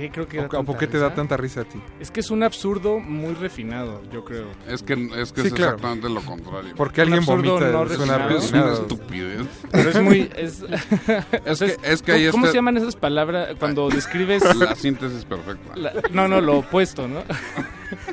¿Por 0.00 0.08
qué 0.08 0.10
creo 0.12 0.28
que 0.28 0.38
¿O, 0.38 0.42
da 0.42 0.46
o 0.46 0.50
tanta 0.50 0.66
por 0.66 0.78
qué 0.78 0.86
te 0.86 0.98
da 0.98 1.14
tanta 1.14 1.36
risa 1.36 1.60
a 1.62 1.64
ti? 1.64 1.80
Es 2.00 2.10
que 2.10 2.20
es 2.20 2.30
un 2.30 2.42
absurdo 2.42 2.98
muy 2.98 3.34
refinado, 3.34 4.00
yo 4.12 4.24
creo. 4.24 4.46
Es 4.68 4.82
que 4.82 4.94
es, 5.16 5.32
que 5.32 5.42
Sí, 5.42 5.48
es 5.48 5.54
claro. 5.54 5.74
exactamente 5.74 6.08
lo 6.08 6.22
contrario. 6.22 6.74
Porque 6.76 7.02
alguien 7.02 7.24
vomita, 7.24 7.70
no 7.70 7.84
es 7.84 8.50
una 8.52 8.72
estupidez. 8.72 9.46
Pero 9.70 9.90
es 9.90 10.00
muy... 10.02 10.30
Es, 10.36 10.62
que- 11.60 11.76
es 11.82 12.02
que 12.02 12.30
¿Cómo 12.30 12.44
está- 12.46 12.52
se 12.52 12.54
llaman 12.58 12.76
esas 12.78 12.96
palabras 12.96 13.50
cuando 13.58 13.88
describes... 13.90 14.42
La 14.56 14.74
síntesis 14.74 15.24
perfecta. 15.24 15.76
la- 15.76 15.92
no, 16.12 16.28
no, 16.28 16.40
lo 16.40 16.58
opuesto, 16.58 17.06
¿no? 17.08 17.22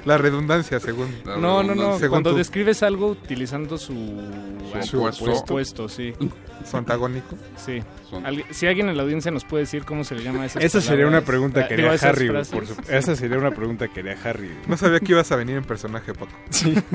La 0.06 0.18
redundancia, 0.18 0.80
según. 0.80 1.08
La 1.26 1.38
No, 1.38 1.62
no, 1.64 1.76
no. 1.76 2.00
Según 2.00 2.10
Cuando 2.16 2.32
tú. 2.32 2.38
describes 2.38 2.82
algo 2.84 3.08
utilizando 3.10 3.78
su, 3.78 3.94
Su 4.84 5.04
opuesto. 5.04 5.32
opuesto, 5.44 5.90
sí. 5.90 6.14
Su 6.70 6.78
antagónico. 6.78 7.38
Sí. 7.58 7.82
Son- 8.10 8.24
si 8.52 8.66
alguien 8.68 8.90
en 8.90 8.98
la 8.98 9.04
audiencia 9.04 9.30
nos 9.32 9.44
puede 9.46 9.64
decir 9.64 9.84
cómo 9.86 10.04
se 10.04 10.16
le 10.16 10.24
llama 10.24 10.44
a 10.44 10.46
esas 10.48 10.64
Esa 10.64 10.82
sería 10.82 11.06
una 11.08 11.22
pregunta 11.22 11.68
que 11.68 11.77
digo, 11.82 11.94
esas 11.94 12.10
Harry, 12.18 12.28
por 12.30 12.66
su- 12.66 12.76
Esa 12.90 13.16
sería 13.16 13.38
una 13.38 13.52
pregunta 13.52 13.88
que 13.88 14.00
haría 14.02 14.18
Harry. 14.24 14.52
No 14.68 14.78
sabía 14.78 15.00
que 15.00 15.12
ibas 15.12 15.32
a 15.32 15.36
venir 15.36 15.58
en 15.58 15.64
personaje, 15.64 16.14
Paco. 16.14 16.32
Sí. 16.50 16.74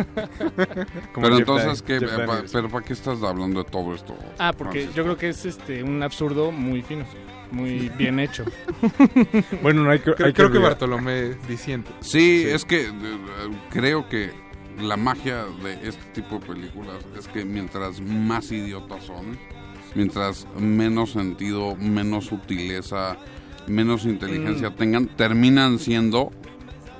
Como 1.12 1.24
Pero 1.26 1.36
Jeff 1.36 1.38
entonces, 1.40 1.84
Dan- 1.86 2.00
¿qué, 2.00 2.06
pa-. 2.26 2.42
¿pero 2.52 2.68
para 2.68 2.84
qué 2.84 2.92
estás 2.92 3.22
hablando 3.22 3.62
de 3.62 3.70
todo 3.70 3.94
esto? 3.94 4.16
Ah, 4.38 4.52
porque 4.56 4.88
yo 4.94 5.02
creo 5.04 5.16
que 5.16 5.28
es 5.30 5.44
este 5.44 5.82
un 5.82 6.02
absurdo 6.02 6.50
muy 6.52 6.82
fino, 6.82 7.04
muy 7.50 7.88
bien 7.90 8.18
hecho. 8.18 8.44
Bueno, 9.62 9.82
no 9.84 9.90
hay 9.90 9.98
que, 10.00 10.14
Creo, 10.14 10.26
hay 10.28 10.32
creo 10.32 10.50
que 10.50 10.58
olvidar- 10.58 10.70
Bartolomé 10.72 11.34
disiente. 11.48 11.90
Sí, 12.00 12.44
es 12.46 12.64
que 12.64 12.88
creo 13.70 14.08
que 14.08 14.30
la 14.80 14.96
magia 14.96 15.44
de 15.62 15.74
este 15.88 16.02
tipo 16.14 16.38
de 16.38 16.46
películas 16.46 17.04
es 17.18 17.28
que 17.28 17.44
mientras 17.44 18.00
más 18.00 18.50
idiotas 18.50 19.04
son, 19.04 19.38
mientras 19.94 20.46
menos 20.58 21.12
sentido, 21.12 21.76
menos 21.76 22.26
sutileza, 22.26 23.16
menos 23.66 24.04
inteligencia 24.04 24.70
Mm. 24.70 24.74
tengan, 24.74 25.06
terminan 25.08 25.78
siendo 25.78 26.30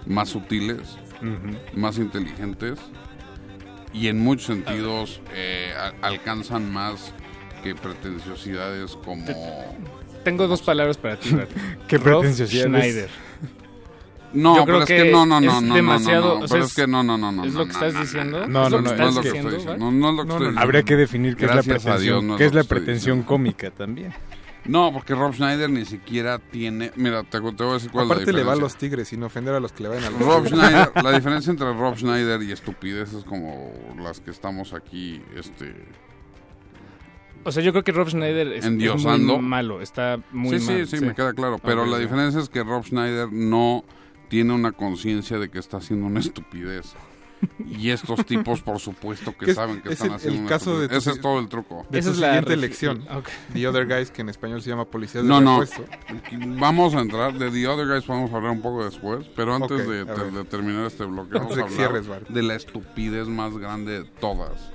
más 0.06 0.28
sutiles, 0.30 0.96
más 1.74 1.98
inteligentes 1.98 2.78
y 3.92 4.08
en 4.08 4.18
muchos 4.20 4.46
sentidos 4.46 5.20
eh, 5.34 5.72
a- 5.78 6.06
alcanzan 6.06 6.72
más 6.72 7.12
que 7.62 7.74
pretenciosidades 7.74 8.96
como... 9.04 9.26
Tengo 10.24 10.46
dos 10.48 10.62
palabras 10.62 10.96
para 10.98 11.18
ti. 11.18 11.30
Qué 11.88 11.98
pretenciosidades. 11.98 12.70
Schneider. 12.70 13.10
No, 14.32 14.56
Yo 14.56 14.64
pero 14.64 14.78
creo 14.78 14.82
es 14.82 14.88
que 14.88 14.96
que 15.08 15.12
no, 15.12 15.26
no, 15.26 15.40
no, 15.40 15.46
es 15.46 15.54
no, 15.54 15.60
no, 15.68 15.74
demasiado- 15.74 16.22
no, 16.28 16.32
o 16.34 16.40
no, 16.40 16.48
sea, 16.48 16.54
pero 16.54 16.64
es- 16.64 16.70
es 16.70 16.76
que 16.76 16.86
no, 16.86 17.02
no, 17.02 17.18
no, 17.18 17.30
no. 17.32 17.44
¿es 17.44 17.52
lo 17.52 17.66
que 17.66 17.72
estás 17.72 18.00
diciendo? 18.00 18.46
No, 18.48 18.64
¿Es 18.64 18.70
no, 18.72 18.80
no, 18.80 18.82
que 18.82 18.82
No 18.82 18.88
es 18.88 18.92
estás 18.92 19.14
lo 19.14 19.20
que 19.20 19.28
diciendo, 19.28 19.48
estoy 19.50 19.62
diciendo. 19.64 19.84
No, 19.84 19.92
no 19.92 20.10
es 20.10 20.16
lo 20.16 20.22
que 20.22 20.28
No, 20.28 20.34
estoy 20.34 20.34
no, 20.34 20.38
no. 20.38 20.38
diciendo. 20.38 20.60
Habría 20.62 20.82
que 20.84 20.96
definir 20.96 21.36
qué 21.36 21.44
es 21.44 21.54
la 21.54 21.62
pretensión, 21.62 22.00
Dios 22.02 22.24
no 22.24 22.34
es 22.34 22.38
qué 22.38 22.44
es 22.46 22.54
la 22.54 22.62
que 22.62 22.68
pretensión 22.68 23.22
cómica 23.24 23.70
también. 23.70 24.12
No, 24.64 24.92
porque 24.92 25.14
Rob 25.14 25.34
Schneider 25.34 25.68
ni 25.68 25.84
siquiera 25.84 26.38
tiene. 26.38 26.92
Mira, 26.94 27.24
te, 27.24 27.40
te 27.40 27.40
voy 27.40 27.70
a 27.70 27.74
decir 27.74 27.90
cuál 27.90 28.06
Aparte 28.06 28.24
es 28.24 28.32
la 28.32 28.38
le 28.38 28.44
va 28.44 28.52
a 28.52 28.56
los 28.56 28.76
tigres 28.76 29.08
sin 29.08 29.22
ofender 29.24 29.54
a 29.54 29.60
los 29.60 29.72
que 29.72 29.82
le 29.82 29.88
vayan 29.88 30.04
a 30.04 30.10
los 30.10 30.20
Rob 30.20 30.44
tigres. 30.44 30.60
Schneider, 30.60 30.90
la 31.02 31.12
diferencia 31.16 31.50
entre 31.50 31.72
Rob 31.72 31.96
Schneider 31.96 32.42
y 32.42 32.52
estupidez 32.52 33.12
es 33.12 33.24
como 33.24 33.72
las 33.98 34.20
que 34.20 34.30
estamos 34.30 34.72
aquí, 34.72 35.20
este, 35.34 35.74
O 37.44 37.50
sea, 37.50 37.62
yo 37.62 37.72
creo 37.72 37.82
que 37.82 37.90
Rob 37.90 38.08
Schneider 38.08 38.52
es, 38.52 38.70
muy 38.70 39.38
malo, 39.40 39.80
está 39.80 40.20
muy 40.30 40.60
sí, 40.60 40.66
mal. 40.66 40.86
sí, 40.86 40.96
sí, 40.96 41.04
me 41.04 41.14
queda 41.14 41.32
claro. 41.32 41.58
Pero 41.58 41.84
la 41.84 41.98
diferencia 41.98 42.40
es 42.40 42.48
que 42.48 42.62
Rob 42.62 42.84
Schneider 42.84 43.32
no 43.32 43.84
tiene 44.28 44.54
una 44.54 44.72
conciencia 44.72 45.38
de 45.38 45.50
que 45.50 45.58
está 45.58 45.78
haciendo 45.78 46.06
una 46.06 46.20
estupidez. 46.20 46.94
Y 47.82 47.90
estos 47.90 48.24
tipos, 48.26 48.60
por 48.60 48.78
supuesto, 48.78 49.34
que 49.36 49.50
es- 49.50 49.56
saben 49.56 49.80
que 49.80 49.88
es 49.88 49.94
están 49.94 50.08
el- 50.10 50.14
haciendo 50.14 50.36
el 50.36 50.40
una 50.42 50.48
caso 50.50 50.78
de 50.78 50.88
tu- 50.88 50.94
Ese 50.96 51.10
es 51.12 51.20
todo 51.20 51.38
el 51.40 51.48
truco. 51.48 51.86
De 51.90 52.00
tu 52.02 52.12
siguiente 52.14 52.52
elección. 52.52 53.04
The 53.52 53.66
Other 53.66 53.86
Guys, 53.86 54.10
que 54.10 54.20
en 54.22 54.28
español 54.28 54.62
se 54.62 54.70
llama 54.70 54.84
Policías 54.84 55.24
de 55.24 55.28
No, 55.28 55.40
no. 55.40 55.64
Vamos 56.60 56.94
a 56.94 57.00
entrar 57.00 57.32
de 57.38 57.50
The 57.50 57.66
Other 57.66 57.88
Guys, 57.88 58.04
podemos 58.04 58.32
hablar 58.32 58.52
un 58.52 58.60
poco 58.62 58.84
después, 58.84 59.26
pero 59.34 59.54
antes 59.54 59.80
Ok, 59.80 59.86
de, 59.88 60.00
a 60.02 60.04
de- 60.14 60.44
terminar 60.44 60.86
este 60.86 61.04
bloque, 61.04 61.38
vamos 61.38 61.56
a 61.58 61.62
hablar 61.86 62.28
de 62.28 62.42
la 62.42 62.54
estupidez 62.54 63.26
más 63.28 63.56
grande 63.56 64.00
de 64.02 64.04
todas. 64.20 64.70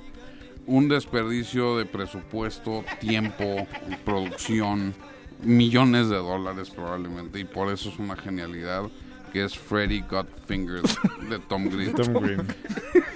Un 0.66 0.88
desperdicio 0.88 1.78
de 1.78 1.86
presupuesto, 1.86 2.84
tiempo, 3.00 3.66
producción, 4.04 4.94
millones 5.42 6.08
de 6.08 6.16
dólares 6.16 6.70
probablemente, 6.70 7.38
y 7.40 7.44
por 7.44 7.72
eso 7.72 7.88
es 7.88 7.98
una 7.98 8.16
genialidad, 8.16 8.82
que 9.30 9.44
es 9.44 9.58
Freddy 9.58 10.02
Got 10.02 10.28
Fingered 10.46 10.84
de 11.28 11.38
Tom 11.40 11.68
Green. 11.70 11.94
Tom 11.94 12.12
Green. 12.14 12.46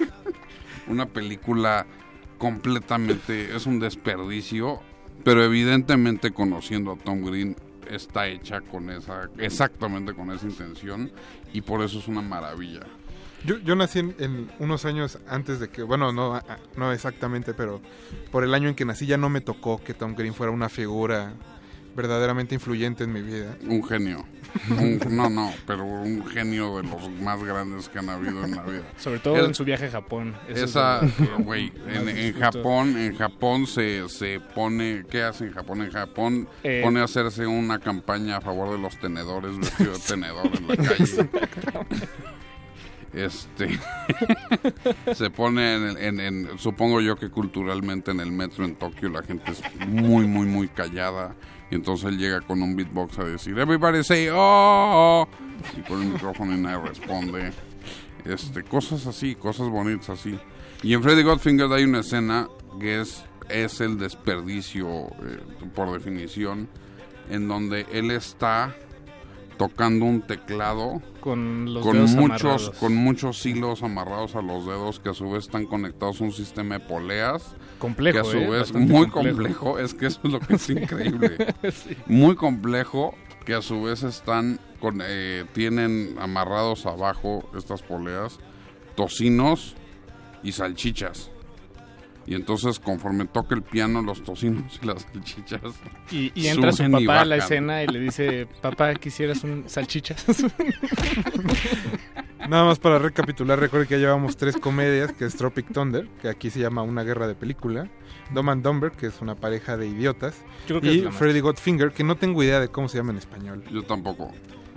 una 0.87 1.05
película 1.05 1.85
completamente 2.37 3.55
es 3.55 3.65
un 3.65 3.79
desperdicio, 3.79 4.81
pero 5.23 5.43
evidentemente 5.43 6.31
conociendo 6.31 6.91
a 6.91 6.97
Tom 6.97 7.23
Green 7.23 7.55
está 7.89 8.27
hecha 8.27 8.61
con 8.61 8.89
esa 8.89 9.29
exactamente 9.37 10.13
con 10.13 10.31
esa 10.31 10.45
intención 10.45 11.11
y 11.51 11.61
por 11.61 11.81
eso 11.81 11.99
es 11.99 12.07
una 12.07 12.21
maravilla. 12.21 12.81
Yo, 13.45 13.57
yo 13.57 13.75
nací 13.75 13.99
en, 13.99 14.15
en 14.19 14.49
unos 14.59 14.85
años 14.85 15.19
antes 15.27 15.59
de 15.59 15.67
que, 15.67 15.83
bueno, 15.83 16.13
no, 16.13 16.41
no 16.77 16.93
exactamente, 16.93 17.53
pero 17.53 17.81
por 18.31 18.45
el 18.45 18.53
año 18.53 18.69
en 18.69 18.75
que 18.75 18.85
nací 18.85 19.05
ya 19.05 19.17
no 19.17 19.27
me 19.27 19.41
tocó 19.41 19.83
que 19.83 19.93
Tom 19.93 20.15
Green 20.15 20.33
fuera 20.33 20.51
una 20.51 20.69
figura 20.69 21.33
verdaderamente 21.95 22.55
influyente 22.55 23.03
en 23.03 23.11
mi 23.11 23.21
vida. 23.21 23.57
Un 23.67 23.83
genio. 23.83 24.25
No, 25.09 25.29
no, 25.29 25.51
pero 25.65 25.83
un 25.83 26.25
genio 26.27 26.77
de 26.77 26.83
los 26.83 27.09
más 27.21 27.43
grandes 27.43 27.89
que 27.89 27.99
han 27.99 28.09
habido 28.09 28.43
en 28.45 28.55
la 28.55 28.63
vida. 28.63 28.83
Sobre 28.97 29.19
todo 29.19 29.37
en 29.45 29.53
su 29.55 29.63
viaje 29.65 29.87
a 29.87 29.91
Japón. 29.91 30.35
Eso 30.47 30.65
Esa, 30.65 31.01
güey, 31.39 31.71
en. 31.87 32.33
Japón, 32.39 32.97
en 32.97 33.15
Japón 33.17 33.65
se, 33.67 34.07
se 34.09 34.39
pone, 34.39 35.03
¿qué 35.09 35.23
hace 35.23 35.45
en 35.45 35.53
Japón? 35.53 35.81
En 35.81 35.91
Japón 35.91 36.47
Eh, 36.63 36.81
pone 36.83 36.99
a 36.99 37.03
hacerse 37.05 37.45
una 37.47 37.79
campaña 37.79 38.37
a 38.37 38.41
favor 38.41 38.71
de 38.71 38.77
los 38.79 38.97
tenedores, 38.99 39.57
vestido 39.57 39.93
de 39.93 39.99
tenedor 39.99 40.49
en 40.55 40.67
la 40.67 40.75
calle. 40.77 41.29
Este, 43.13 43.69
se 45.15 45.29
pone 45.29 45.75
en, 45.75 45.97
en- 45.97 46.19
en- 46.19 46.57
supongo 46.57 46.99
yo 46.99 47.15
que 47.15 47.29
culturalmente 47.29 48.09
en 48.11 48.19
el 48.19 48.31
metro 48.31 48.65
en 48.65 48.75
Tokio 48.75 49.09
la 49.09 49.21
gente 49.21 49.51
es 49.51 49.61
muy, 49.87 50.25
muy, 50.25 50.47
muy 50.47 50.67
callada. 50.67 51.35
Y 51.73 51.75
entonces 51.75 52.07
él 52.07 52.19
llega 52.19 52.39
con 52.41 52.61
un 52.61 52.75
beatbox 52.75 53.17
a 53.17 53.23
decir, 53.23 53.57
everybody 53.57 54.03
say, 54.03 54.27
oh, 54.31 54.35
oh", 54.35 55.27
y 55.75 55.81
con 55.81 56.03
el 56.03 56.09
micrófono 56.09 56.53
y 56.53 56.59
nadie 56.59 56.87
responde. 56.87 57.51
Este, 58.25 58.61
cosas 58.61 59.07
así, 59.07 59.33
cosas 59.33 59.69
bonitas 59.69 60.11
así. 60.11 60.37
Y 60.83 60.93
en 60.93 61.01
Freddy 61.01 61.23
Godfinger 61.23 61.73
hay 61.73 61.85
una 61.85 62.01
escena 62.01 62.47
que 62.79 63.01
es, 63.01 63.25
es 63.49 63.81
el 63.81 63.97
desperdicio, 63.97 64.87
eh, 64.87 65.39
por 65.73 65.91
definición, 65.93 66.69
en 67.31 67.47
donde 67.47 67.87
él 67.91 68.11
está 68.11 68.75
tocando 69.57 70.05
un 70.05 70.21
teclado 70.21 71.01
Con 71.21 71.73
los 71.73 71.83
con 71.83 71.93
dedos 71.95 72.11
muchos 72.11 72.43
amarrados. 72.43 72.69
con 72.79 72.95
muchos 72.95 73.43
hilos 73.47 73.81
amarrados 73.81 74.35
a 74.35 74.43
los 74.43 74.67
dedos 74.67 74.99
que 74.99 75.09
a 75.09 75.13
su 75.15 75.31
vez 75.31 75.45
están 75.45 75.65
conectados 75.65 76.21
a 76.21 76.25
un 76.25 76.33
sistema 76.33 76.77
de 76.77 76.85
poleas 76.85 77.55
Complejo, 77.83 78.21
que 78.21 78.27
a 78.27 78.31
su 78.31 78.37
¿eh? 78.37 78.49
vez 78.49 78.73
muy 78.73 79.09
complejo. 79.09 79.65
complejo. 79.65 79.79
es 79.79 79.93
que 79.93 80.05
eso 80.05 80.21
es 80.23 80.31
lo 80.31 80.39
que 80.39 80.55
es 80.55 80.69
increíble 80.69 81.53
Sí. 81.71 81.97
muy 82.07 82.35
complejo 82.35 83.13
que 83.45 83.53
a 83.53 83.61
su 83.61 83.83
vez 83.83 84.03
están 84.03 84.57
con 84.79 85.01
eh, 85.03 85.43
tienen 85.51 86.15
amarrados 86.17 86.85
abajo 86.85 87.43
estas 87.57 87.81
poleas 87.81 88.39
tocinos 88.95 89.75
y 90.43 90.53
salchichas 90.53 91.29
y 92.25 92.35
entonces 92.35 92.79
conforme 92.79 93.25
toca 93.25 93.55
el 93.55 93.61
piano 93.61 94.01
los 94.01 94.23
tocinos 94.23 94.79
y 94.81 94.85
las 94.85 95.03
salchichas 95.03 95.61
Y, 96.11 96.31
y 96.35 96.47
entra 96.49 96.71
su 96.71 96.83
y 96.83 96.89
papá 96.89 97.21
a 97.21 97.25
la 97.25 97.37
escena 97.37 97.83
y 97.83 97.87
le 97.87 97.99
dice, 97.99 98.47
papá, 98.61 98.93
¿quisieras 98.95 99.43
un 99.43 99.65
salchichas? 99.67 100.25
Nada 102.47 102.65
más 102.65 102.79
para 102.79 102.99
recapitular, 102.99 103.57
recuerden 103.57 103.87
que 103.87 103.95
ya 103.95 104.01
llevamos 104.01 104.35
tres 104.35 104.57
comedias, 104.57 105.13
que 105.13 105.25
es 105.25 105.35
Tropic 105.35 105.71
Thunder, 105.71 106.09
que 106.21 106.27
aquí 106.27 106.49
se 106.49 106.59
llama 106.59 106.81
Una 106.81 107.03
guerra 107.03 107.25
de 107.25 107.35
película, 107.35 107.87
Dumb 108.33 108.49
and 108.49 108.63
Dumber, 108.63 108.91
que 108.91 109.07
es 109.07 109.21
una 109.21 109.35
pareja 109.35 109.77
de 109.77 109.87
idiotas, 109.87 110.35
Yo 110.67 110.81
creo 110.81 110.81
que 110.81 110.97
y. 111.07 111.11
Freddy 111.11 111.39
Got 111.39 111.57
Finger, 111.57 111.91
que 111.91 112.03
no 112.03 112.17
tengo 112.17 112.43
idea 112.43 112.59
de 112.59 112.67
cómo 112.67 112.89
se 112.89 112.97
llama 112.97 113.11
en 113.11 113.17
español. 113.19 113.63
Yo 113.71 113.83
tampoco. 113.83 114.31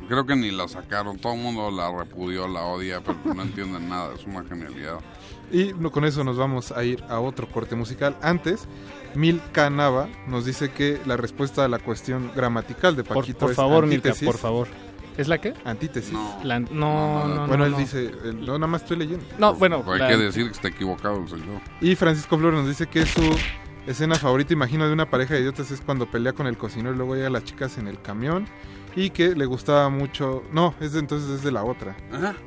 Creo 0.09 0.25
que 0.25 0.37
ni 0.37 0.53
la 0.53 0.69
sacaron. 0.69 1.19
Todo 1.19 1.35
el 1.35 1.41
mundo 1.41 1.71
la 1.71 1.91
repudió, 1.91 2.47
la 2.47 2.63
odia, 2.63 3.01
pero 3.01 3.19
no 3.35 3.43
entienden 3.43 3.89
nada. 3.89 4.15
Es 4.15 4.25
una 4.25 4.45
genialidad. 4.45 5.01
Y 5.53 5.73
con 5.73 6.05
eso 6.05 6.25
nos 6.25 6.37
vamos 6.37 6.73
a 6.73 6.83
ir 6.85 7.03
a 7.09 7.21
otro 7.21 7.47
corte 7.49 7.77
musical. 7.77 8.17
Antes, 8.23 8.67
Milka 9.15 9.71
Nava 9.71 10.09
nos 10.27 10.45
dice 10.45 10.71
que 10.71 11.01
la 11.07 11.17
respuesta 11.17 11.65
a 11.65 11.69
la 11.69 11.79
cuestión 11.79 12.31
gramatical 12.35 12.97
de 12.97 13.05
Por, 13.05 13.19
Paquito 13.19 13.39
por 13.41 13.51
es 13.51 13.57
favor, 13.57 13.87
Milka, 13.87 14.09
antítesis. 14.09 14.27
por 14.27 14.39
favor. 14.39 14.69
¿Es 15.17 15.29
la 15.29 15.39
qué? 15.41 15.55
Antítesis. 15.65 16.13
La- 16.45 16.61
no, 16.61 16.69
no, 16.71 17.27
no, 17.27 17.47
Bueno, 17.47 17.65
él 17.65 17.73
no. 17.73 17.79
dice, 17.79 18.05
eh, 18.07 18.33
no, 18.35 18.59
nada 18.59 18.67
más 18.67 18.83
estoy 18.83 18.99
leyendo. 18.99 19.25
No, 19.39 19.55
bueno, 19.55 19.83
Hay 19.91 19.99
la- 19.99 20.09
que 20.09 20.17
decir 20.19 20.45
que 20.47 20.53
está 20.53 20.69
equivocado 20.69 21.19
el 21.23 21.29
señor. 21.29 21.61
Y 21.81 21.95
Francisco 21.95 22.37
Flores 22.37 22.59
nos 22.61 22.69
dice 22.69 22.87
que 22.87 23.07
su 23.07 23.23
escena 23.87 24.17
favorita, 24.17 24.53
imagino, 24.53 24.87
de 24.87 24.93
una 24.93 25.09
pareja 25.09 25.33
de 25.35 25.41
idiotas 25.41 25.71
es 25.71 25.81
cuando 25.81 26.05
pelea 26.11 26.35
con 26.35 26.47
el 26.47 26.59
cocinero 26.59 26.93
y 26.93 26.97
luego 26.99 27.15
llegan 27.15 27.33
las 27.33 27.45
chicas 27.45 27.79
en 27.79 27.87
el 27.89 27.99
camión. 28.03 28.47
Y 28.97 29.11
que 29.11 29.35
le 29.37 29.45
gustaba 29.45 29.89
mucho. 29.91 30.43
No, 30.53 30.75
es 30.81 30.95
de, 30.95 31.01
entonces 31.01 31.31
es 31.31 31.43
de 31.43 31.53
la 31.53 31.63
otra. 31.63 31.97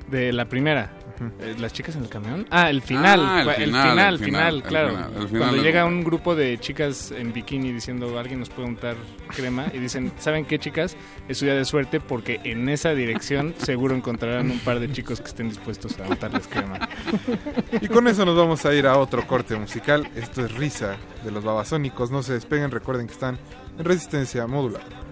De 0.10 0.34
la 0.34 0.50
primera. 0.50 1.00
Eh, 1.40 1.56
¿Las 1.60 1.74
chicas 1.74 1.96
en 1.96 2.04
el 2.04 2.10
camión? 2.10 2.48
Ah, 2.50 2.70
el 2.70 2.82
final. 2.82 3.22
Ah, 3.24 3.42
el 3.42 3.50
final, 3.50 3.62
el 3.62 3.66
final, 3.66 4.14
el 4.14 4.20
final, 4.20 4.20
final, 4.20 4.56
el 4.56 4.64
claro. 4.64 4.90
final, 4.90 5.12
el 5.16 5.28
final 5.28 5.42
Cuando 5.42 5.62
llega 5.62 5.86
un 5.86 6.04
grupo 6.04 6.36
de 6.36 6.58
chicas 6.60 7.12
en 7.12 7.34
bikini 7.34 7.72
diciendo, 7.72 8.18
alguien 8.18 8.40
nos 8.40 8.50
puede 8.50 8.68
untar 8.68 8.96
crema. 9.28 9.68
Y 9.74 9.80
dicen, 9.80 10.12
¿saben 10.18 10.46
qué, 10.46 10.60
chicas? 10.60 10.96
Es 11.28 11.38
su 11.38 11.46
día 11.46 11.56
de 11.56 11.66
suerte 11.66 12.00
porque 12.00 12.40
en 12.44 12.70
esa 12.70 12.92
dirección 12.94 13.54
seguro 13.60 13.96
encontrarán 13.96 14.50
un 14.50 14.60
par 14.60 14.80
de 14.80 14.92
chicos 14.92 15.22
que 15.22 15.28
estén 15.28 15.50
dispuestos 15.50 16.00
a 16.00 16.08
untarles 16.08 16.48
crema. 16.48 16.88
Y 17.82 17.88
con 17.88 18.08
eso 18.08 18.26
nos 18.26 18.36
vamos 18.36 18.66
a 18.66 18.74
ir 18.74 18.88
a 18.88 18.98
otro 18.98 19.28
corte 19.28 19.56
musical. 19.56 20.10
Esto 20.16 20.46
es 20.46 20.54
Risa 20.56 20.98
de 21.24 21.32
los 21.32 21.44
Babasónicos. 21.44 22.12
No 22.12 22.24
se 22.24 22.34
despeguen, 22.34 22.72
recuerden 22.72 23.08
que 23.08 23.14
están 23.14 23.38
en 23.78 23.86
resistencia 23.86 24.48
modular. 24.48 25.09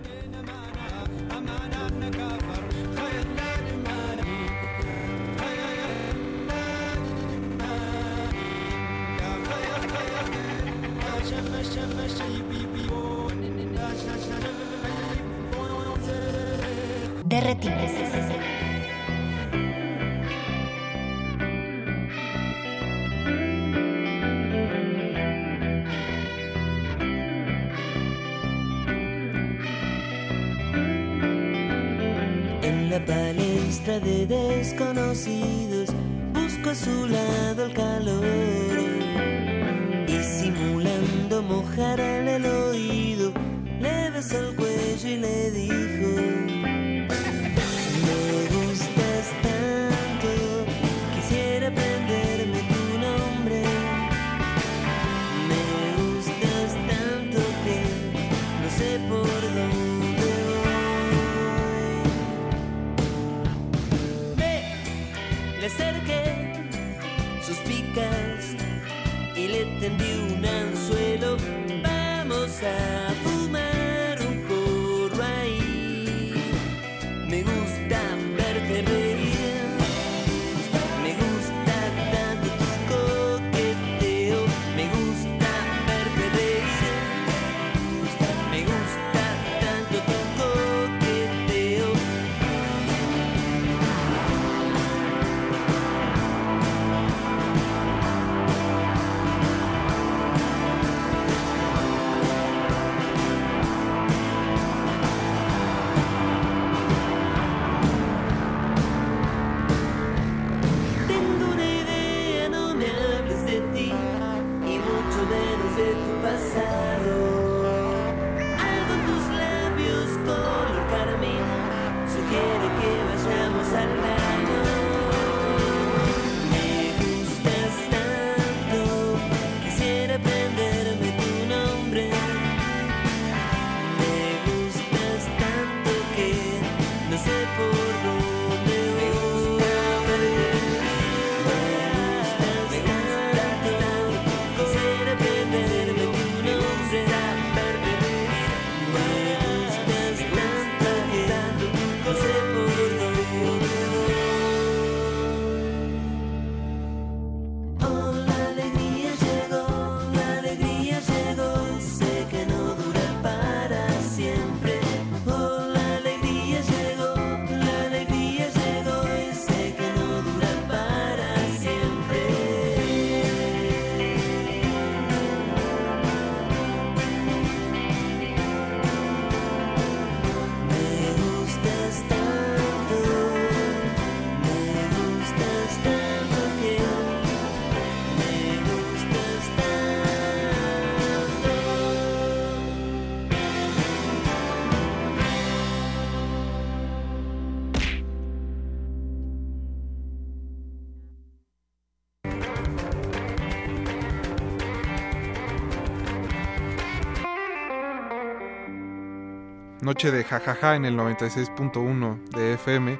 Noche 209.98 210.12
de 210.12 210.24
jajaja 210.24 210.76
en 210.76 210.86
el 210.86 210.96
96.1 210.96 212.30
de 212.30 212.54
FM. 212.54 213.00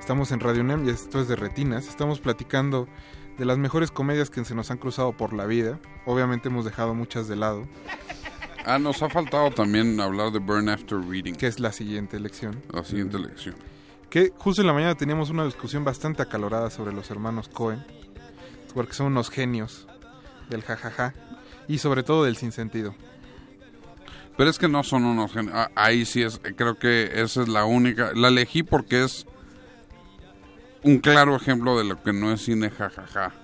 Estamos 0.00 0.32
en 0.32 0.40
Radio 0.40 0.62
UNAM 0.62 0.86
y 0.88 0.90
esto 0.90 1.20
es 1.20 1.28
de 1.28 1.36
Retinas. 1.36 1.86
Estamos 1.88 2.20
platicando 2.20 2.88
de 3.36 3.44
las 3.44 3.58
mejores 3.58 3.90
comedias 3.90 4.30
que 4.30 4.42
se 4.46 4.54
nos 4.54 4.70
han 4.70 4.78
cruzado 4.78 5.12
por 5.12 5.34
la 5.34 5.44
vida. 5.44 5.78
Obviamente 6.06 6.48
hemos 6.48 6.64
dejado 6.64 6.94
muchas 6.94 7.28
de 7.28 7.36
lado, 7.36 7.68
Ah, 8.64 8.78
nos 8.78 9.02
ha 9.02 9.10
faltado 9.10 9.50
también 9.50 10.00
hablar 10.00 10.32
de 10.32 10.38
Burn 10.38 10.70
After 10.70 10.98
Reading. 10.98 11.34
que 11.34 11.48
es 11.48 11.60
la 11.60 11.70
siguiente 11.70 12.16
elección. 12.16 12.62
La 12.72 12.82
siguiente 12.82 13.18
lección. 13.18 13.54
Que 14.08 14.32
justo 14.38 14.62
en 14.62 14.68
la 14.68 14.72
mañana 14.72 14.94
teníamos 14.94 15.28
una 15.28 15.44
discusión 15.44 15.84
bastante 15.84 16.22
acalorada 16.22 16.70
sobre 16.70 16.94
los 16.94 17.10
hermanos 17.10 17.50
Cohen, 17.50 17.84
porque 18.72 18.94
son 18.94 19.08
unos 19.08 19.28
genios 19.28 19.86
del 20.48 20.62
jajaja 20.62 21.12
y 21.68 21.76
sobre 21.76 22.04
todo 22.04 22.24
del 22.24 22.38
sinsentido. 22.38 22.94
Pero 24.38 24.50
es 24.50 24.58
que 24.58 24.68
no 24.68 24.84
son 24.84 25.04
unos. 25.04 25.32
Ah, 25.52 25.70
ahí 25.74 26.04
sí 26.06 26.22
es, 26.22 26.40
creo 26.56 26.78
que 26.78 27.10
esa 27.20 27.42
es 27.42 27.48
la 27.48 27.64
única. 27.64 28.12
La 28.14 28.28
elegí 28.28 28.62
porque 28.62 29.02
es 29.02 29.26
un 30.84 30.98
claro 30.98 31.34
ejemplo 31.34 31.76
de 31.76 31.82
lo 31.84 32.00
que 32.00 32.12
no 32.12 32.32
es 32.32 32.42
cine 32.42 32.70
jajaja. 32.70 33.34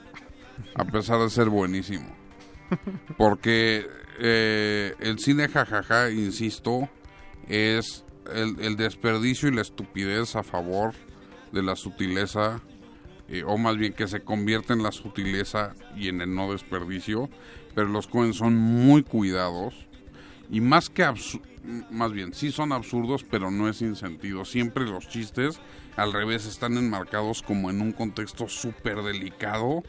A 0.76 0.84
pesar 0.84 1.18
de 1.18 1.30
ser 1.30 1.48
buenísimo. 1.48 2.06
Porque 3.18 3.88
eh, 4.20 4.94
el 5.00 5.18
cine 5.18 5.48
jajaja, 5.48 6.10
insisto, 6.10 6.88
es 7.48 8.04
el, 8.32 8.60
el 8.60 8.76
desperdicio 8.76 9.48
y 9.48 9.52
la 9.52 9.62
estupidez 9.62 10.36
a 10.36 10.44
favor 10.44 10.94
de 11.50 11.62
la 11.64 11.74
sutileza. 11.74 12.60
eh, 13.28 13.42
o 13.44 13.58
más 13.58 13.76
bien 13.78 13.94
que 13.94 14.06
se 14.06 14.20
convierte 14.22 14.74
en 14.74 14.84
la 14.84 14.92
sutileza 14.92 15.74
y 15.96 16.08
en 16.08 16.20
el 16.20 16.32
no 16.32 16.52
desperdicio. 16.52 17.28
Pero 17.74 17.88
los 17.88 18.06
Cohen 18.06 18.32
son 18.32 18.54
muy 18.54 19.02
cuidados. 19.02 19.83
Y 20.50 20.60
más 20.60 20.90
que 20.90 21.04
más 21.90 22.12
bien, 22.12 22.34
sí 22.34 22.52
son 22.52 22.72
absurdos, 22.72 23.24
pero 23.28 23.50
no 23.50 23.68
es 23.68 23.78
sin 23.78 23.96
sentido. 23.96 24.44
Siempre 24.44 24.84
los 24.84 25.08
chistes, 25.08 25.60
al 25.96 26.12
revés, 26.12 26.46
están 26.46 26.76
enmarcados 26.76 27.42
como 27.42 27.70
en 27.70 27.80
un 27.80 27.92
contexto 27.92 28.48
súper 28.48 29.02
delicado 29.02 29.82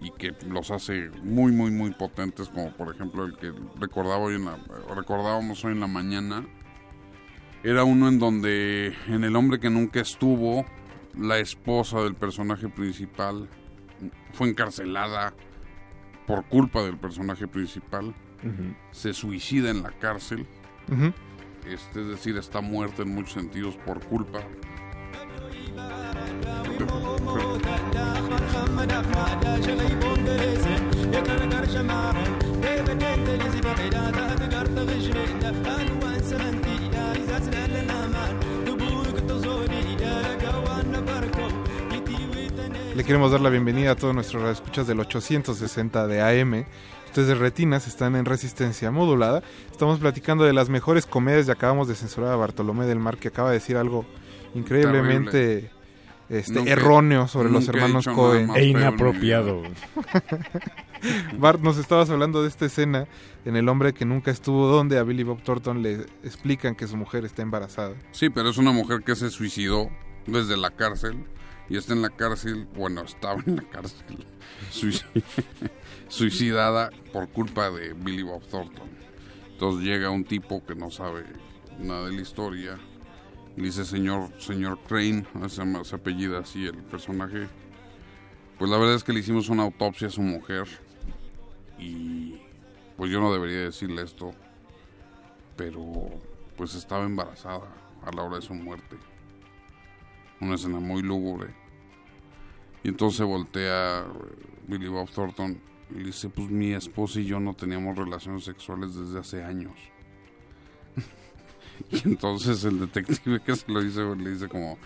y 0.00 0.10
que 0.10 0.34
los 0.48 0.70
hace 0.70 1.10
muy, 1.22 1.52
muy, 1.52 1.70
muy 1.70 1.92
potentes, 1.92 2.48
como 2.48 2.72
por 2.72 2.92
ejemplo 2.92 3.24
el 3.24 3.36
que 3.36 3.52
recordaba 3.78 4.18
hoy 4.18 4.34
en 4.34 4.46
la, 4.46 4.58
recordábamos 4.94 5.64
hoy 5.64 5.72
en 5.72 5.80
la 5.80 5.86
mañana. 5.86 6.44
Era 7.62 7.84
uno 7.84 8.08
en 8.08 8.18
donde, 8.18 8.92
en 9.06 9.22
El 9.22 9.36
hombre 9.36 9.60
que 9.60 9.70
nunca 9.70 10.00
estuvo, 10.00 10.66
la 11.16 11.38
esposa 11.38 12.00
del 12.00 12.16
personaje 12.16 12.68
principal 12.68 13.48
fue 14.32 14.48
encarcelada 14.48 15.32
por 16.26 16.44
culpa 16.46 16.82
del 16.82 16.96
personaje 16.96 17.46
principal 17.46 18.12
se 18.90 19.12
suicida 19.12 19.70
en 19.70 19.82
la 19.82 19.90
cárcel. 19.90 20.46
Ujú. 20.90 21.12
Este, 21.66 22.00
es 22.00 22.08
decir, 22.08 22.36
está 22.36 22.60
muerta 22.60 23.02
en 23.02 23.14
muchos 23.14 23.34
sentidos 23.34 23.76
por 23.76 24.00
culpa. 24.04 24.40
Le 42.94 43.04
queremos 43.04 43.32
dar 43.32 43.40
la 43.40 43.48
bienvenida 43.48 43.92
a 43.92 43.96
todos 43.96 44.14
nuestros 44.14 44.48
escuchas 44.50 44.86
del 44.86 45.00
860 45.00 46.06
de 46.06 46.20
AM. 46.20 46.66
Ustedes 47.12 47.28
de 47.28 47.34
Retinas 47.34 47.86
están 47.88 48.16
en 48.16 48.24
resistencia 48.24 48.90
modulada. 48.90 49.42
Estamos 49.70 49.98
platicando 49.98 50.44
de 50.44 50.54
las 50.54 50.70
mejores 50.70 51.04
comedias 51.04 51.46
y 51.46 51.50
acabamos 51.50 51.86
de 51.86 51.94
censurar 51.94 52.32
a 52.32 52.36
Bartolomé 52.36 52.86
del 52.86 53.00
Mar 53.00 53.18
que 53.18 53.28
acaba 53.28 53.50
de 53.50 53.56
decir 53.58 53.76
algo 53.76 54.06
increíblemente 54.54 55.70
este, 56.30 56.54
Nunca- 56.54 56.70
erróneo 56.70 57.28
sobre 57.28 57.50
los 57.50 57.68
he 57.68 57.70
hermanos 57.72 58.06
Cohen. 58.06 58.48
E 58.56 58.64
inapropiado. 58.64 59.60
Bart, 61.38 61.60
nos 61.60 61.76
estabas 61.76 62.08
hablando 62.08 62.40
de 62.40 62.48
esta 62.48 62.64
escena 62.64 63.06
en 63.44 63.56
El 63.56 63.68
hombre 63.68 63.92
que 63.92 64.06
nunca 64.06 64.30
estuvo 64.30 64.66
donde 64.68 64.96
a 64.98 65.02
Billy 65.02 65.22
Bob 65.22 65.42
Thornton 65.42 65.82
le 65.82 66.06
explican 66.24 66.74
que 66.74 66.86
su 66.88 66.96
mujer 66.96 67.26
está 67.26 67.42
embarazada. 67.42 67.92
Sí, 68.12 68.30
pero 68.30 68.48
es 68.48 68.56
una 68.56 68.72
mujer 68.72 69.02
que 69.04 69.14
se 69.16 69.28
suicidó 69.28 69.90
desde 70.26 70.56
la 70.56 70.70
cárcel 70.70 71.26
y 71.68 71.76
está 71.76 71.92
en 71.92 72.00
la 72.00 72.08
cárcel, 72.08 72.66
bueno, 72.74 73.02
estaba 73.02 73.38
en 73.46 73.56
la 73.56 73.62
cárcel, 73.64 74.24
suici- 74.72 75.04
suicidada 76.12 76.90
por 77.10 77.30
culpa 77.30 77.70
de 77.70 77.94
Billy 77.94 78.22
Bob 78.22 78.42
Thornton. 78.42 78.86
Entonces 79.50 79.82
llega 79.82 80.10
un 80.10 80.24
tipo 80.24 80.62
que 80.62 80.74
no 80.74 80.90
sabe 80.90 81.24
nada 81.78 82.08
de 82.08 82.12
la 82.12 82.20
historia 82.20 82.78
y 83.56 83.62
dice, 83.62 83.86
señor, 83.86 84.28
señor 84.38 84.78
Crane, 84.86 85.24
se, 85.48 85.84
se 85.84 85.94
apellida 85.96 86.40
así 86.40 86.66
el 86.66 86.76
personaje. 86.76 87.48
Pues 88.58 88.70
la 88.70 88.76
verdad 88.76 88.94
es 88.94 89.04
que 89.04 89.14
le 89.14 89.20
hicimos 89.20 89.48
una 89.48 89.62
autopsia 89.62 90.08
a 90.08 90.10
su 90.10 90.20
mujer 90.20 90.68
y 91.78 92.38
pues 92.98 93.10
yo 93.10 93.18
no 93.18 93.32
debería 93.32 93.60
decirle 93.60 94.02
esto, 94.02 94.32
pero 95.56 96.10
pues 96.58 96.74
estaba 96.74 97.04
embarazada 97.04 97.72
a 98.04 98.14
la 98.14 98.22
hora 98.22 98.36
de 98.36 98.42
su 98.42 98.52
muerte. 98.52 98.98
Una 100.42 100.56
escena 100.56 100.78
muy 100.78 101.00
lúgubre. 101.00 101.54
Y 102.84 102.88
entonces 102.88 103.24
voltea 103.24 104.04
Billy 104.68 104.88
Bob 104.88 105.08
Thornton 105.08 105.71
y 105.94 105.98
le 105.98 106.06
dice, 106.06 106.28
pues 106.28 106.50
mi 106.50 106.72
esposa 106.72 107.20
y 107.20 107.26
yo 107.26 107.40
no 107.40 107.54
teníamos 107.54 107.96
relaciones 107.96 108.44
sexuales 108.44 108.94
desde 108.94 109.18
hace 109.18 109.42
años. 109.42 109.72
y 111.90 112.00
entonces 112.08 112.64
el 112.64 112.80
detective 112.80 113.40
que 113.40 113.56
se 113.56 113.70
lo 113.70 113.82
dice 113.82 114.02
le 114.16 114.30
dice 114.30 114.48
como, 114.48 114.78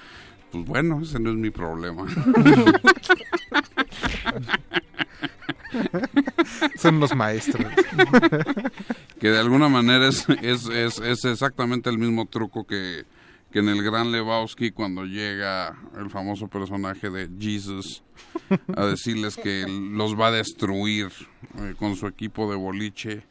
pues 0.50 0.64
bueno, 0.64 1.00
ese 1.02 1.18
no 1.18 1.30
es 1.30 1.36
mi 1.36 1.50
problema. 1.50 2.06
Son 6.78 7.00
los 7.00 7.14
maestros. 7.14 7.66
que 9.18 9.30
de 9.30 9.38
alguna 9.38 9.68
manera 9.68 10.08
es, 10.08 10.26
es, 10.42 10.68
es, 10.68 10.98
es 11.00 11.24
exactamente 11.24 11.90
el 11.90 11.98
mismo 11.98 12.26
truco 12.26 12.66
que, 12.66 13.04
que 13.56 13.60
en 13.60 13.70
el 13.70 13.82
Gran 13.82 14.12
Lebowski 14.12 14.70
cuando 14.70 15.06
llega 15.06 15.74
el 15.98 16.10
famoso 16.10 16.46
personaje 16.46 17.08
de 17.08 17.30
Jesus 17.40 18.02
a 18.76 18.84
decirles 18.84 19.36
que 19.38 19.64
los 19.66 20.14
va 20.14 20.26
a 20.26 20.30
destruir 20.30 21.08
eh, 21.56 21.74
con 21.78 21.96
su 21.96 22.06
equipo 22.06 22.50
de 22.50 22.56
boliche, 22.58 23.22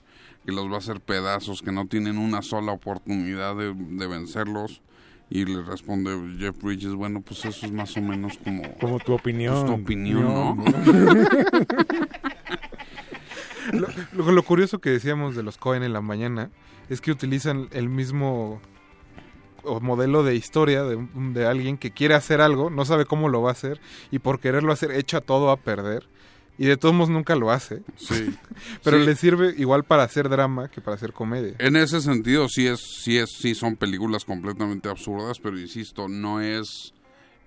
que 0.44 0.52
los 0.52 0.68
va 0.68 0.76
a 0.76 0.78
hacer 0.80 1.00
pedazos, 1.00 1.62
que 1.62 1.72
no 1.72 1.86
tienen 1.86 2.18
una 2.18 2.42
sola 2.42 2.72
oportunidad 2.72 3.56
de, 3.56 3.76
de 3.76 4.08
vencerlos. 4.08 4.82
Y 5.30 5.46
le 5.46 5.62
responde 5.62 6.10
Jeff 6.40 6.60
Bridges, 6.60 6.96
bueno, 6.96 7.22
pues 7.22 7.46
eso 7.46 7.68
es 7.68 7.72
más 7.72 7.96
o 7.96 8.02
menos 8.02 8.40
como... 8.44 8.64
Como 8.80 8.98
tu 8.98 9.14
opinión. 9.14 9.54
pues 9.54 9.66
tu 9.68 9.74
opinión, 9.80 10.24
¿no? 10.24 10.56
Lo, 13.74 13.88
lo- 14.26 14.32
lo 14.32 14.44
curioso 14.44 14.80
que 14.80 14.90
decíamos 14.90 15.36
de 15.36 15.44
los 15.44 15.58
Cohen 15.60 15.84
en 15.84 15.94
la 15.94 16.02
mañana 16.02 16.50
es 16.90 17.00
que 17.00 17.12
utilizan 17.12 17.68
el 17.74 17.90
mismo 17.90 18.60
o 19.66 19.80
modelo 19.82 20.24
de 20.24 20.36
historia 20.36 20.84
de, 20.84 20.98
de 21.16 21.46
alguien 21.46 21.78
que 21.78 21.92
quiere 21.92 22.14
hacer 22.14 22.42
algo, 22.42 22.70
no 22.70 22.86
sabe 22.86 23.06
cómo 23.06 23.30
lo 23.30 23.42
va 23.42 23.50
a 23.50 23.54
hacer 23.54 23.80
y 24.12 24.20
por 24.20 24.40
quererlo 24.40 24.72
hacer 24.72 24.92
echa 24.92 25.22
todo 25.22 25.50
a 25.52 25.58
perder 25.58 26.08
y 26.58 26.68
de 26.68 26.78
todos 26.78 26.96
modos 26.96 27.10
nunca 27.10 27.36
lo 27.36 27.52
hace. 27.52 27.82
Sí. 27.98 28.34
Pero 28.84 29.00
Sí. 29.00 29.06
le 29.06 29.16
sirve 29.16 29.54
igual 29.58 29.84
para 29.84 30.04
hacer 30.04 30.30
drama 30.30 30.70
que 30.70 30.80
para 30.80 30.96
hacer 30.96 31.12
comedia. 31.12 31.56
En 31.60 31.76
ese 31.76 32.00
sentido 32.00 32.48
sí 32.48 32.66
es, 32.68 32.80
sí 33.04 33.18
es, 33.18 33.30
sí 33.42 33.56
son 33.56 33.76
películas 33.76 34.24
completamente 34.24 34.88
absurdas, 34.88 35.40
pero 35.40 35.60
insisto, 35.60 36.08
no 36.08 36.40
es, 36.40 36.94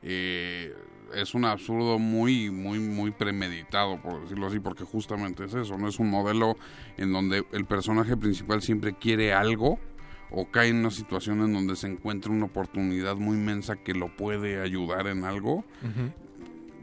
eh, 0.03 0.75
es 1.15 1.35
un 1.35 1.47
absurdo 1.47 1.99
muy, 1.99 2.51
muy, 2.51 2.79
muy 2.81 3.11
premeditado, 3.11 3.99
por 4.03 4.21
decirlo 4.21 4.47
así, 4.49 4.61
porque 4.61 4.85
justamente 4.85 5.45
es 5.45 5.55
eso, 5.55 5.79
no 5.79 5.89
es 5.89 5.99
un 5.99 6.11
modelo 6.11 6.57
en 6.99 7.11
donde 7.13 7.45
el 7.53 7.65
personaje 7.65 8.15
principal 8.17 8.61
siempre 8.61 8.93
quiere 8.95 9.33
algo 9.33 9.79
o 10.31 10.51
cae 10.51 10.69
en 10.69 10.77
una 10.77 10.91
situación 10.91 11.43
en 11.43 11.53
donde 11.53 11.77
se 11.77 11.87
encuentra 11.87 12.33
una 12.33 12.47
oportunidad 12.47 13.17
muy 13.17 13.37
inmensa 13.37 13.77
que 13.77 13.95
lo 13.95 14.15
puede 14.15 14.61
ayudar 14.61 15.07
en 15.07 15.25
algo 15.25 15.65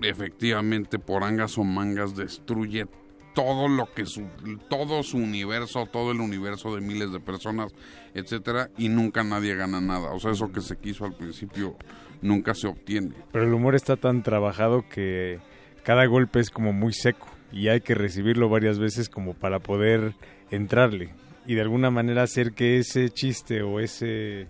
efectivamente 0.02 1.00
por 1.00 1.24
angas 1.24 1.58
o 1.58 1.64
mangas 1.64 2.16
destruye 2.16 2.86
todo 3.34 3.68
lo 3.68 3.93
que 3.93 4.06
su, 4.06 4.24
todo 4.70 5.04
su 5.04 5.18
universo, 5.18 5.88
todo 5.91 6.12
el 6.12 6.22
universo 6.22 6.74
de 6.74 6.82
miles 6.82 7.12
de 7.12 7.20
personas, 7.20 7.74
etcétera, 8.14 8.70
y 8.78 8.88
nunca 8.88 9.24
nadie 9.24 9.56
gana 9.56 9.82
nada. 9.82 10.12
O 10.14 10.20
sea, 10.20 10.32
eso 10.32 10.54
que 10.54 10.62
se 10.62 10.78
quiso 10.78 11.04
al 11.04 11.16
principio 11.16 11.76
nunca 12.22 12.54
se 12.54 12.68
obtiene. 12.68 13.14
Pero 13.34 13.46
el 13.46 13.54
humor 13.54 13.76
está 13.76 13.98
tan 13.98 14.24
trabajado 14.24 14.88
que 14.88 15.39
cada 15.84 16.06
golpe 16.06 16.39
es 16.39 16.50
como 16.50 16.72
muy 16.72 16.93
seco 16.93 17.28
y 17.52 17.68
hay 17.68 17.82
que 17.82 17.93
recibirlo 17.93 18.48
varias 18.48 18.80
veces 18.80 19.10
como 19.10 19.34
para 19.34 19.60
poder 19.60 20.16
entrarle 20.50 21.14
y 21.46 21.56
de 21.56 21.62
alguna 21.62 21.91
manera 21.91 22.24
hacer 22.24 22.54
que 22.54 22.80
ese 22.80 23.10
chiste 23.10 23.62
o 23.62 23.80
ese 23.80 24.48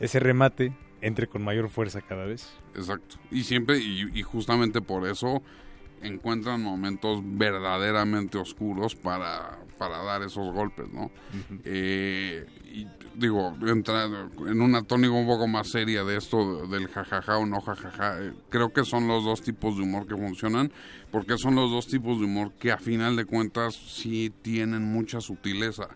ese 0.00 0.20
remate 0.20 0.72
entre 1.00 1.26
con 1.26 1.42
mayor 1.42 1.68
fuerza 1.68 2.00
cada 2.00 2.24
vez. 2.24 2.52
Exacto. 2.74 3.16
Y 3.30 3.44
siempre, 3.44 3.78
y, 3.78 4.10
y 4.14 4.22
justamente 4.22 4.80
por 4.80 5.08
eso 5.08 5.42
encuentran 6.06 6.62
momentos 6.62 7.20
verdaderamente 7.22 8.38
oscuros 8.38 8.94
para, 8.94 9.58
para 9.78 10.02
dar 10.02 10.22
esos 10.22 10.52
golpes, 10.52 10.88
¿no? 10.92 11.10
Eh, 11.64 12.46
y 12.72 12.86
digo, 13.14 13.56
entra 13.66 14.04
en 14.04 14.60
una 14.60 14.82
tónica 14.82 15.12
un 15.12 15.26
poco 15.26 15.46
más 15.46 15.68
seria 15.68 16.04
de 16.04 16.16
esto 16.16 16.66
del 16.66 16.88
jajaja 16.88 17.38
o 17.38 17.46
no 17.46 17.60
jajaja, 17.60 18.22
eh, 18.22 18.34
creo 18.50 18.72
que 18.72 18.84
son 18.84 19.08
los 19.08 19.24
dos 19.24 19.42
tipos 19.42 19.76
de 19.76 19.82
humor 19.82 20.06
que 20.06 20.16
funcionan, 20.16 20.70
porque 21.10 21.38
son 21.38 21.54
los 21.54 21.70
dos 21.70 21.86
tipos 21.86 22.18
de 22.18 22.26
humor 22.26 22.52
que 22.58 22.72
a 22.72 22.78
final 22.78 23.16
de 23.16 23.24
cuentas 23.24 23.74
sí 23.74 24.32
tienen 24.42 24.82
mucha 24.82 25.20
sutileza. 25.20 25.88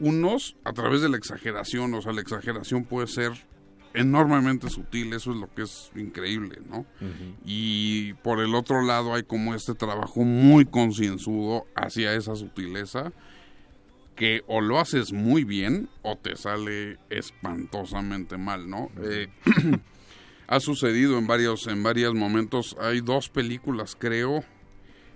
Unos 0.00 0.56
a 0.64 0.72
través 0.72 1.00
de 1.00 1.08
la 1.08 1.16
exageración, 1.16 1.94
o 1.94 2.02
sea, 2.02 2.12
la 2.12 2.20
exageración 2.20 2.84
puede 2.84 3.08
ser 3.08 3.32
enormemente 3.94 4.70
sutil, 4.70 5.12
eso 5.12 5.32
es 5.32 5.36
lo 5.36 5.52
que 5.54 5.62
es 5.62 5.90
increíble, 5.96 6.60
¿no? 6.68 6.86
Y 7.44 8.14
por 8.14 8.40
el 8.40 8.54
otro 8.54 8.82
lado 8.82 9.14
hay 9.14 9.22
como 9.22 9.54
este 9.54 9.74
trabajo 9.74 10.20
muy 10.20 10.64
concienzudo 10.64 11.66
hacia 11.74 12.14
esa 12.14 12.36
sutileza 12.36 13.12
que 14.14 14.42
o 14.48 14.60
lo 14.60 14.80
haces 14.80 15.12
muy 15.12 15.44
bien 15.44 15.88
o 16.02 16.16
te 16.16 16.36
sale 16.36 16.98
espantosamente 17.08 18.36
mal, 18.36 18.68
¿no? 18.68 18.90
Eh, 19.02 19.28
ha 20.48 20.60
sucedido 20.60 21.18
en 21.18 21.26
varios 21.26 21.66
en 21.68 21.82
varios 21.82 22.14
momentos. 22.14 22.76
Hay 22.80 23.00
dos 23.00 23.28
películas, 23.28 23.96
creo, 23.98 24.44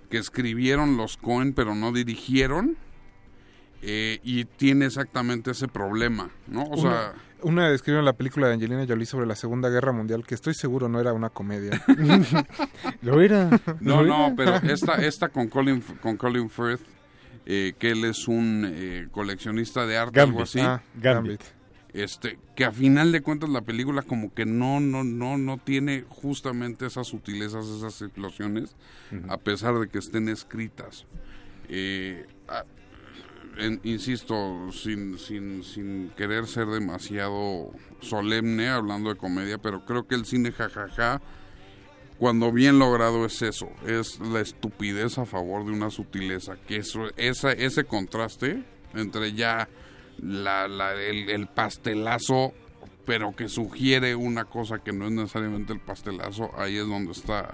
que 0.09 0.17
escribieron 0.17 0.95
los 0.95 1.17
Cohen 1.17 1.53
pero 1.53 1.75
no 1.75 1.91
dirigieron. 1.91 2.77
eh, 3.85 4.19
y 4.23 4.45
tiene 4.45 4.85
exactamente 4.85 5.51
ese 5.51 5.67
problema, 5.67 6.29
¿no? 6.47 6.63
O 6.63 6.77
sea, 6.77 7.13
Una 7.43 7.69
describió 7.69 7.99
en 7.99 8.05
la 8.05 8.13
película 8.13 8.47
de 8.47 8.53
Angelina 8.53 8.85
Jolie 8.87 9.05
sobre 9.05 9.25
la 9.27 9.35
Segunda 9.35 9.69
Guerra 9.69 9.91
Mundial, 9.91 10.25
que 10.25 10.33
estoy 10.35 10.53
seguro 10.53 10.87
no 10.89 10.99
era 10.99 11.13
una 11.13 11.29
comedia. 11.29 11.81
Lo 13.01 13.21
era. 13.21 13.49
No, 13.79 14.03
no, 14.03 14.33
pero 14.35 14.55
esta, 14.63 14.95
esta 14.95 15.29
con 15.29 15.47
Colin, 15.49 15.81
con 16.01 16.17
Colin 16.17 16.49
Firth, 16.49 16.81
eh, 17.45 17.73
que 17.77 17.91
él 17.91 18.05
es 18.05 18.27
un 18.27 18.65
eh, 18.67 19.07
coleccionista 19.11 19.85
de 19.85 19.97
arte, 19.97 20.19
algo 20.21 20.37
Gambit. 20.39 20.47
así. 20.47 20.59
Ah, 20.61 20.81
Gambit. 20.95 21.41
Este, 21.93 22.39
que 22.55 22.65
a 22.65 22.71
final 22.71 23.11
de 23.11 23.21
cuentas 23.21 23.49
la 23.49 23.61
película 23.61 24.01
como 24.01 24.33
que 24.33 24.45
no, 24.45 24.79
no, 24.79 25.03
no, 25.03 25.37
no 25.37 25.57
tiene 25.59 26.05
justamente 26.09 26.87
esas 26.87 27.05
sutilezas, 27.07 27.67
esas 27.67 28.01
explosiones, 28.01 28.75
a 29.29 29.37
pesar 29.37 29.77
de 29.79 29.87
que 29.87 29.99
estén 29.99 30.27
escritas. 30.27 31.05
Eh, 31.69 32.25
a- 32.47 32.65
insisto, 33.83 34.71
sin, 34.71 35.17
sin, 35.19 35.63
sin 35.63 36.09
querer 36.17 36.47
ser 36.47 36.67
demasiado 36.67 37.71
solemne 38.01 38.69
hablando 38.69 39.09
de 39.09 39.15
comedia, 39.15 39.57
pero 39.57 39.85
creo 39.85 40.07
que 40.07 40.15
el 40.15 40.25
cine 40.25 40.51
jajaja, 40.51 41.21
cuando 42.17 42.51
bien 42.51 42.79
logrado 42.79 43.25
es 43.25 43.41
eso, 43.41 43.69
es 43.85 44.19
la 44.19 44.39
estupidez 44.41 45.17
a 45.17 45.25
favor 45.25 45.65
de 45.65 45.71
una 45.71 45.89
sutileza, 45.89 46.55
que 46.67 46.77
eso, 46.77 47.07
esa, 47.17 47.51
ese 47.51 47.83
contraste 47.83 48.63
entre 48.93 49.33
ya 49.33 49.67
la, 50.19 50.67
la- 50.67 50.93
el, 50.95 51.29
el 51.29 51.47
pastelazo, 51.47 52.53
pero 53.05 53.35
que 53.35 53.49
sugiere 53.49 54.15
una 54.15 54.45
cosa 54.45 54.79
que 54.79 54.93
no 54.93 55.05
es 55.05 55.11
necesariamente 55.11 55.73
el 55.73 55.79
pastelazo, 55.79 56.51
ahí 56.57 56.77
es 56.77 56.87
donde 56.87 57.11
está 57.11 57.53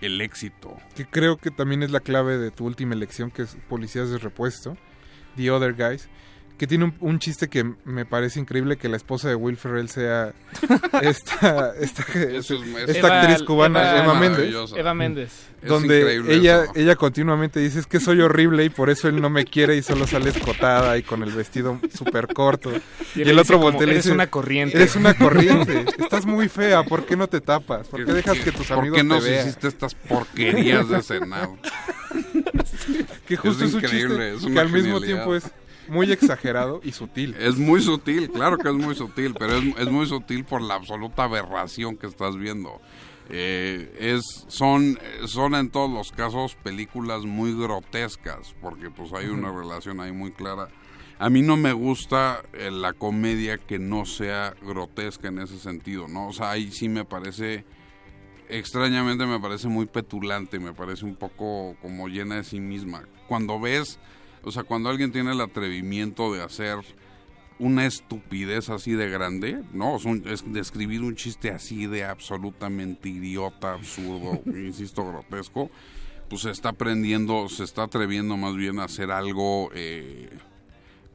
el 0.00 0.20
éxito. 0.20 0.76
que 0.94 1.06
creo 1.06 1.38
que 1.38 1.50
también 1.50 1.82
es 1.82 1.90
la 1.90 2.00
clave 2.00 2.36
de 2.38 2.50
tu 2.50 2.66
última 2.66 2.94
elección, 2.94 3.30
que 3.30 3.42
es 3.42 3.56
Policías 3.68 4.10
de 4.10 4.18
Repuesto, 4.18 4.76
The 5.36 5.50
Other 5.50 5.72
Guys, 5.72 6.08
que 6.58 6.66
tiene 6.66 6.84
un, 6.84 6.94
un 7.00 7.18
chiste 7.18 7.48
que 7.48 7.64
me 7.84 8.04
parece 8.06 8.40
increíble 8.40 8.76
que 8.76 8.88
la 8.88 8.96
esposa 8.96 9.28
de 9.28 9.34
Will 9.34 9.56
Ferrell 9.56 9.88
sea 9.88 10.32
esta, 11.02 11.74
esta, 11.78 12.02
Eso 12.12 12.54
es- 12.54 12.88
esta 12.88 13.08
Eva- 13.08 13.20
actriz 13.20 13.42
cubana, 13.42 13.90
Eva- 13.90 14.04
Emma 14.04 14.14
Méndez. 14.14 14.54
Eva 14.76 14.94
Méndez. 14.94 15.30
Es 15.62 15.68
Donde 15.70 16.16
ella, 16.28 16.64
eso. 16.64 16.72
ella 16.76 16.96
continuamente 16.96 17.60
dice 17.60 17.80
es 17.80 17.86
que 17.86 17.98
soy 17.98 18.20
horrible 18.20 18.64
y 18.64 18.68
por 18.68 18.88
eso 18.90 19.08
él 19.08 19.20
no 19.20 19.30
me 19.30 19.44
quiere 19.44 19.74
y 19.76 19.82
solo 19.82 20.06
sale 20.06 20.30
escotada 20.30 20.96
y 20.98 21.02
con 21.02 21.22
el 21.22 21.32
vestido 21.32 21.80
súper 21.94 22.28
corto. 22.28 22.70
Y 23.14 23.22
el 23.22 23.38
otro 23.38 23.58
voltea 23.58 23.82
y 23.82 23.86
le 23.86 23.92
"Eres 23.92 24.04
dice, 24.04 24.14
una 24.14 24.28
corriente". 24.28 24.76
Eres 24.76 24.96
una 24.96 25.14
corriente. 25.14 25.84
Estás 25.98 26.24
muy 26.26 26.48
fea. 26.48 26.82
¿Por 26.84 27.04
qué 27.06 27.16
no 27.16 27.26
te 27.26 27.40
tapas? 27.40 27.88
¿Por 27.88 28.04
qué 28.04 28.12
dejas 28.12 28.38
que 28.38 28.52
tus 28.52 28.66
¿Por 28.68 28.78
amigos 28.78 28.98
qué 28.98 29.04
nos 29.04 29.24
te 29.24 29.30
vean? 29.30 29.46
hiciste 29.48 29.68
estas 29.68 29.94
porquerías 29.94 30.88
de 30.88 31.02
Senado? 31.02 31.56
Que 33.26 33.36
justo 33.36 33.64
es, 33.64 33.74
un 33.74 33.80
increíble, 33.82 34.32
chiste 34.34 34.46
es 34.48 34.54
que 34.54 34.60
al 34.60 34.70
mismo 34.70 35.00
tiempo 35.00 35.34
es 35.34 35.44
muy 35.88 36.10
exagerado 36.12 36.80
y 36.82 36.92
sutil. 36.92 37.34
Es 37.38 37.56
muy 37.56 37.80
sutil, 37.80 38.30
claro 38.30 38.58
que 38.58 38.68
es 38.68 38.74
muy 38.74 38.94
sutil, 38.94 39.34
pero 39.38 39.56
es, 39.56 39.64
es 39.78 39.90
muy 39.90 40.06
sutil 40.06 40.44
por 40.44 40.62
la 40.62 40.74
absoluta 40.74 41.24
aberración 41.24 41.96
que 41.96 42.06
estás 42.06 42.36
viendo. 42.36 42.80
Eh, 43.28 43.96
es, 43.98 44.44
son, 44.48 44.98
son 45.26 45.54
en 45.54 45.70
todos 45.70 45.90
los 45.90 46.12
casos 46.12 46.54
películas 46.54 47.24
muy 47.24 47.54
grotescas, 47.58 48.54
porque 48.60 48.90
pues 48.90 49.12
hay 49.12 49.26
una 49.26 49.50
relación 49.50 50.00
ahí 50.00 50.12
muy 50.12 50.30
clara. 50.32 50.68
A 51.18 51.30
mí 51.30 51.42
no 51.42 51.56
me 51.56 51.72
gusta 51.72 52.42
eh, 52.52 52.70
la 52.70 52.92
comedia 52.92 53.58
que 53.58 53.78
no 53.78 54.04
sea 54.04 54.54
grotesca 54.62 55.28
en 55.28 55.40
ese 55.40 55.58
sentido, 55.58 56.08
¿no? 56.08 56.28
O 56.28 56.32
sea, 56.32 56.50
ahí 56.50 56.70
sí 56.70 56.88
me 56.88 57.04
parece, 57.04 57.64
extrañamente 58.48 59.26
me 59.26 59.40
parece 59.40 59.66
muy 59.66 59.86
petulante, 59.86 60.60
me 60.60 60.74
parece 60.74 61.04
un 61.04 61.16
poco 61.16 61.74
como 61.80 62.08
llena 62.08 62.36
de 62.36 62.44
sí 62.44 62.60
misma. 62.60 63.08
Cuando 63.26 63.58
ves, 63.58 63.98
o 64.46 64.50
sea, 64.52 64.62
cuando 64.62 64.88
alguien 64.88 65.12
tiene 65.12 65.32
el 65.32 65.40
atrevimiento 65.40 66.32
de 66.32 66.42
hacer 66.42 66.78
una 67.58 67.86
estupidez 67.86 68.68
así 68.70 68.92
de 68.92 69.08
grande, 69.10 69.62
¿no? 69.72 69.96
Un- 69.96 70.22
es 70.26 70.50
de 70.52 70.60
escribir 70.60 71.02
un 71.02 71.14
chiste 71.16 71.50
así 71.50 71.86
de 71.86 72.04
absolutamente 72.04 73.08
idiota, 73.08 73.72
absurdo, 73.74 74.40
insisto, 74.46 75.06
grotesco, 75.06 75.70
pues 76.28 76.42
se 76.42 76.50
está 76.50 76.70
aprendiendo, 76.70 77.48
se 77.48 77.64
está 77.64 77.84
atreviendo 77.84 78.36
más 78.36 78.56
bien 78.56 78.78
a 78.78 78.84
hacer 78.84 79.10
algo, 79.10 79.70
eh, 79.74 80.28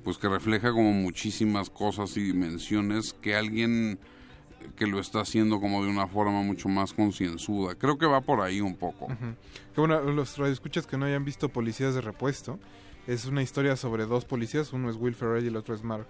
pues 0.04 0.18
que 0.18 0.28
refleja 0.30 0.72
como 0.72 0.92
muchísimas 0.94 1.70
cosas 1.70 2.18
y 2.18 2.22
dimensiones 2.24 3.14
que 3.14 3.36
alguien 3.36 4.00
que 4.76 4.86
lo 4.88 5.00
está 5.00 5.22
haciendo 5.22 5.60
como 5.60 5.84
de 5.84 5.90
una 5.90 6.08
forma 6.08 6.42
mucho 6.44 6.70
más 6.70 6.94
concienzuda. 6.94 7.76
Creo 7.76 7.98
que 7.98 8.06
va 8.06 8.22
por 8.22 8.42
ahí 8.42 8.62
un 8.62 8.76
poco. 8.76 9.08
Que 9.76 9.80
bueno, 9.82 10.00
los 10.02 10.38
radioescuchas 10.38 10.86
que 10.88 10.98
no 10.98 11.06
hayan 11.06 11.26
visto 11.26 11.50
Policías 11.50 11.94
de 11.96 12.02
Repuesto, 12.02 12.60
es 13.08 13.26
una 13.26 13.42
historia 13.42 13.76
sobre 13.76 14.06
dos 14.06 14.26
policías, 14.26 14.74
uno 14.74 14.90
es 14.90 14.96
Will 14.96 15.16
Ferrell 15.16 15.44
y 15.44 15.48
el 15.48 15.56
otro 15.56 15.76
es 15.76 15.84
Mark 15.84 16.08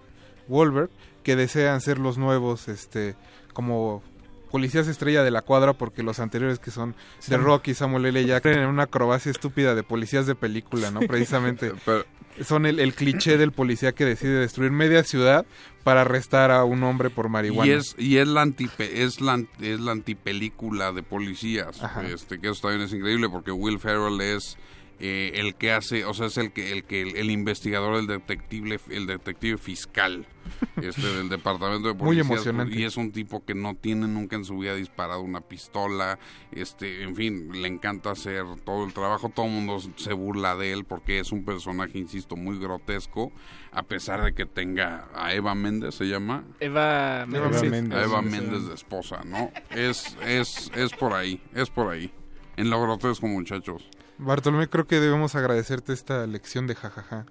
Wahlberg, 0.48 0.90
que 1.22 1.36
desean 1.36 1.80
ser 1.80 1.98
los 1.98 2.18
nuevos, 2.18 2.68
este, 2.68 3.14
como 3.52 4.02
policías 4.50 4.86
estrella 4.86 5.22
de 5.22 5.30
la 5.30 5.42
cuadra, 5.42 5.72
porque 5.72 6.02
los 6.02 6.20
anteriores 6.20 6.58
que 6.58 6.70
son 6.70 6.92
de 6.92 6.96
Sí. 7.20 7.36
Rocky 7.36 7.70
y 7.70 7.74
Samuel 7.74 8.06
L. 8.06 8.24
ya 8.26 8.40
creen 8.40 8.60
en 8.60 8.68
una 8.68 8.84
acrobacia 8.84 9.30
estúpida 9.30 9.74
de 9.74 9.82
policías 9.82 10.26
de 10.26 10.34
película, 10.34 10.90
¿no? 10.90 11.00
Precisamente. 11.00 11.72
son 12.44 12.66
el, 12.66 12.80
el 12.80 12.94
cliché 12.94 13.36
del 13.36 13.52
policía 13.52 13.92
que 13.92 14.04
decide 14.04 14.40
destruir 14.40 14.70
media 14.70 15.04
ciudad 15.04 15.46
para 15.84 16.02
arrestar 16.02 16.50
a 16.50 16.64
un 16.64 16.82
hombre 16.82 17.10
por 17.10 17.28
marihuana. 17.28 17.70
Y 17.70 17.74
es, 17.74 17.94
y 17.98 18.18
es 18.18 18.28
la 18.28 18.42
antipe, 18.42 19.02
es 19.02 19.20
la, 19.20 19.42
es 19.60 19.80
la 19.80 19.92
antipelícula 19.92 20.92
de 20.92 21.02
policías, 21.02 21.80
este 22.04 22.38
que 22.38 22.50
eso 22.50 22.62
también 22.62 22.82
es 22.82 22.92
increíble 22.92 23.28
porque 23.28 23.52
Will 23.52 23.78
Ferrell 23.78 24.20
es 24.20 24.56
eh, 25.04 25.32
el 25.40 25.56
que 25.56 25.72
hace, 25.72 26.04
o 26.04 26.14
sea, 26.14 26.26
es 26.28 26.36
el 26.38 26.52
que 26.52 26.70
el 26.70 26.84
que 26.84 27.02
el, 27.02 27.16
el 27.16 27.30
investigador, 27.32 27.96
el 27.96 28.06
detective, 28.06 28.78
el 28.88 29.08
detective 29.08 29.58
fiscal 29.58 30.24
este 30.80 31.02
del 31.02 31.28
departamento 31.28 31.88
de 31.88 31.94
Muy 31.94 32.04
policías 32.22 32.30
emocionante. 32.30 32.78
y 32.78 32.84
es 32.84 32.96
un 32.96 33.10
tipo 33.10 33.44
que 33.44 33.54
no 33.54 33.74
tiene 33.74 34.06
nunca 34.06 34.36
en 34.36 34.44
su 34.44 34.58
vida 34.58 34.76
disparado 34.76 35.20
una 35.20 35.40
pistola, 35.40 36.20
este, 36.52 37.02
en 37.02 37.16
fin, 37.16 37.50
le 37.60 37.66
encanta 37.66 38.12
hacer 38.12 38.44
todo 38.64 38.84
el 38.84 38.92
trabajo, 38.92 39.28
todo 39.28 39.46
el 39.46 39.52
mundo 39.52 39.80
se 39.96 40.12
burla 40.12 40.54
de 40.54 40.72
él 40.72 40.84
porque 40.84 41.18
es 41.18 41.32
un 41.32 41.44
personaje, 41.44 41.98
insisto, 41.98 42.36
muy 42.36 42.58
grotesco, 42.60 43.32
a 43.72 43.82
pesar 43.82 44.22
de 44.22 44.34
que 44.34 44.46
tenga 44.46 45.08
a 45.16 45.34
Eva 45.34 45.56
Méndez, 45.56 45.96
se 45.96 46.04
llama, 46.04 46.44
Eva, 46.60 47.22
Eva 47.22 47.52
sí. 47.58 47.68
Méndez, 47.68 47.98
Sí, 47.98 48.04
Eva. 48.04 48.22
Méndez 48.22 48.68
de 48.68 48.74
esposa, 48.74 49.22
¿no? 49.24 49.50
Es, 49.70 50.16
es, 50.24 50.70
es 50.76 50.92
por 50.92 51.12
ahí, 51.12 51.40
es 51.54 51.70
por 51.70 51.90
ahí. 51.90 52.12
En 52.56 52.70
lo 52.70 52.80
grotesco, 52.82 53.26
muchachos. 53.26 53.88
Bartolomé, 54.24 54.68
creo 54.68 54.86
que 54.86 55.00
debemos 55.00 55.34
agradecerte 55.34 55.92
esta 55.92 56.26
lección 56.26 56.66
de 56.66 56.74
jajaja. 56.74 57.26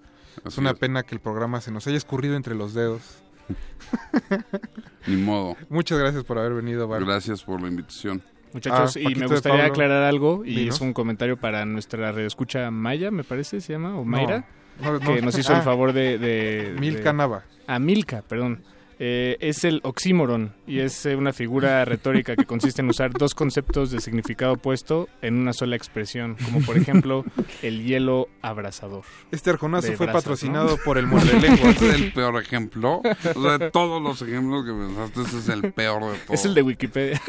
es 0.45 0.57
una 0.57 0.71
es. 0.71 0.79
pena 0.79 1.03
que 1.03 1.15
el 1.15 1.21
programa 1.21 1.61
se 1.61 1.71
nos 1.71 1.87
haya 1.87 1.97
escurrido 1.97 2.35
entre 2.35 2.55
los 2.55 2.73
dedos. 2.73 3.01
Ni 5.07 5.15
modo. 5.17 5.55
Muchas 5.69 5.97
gracias 5.99 6.23
por 6.23 6.37
haber 6.37 6.53
venido, 6.53 6.87
Bart. 6.87 7.05
Gracias 7.05 7.43
por 7.43 7.61
la 7.61 7.67
invitación. 7.67 8.21
Muchachos, 8.53 8.95
Ah, 8.97 8.99
y 8.99 9.03
me 9.03 9.09
Paquito 9.11 9.27
de 9.29 9.33
gustaría 9.35 9.65
aclarar 9.65 10.03
algo, 10.03 10.43
y 10.45 10.67
es 10.67 10.81
un 10.81 10.91
comentario 10.93 11.37
para 11.37 11.65
nuestra 11.65 12.11
redescucha 12.11 12.69
Maya, 12.69 13.09
me 13.09 13.23
parece, 13.23 13.61
se 13.61 13.73
llama, 13.73 13.97
o 13.97 14.03
Mayra, 14.03 14.45
No, 14.81 14.93
no, 14.93 14.99
que 14.99 15.19
no. 15.21 15.27
nos 15.27 15.37
hizo 15.37 15.53
el 15.53 15.59
Ah, 15.59 15.63
favor 15.63 15.93
de... 15.93 16.17
de 16.17 16.75
Milka 16.77 17.11
de- 17.11 17.13
Nava. 17.17 17.43
Ah, 17.67 17.79
Milka, 17.79 18.21
perdón. 18.23 18.61
Eh, 19.03 19.37
es 19.39 19.63
el 19.63 19.79
oxímoron 19.81 20.53
y 20.67 20.77
es 20.77 21.07
eh, 21.07 21.15
una 21.15 21.33
figura 21.33 21.83
retórica 21.85 22.35
que 22.35 22.45
consiste 22.45 22.83
en 22.83 22.89
usar 22.89 23.11
dos 23.11 23.33
conceptos 23.33 23.89
de 23.89 23.99
significado 23.99 24.53
opuesto 24.53 25.09
en 25.23 25.39
una 25.39 25.53
sola 25.53 25.75
expresión, 25.75 26.37
como 26.45 26.61
por 26.61 26.77
ejemplo 26.77 27.25
el 27.63 27.83
hielo 27.83 28.29
abrasador. 28.43 29.01
Este 29.31 29.49
arjonazo 29.49 29.87
fue 29.93 30.05
brasas, 30.05 30.21
patrocinado 30.21 30.69
¿no? 30.69 30.77
por 30.77 30.99
el 30.99 31.07
muerde 31.07 31.33
lenguas. 31.39 31.71
Este 31.81 31.89
es 31.89 31.95
el 31.95 32.13
peor 32.13 32.39
ejemplo. 32.39 33.01
O 33.33 33.41
sea, 33.41 33.57
de 33.57 33.71
todos 33.71 33.99
los 34.03 34.21
ejemplos 34.21 34.65
que 34.65 34.71
pensaste, 34.71 35.21
ese 35.21 35.37
es 35.39 35.49
el 35.49 35.73
peor 35.73 36.03
de 36.03 36.17
todos. 36.19 36.39
Es 36.39 36.45
el 36.45 36.53
de 36.53 36.61
Wikipedia. 36.61 37.19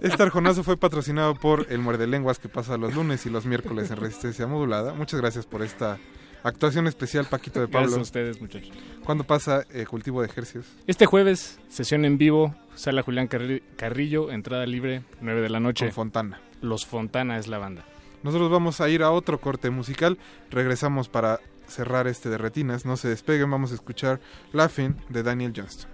Este 0.00 0.22
arjonazo 0.22 0.64
fue 0.64 0.78
patrocinado 0.78 1.34
por 1.34 1.66
el 1.68 1.78
muerde 1.80 2.06
lenguas 2.06 2.38
que 2.38 2.48
pasa 2.48 2.78
los 2.78 2.94
lunes 2.94 3.26
y 3.26 3.30
los 3.30 3.44
miércoles 3.44 3.90
en 3.90 3.98
resistencia 3.98 4.46
modulada. 4.46 4.94
Muchas 4.94 5.20
gracias 5.20 5.44
por 5.44 5.62
esta 5.62 5.98
actuación 6.42 6.86
especial, 6.86 7.26
Paquito 7.26 7.60
de 7.60 7.66
Pablo. 7.68 7.80
Gracias 7.88 7.98
a 7.98 8.02
ustedes, 8.02 8.40
muchachos. 8.40 8.70
¿Cuándo 9.04 9.24
pasa 9.24 9.64
eh, 9.72 9.84
cultivo 9.86 10.20
de 10.22 10.28
ejercicios? 10.28 10.66
Este 10.86 11.06
jueves, 11.06 11.58
sesión 11.68 12.04
en 12.04 12.18
vivo, 12.18 12.54
sala 12.74 13.02
Julián 13.02 13.28
Carri- 13.28 13.62
Carrillo, 13.76 14.30
entrada 14.30 14.66
libre, 14.66 15.02
9 15.20 15.40
de 15.40 15.48
la 15.50 15.60
noche. 15.60 15.86
Con 15.86 15.94
Fontana. 15.94 16.40
Los 16.60 16.86
Fontana 16.86 17.38
es 17.38 17.46
la 17.48 17.58
banda. 17.58 17.84
Nosotros 18.22 18.50
vamos 18.50 18.80
a 18.80 18.88
ir 18.88 19.02
a 19.02 19.10
otro 19.10 19.40
corte 19.40 19.70
musical. 19.70 20.18
Regresamos 20.50 21.08
para 21.08 21.40
cerrar 21.68 22.06
este 22.06 22.28
de 22.28 22.36
retinas. 22.36 22.84
No 22.84 22.96
se 22.98 23.08
despeguen, 23.08 23.50
vamos 23.50 23.72
a 23.72 23.74
escuchar 23.74 24.20
Laughing 24.52 24.94
de 25.08 25.22
Daniel 25.22 25.52
Johnston. 25.56 25.88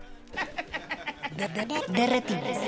De 1.36 2.06
retinas. 2.06 2.58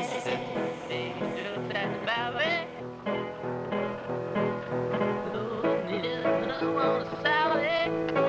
No 7.89 8.25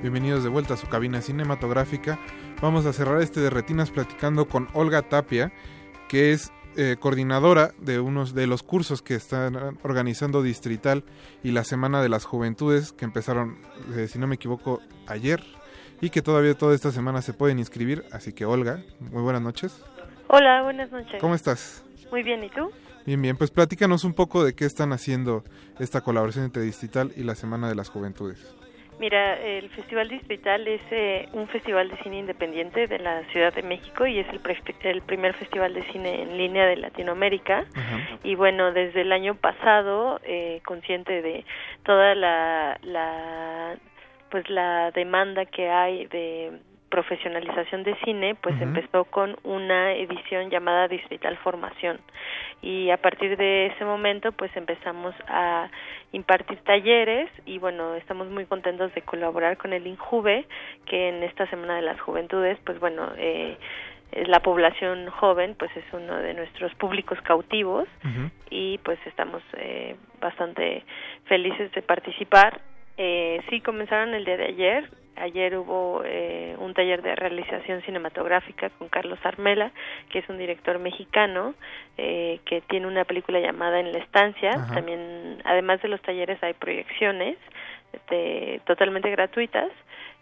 Bienvenidos 0.00 0.44
de 0.44 0.48
vuelta 0.48 0.74
a 0.74 0.76
su 0.76 0.86
cabina 0.86 1.20
cinematográfica. 1.22 2.20
Vamos 2.60 2.86
a 2.86 2.92
cerrar 2.92 3.20
este 3.20 3.40
de 3.40 3.50
retinas 3.50 3.90
platicando 3.90 4.46
con 4.46 4.68
Olga 4.74 5.02
Tapia, 5.02 5.52
que 6.08 6.30
es 6.30 6.52
eh, 6.76 6.98
coordinadora 7.00 7.72
de 7.80 7.98
unos 7.98 8.32
de 8.32 8.46
los 8.46 8.62
cursos 8.62 9.02
que 9.02 9.16
están 9.16 9.76
organizando 9.82 10.40
Distrital 10.40 11.02
y 11.42 11.50
la 11.50 11.64
Semana 11.64 12.00
de 12.00 12.08
las 12.08 12.26
Juventudes, 12.26 12.92
que 12.92 13.06
empezaron, 13.06 13.58
eh, 13.96 14.06
si 14.06 14.20
no 14.20 14.28
me 14.28 14.36
equivoco, 14.36 14.80
ayer 15.08 15.42
y 16.02 16.10
que 16.10 16.20
todavía 16.20 16.52
toda 16.52 16.74
esta 16.74 16.90
semana 16.90 17.22
se 17.22 17.32
pueden 17.32 17.58
inscribir. 17.58 18.04
Así 18.12 18.34
que 18.34 18.44
Olga, 18.44 18.80
muy 19.00 19.22
buenas 19.22 19.40
noches. 19.40 19.82
Hola, 20.28 20.62
buenas 20.62 20.90
noches. 20.90 21.20
¿Cómo 21.20 21.34
estás? 21.34 21.82
Muy 22.10 22.22
bien, 22.22 22.44
¿y 22.44 22.50
tú? 22.50 22.70
Bien, 23.06 23.22
bien, 23.22 23.36
pues 23.36 23.50
platícanos 23.50 24.04
un 24.04 24.12
poco 24.12 24.44
de 24.44 24.54
qué 24.54 24.64
están 24.64 24.92
haciendo 24.92 25.44
esta 25.78 26.02
colaboración 26.02 26.44
entre 26.44 26.62
Distrital 26.62 27.12
y 27.16 27.22
la 27.22 27.34
Semana 27.34 27.68
de 27.68 27.74
las 27.74 27.88
Juventudes. 27.88 28.54
Mira, 29.00 29.40
el 29.40 29.68
Festival 29.70 30.08
Distrital 30.08 30.68
es 30.68 30.80
eh, 30.92 31.28
un 31.32 31.48
festival 31.48 31.88
de 31.88 31.96
cine 32.02 32.18
independiente 32.18 32.86
de 32.86 32.98
la 33.00 33.24
Ciudad 33.32 33.52
de 33.52 33.62
México 33.62 34.06
y 34.06 34.18
es 34.18 34.28
el, 34.28 34.38
pre- 34.38 34.62
el 34.82 35.02
primer 35.02 35.34
festival 35.34 35.74
de 35.74 35.82
cine 35.90 36.22
en 36.22 36.36
línea 36.36 36.66
de 36.66 36.76
Latinoamérica. 36.76 37.64
Y 38.22 38.34
bueno, 38.36 38.72
desde 38.72 39.00
el 39.00 39.10
año 39.12 39.34
pasado, 39.34 40.20
eh, 40.24 40.60
consciente 40.64 41.22
de 41.22 41.44
toda 41.84 42.14
la, 42.14 42.78
la 42.82 43.74
pues 44.32 44.48
la 44.48 44.90
demanda 44.92 45.44
que 45.44 45.68
hay 45.68 46.06
de 46.06 46.52
profesionalización 46.88 47.84
de 47.84 47.94
cine, 48.04 48.34
pues 48.34 48.58
empezó 48.60 49.04
con 49.04 49.36
una 49.44 49.92
edición 49.92 50.48
llamada 50.50 50.88
Distrital 50.88 51.36
Formación. 51.38 52.00
Y 52.62 52.88
a 52.90 52.96
partir 52.96 53.36
de 53.36 53.66
ese 53.66 53.84
momento, 53.84 54.32
pues 54.32 54.50
empezamos 54.56 55.14
a 55.28 55.68
impartir 56.12 56.58
talleres 56.64 57.30
y 57.44 57.58
bueno, 57.58 57.94
estamos 57.94 58.28
muy 58.28 58.46
contentos 58.46 58.94
de 58.94 59.02
colaborar 59.02 59.58
con 59.58 59.74
el 59.74 59.86
INJUVE, 59.86 60.46
que 60.86 61.08
en 61.10 61.22
esta 61.22 61.46
Semana 61.48 61.76
de 61.76 61.82
las 61.82 62.00
Juventudes, 62.00 62.58
pues 62.64 62.80
bueno, 62.80 63.12
eh, 63.18 63.58
eh, 64.12 64.26
la 64.26 64.40
población 64.40 65.10
joven 65.10 65.56
pues 65.58 65.74
es 65.76 65.84
uno 65.92 66.16
de 66.16 66.34
nuestros 66.34 66.74
públicos 66.74 67.18
cautivos 67.22 67.86
y 68.50 68.78
pues 68.78 68.98
estamos 69.06 69.42
eh, 69.58 69.96
bastante 70.20 70.84
felices 71.24 71.72
de 71.72 71.82
participar. 71.82 72.60
Eh, 72.96 73.40
sí, 73.48 73.60
comenzaron 73.60 74.14
el 74.14 74.24
día 74.24 74.36
de 74.36 74.46
ayer. 74.46 74.90
Ayer 75.16 75.56
hubo 75.58 76.02
eh, 76.04 76.56
un 76.58 76.72
taller 76.72 77.02
de 77.02 77.14
realización 77.14 77.82
cinematográfica 77.82 78.70
con 78.70 78.88
Carlos 78.88 79.18
Armela, 79.24 79.70
que 80.08 80.20
es 80.20 80.28
un 80.28 80.38
director 80.38 80.78
mexicano 80.78 81.54
eh, 81.98 82.40
que 82.46 82.62
tiene 82.62 82.86
una 82.86 83.04
película 83.04 83.38
llamada 83.38 83.80
En 83.80 83.92
la 83.92 83.98
estancia. 83.98 84.50
Ajá. 84.50 84.74
También, 84.74 85.42
además 85.44 85.82
de 85.82 85.88
los 85.88 86.00
talleres, 86.00 86.42
hay 86.42 86.54
proyecciones 86.54 87.36
este, 87.92 88.60
totalmente 88.64 89.10
gratuitas 89.10 89.70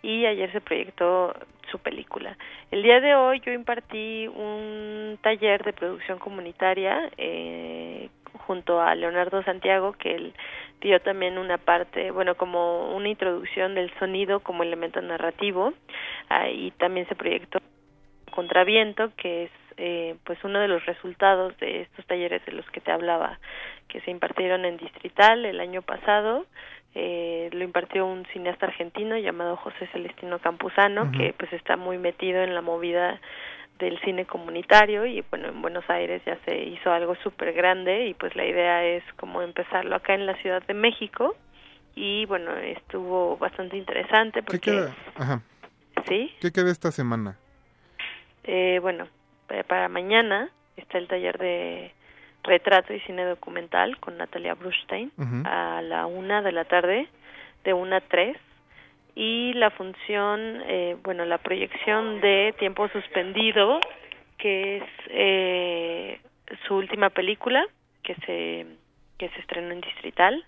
y 0.03 0.27
ayer 0.27 0.51
se 0.53 0.61
proyectó 0.61 1.35
su 1.71 1.79
película. 1.79 2.37
El 2.71 2.83
día 2.83 3.01
de 3.01 3.15
hoy 3.15 3.41
yo 3.41 3.53
impartí 3.53 4.27
un 4.29 5.19
taller 5.23 5.63
de 5.63 5.73
producción 5.73 6.19
comunitaria 6.19 7.11
eh, 7.17 8.09
junto 8.47 8.81
a 8.81 8.95
Leonardo 8.95 9.43
Santiago, 9.45 9.93
que 9.93 10.15
él 10.15 10.35
dio 10.81 11.01
también 11.01 11.39
una 11.39 11.59
parte, 11.59 12.11
bueno, 12.11 12.35
como 12.37 12.95
una 12.97 13.09
introducción 13.09 13.75
del 13.75 13.93
sonido 13.99 14.41
como 14.41 14.63
elemento 14.63 15.01
narrativo. 15.01 15.73
Ahí 16.29 16.73
también 16.79 17.07
se 17.09 17.15
proyectó 17.15 17.59
Contraviento, 18.31 19.13
que 19.17 19.45
es 19.45 19.51
eh, 19.77 20.15
pues 20.25 20.39
uno 20.45 20.61
de 20.61 20.69
los 20.69 20.85
resultados 20.87 21.57
de 21.59 21.83
estos 21.83 22.07
talleres 22.07 22.45
de 22.47 22.53
los 22.53 22.69
que 22.71 22.81
te 22.81 22.93
hablaba, 22.93 23.39
que 23.89 24.01
se 24.03 24.11
impartieron 24.11 24.65
en 24.65 24.77
Distrital 24.77 25.45
el 25.45 25.61
año 25.61 25.83
pasado. 25.83 26.47
Eh, 26.95 27.51
lo 27.53 27.63
impartió 27.65 28.05
un 28.05 28.27
cineasta 28.27 28.67
argentino 28.67 29.17
llamado 29.17 29.57
José 29.57 29.87
Celestino 29.93 30.39
Campuzano, 30.39 31.11
que 31.13 31.35
pues 31.39 31.53
está 31.53 31.77
muy 31.77 31.99
metido 31.99 32.43
en 32.43 32.55
la 32.55 32.63
movida 32.63 33.21
del 33.81 33.99
cine 34.03 34.27
comunitario 34.27 35.07
y 35.07 35.23
bueno 35.31 35.49
en 35.49 35.61
Buenos 35.63 35.89
Aires 35.89 36.23
ya 36.27 36.37
se 36.45 36.57
hizo 36.65 36.93
algo 36.93 37.15
súper 37.17 37.53
grande 37.53 38.07
y 38.07 38.15
pues 38.15 38.37
la 38.37 38.45
idea 38.45 38.85
es 38.85 39.03
como 39.17 39.43
empezarlo 39.43 39.97
acá 39.97 40.15
en 40.15 40.27
la 40.27 40.35
Ciudad 40.37 40.63
de 40.67 40.75
México 40.75 41.35
y 41.97 42.27
bueno 42.27 42.55
estuvo 42.57 43.37
bastante 43.39 43.77
interesante 43.77 44.41
¿Qué 44.41 44.47
porque 44.47 44.59
queda? 44.61 44.95
Ajá. 45.17 45.43
sí 46.07 46.33
¿Qué 46.41 46.53
queda 46.53 46.71
esta 46.71 46.93
semana? 46.93 47.37
eh, 48.45 48.79
bueno 48.81 49.09
pa- 49.49 49.63
para 49.65 49.89
mañana 49.89 50.51
está 50.77 50.99
el 50.99 51.09
taller 51.09 51.39
de 51.39 51.93
retrato 52.43 52.95
y 52.95 53.01
cine 53.01 53.25
documental 53.25 53.99
con 53.99 54.17
Natalia 54.17 54.55
Brustein 54.55 55.13
a 55.45 55.83
la 55.83 56.07
una 56.07 56.43
de 56.43 56.53
la 56.53 56.65
tarde 56.65 57.09
de 57.65 57.73
una 57.75 57.97
a 57.97 58.01
tres 58.01 58.37
y 59.21 59.53
la 59.53 59.71
función 59.71 60.63
eh, 60.67 60.97
bueno 61.05 61.27
la 61.27 61.37
proyección 61.37 62.23
de 62.23 62.55
tiempo 62.59 62.89
suspendido 62.89 63.79
que 64.39 64.79
es 64.79 64.85
eh, 65.09 66.21
su 66.67 66.77
última 66.77 67.11
película 67.11 67.67
que 68.03 68.15
se 68.27 68.67
que 69.19 69.29
se 69.29 69.41
estrenó 69.41 69.73
en 69.73 69.83
Distrital 69.83 70.43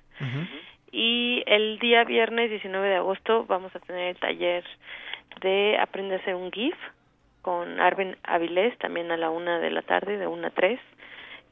y 0.91 1.43
el 1.47 1.79
día 1.81 2.05
viernes 2.05 2.49
19 2.49 2.89
de 2.89 2.97
agosto 2.97 3.45
vamos 3.45 3.77
a 3.77 3.81
tener 3.81 4.09
el 4.09 4.16
taller 4.16 4.64
de 5.43 5.77
Aprende 5.79 6.14
a 6.14 6.18
hacer 6.18 6.35
un 6.35 6.51
GIF 6.51 6.75
con 7.43 7.79
Arvin 7.81 8.16
Avilés 8.23 8.79
también 8.79 9.11
a 9.11 9.16
la 9.16 9.29
una 9.31 9.59
de 9.59 9.70
la 9.70 9.83
tarde, 9.83 10.16
de 10.16 10.27
una 10.27 10.49
a 10.49 10.51
tres. 10.51 10.81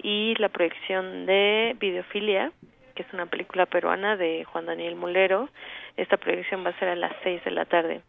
Y 0.02 0.34
la 0.38 0.48
proyección 0.48 1.26
de 1.26 1.76
Videofilia, 1.78 2.52
que 3.00 3.06
es 3.06 3.14
una 3.14 3.26
película 3.26 3.64
peruana 3.64 4.16
de 4.16 4.44
Juan 4.44 4.66
Daniel 4.66 4.94
Molero. 4.94 5.48
Esta 5.96 6.18
proyección 6.18 6.64
va 6.64 6.70
a 6.70 6.78
ser 6.78 6.88
a 6.88 6.96
las 6.96 7.12
seis 7.22 7.42
de 7.44 7.50
la 7.50 7.64
tarde. 7.64 8.02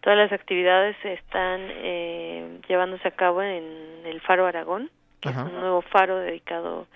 Todas 0.00 0.18
las 0.18 0.32
actividades 0.32 0.96
están 1.02 1.60
eh, 1.62 2.60
llevándose 2.68 3.08
a 3.08 3.12
cabo 3.12 3.42
en 3.42 4.02
el 4.04 4.20
Faro 4.20 4.46
Aragón, 4.46 4.90
que 5.20 5.30
Ajá. 5.30 5.40
es 5.40 5.46
un 5.46 5.60
nuevo 5.60 5.80
faro 5.80 6.18
dedicado 6.18 6.86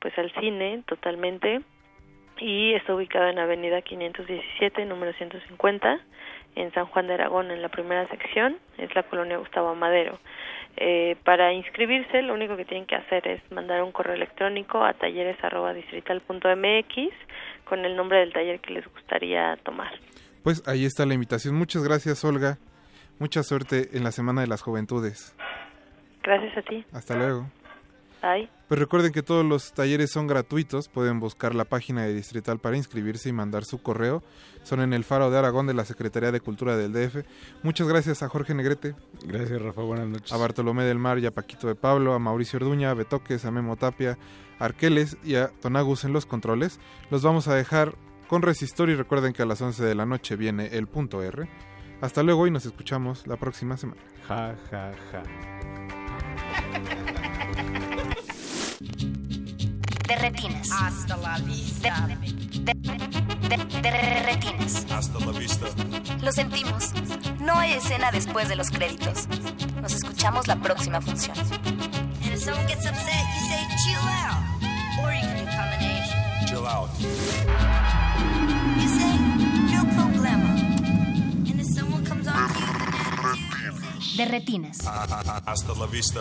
pues 0.00 0.16
al 0.18 0.30
cine 0.32 0.82
totalmente 0.86 1.62
y 2.38 2.74
está 2.74 2.94
ubicado 2.94 3.28
en 3.28 3.38
Avenida 3.38 3.80
517, 3.80 4.84
número 4.84 5.14
150, 5.14 5.98
en 6.54 6.72
San 6.72 6.86
Juan 6.86 7.06
de 7.06 7.14
Aragón, 7.14 7.50
en 7.50 7.62
la 7.62 7.68
primera 7.68 8.06
sección, 8.08 8.58
es 8.78 8.94
la 8.94 9.02
colonia 9.04 9.38
Gustavo 9.38 9.74
Madero. 9.74 10.18
Eh, 10.76 11.16
para 11.24 11.52
inscribirse, 11.52 12.22
lo 12.22 12.34
único 12.34 12.56
que 12.56 12.64
tienen 12.64 12.86
que 12.86 12.94
hacer 12.96 13.28
es 13.28 13.42
mandar 13.50 13.82
un 13.82 13.92
correo 13.92 14.14
electrónico 14.14 14.82
a 14.84 14.94
talleres@distrital.mx 14.94 17.14
con 17.64 17.84
el 17.84 17.94
nombre 17.96 18.18
del 18.18 18.32
taller 18.32 18.60
que 18.60 18.72
les 18.72 18.86
gustaría 18.86 19.56
tomar. 19.64 19.92
Pues 20.42 20.66
ahí 20.66 20.84
está 20.84 21.06
la 21.06 21.14
invitación. 21.14 21.54
Muchas 21.54 21.84
gracias, 21.84 22.24
Olga. 22.24 22.58
Mucha 23.18 23.42
suerte 23.42 23.88
en 23.92 24.04
la 24.04 24.12
Semana 24.12 24.40
de 24.40 24.46
las 24.46 24.62
Juventudes. 24.62 25.36
Gracias 26.22 26.56
a 26.56 26.62
ti. 26.62 26.86
Hasta 26.92 27.16
luego. 27.16 27.50
Bye. 28.22 28.48
Pues 28.72 28.80
recuerden 28.80 29.12
que 29.12 29.22
todos 29.22 29.44
los 29.44 29.74
talleres 29.74 30.10
son 30.10 30.26
gratuitos. 30.26 30.88
Pueden 30.88 31.20
buscar 31.20 31.54
la 31.54 31.66
página 31.66 32.04
de 32.04 32.14
Distrital 32.14 32.58
para 32.58 32.74
inscribirse 32.74 33.28
y 33.28 33.32
mandar 33.32 33.66
su 33.66 33.82
correo. 33.82 34.22
Son 34.62 34.80
en 34.80 34.94
el 34.94 35.04
Faro 35.04 35.30
de 35.30 35.36
Aragón 35.36 35.66
de 35.66 35.74
la 35.74 35.84
Secretaría 35.84 36.32
de 36.32 36.40
Cultura 36.40 36.74
del 36.74 36.94
DF. 36.94 37.16
Muchas 37.62 37.86
gracias 37.86 38.22
a 38.22 38.30
Jorge 38.30 38.54
Negrete. 38.54 38.94
Gracias, 39.26 39.60
Rafa. 39.60 39.82
Buenas 39.82 40.08
noches. 40.08 40.32
A 40.32 40.38
Bartolomé 40.38 40.84
del 40.84 40.98
Mar 40.98 41.18
y 41.18 41.26
a 41.26 41.34
Paquito 41.34 41.66
de 41.66 41.74
Pablo, 41.74 42.14
a 42.14 42.18
Mauricio 42.18 42.56
Orduña, 42.56 42.90
a 42.90 42.94
Betoques, 42.94 43.44
a 43.44 43.50
Memo 43.50 43.76
Tapia, 43.76 44.16
a 44.58 44.64
Arqueles 44.64 45.18
y 45.22 45.34
a 45.34 45.48
Tonagus 45.48 46.04
en 46.04 46.14
los 46.14 46.24
controles. 46.24 46.80
Los 47.10 47.22
vamos 47.22 47.48
a 47.48 47.54
dejar 47.54 47.94
con 48.26 48.40
Resistor 48.40 48.88
y 48.88 48.94
recuerden 48.94 49.34
que 49.34 49.42
a 49.42 49.46
las 49.46 49.60
11 49.60 49.84
de 49.84 49.94
la 49.94 50.06
noche 50.06 50.34
viene 50.36 50.68
el 50.68 50.86
punto 50.86 51.22
R. 51.22 51.46
Hasta 52.00 52.22
luego 52.22 52.46
y 52.46 52.50
nos 52.50 52.64
escuchamos 52.64 53.26
la 53.26 53.36
próxima 53.36 53.76
semana. 53.76 54.00
Ja, 54.26 54.56
ja, 54.70 54.92
ja. 55.12 55.22
De 60.08 60.16
retinas. 60.16 60.70
Hasta 60.70 61.16
la 61.16 61.38
vista. 61.38 62.06
De, 62.06 62.74
de- 62.74 63.80
de 63.82 64.22
retinas. 64.24 64.86
Hasta 64.90 65.18
la 65.20 65.32
vista. 65.38 65.66
Lo 66.20 66.32
sentimos. 66.32 66.90
No 67.40 67.54
hay 67.58 67.72
escena 67.72 68.10
después 68.10 68.48
de 68.48 68.56
los 68.56 68.70
créditos. 68.70 69.26
Nos 69.80 69.92
escuchamos 69.94 70.46
la 70.46 70.56
próxima 70.56 71.00
función. 71.00 71.36
And 71.38 72.32
if 72.34 72.42
someone 72.44 72.66
gets 72.66 72.86
upset, 72.86 73.24
you 73.34 73.46
say 73.48 73.66
chill 73.84 74.06
out. 74.08 74.42
Or 75.04 75.12
you 75.12 75.20
can 75.20 75.36
do 75.44 75.50
combination. 75.50 76.18
Chill 76.46 76.66
out. 76.66 76.90
You 77.00 78.88
say 78.88 79.18
no 79.72 79.84
problema. 79.94 80.50
And 81.50 81.60
if 81.60 81.66
someone 81.74 82.04
comes 82.04 82.26
on 82.28 82.48
to 82.48 82.60
you 82.60 84.16
De 84.16 84.24
retinas. 84.26 84.78
Hasta 85.46 85.72
la 85.74 85.86
vista. 85.86 86.20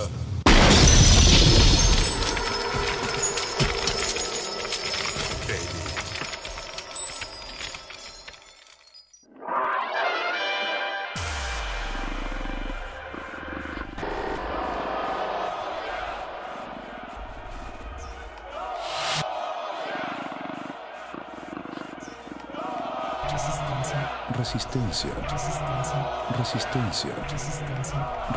Resistencia. 25.09 25.99
Resistencia. 26.37 27.09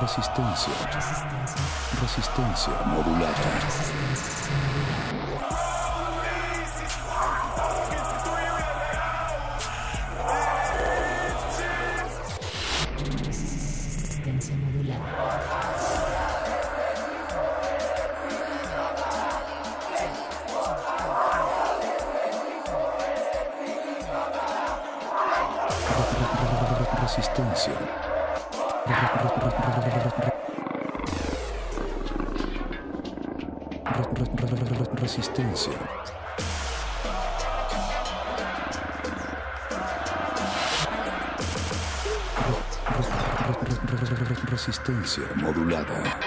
Resistencia. 0.00 0.72
Resistencia 2.00 2.72
modulada. 2.86 3.34
Resistencia 3.60 4.73
Resistencia 45.16 45.36
modulada. 45.36 46.20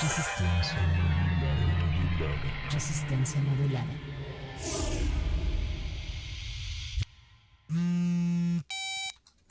Resistencia. 0.00 0.78
Resistencia 2.70 3.40
modulada. 3.40 3.94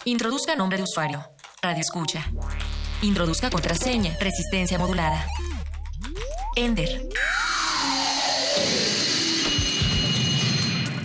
Introduzca 0.06 0.56
nombre 0.56 0.78
de 0.78 0.84
usuario. 0.84 1.24
Radio 1.62 1.82
escucha. 1.82 2.26
Introduzca 3.02 3.50
contraseña. 3.50 4.16
Resistencia 4.20 4.78
modulada. 4.78 5.26
Ender. 6.56 7.10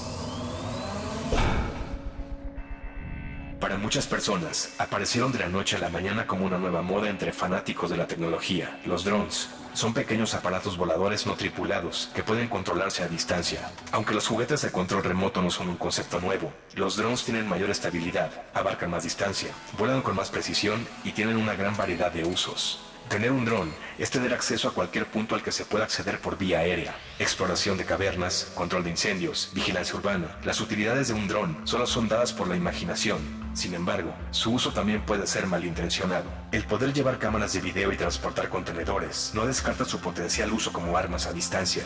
Para 3.61 3.77
muchas 3.77 4.07
personas, 4.07 4.73
aparecieron 4.79 5.31
de 5.31 5.41
la 5.41 5.49
noche 5.49 5.77
a 5.77 5.79
la 5.79 5.91
mañana 5.91 6.27
como 6.27 6.47
una 6.47 6.57
nueva 6.57 6.81
moda 6.81 7.11
entre 7.11 7.35
fanáticos 7.35 7.91
de 7.91 7.99
la 7.99 8.07
tecnología. 8.07 8.81
Los 8.87 9.05
drones 9.05 9.51
son 9.75 9.95
pequeños 9.95 10.35
aparatos 10.35 10.77
voladores 10.77 11.27
no 11.27 11.35
tripulados 11.35 12.11
que 12.15 12.23
pueden 12.23 12.49
controlarse 12.49 13.03
a 13.03 13.09
distancia. 13.09 13.71
Aunque 13.93 14.15
los 14.15 14.27
juguetes 14.27 14.63
de 14.63 14.71
control 14.71 15.03
remoto 15.03 15.43
no 15.43 15.51
son 15.51 15.69
un 15.69 15.77
concepto 15.77 16.21
nuevo, 16.21 16.53
los 16.75 16.97
drones 16.97 17.25
tienen 17.25 17.49
mayor 17.49 17.71
estabilidad, 17.71 18.31
abarcan 18.55 18.91
más 18.91 19.05
distancia, 19.05 19.53
vuelan 19.79 20.03
con 20.03 20.17
más 20.17 20.31
precisión 20.31 20.87
y 21.05 21.13
tienen 21.13 21.37
una 21.37 21.55
gran 21.55 21.77
variedad 21.77 22.13
de 22.13 22.25
usos. 22.25 22.92
Tener 23.13 23.31
un 23.31 23.45
dron 23.45 23.71
es 23.99 24.11
tener 24.11 24.33
acceso 24.33 24.69
a 24.69 24.73
cualquier 24.73 25.05
punto 25.05 25.35
al 25.35 25.43
que 25.43 25.53
se 25.53 25.67
pueda 25.67 25.85
acceder 25.85 26.19
por 26.19 26.39
vía 26.39 26.61
aérea. 26.61 26.97
Exploración 27.19 27.77
de 27.77 27.85
cavernas, 27.85 28.51
control 28.55 28.85
de 28.85 28.89
incendios, 28.89 29.51
vigilancia 29.53 29.97
urbana. 29.97 30.39
Las 30.45 30.63
utilidades 30.63 31.09
de 31.09 31.13
un 31.13 31.29
dron 31.29 31.59
solo 31.65 31.87
son 31.87 32.09
dadas 32.09 32.33
por 32.33 32.49
la 32.49 32.57
imaginación. 32.57 33.19
Sin 33.53 33.75
embargo, 33.75 34.15
su 34.31 34.55
uso 34.55 34.73
también 34.73 35.05
puede 35.05 35.27
ser 35.27 35.47
malintencionado. 35.47 36.25
El 36.53 36.65
poder 36.65 36.95
llevar 36.95 37.19
cámaras 37.19 37.53
de 37.53 37.61
video 37.61 37.93
y 37.93 37.99
transportar 37.99 38.49
contenedores 38.49 39.33
no 39.35 39.45
descarta 39.45 39.85
su 39.85 40.01
potencial 40.01 40.51
uso 40.51 40.73
como 40.73 40.97
armas 40.97 41.27
a 41.27 41.35
distancia. 41.35 41.83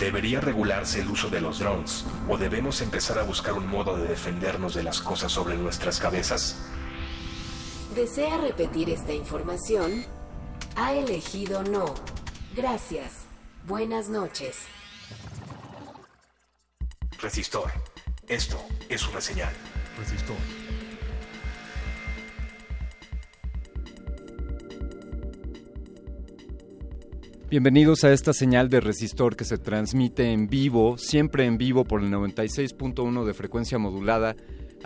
¿Debería 0.00 0.40
regularse 0.40 1.00
el 1.00 1.08
uso 1.08 1.30
de 1.30 1.40
los 1.40 1.60
drones 1.60 2.04
o 2.28 2.36
debemos 2.36 2.80
empezar 2.80 3.20
a 3.20 3.22
buscar 3.22 3.52
un 3.52 3.68
modo 3.68 3.96
de 3.96 4.08
defendernos 4.08 4.74
de 4.74 4.82
las 4.82 5.00
cosas 5.00 5.30
sobre 5.30 5.56
nuestras 5.56 6.00
cabezas? 6.00 6.56
¿Desea 7.96 8.36
repetir 8.36 8.90
esta 8.90 9.14
información? 9.14 10.04
Ha 10.76 10.92
elegido 10.92 11.62
no. 11.62 11.94
Gracias. 12.54 13.24
Buenas 13.66 14.10
noches. 14.10 14.66
Resistor. 17.18 17.72
Esto 18.28 18.58
es 18.90 19.08
una 19.08 19.22
señal. 19.22 19.48
Resistor. 19.98 20.36
Bienvenidos 27.48 28.04
a 28.04 28.12
esta 28.12 28.34
señal 28.34 28.68
de 28.68 28.80
resistor 28.80 29.36
que 29.36 29.44
se 29.44 29.56
transmite 29.56 30.32
en 30.32 30.48
vivo, 30.48 30.98
siempre 30.98 31.46
en 31.46 31.56
vivo 31.56 31.84
por 31.84 32.02
el 32.02 32.10
96.1 32.10 33.24
de 33.24 33.32
frecuencia 33.32 33.78
modulada, 33.78 34.36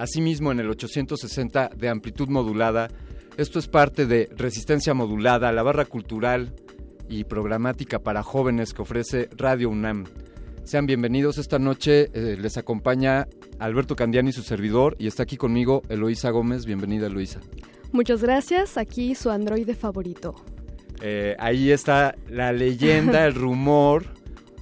asimismo 0.01 0.51
en 0.51 0.61
el 0.61 0.71
860 0.71 1.73
de 1.77 1.89
amplitud 1.91 2.29
modulada. 2.29 2.89
Esto 3.37 3.59
es 3.59 3.69
parte 3.69 4.07
de 4.07 4.31
Resistencia 4.35 4.95
Modulada, 4.95 5.53
la 5.53 5.63
barra 5.63 5.85
cultural 5.85 6.55
y 7.09 7.25
programática 7.25 7.99
para 7.99 8.23
jóvenes 8.23 8.73
que 8.73 8.81
ofrece 8.81 9.29
Radio 9.37 9.69
UNAM. 9.69 10.05
Sean 10.65 10.87
bienvenidos 10.87 11.37
esta 11.37 11.59
noche, 11.59 12.09
eh, 12.15 12.37
les 12.41 12.57
acompaña 12.57 13.29
Alberto 13.59 13.95
Candiani, 13.95 14.33
su 14.33 14.43
servidor, 14.43 14.97
y 14.99 15.07
está 15.07 15.25
aquí 15.25 15.37
conmigo 15.37 15.83
Eloísa 15.91 16.31
Gómez. 16.31 16.65
Bienvenida, 16.65 17.09
Eloísa. 17.09 17.41
Muchas 17.93 18.23
gracias, 18.23 18.79
aquí 18.79 19.15
su 19.15 19.31
androide 19.31 19.75
favorito. 19.75 20.35
Eh, 21.03 21.37
ahí 21.39 21.73
está 21.73 22.15
la 22.29 22.53
leyenda, 22.53 23.27
el 23.27 23.35
rumor. 23.35 24.07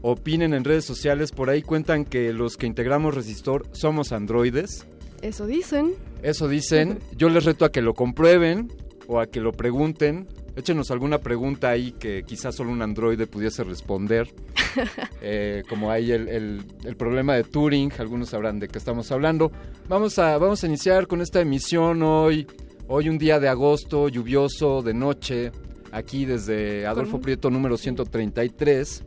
Opinen 0.02 0.52
en 0.52 0.64
redes 0.64 0.84
sociales, 0.84 1.30
por 1.30 1.48
ahí 1.48 1.62
cuentan 1.62 2.04
que 2.04 2.32
los 2.32 2.56
que 2.56 2.66
integramos 2.66 3.14
Resistor 3.14 3.66
somos 3.72 4.10
androides. 4.12 4.86
Eso 5.22 5.46
dicen. 5.46 5.94
Eso 6.22 6.48
dicen. 6.48 6.98
Yo 7.16 7.28
les 7.28 7.44
reto 7.44 7.64
a 7.64 7.72
que 7.72 7.82
lo 7.82 7.94
comprueben 7.94 8.72
o 9.06 9.20
a 9.20 9.26
que 9.26 9.40
lo 9.40 9.52
pregunten. 9.52 10.26
Échenos 10.56 10.90
alguna 10.90 11.18
pregunta 11.18 11.70
ahí 11.70 11.92
que 11.92 12.24
quizás 12.24 12.56
solo 12.56 12.70
un 12.72 12.82
androide 12.82 13.26
pudiese 13.26 13.64
responder. 13.64 14.28
Eh, 15.20 15.64
como 15.68 15.90
hay 15.90 16.12
el, 16.12 16.28
el- 16.28 16.62
el 16.84 16.94
problema 16.96 17.34
de 17.34 17.42
Turing, 17.42 17.90
algunos 17.98 18.28
sabrán 18.28 18.60
de 18.60 18.68
qué 18.68 18.78
estamos 18.78 19.10
hablando. 19.10 19.50
Vamos 19.88 20.18
a, 20.20 20.38
vamos 20.38 20.62
a 20.62 20.66
iniciar 20.68 21.08
con 21.08 21.20
esta 21.20 21.40
emisión 21.40 22.02
hoy. 22.02 22.46
Hoy 22.86 23.08
un 23.08 23.18
día 23.18 23.40
de 23.40 23.48
agosto, 23.48 24.08
lluvioso, 24.08 24.82
de 24.82 24.94
noche, 24.94 25.50
aquí 25.90 26.24
desde 26.26 26.86
Adolfo 26.86 27.20
Prieto 27.20 27.50
número 27.50 27.76
133. 27.76 29.04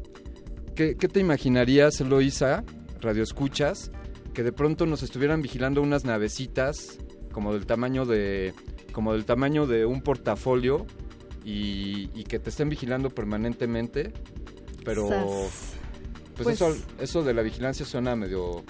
¿Qué, 0.75 0.95
qué 0.97 1.07
te 1.07 1.21
imaginarías, 1.21 2.01
Eloisa, 2.01 2.63
radio 2.99 3.23
escuchas, 3.23 3.91
que 4.33 4.43
de 4.43 4.51
pronto 4.51 4.85
nos 4.85 5.03
estuvieran 5.03 5.41
vigilando 5.41 5.81
unas 5.81 6.05
navecitas 6.05 6.97
como 7.31 7.53
del 7.53 7.65
tamaño 7.65 8.05
de 8.05 8.53
como 8.91 9.13
del 9.13 9.25
tamaño 9.25 9.67
de 9.67 9.85
un 9.85 10.01
portafolio 10.01 10.85
y, 11.45 12.09
y 12.13 12.23
que 12.25 12.39
te 12.39 12.49
estén 12.49 12.69
vigilando 12.69 13.09
permanentemente? 13.09 14.13
Pero 14.83 15.07
pues, 15.07 15.75
Pues- 16.35 16.55
eso 16.55 16.75
eso 16.99 17.23
de 17.23 17.33
la 17.33 17.41
vigilancia 17.41 17.85
suena 17.85 18.15
medio 18.15 18.63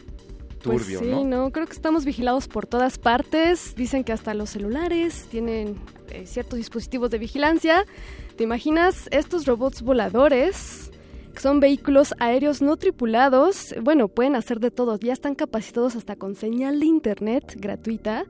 Pues 0.63 0.81
turbio, 0.83 0.99
sí, 0.99 1.05
¿no? 1.05 1.23
¿no? 1.23 1.51
Creo 1.51 1.65
que 1.65 1.73
estamos 1.73 2.05
vigilados 2.05 2.47
por 2.47 2.67
todas 2.67 2.97
partes. 2.97 3.73
Dicen 3.75 4.03
que 4.03 4.11
hasta 4.13 4.33
los 4.33 4.49
celulares 4.51 5.25
tienen 5.31 5.77
eh, 6.09 6.25
ciertos 6.27 6.57
dispositivos 6.57 7.09
de 7.11 7.17
vigilancia. 7.17 7.85
¿Te 8.35 8.43
imaginas 8.43 9.07
estos 9.11 9.45
robots 9.45 9.81
voladores? 9.81 10.90
Son 11.37 11.59
vehículos 11.59 12.13
aéreos 12.19 12.61
no 12.61 12.77
tripulados. 12.77 13.73
Bueno, 13.81 14.07
pueden 14.07 14.35
hacer 14.35 14.59
de 14.59 14.71
todo. 14.71 14.97
Ya 14.99 15.13
están 15.13 15.35
capacitados 15.35 15.95
hasta 15.95 16.15
con 16.15 16.35
señal 16.35 16.79
de 16.79 16.85
internet 16.85 17.55
gratuita. 17.57 18.25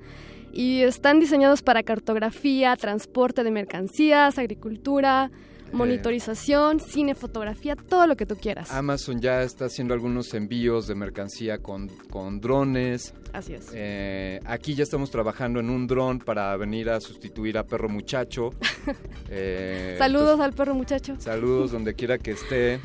Y 0.53 0.81
están 0.81 1.19
diseñados 1.19 1.61
para 1.61 1.83
cartografía, 1.83 2.75
transporte 2.75 3.43
de 3.43 3.51
mercancías, 3.51 4.37
agricultura, 4.37 5.31
monitorización, 5.73 6.79
cine, 6.79 7.15
fotografía, 7.15 7.75
todo 7.75 8.07
lo 8.07 8.15
que 8.15 8.25
tú 8.25 8.35
quieras. 8.35 8.71
Amazon 8.71 9.19
ya 9.21 9.43
está 9.43 9.65
haciendo 9.65 9.93
algunos 9.93 10.33
envíos 10.33 10.87
de 10.87 10.95
mercancía 10.95 11.57
con, 11.59 11.87
con 12.09 12.39
drones. 12.41 13.13
Así 13.33 13.53
es. 13.53 13.69
Eh, 13.73 14.39
aquí 14.45 14.75
ya 14.75 14.83
estamos 14.83 15.09
trabajando 15.11 15.59
en 15.59 15.69
un 15.69 15.87
dron 15.87 16.19
para 16.19 16.55
venir 16.57 16.89
a 16.89 16.99
sustituir 16.99 17.57
a 17.57 17.63
Perro 17.65 17.89
Muchacho. 17.89 18.51
Eh, 19.33 19.95
Saludos 19.97 20.39
al 20.41 20.51
perro 20.51 20.75
muchacho. 20.75 21.15
Saludos 21.17 21.71
donde 21.71 21.93
quiera 21.93 22.17
que 22.17 22.31
esté. 22.31 22.81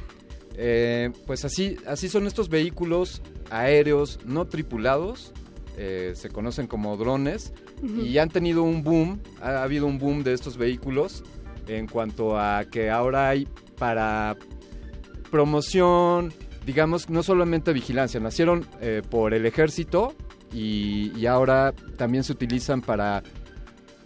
Eh, 0.57 1.11
pues 1.27 1.45
así, 1.45 1.77
así 1.87 2.09
son 2.09 2.27
estos 2.29 2.49
vehículos 2.49 3.21
aéreos 3.51 4.21
no 4.25 4.45
tripulados. 4.47 5.33
eh, 5.77 6.13
se 6.15 6.29
conocen 6.31 6.67
como 6.69 6.97
drones. 6.97 7.53
Y 7.83 8.17
han 8.19 8.31
tenido 8.31 8.63
un 8.63 8.83
boom. 8.85 9.21
Ha 9.43 9.63
habido 9.63 9.87
un 9.87 9.99
boom 9.99 10.23
de 10.23 10.33
estos 10.35 10.57
vehículos. 10.57 11.25
En 11.67 11.87
cuanto 11.87 12.39
a 12.39 12.65
que 12.65 12.91
ahora 12.91 13.29
hay 13.29 13.49
para 13.79 14.37
promoción, 15.31 16.33
digamos, 16.65 17.11
no 17.11 17.23
solamente 17.23 17.73
vigilancia. 17.73 18.21
Nacieron 18.21 18.67
eh, 18.81 19.03
por 19.09 19.35
el 19.35 19.47
ejército. 19.47 20.15
Y, 20.53 21.13
y 21.17 21.27
ahora 21.27 21.75
también 21.97 22.23
se 22.23 22.33
utilizan 22.33 22.81
para 22.81 23.23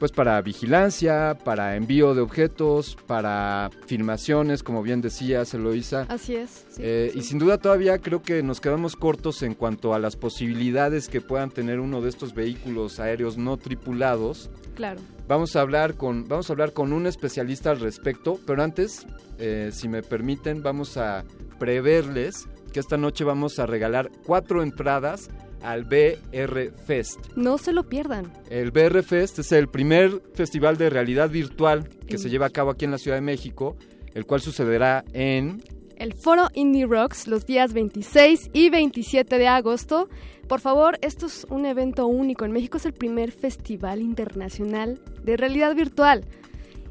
pues 0.00 0.12
para 0.12 0.40
vigilancia, 0.40 1.36
para 1.44 1.76
envío 1.76 2.14
de 2.14 2.22
objetos, 2.22 2.96
para 3.06 3.68
filmaciones, 3.86 4.62
como 4.62 4.82
bien 4.82 5.02
decías, 5.02 5.52
Eloisa. 5.52 6.06
Así 6.08 6.34
es. 6.34 6.64
sí, 6.70 6.80
Eh, 6.82 7.10
sí. 7.12 7.18
Y 7.18 7.22
sin 7.22 7.38
duda 7.38 7.58
todavía 7.58 7.98
creo 7.98 8.22
que 8.22 8.42
nos 8.42 8.62
quedamos 8.62 8.96
cortos 8.96 9.42
en 9.42 9.54
cuanto 9.54 9.92
a 9.92 9.98
las 9.98 10.16
posibilidades 10.16 11.08
que 11.10 11.20
puedan 11.20 11.50
tener 11.50 11.80
uno 11.80 12.00
de 12.00 12.08
estos 12.08 12.32
vehículos 12.32 12.98
aéreos 12.98 13.36
no 13.36 13.58
tripulados. 13.58 14.50
Claro. 14.74 15.00
Vamos 15.28 15.54
a 15.54 15.60
hablar 15.60 15.94
con, 15.94 16.26
vamos 16.26 16.48
a 16.48 16.54
hablar 16.54 16.72
con 16.72 16.94
un 16.94 17.06
especialista 17.06 17.70
al 17.70 17.80
respecto, 17.80 18.40
pero 18.46 18.62
antes, 18.62 19.06
eh, 19.38 19.68
si 19.70 19.86
me 19.86 20.02
permiten, 20.02 20.62
vamos 20.62 20.96
a 20.96 21.24
preverles 21.58 22.48
que 22.72 22.80
esta 22.80 22.96
noche 22.96 23.22
vamos 23.24 23.58
a 23.58 23.66
regalar 23.66 24.10
cuatro 24.24 24.62
entradas 24.62 25.28
al 25.62 25.84
BR 25.84 26.72
Fest. 26.86 27.18
No 27.36 27.58
se 27.58 27.72
lo 27.72 27.88
pierdan. 27.88 28.32
El 28.48 28.70
BR 28.70 29.02
Fest 29.02 29.38
es 29.38 29.52
el 29.52 29.68
primer 29.68 30.22
festival 30.34 30.76
de 30.76 30.90
realidad 30.90 31.30
virtual 31.30 31.88
que 32.06 32.14
En 32.14 32.18
se 32.20 32.30
lleva 32.30 32.46
a 32.46 32.50
cabo 32.50 32.70
aquí 32.70 32.84
en 32.84 32.90
la 32.90 32.98
Ciudad 32.98 33.16
de 33.16 33.22
México, 33.22 33.76
el 34.14 34.26
cual 34.26 34.40
sucederá 34.40 35.04
en... 35.12 35.62
El 35.96 36.14
foro 36.14 36.48
Indie 36.54 36.86
Rocks 36.86 37.26
los 37.26 37.44
días 37.44 37.74
26 37.74 38.50
y 38.54 38.70
27 38.70 39.36
de 39.36 39.48
agosto. 39.48 40.08
Por 40.48 40.60
favor, 40.60 40.98
esto 41.02 41.26
es 41.26 41.46
un 41.50 41.66
evento 41.66 42.06
único. 42.06 42.46
En 42.46 42.52
México 42.52 42.78
es 42.78 42.86
el 42.86 42.94
primer 42.94 43.30
festival 43.32 44.00
internacional 44.00 44.98
de 45.22 45.36
realidad 45.36 45.74
virtual. 45.74 46.24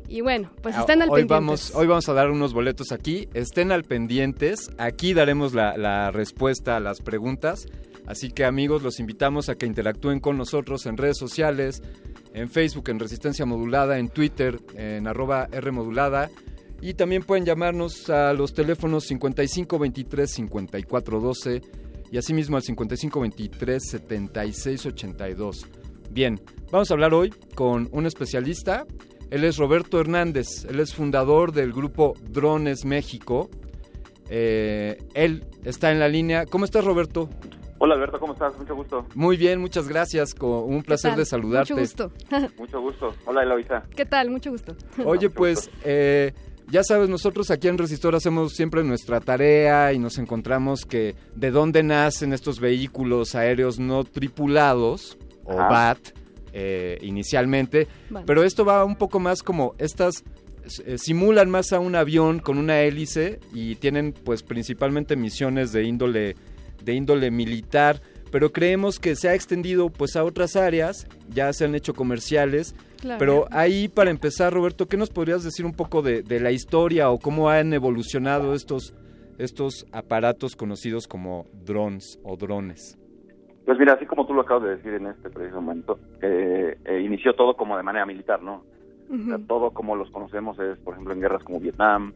Y 0.07 0.21
bueno, 0.21 0.51
pues 0.61 0.75
estén 0.77 1.01
al 1.01 1.09
Ah, 1.09 1.11
hoy 1.11 1.21
pendiente. 1.21 1.33
vamos, 1.33 1.75
hoy 1.75 1.87
vamos 1.87 2.07
a 2.09 2.13
dar 2.13 2.29
unos 2.31 2.53
boletos 2.53 2.91
aquí, 2.91 3.27
estén 3.35 3.71
al 3.71 3.83
pendientes, 3.83 4.71
aquí 4.79 5.13
daremos 5.13 5.53
la, 5.53 5.77
la 5.77 6.09
respuesta 6.09 6.77
a 6.77 6.79
las 6.79 7.01
preguntas, 7.01 7.67
así 8.09 8.31
que 8.31 8.43
amigos 8.43 8.81
los 8.81 8.99
invitamos 8.99 9.47
a 9.47 9.55
que 9.55 9.65
interactúen 9.65 10.19
con 10.19 10.37
nosotros 10.37 10.85
en 10.87 10.97
redes 10.97 11.17
sociales, 11.17 11.81
en 12.33 12.49
Facebook 12.49 12.89
en 12.89 12.99
Resistencia 12.99 13.45
Modulada, 13.45 13.99
en 13.99 14.09
Twitter 14.09 14.59
en 14.75 15.07
arroba 15.07 15.47
R 15.51 15.71
Modulada 15.71 16.29
y 16.81 16.95
también 16.95 17.23
pueden 17.23 17.45
llamarnos 17.45 18.09
a 18.09 18.33
los 18.33 18.53
teléfonos 18.53 19.05
5523 19.05 20.29
5412 20.29 21.61
y 22.11 22.17
asimismo 22.17 22.57
al 22.57 22.63
5523 22.63 23.83
7682. 23.89 25.67
Bien, 26.11 26.39
vamos 26.71 26.89
a 26.89 26.93
hablar 26.95 27.13
hoy 27.13 27.29
con 27.53 27.87
un 27.91 28.05
especialista. 28.05 28.85
Él 29.29 29.43
es 29.43 29.57
Roberto 29.57 29.99
Hernández, 29.99 30.65
él 30.67 30.79
es 30.79 30.95
fundador 30.95 31.51
del 31.51 31.71
grupo 31.71 32.15
Drones 32.29 32.83
México 32.85 33.49
Eh, 34.31 34.97
él 35.15 35.43
está 35.63 35.91
en 35.91 35.99
la 35.99 36.07
línea. 36.07 36.45
¿Cómo 36.45 36.63
estás, 36.63 36.85
Roberto? 36.85 37.29
Hola 37.81 37.95
Alberto, 37.95 38.19
¿cómo 38.19 38.33
estás? 38.33 38.57
Mucho 38.57 38.75
gusto. 38.75 39.05
Muy 39.15 39.37
bien, 39.37 39.61
muchas 39.61 39.87
gracias. 39.87 40.35
Un 40.39 40.83
placer 40.83 41.15
de 41.15 41.25
saludarte. 41.25 41.73
Mucho 41.73 41.81
gusto. 41.81 42.11
Mucho 42.57 42.81
gusto. 42.81 43.15
Hola 43.25 43.43
Eloisa. 43.43 43.83
¿Qué 43.95 44.05
tal? 44.05 44.29
Mucho 44.29 44.51
gusto. 44.51 44.75
Oye, 45.05 45.29
pues, 45.29 45.71
eh, 45.85 46.33
ya 46.67 46.83
sabes, 46.83 47.07
nosotros 47.07 47.49
aquí 47.51 47.69
en 47.69 47.77
Resistor 47.77 48.15
hacemos 48.15 48.53
siempre 48.53 48.83
nuestra 48.83 49.21
tarea 49.21 49.93
y 49.93 49.99
nos 49.99 50.17
encontramos 50.17 50.85
que 50.85 51.15
de 51.35 51.51
dónde 51.51 51.81
nacen 51.81 52.33
estos 52.33 52.59
vehículos 52.59 53.33
aéreos 53.33 53.79
no 53.79 54.03
tripulados, 54.03 55.17
o 55.45 55.53
Ajá. 55.53 55.69
BAT, 55.69 55.99
eh, 56.51 56.97
inicialmente, 57.01 57.87
pero 58.25 58.43
esto 58.43 58.65
va 58.65 58.83
un 58.83 58.97
poco 58.97 59.21
más 59.21 59.41
como 59.41 59.75
estas 59.77 60.25
eh, 60.85 60.97
simulan 60.97 61.49
más 61.49 61.71
a 61.73 61.79
un 61.79 61.95
avión 61.95 62.39
con 62.39 62.57
una 62.57 62.81
hélice 62.81 63.39
y 63.53 63.75
tienen 63.75 64.13
pues 64.13 64.43
principalmente 64.43 65.15
misiones 65.15 65.71
de 65.71 65.83
índole 65.83 66.35
de 66.83 66.93
índole 66.93 67.31
militar, 67.31 68.01
pero 68.31 68.51
creemos 68.51 68.99
que 68.99 69.15
se 69.15 69.29
ha 69.29 69.33
extendido 69.35 69.89
pues 69.89 70.15
a 70.15 70.23
otras 70.23 70.55
áreas, 70.55 71.07
ya 71.33 71.51
se 71.53 71.65
han 71.65 71.75
hecho 71.75 71.93
comerciales, 71.93 72.75
Claro. 73.01 73.17
pero 73.19 73.45
ahí 73.51 73.87
para 73.87 74.09
empezar 74.11 74.53
Roberto, 74.53 74.87
¿qué 74.87 74.97
nos 74.97 75.09
podrías 75.09 75.43
decir 75.43 75.65
un 75.65 75.73
poco 75.73 76.01
de, 76.01 76.21
de 76.21 76.39
la 76.41 76.51
historia 76.51 77.09
o 77.09 77.17
cómo 77.17 77.49
han 77.49 77.73
evolucionado 77.73 78.53
estos 78.53 78.93
estos 79.37 79.85
aparatos 79.93 80.57
conocidos 80.57 81.07
como 81.07 81.45
drones 81.65 82.19
o 82.23 82.35
drones? 82.35 82.97
Pues 83.65 83.79
mira, 83.79 83.93
así 83.93 84.05
como 84.05 84.25
tú 84.27 84.33
lo 84.33 84.41
acabas 84.41 84.63
de 84.63 84.75
decir 84.75 84.93
en 84.95 85.07
este 85.07 85.29
preciso 85.29 85.61
momento, 85.61 85.97
eh, 86.21 86.77
eh, 86.83 86.99
inició 87.01 87.33
todo 87.33 87.55
como 87.55 87.77
de 87.77 87.83
manera 87.83 88.05
militar, 88.05 88.41
¿no? 88.43 88.63
O 89.11 89.25
sea, 89.25 89.39
todo 89.47 89.71
como 89.71 89.95
los 89.95 90.11
conocemos 90.11 90.59
es, 90.59 90.77
por 90.79 90.93
ejemplo, 90.93 91.13
en 91.13 91.21
guerras 91.21 91.43
como 91.43 91.59
Vietnam 91.59 92.13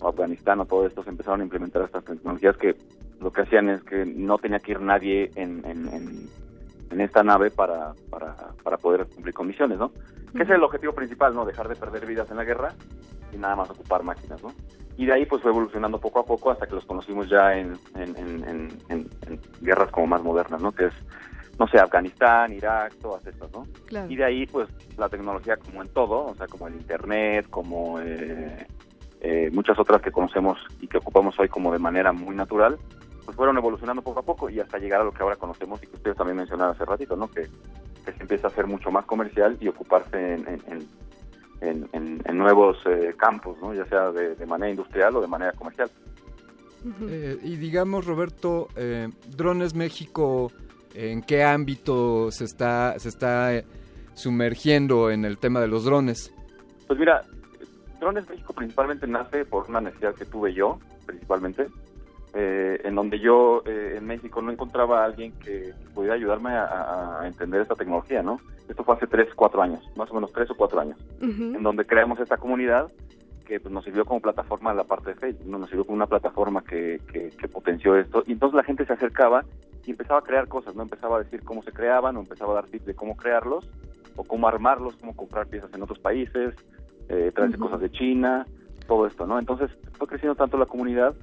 o 0.00 0.08
Afganistán 0.08 0.58
o 0.60 0.64
todo 0.64 0.86
esto, 0.86 1.04
se 1.04 1.10
empezaron 1.10 1.40
a 1.40 1.44
implementar 1.44 1.82
estas 1.82 2.04
tecnologías 2.04 2.56
que 2.56 2.74
lo 3.20 3.32
que 3.32 3.42
hacían 3.42 3.68
es 3.68 3.82
que 3.82 4.04
no 4.04 4.38
tenía 4.38 4.58
que 4.58 4.72
ir 4.72 4.80
nadie 4.80 5.30
en, 5.34 5.64
en, 5.64 5.88
en, 5.88 6.28
en 6.90 7.00
esta 7.00 7.22
nave 7.22 7.50
para, 7.50 7.94
para, 8.10 8.36
para 8.62 8.76
poder 8.76 9.06
cumplir 9.06 9.34
con 9.34 9.46
misiones, 9.46 9.78
¿no? 9.78 9.92
Que 10.34 10.42
es 10.42 10.50
el 10.50 10.62
objetivo 10.62 10.92
principal, 10.92 11.34
¿no? 11.34 11.44
Dejar 11.44 11.68
de 11.68 11.76
perder 11.76 12.06
vidas 12.06 12.30
en 12.30 12.36
la 12.36 12.44
guerra 12.44 12.74
y 13.32 13.38
nada 13.38 13.56
más 13.56 13.70
ocupar 13.70 14.02
máquinas, 14.02 14.42
¿no? 14.42 14.52
Y 14.96 15.06
de 15.06 15.12
ahí 15.12 15.26
pues 15.26 15.42
fue 15.42 15.50
evolucionando 15.50 15.98
poco 16.00 16.20
a 16.20 16.24
poco 16.24 16.50
hasta 16.50 16.66
que 16.66 16.74
los 16.74 16.84
conocimos 16.84 17.28
ya 17.28 17.56
en, 17.56 17.78
en, 17.94 18.70
en, 18.88 19.40
guerras 19.60 19.90
como 19.90 20.06
más 20.06 20.22
modernas, 20.22 20.60
¿no? 20.60 20.72
Que 20.72 20.86
es, 20.86 20.94
no 21.58 21.66
sé, 21.68 21.78
Afganistán, 21.78 22.52
Irak, 22.52 22.94
todas 23.00 23.26
estas, 23.26 23.50
¿no? 23.52 23.66
Claro. 23.86 24.10
Y 24.10 24.16
de 24.16 24.24
ahí 24.24 24.46
pues 24.46 24.68
la 24.96 25.08
tecnología 25.08 25.56
como 25.56 25.82
en 25.82 25.88
todo, 25.88 26.26
o 26.26 26.34
sea, 26.34 26.46
como 26.46 26.68
el 26.68 26.74
Internet, 26.74 27.46
como 27.50 28.00
eh, 28.00 28.66
eh, 29.20 29.50
muchas 29.52 29.78
otras 29.78 30.00
que 30.02 30.10
conocemos 30.12 30.58
y 30.80 30.86
que 30.88 30.98
ocupamos 30.98 31.38
hoy 31.38 31.48
como 31.48 31.72
de 31.72 31.78
manera 31.78 32.12
muy 32.12 32.34
natural, 32.36 32.76
pues 33.24 33.36
fueron 33.36 33.56
evolucionando 33.58 34.02
poco 34.02 34.20
a 34.20 34.22
poco 34.22 34.48
y 34.50 34.60
hasta 34.60 34.78
llegar 34.78 35.00
a 35.00 35.04
lo 35.04 35.12
que 35.12 35.22
ahora 35.22 35.36
conocemos 35.36 35.82
y 35.82 35.86
que 35.86 35.96
ustedes 35.96 36.16
también 36.16 36.36
mencionaron 36.36 36.74
hace 36.74 36.84
ratito, 36.84 37.16
¿no? 37.16 37.28
Que, 37.28 37.48
que 38.04 38.12
se 38.12 38.22
empieza 38.22 38.46
a 38.46 38.50
hacer 38.50 38.66
mucho 38.66 38.90
más 38.90 39.04
comercial 39.04 39.56
y 39.60 39.68
ocuparse 39.68 40.34
en, 40.34 40.46
en- 40.48 40.62
en- 40.68 40.88
en- 41.60 41.88
en- 41.92 42.22
en 42.24 42.38
nuevos 42.38 42.76
eh, 42.86 43.14
campos, 43.18 43.56
¿no? 43.60 43.74
Ya 43.74 43.84
sea 43.86 44.10
de, 44.12 44.34
de 44.36 44.46
manera 44.46 44.70
industrial 44.70 45.16
o 45.16 45.20
de 45.20 45.26
manera 45.26 45.52
comercial. 45.52 45.90
Eh, 47.08 47.38
y 47.42 47.56
digamos, 47.56 48.06
Roberto, 48.06 48.68
eh, 48.76 49.08
Drones 49.36 49.74
México, 49.74 50.52
¿en 50.94 51.22
qué 51.22 51.42
ámbito 51.42 52.30
se 52.30 52.44
está, 52.44 52.96
se 52.98 53.08
está 53.08 53.54
eh, 53.54 53.64
sumergiendo 54.14 55.10
en 55.10 55.24
el 55.24 55.38
tema 55.38 55.60
de 55.60 55.66
los 55.68 55.84
drones? 55.84 56.32
Pues 56.86 56.98
mira, 56.98 57.22
Drones 58.00 58.28
México 58.28 58.52
principalmente 58.52 59.06
nace 59.06 59.44
por 59.44 59.68
una 59.68 59.80
necesidad 59.80 60.14
que 60.14 60.24
tuve 60.26 60.52
yo, 60.52 60.78
principalmente, 61.06 61.66
eh, 62.34 62.80
en 62.84 62.94
donde 62.94 63.18
yo 63.18 63.62
eh, 63.64 63.94
en 63.96 64.06
México 64.06 64.42
no 64.42 64.50
encontraba 64.52 65.02
a 65.02 65.04
alguien 65.06 65.32
que 65.38 65.72
pudiera 65.94 66.14
ayudarme 66.14 66.50
a, 66.50 66.64
a- 66.64 67.22
a 67.22 67.26
entender 67.26 67.62
esta 67.62 67.74
tecnología, 67.74 68.22
¿no? 68.22 68.40
Esto 68.68 68.84
fue 68.84 68.96
hace 68.96 69.06
tres, 69.06 69.28
cuatro 69.34 69.62
años, 69.62 69.82
más 69.96 70.10
o 70.10 70.14
menos 70.14 70.32
tres 70.32 70.50
o 70.50 70.56
cuatro 70.56 70.80
años, 70.80 70.98
en 71.56 71.62
donde 71.62 71.84
creamos 71.84 72.18
esta 72.20 72.36
comunidad 72.36 72.90
que 73.46 73.60
pues, 73.60 73.72
nos 73.72 73.84
sirvió 73.84 74.04
como 74.04 74.20
plataforma 74.20 74.72
en 74.72 74.76
la 74.76 74.84
parte 74.84 75.10
de 75.10 75.14
Facebook, 75.20 75.46
¿no? 75.46 75.58
nos 75.58 75.68
sirvió 75.70 75.84
como 75.84 75.96
una 75.96 76.08
plataforma 76.08 76.62
que, 76.62 77.00
que, 77.12 77.30
que 77.30 77.48
potenció 77.48 77.94
esto, 77.96 78.24
y 78.26 78.32
entonces 78.32 78.56
la 78.56 78.64
gente 78.64 78.84
se 78.84 78.92
acercaba 78.92 79.44
y 79.86 79.92
empezaba 79.92 80.18
a 80.18 80.22
crear 80.22 80.48
cosas, 80.48 80.74
¿no? 80.74 80.82
Empezaba 80.82 81.16
a 81.16 81.22
decir 81.22 81.44
cómo 81.44 81.62
se 81.62 81.70
creaban, 81.70 82.16
o 82.16 82.20
empezaba 82.20 82.52
a 82.52 82.54
dar 82.56 82.66
tips 82.66 82.86
de 82.86 82.94
cómo 82.94 83.16
crearlos, 83.16 83.70
o 84.16 84.24
cómo 84.24 84.48
armarlos, 84.48 84.96
cómo 84.96 85.14
comprar 85.14 85.46
piezas 85.46 85.72
en 85.74 85.82
otros 85.82 86.00
países, 86.00 86.54
eh, 87.08 87.32
traerse 87.34 87.58
cosas 87.58 87.80
de 87.80 87.90
China, 87.90 88.46
todo 88.86 89.06
esto, 89.06 89.26
¿no? 89.26 89.38
Entonces 89.38 89.70
fue 89.98 90.06
creciendo 90.06 90.34
tanto 90.34 90.58
la 90.58 90.66
comunidad 90.66 91.14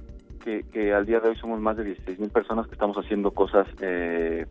que, 0.42 0.62
que 0.72 0.92
al 0.92 1.06
día 1.06 1.20
de 1.20 1.30
hoy 1.30 1.36
somos 1.36 1.60
más 1.60 1.76
de 1.76 1.84
16 1.84 2.18
mil 2.18 2.30
personas 2.30 2.66
que 2.66 2.72
estamos 2.74 2.96
haciendo 2.96 3.30
cosas 3.30 3.66
eh, 3.80 4.46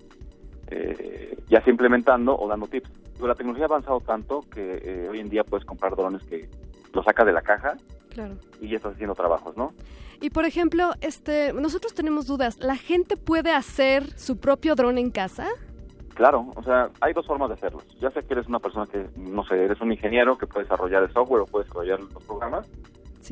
eh, 0.67 1.37
ya 1.49 1.61
sea 1.61 1.71
implementando 1.71 2.35
o 2.37 2.47
dando 2.47 2.67
tips. 2.67 2.89
Pero 3.15 3.27
la 3.27 3.35
tecnología 3.35 3.65
ha 3.65 3.67
avanzado 3.67 3.99
tanto 3.99 4.41
que 4.51 4.81
eh, 4.83 5.07
hoy 5.09 5.19
en 5.19 5.29
día 5.29 5.43
puedes 5.43 5.65
comprar 5.65 5.95
drones 5.95 6.23
que 6.23 6.49
lo 6.93 7.03
sacas 7.03 7.25
de 7.25 7.31
la 7.31 7.41
caja 7.41 7.77
Claro. 8.09 8.35
y 8.61 8.69
ya 8.69 8.77
estás 8.77 8.93
haciendo 8.93 9.15
trabajos, 9.15 9.55
¿no? 9.57 9.73
Y 10.21 10.29
por 10.29 10.45
ejemplo, 10.45 10.91
este, 11.01 11.51
nosotros 11.53 11.93
tenemos 11.93 12.27
dudas. 12.27 12.57
¿La 12.59 12.75
gente 12.75 13.17
puede 13.17 13.51
hacer 13.51 14.17
su 14.17 14.37
propio 14.37 14.75
dron 14.75 14.97
en 14.97 15.11
casa? 15.11 15.47
Claro, 16.13 16.47
o 16.55 16.63
sea, 16.63 16.89
hay 17.01 17.13
dos 17.13 17.25
formas 17.25 17.49
de 17.49 17.55
hacerlo. 17.55 17.81
Ya 17.99 18.11
sea 18.11 18.21
que 18.21 18.33
eres 18.33 18.47
una 18.47 18.59
persona 18.59 18.85
que, 18.85 19.07
no 19.17 19.43
sé, 19.45 19.63
eres 19.65 19.81
un 19.81 19.91
ingeniero 19.91 20.37
que 20.37 20.45
puede 20.47 20.63
desarrollar 20.65 21.03
el 21.03 21.11
software 21.11 21.41
o 21.41 21.45
puede 21.45 21.65
desarrollar 21.65 21.99
los 22.01 22.23
programas. 22.23 22.67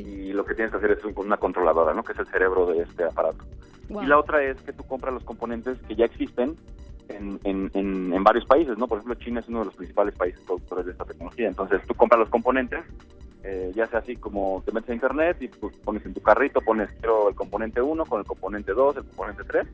Y 0.02 0.34
lo 0.34 0.46
que 0.46 0.56
tienes 0.56 0.72
que 0.72 0.78
hacer 0.78 0.92
es 0.92 1.04
un- 1.06 1.14
una 1.18 1.38
controladora, 1.38 1.94
¿no? 1.94 2.04
Que 2.04 2.14
es 2.14 2.20
el 2.20 2.28
cerebro 2.28 2.66
de 2.66 2.80
este 2.84 3.04
aparato. 3.04 3.44
Wow. 3.90 4.04
Y 4.04 4.06
la 4.08 4.18
otra 4.20 4.42
es 4.44 4.60
que 4.62 4.72
tú 4.74 4.84
compras 4.86 5.14
los 5.14 5.24
componentes 5.24 5.78
que 5.88 5.96
ya 5.96 6.06
existen 6.06 6.56
en, 7.10 7.40
en, 7.44 7.70
en, 7.74 8.14
en 8.14 8.24
varios 8.24 8.46
países, 8.46 8.78
¿no? 8.78 8.88
Por 8.88 9.00
ejemplo, 9.00 9.16
China 9.16 9.42
es 9.42 9.50
uno 9.50 9.60
de 9.60 9.66
los 9.66 9.76
principales 9.76 10.16
países 10.16 10.40
productores 10.42 10.86
de 10.86 10.92
esta 10.94 11.04
tecnología. 11.06 11.48
Entonces, 11.50 11.82
tú 11.86 11.94
compras 11.94 12.20
los 12.20 12.30
componentes, 12.30 12.86
eh, 13.44 13.72
ya 13.76 13.86
sea 13.88 14.00
así 14.00 14.16
como 14.16 14.64
te 14.66 14.72
metes 14.72 14.92
a 14.92 14.94
internet 14.94 15.38
y 15.42 15.50
pues, 15.50 15.76
pones 15.80 16.06
en 16.06 16.14
tu 16.14 16.22
carrito, 16.22 16.62
pones 16.62 16.90
quiero 16.94 17.28
el 17.28 17.36
componente 17.36 17.82
1 17.82 18.06
con 18.06 18.22
el 18.22 18.26
componente 18.26 18.72
2, 18.72 18.96
el 18.98 19.04
componente 19.04 19.44
3, 19.44 19.68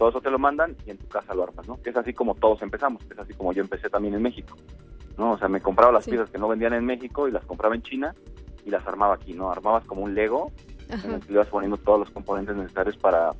todo 0.00 0.08
eso 0.08 0.20
te 0.22 0.30
lo 0.30 0.38
mandan 0.38 0.74
y 0.86 0.90
en 0.92 0.96
tu 0.96 1.06
casa 1.08 1.34
lo 1.34 1.42
armas, 1.42 1.68
¿no? 1.68 1.76
Que 1.82 1.90
es 1.90 1.96
así 1.98 2.14
como 2.14 2.34
todos 2.34 2.62
empezamos, 2.62 3.02
es 3.10 3.18
así 3.18 3.34
como 3.34 3.52
yo 3.52 3.60
empecé 3.60 3.90
también 3.90 4.14
en 4.14 4.22
México, 4.22 4.56
¿no? 5.18 5.32
O 5.32 5.38
sea, 5.38 5.46
me 5.46 5.60
compraba 5.60 5.92
las 5.92 6.04
Sí. 6.04 6.10
piezas 6.12 6.30
que 6.30 6.38
no 6.38 6.48
vendían 6.48 6.72
en 6.72 6.86
México 6.86 7.28
y 7.28 7.30
las 7.30 7.44
compraba 7.44 7.74
en 7.74 7.82
China 7.82 8.14
y 8.64 8.70
las 8.70 8.86
armaba 8.86 9.16
aquí, 9.16 9.34
¿no? 9.34 9.50
Armabas 9.50 9.84
como 9.84 10.00
un 10.00 10.14
Lego 10.14 10.52
en 10.88 11.10
el 11.12 11.20
que 11.20 11.34
ibas 11.34 11.48
poniendo 11.48 11.76
todos 11.76 11.98
los 12.00 12.10
componentes 12.12 12.56
necesarios 12.56 12.96
para, 12.96 13.32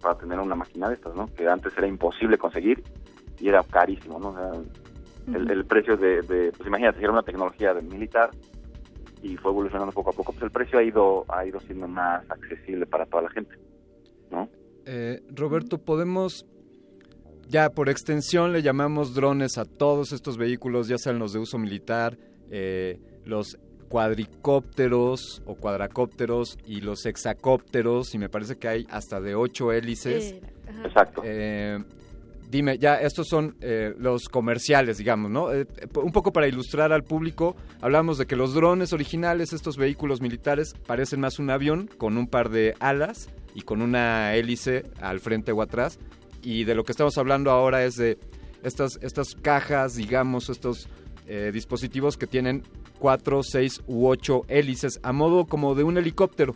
para 0.00 0.16
tener 0.16 0.38
una 0.38 0.54
máquina 0.54 0.88
de 0.88 0.94
estas, 0.94 1.12
¿no? 1.16 1.26
Que 1.34 1.48
antes 1.48 1.72
era 1.76 1.88
imposible 1.88 2.38
conseguir 2.38 2.84
y 3.40 3.48
era 3.48 3.64
carísimo, 3.64 4.20
¿no? 4.20 4.28
O 4.28 4.34
sea, 4.36 4.52
el, 5.34 5.50
el 5.50 5.64
precio 5.64 5.96
de, 5.96 6.22
de- 6.22 6.52
pues 6.52 6.68
imagínate, 6.68 7.00
era 7.00 7.10
una 7.10 7.22
tecnología 7.24 7.74
de 7.74 7.82
militar 7.82 8.30
y 9.22 9.36
fue 9.38 9.50
evolucionando 9.50 9.90
poco 9.92 10.10
a 10.10 10.12
poco, 10.12 10.30
pues 10.30 10.44
el 10.44 10.52
precio 10.52 10.78
ha 10.78 10.84
ido, 10.84 11.24
ha 11.28 11.44
ido 11.44 11.58
siendo 11.58 11.88
más 11.88 12.22
accesible 12.30 12.86
para 12.86 13.06
toda 13.06 13.24
la 13.24 13.30
gente, 13.30 13.56
¿no? 14.30 14.48
Eh, 14.86 15.20
Roberto, 15.34 15.78
podemos, 15.78 16.46
ya 17.48 17.70
por 17.70 17.88
extensión 17.88 18.52
le 18.52 18.62
llamamos 18.62 19.14
drones 19.14 19.58
a 19.58 19.64
todos 19.64 20.12
estos 20.12 20.38
vehículos, 20.38 20.88
ya 20.88 20.98
sean 20.98 21.18
los 21.18 21.32
de 21.32 21.40
uso 21.40 21.58
militar, 21.58 22.16
eh, 22.50 23.00
los 23.24 23.58
cuadricópteros 23.88 25.42
o 25.46 25.54
cuadracópteros 25.54 26.58
y 26.66 26.80
los 26.80 27.04
hexacópteros, 27.06 28.14
y 28.14 28.18
me 28.18 28.28
parece 28.28 28.56
que 28.56 28.68
hay 28.68 28.86
hasta 28.90 29.20
de 29.20 29.34
ocho 29.34 29.72
hélices. 29.72 30.32
Eh, 30.32 30.40
Exacto. 30.84 31.22
Eh, 31.24 31.78
dime, 32.50 32.78
ya 32.78 33.00
estos 33.00 33.28
son 33.28 33.56
eh, 33.60 33.94
los 33.98 34.28
comerciales, 34.28 34.98
digamos, 34.98 35.30
¿no? 35.30 35.52
Eh, 35.52 35.66
un 36.02 36.12
poco 36.12 36.32
para 36.32 36.48
ilustrar 36.48 36.92
al 36.92 37.04
público, 37.04 37.56
hablamos 37.80 38.18
de 38.18 38.26
que 38.26 38.36
los 38.36 38.54
drones 38.54 38.92
originales, 38.92 39.52
estos 39.52 39.76
vehículos 39.76 40.20
militares, 40.20 40.74
parecen 40.86 41.20
más 41.20 41.38
un 41.38 41.50
avión 41.50 41.88
con 41.98 42.16
un 42.16 42.26
par 42.26 42.50
de 42.50 42.74
alas 42.80 43.28
y 43.56 43.62
con 43.62 43.80
una 43.80 44.34
hélice 44.34 44.84
al 45.00 45.18
frente 45.18 45.50
o 45.50 45.62
atrás. 45.62 45.98
Y 46.42 46.64
de 46.64 46.74
lo 46.74 46.84
que 46.84 46.92
estamos 46.92 47.16
hablando 47.16 47.50
ahora 47.50 47.84
es 47.84 47.96
de 47.96 48.18
estas, 48.62 48.98
estas 49.02 49.34
cajas, 49.34 49.96
digamos, 49.96 50.50
estos 50.50 50.88
eh, 51.26 51.50
dispositivos 51.54 52.18
que 52.18 52.26
tienen 52.26 52.62
cuatro, 52.98 53.42
seis 53.42 53.82
u 53.86 54.08
ocho 54.08 54.42
hélices 54.48 55.00
a 55.02 55.12
modo 55.12 55.46
como 55.46 55.74
de 55.74 55.84
un 55.84 55.96
helicóptero. 55.96 56.54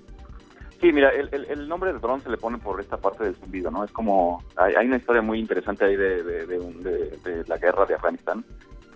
Sí, 0.79 0.93
mira, 0.93 1.11
el, 1.11 1.69
nombre 1.69 1.91
del 1.93 2.01
dron 2.03 2.23
se 2.23 2.31
le 2.31 2.37
pone 2.37 2.59
por 2.59 2.81
esta 2.81 2.99
parte 2.99 3.25
del 3.25 3.35
zumbido, 3.37 3.71
¿no? 3.71 3.83
Es 3.85 3.93
como, 3.93 4.43
hay, 4.57 4.87
una 4.87 4.97
historia 4.97 5.23
muy 5.23 5.39
interesante 5.39 5.85
ahí 5.87 5.97
de, 5.97 6.23
de, 6.23 6.47
de 6.47 6.59
un- 6.59 6.83
de 6.83 7.45
la 7.49 7.57
guerra 7.57 7.87
de 7.87 7.95
Afganistán, 7.95 8.45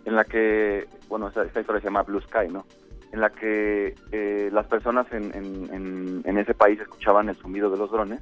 en 0.05 0.15
la 0.15 0.25
que, 0.25 0.87
bueno, 1.09 1.29
esta, 1.29 1.43
esta 1.45 1.61
historia 1.61 1.81
se 1.81 1.87
llama 1.87 2.03
Blue 2.03 2.21
Sky, 2.21 2.49
¿no? 2.51 2.67
En 3.15 3.21
la 3.21 3.31
que 3.31 3.95
eh, 4.11 4.51
las 4.53 4.67
personas 4.67 5.07
en, 5.13 5.33
en, 5.37 5.73
en, 5.73 6.23
en 6.25 6.39
ese 6.39 6.53
país 6.53 6.81
escuchaban 6.81 7.29
el 7.29 7.37
zumbido 7.37 7.71
de 7.71 7.79
los 7.79 7.89
drones 7.89 8.21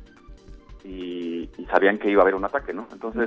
y, 0.85 1.49
y 1.57 1.65
sabían 1.65 1.97
que 1.97 2.11
iba 2.11 2.21
a 2.21 2.25
haber 2.25 2.35
un 2.35 2.45
ataque, 2.45 2.75
¿no? 2.75 2.87
Entonces, 2.93 3.27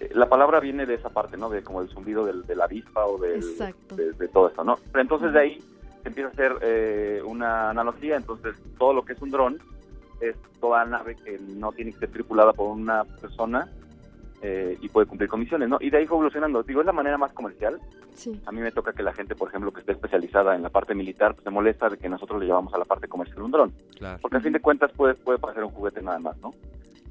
eh, 0.00 0.08
la 0.14 0.30
palabra 0.30 0.60
viene 0.60 0.86
de 0.86 0.94
esa 0.94 1.10
parte, 1.10 1.36
¿no? 1.36 1.50
De 1.50 1.62
como 1.62 1.82
el 1.82 1.90
zumbido 1.90 2.24
del, 2.24 2.46
de 2.46 2.56
la 2.56 2.64
avispa 2.64 3.04
o 3.04 3.18
del, 3.18 3.44
de, 3.96 4.12
de 4.12 4.28
todo 4.28 4.48
esto, 4.48 4.64
¿no? 4.64 4.78
Pero 4.90 5.02
entonces 5.02 5.30
de 5.34 5.38
ahí 5.38 5.62
se 6.02 6.08
empieza 6.08 6.30
a 6.30 6.32
hacer 6.32 6.56
eh, 6.62 7.20
una 7.22 7.68
analogía, 7.68 8.16
entonces 8.16 8.56
todo 8.78 8.94
lo 8.94 9.04
que 9.04 9.12
es 9.12 9.20
un 9.20 9.30
dron 9.30 9.58
es 10.22 10.36
toda 10.58 10.86
nave 10.86 11.16
que 11.16 11.38
no 11.38 11.70
tiene 11.72 11.92
que 11.92 11.98
ser 11.98 12.12
tripulada 12.12 12.54
por 12.54 12.68
una 12.68 13.04
persona 13.04 13.68
eh, 14.40 14.78
y 14.80 14.88
puede 14.88 15.06
cumplir 15.06 15.28
con 15.28 15.40
misiones, 15.40 15.68
¿no? 15.68 15.78
Y 15.80 15.90
de 15.90 15.98
ahí 15.98 16.06
fue 16.06 16.16
evolucionando. 16.16 16.62
Digo, 16.62 16.80
es 16.80 16.86
la 16.86 16.92
manera 16.92 17.18
más 17.18 17.32
comercial. 17.32 17.80
Sí. 18.14 18.40
A 18.46 18.52
mí 18.52 18.60
me 18.60 18.70
toca 18.70 18.92
que 18.92 19.02
la 19.02 19.12
gente, 19.12 19.34
por 19.34 19.48
ejemplo, 19.48 19.72
que 19.72 19.80
esté 19.80 19.92
especializada 19.92 20.54
en 20.54 20.62
la 20.62 20.70
parte 20.70 20.94
militar, 20.94 21.34
pues 21.34 21.44
se 21.44 21.50
molesta 21.50 21.88
de 21.88 21.96
que 21.96 22.08
nosotros 22.08 22.40
le 22.40 22.46
llevamos 22.46 22.72
a 22.74 22.78
la 22.78 22.84
parte 22.84 23.08
comercial 23.08 23.42
un 23.42 23.50
dron. 23.50 23.72
Claro. 23.96 24.18
Porque 24.20 24.36
a 24.36 24.40
fin 24.40 24.52
de 24.52 24.60
cuentas 24.60 24.92
puede, 24.92 25.14
puede 25.14 25.38
parecer 25.38 25.64
un 25.64 25.70
juguete 25.70 26.02
nada 26.02 26.18
más, 26.18 26.36
¿no? 26.38 26.52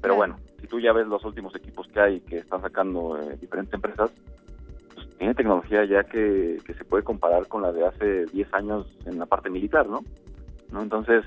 Pero 0.00 0.14
bueno, 0.14 0.36
si 0.60 0.66
tú 0.66 0.80
ya 0.80 0.92
ves 0.92 1.06
los 1.06 1.24
últimos 1.24 1.54
equipos 1.54 1.88
que 1.88 2.00
hay 2.00 2.20
que 2.20 2.38
están 2.38 2.62
sacando 2.62 3.18
eh, 3.20 3.36
diferentes 3.40 3.74
empresas, 3.74 4.10
pues 4.94 5.08
tiene 5.18 5.34
tecnología 5.34 5.84
ya 5.84 6.04
que, 6.04 6.58
que 6.64 6.74
se 6.74 6.84
puede 6.84 7.02
comparar 7.02 7.46
con 7.48 7.62
la 7.62 7.72
de 7.72 7.86
hace 7.86 8.26
10 8.26 8.54
años 8.54 8.96
en 9.06 9.18
la 9.18 9.26
parte 9.26 9.50
militar, 9.50 9.86
¿no? 9.88 10.04
¿No? 10.70 10.82
Entonces, 10.82 11.24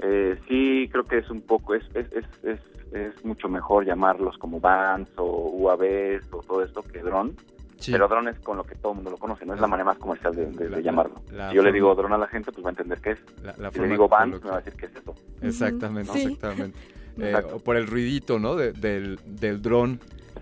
eh, 0.00 0.38
sí 0.48 0.88
creo 0.90 1.04
que 1.04 1.18
es 1.18 1.30
un 1.30 1.40
poco, 1.42 1.74
es, 1.74 1.84
es, 1.94 2.06
es, 2.12 2.24
es, 2.44 2.60
es 2.92 3.24
mucho 3.24 3.48
mejor 3.48 3.84
llamarlos 3.84 4.36
como 4.38 4.60
bands 4.60 5.10
o 5.16 5.24
UAVs 5.50 6.24
o 6.32 6.38
todo 6.40 6.62
esto 6.62 6.82
que 6.82 7.00
dron. 7.00 7.36
Sí. 7.78 7.92
Pero 7.92 8.08
dron 8.08 8.28
es 8.28 8.38
con 8.38 8.56
lo 8.56 8.64
que 8.64 8.76
todo 8.76 8.92
el 8.92 8.96
mundo 8.96 9.10
lo 9.10 9.18
conoce, 9.18 9.44
no 9.44 9.52
es 9.54 9.60
la 9.60 9.66
manera 9.66 9.84
más 9.84 9.98
comercial 9.98 10.34
de, 10.34 10.46
de- 10.46 10.64
de 10.64 10.70
La- 10.70 10.80
llamarlo. 10.80 11.16
la 11.32 11.50
si 11.50 11.56
yo 11.56 11.62
le 11.62 11.72
digo 11.72 11.94
dron 11.94 12.12
a 12.12 12.18
la 12.18 12.28
gente, 12.28 12.50
pues 12.52 12.64
va 12.64 12.70
a 12.70 12.72
entender 12.72 12.98
qué 13.00 13.10
es. 13.10 13.18
La- 13.42 13.54
la 13.58 13.70
si 13.70 13.80
le 13.80 13.88
digo 13.88 14.08
coloquial. 14.08 14.40
me 14.42 14.50
va 14.50 14.56
a 14.56 14.60
decir 14.60 14.74
qué 14.74 14.86
es 14.86 14.96
eso. 14.96 15.14
Exactamente, 15.42 16.12
Sí. 16.12 16.22
exactamente. 16.22 16.78
Eh, 17.18 17.34
o 17.52 17.58
por 17.58 17.76
el 17.76 17.86
ruidito, 17.86 18.38
¿no? 18.38 18.56
De- 18.56 18.72
del, 18.72 19.18
del 19.26 19.60
dron. 19.60 20.00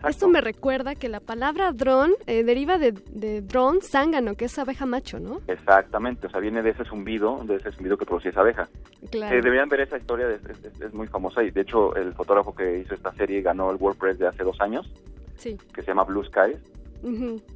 Esto 0.09 0.29
me 0.29 0.41
recuerda 0.41 0.95
que 0.95 1.09
la 1.09 1.21
palabra 1.21 1.73
dron 1.73 2.13
eh, 2.27 2.43
deriva 2.45 2.77
de, 2.79 2.93
de 2.93 3.41
dron 3.41 3.81
zángano, 3.83 4.35
que 4.35 4.47
es 4.47 4.59
abeja 4.59 4.85
macho, 4.85 5.21
¿no? 5.21 5.41
Exactamente, 5.47 6.27
o 6.27 6.31
sea, 6.31 6.41
viene 6.41 6.63
de 6.63 6.71
ese 6.71 6.85
zumbido, 6.85 7.43
de 7.45 7.57
ese 7.57 7.71
zumbido 7.73 7.97
que 7.97 8.05
producía 8.05 8.31
esa 8.33 8.41
abeja. 8.41 8.69
Claro. 9.11 9.35
Eh, 9.37 9.41
deberían 9.43 9.69
ver 9.69 9.81
esa 9.81 9.99
historia, 9.99 10.29
es, 10.29 10.41
es- 10.81 10.93
muy 10.95 11.07
famosa 11.07 11.43
y 11.45 11.51
de 11.51 11.61
hecho 11.61 11.95
el 11.97 12.13
fotógrafo 12.15 12.55
que 12.55 12.79
hizo 12.81 12.95
esta 12.95 13.13
serie 13.15 13.41
ganó 13.43 13.71
el 13.71 13.77
WordPress 13.77 14.19
de 14.19 14.27
hace 14.27 14.43
dos 14.43 14.61
años, 14.61 14.91
Sí. 15.37 15.57
que 15.73 15.83
se 15.83 15.89
llama 15.89 16.05
Blue 16.05 16.25
Skies, 16.25 16.59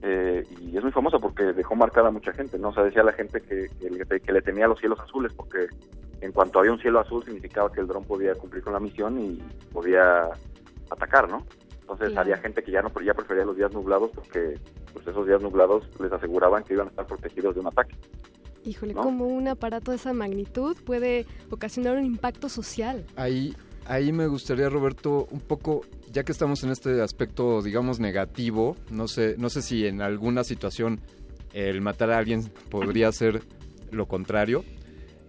eh, 0.02 0.44
y 0.60 0.76
es 0.76 0.82
muy 0.82 0.92
famoso 0.92 1.20
porque 1.20 1.44
dejó 1.52 1.74
marcada 1.76 2.08
a 2.08 2.10
mucha 2.10 2.32
gente, 2.32 2.58
¿no? 2.58 2.68
O 2.70 2.74
sea, 2.74 2.82
decía 2.84 3.02
la 3.02 3.12
gente 3.12 3.40
que, 3.40 3.68
que 3.80 3.90
le, 3.90 4.20
que 4.20 4.32
le 4.32 4.42
temía 4.42 4.66
los 4.66 4.78
cielos 4.80 4.98
azules 5.00 5.32
porque 5.32 5.66
en 6.20 6.32
cuanto 6.32 6.58
había 6.60 6.72
un 6.72 6.80
cielo 6.80 6.98
azul 7.00 7.24
significaba 7.24 7.70
que 7.70 7.80
el 7.80 7.86
dron 7.86 8.04
podía 8.04 8.34
cumplir 8.34 8.62
con 8.64 8.72
la 8.72 8.80
misión 8.80 9.20
y 9.20 9.40
podía 9.72 10.30
atacar, 10.90 11.28
¿no? 11.28 11.44
Entonces 11.88 12.16
había 12.16 12.36
gente 12.38 12.64
que 12.64 12.72
ya 12.72 12.82
no 12.82 12.90
ya 13.00 13.14
prefería 13.14 13.44
los 13.44 13.56
días 13.56 13.72
nublados 13.72 14.10
porque 14.12 14.58
pues 14.92 15.06
esos 15.06 15.26
días 15.26 15.40
nublados 15.40 15.88
les 16.00 16.12
aseguraban 16.12 16.64
que 16.64 16.74
iban 16.74 16.88
a 16.88 16.90
estar 16.90 17.06
protegidos 17.06 17.54
de 17.54 17.60
un 17.60 17.68
ataque. 17.68 17.94
Híjole, 18.64 18.94
¿No? 18.94 19.02
como 19.02 19.26
un 19.26 19.46
aparato 19.46 19.92
de 19.92 19.96
esa 19.96 20.12
magnitud 20.12 20.76
puede 20.84 21.26
ocasionar 21.50 21.96
un 21.96 22.04
impacto 22.04 22.48
social. 22.48 23.04
Ahí, 23.14 23.54
ahí 23.86 24.12
me 24.12 24.26
gustaría, 24.26 24.68
Roberto, 24.68 25.28
un 25.30 25.38
poco, 25.38 25.82
ya 26.10 26.24
que 26.24 26.32
estamos 26.32 26.64
en 26.64 26.70
este 26.70 27.00
aspecto, 27.00 27.62
digamos, 27.62 28.00
negativo, 28.00 28.74
no 28.90 29.06
sé, 29.06 29.36
no 29.38 29.48
sé 29.48 29.62
si 29.62 29.86
en 29.86 30.02
alguna 30.02 30.42
situación 30.42 31.00
el 31.52 31.80
matar 31.80 32.10
a 32.10 32.18
alguien 32.18 32.50
podría 32.68 33.12
ser 33.12 33.42
lo 33.92 34.06
contrario. 34.06 34.64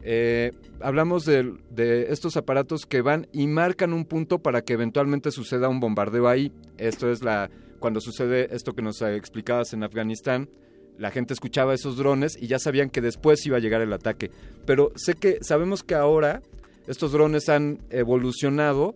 Eh, 0.09 0.53
hablamos 0.79 1.25
de, 1.25 1.57
estos 2.07 2.37
aparatos 2.37 2.85
que 2.85 3.01
van 3.01 3.27
y 3.33 3.45
marcan 3.47 3.91
un 3.91 4.05
punto 4.05 4.39
para 4.39 4.61
que 4.61 4.71
eventualmente 4.71 5.31
suceda 5.31 5.67
un 5.67 5.81
bombardeo 5.81 6.29
ahí. 6.29 6.53
Esto 6.77 7.11
es 7.11 7.21
la 7.25 7.49
cuando 7.79 7.99
sucede 7.99 8.47
esto 8.55 8.71
que 8.71 8.81
nos 8.81 9.01
explicabas 9.01 9.73
en 9.73 9.83
Afganistán. 9.83 10.49
La 10.97 11.11
gente 11.11 11.33
escuchaba 11.33 11.73
esos 11.73 11.97
drones 11.97 12.41
y 12.41 12.47
ya 12.47 12.57
sabían 12.57 12.89
que 12.89 13.01
después 13.01 13.45
iba 13.45 13.57
a 13.57 13.59
llegar 13.59 13.81
el 13.81 13.91
ataque. 13.91 14.31
Pero 14.65 14.93
sé 14.95 15.15
que 15.15 15.39
sabemos 15.41 15.83
que 15.83 15.95
ahora 15.95 16.41
estos 16.87 17.11
drones 17.11 17.49
han 17.49 17.79
evolucionado 17.89 18.95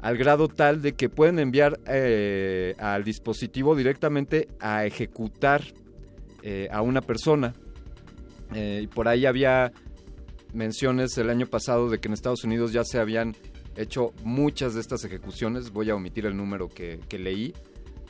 al 0.00 0.16
grado 0.16 0.48
tal 0.48 0.80
de 0.80 0.94
que 0.94 1.10
pueden 1.10 1.38
enviar 1.38 1.78
eh, 1.86 2.74
al 2.78 3.04
dispositivo 3.04 3.76
directamente 3.76 4.48
a 4.58 4.86
ejecutar 4.86 5.62
eh, 6.42 6.66
a 6.72 6.80
una 6.80 7.02
persona. 7.02 7.52
Eh, 8.54 8.80
y 8.84 8.86
por 8.86 9.06
ahí 9.06 9.26
había 9.26 9.70
menciones 10.52 11.16
el 11.18 11.30
año 11.30 11.46
pasado 11.46 11.88
de 11.88 11.98
que 11.98 12.08
en 12.08 12.14
Estados 12.14 12.44
Unidos 12.44 12.72
ya 12.72 12.84
se 12.84 12.98
habían 12.98 13.34
hecho 13.76 14.12
muchas 14.24 14.74
de 14.74 14.80
estas 14.80 15.04
ejecuciones. 15.04 15.70
Voy 15.72 15.90
a 15.90 15.94
omitir 15.94 16.26
el 16.26 16.36
número 16.36 16.68
que, 16.68 17.00
que 17.08 17.18
leí, 17.18 17.54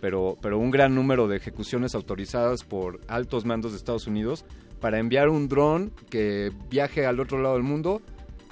pero, 0.00 0.36
pero 0.40 0.58
un 0.58 0.70
gran 0.70 0.94
número 0.94 1.28
de 1.28 1.36
ejecuciones 1.36 1.94
autorizadas 1.94 2.64
por 2.64 3.00
altos 3.08 3.44
mandos 3.44 3.72
de 3.72 3.78
Estados 3.78 4.06
Unidos 4.06 4.44
para 4.80 4.98
enviar 4.98 5.28
un 5.28 5.48
dron 5.48 5.90
que 6.10 6.52
viaje 6.70 7.06
al 7.06 7.18
otro 7.20 7.40
lado 7.40 7.54
del 7.54 7.64
mundo 7.64 8.02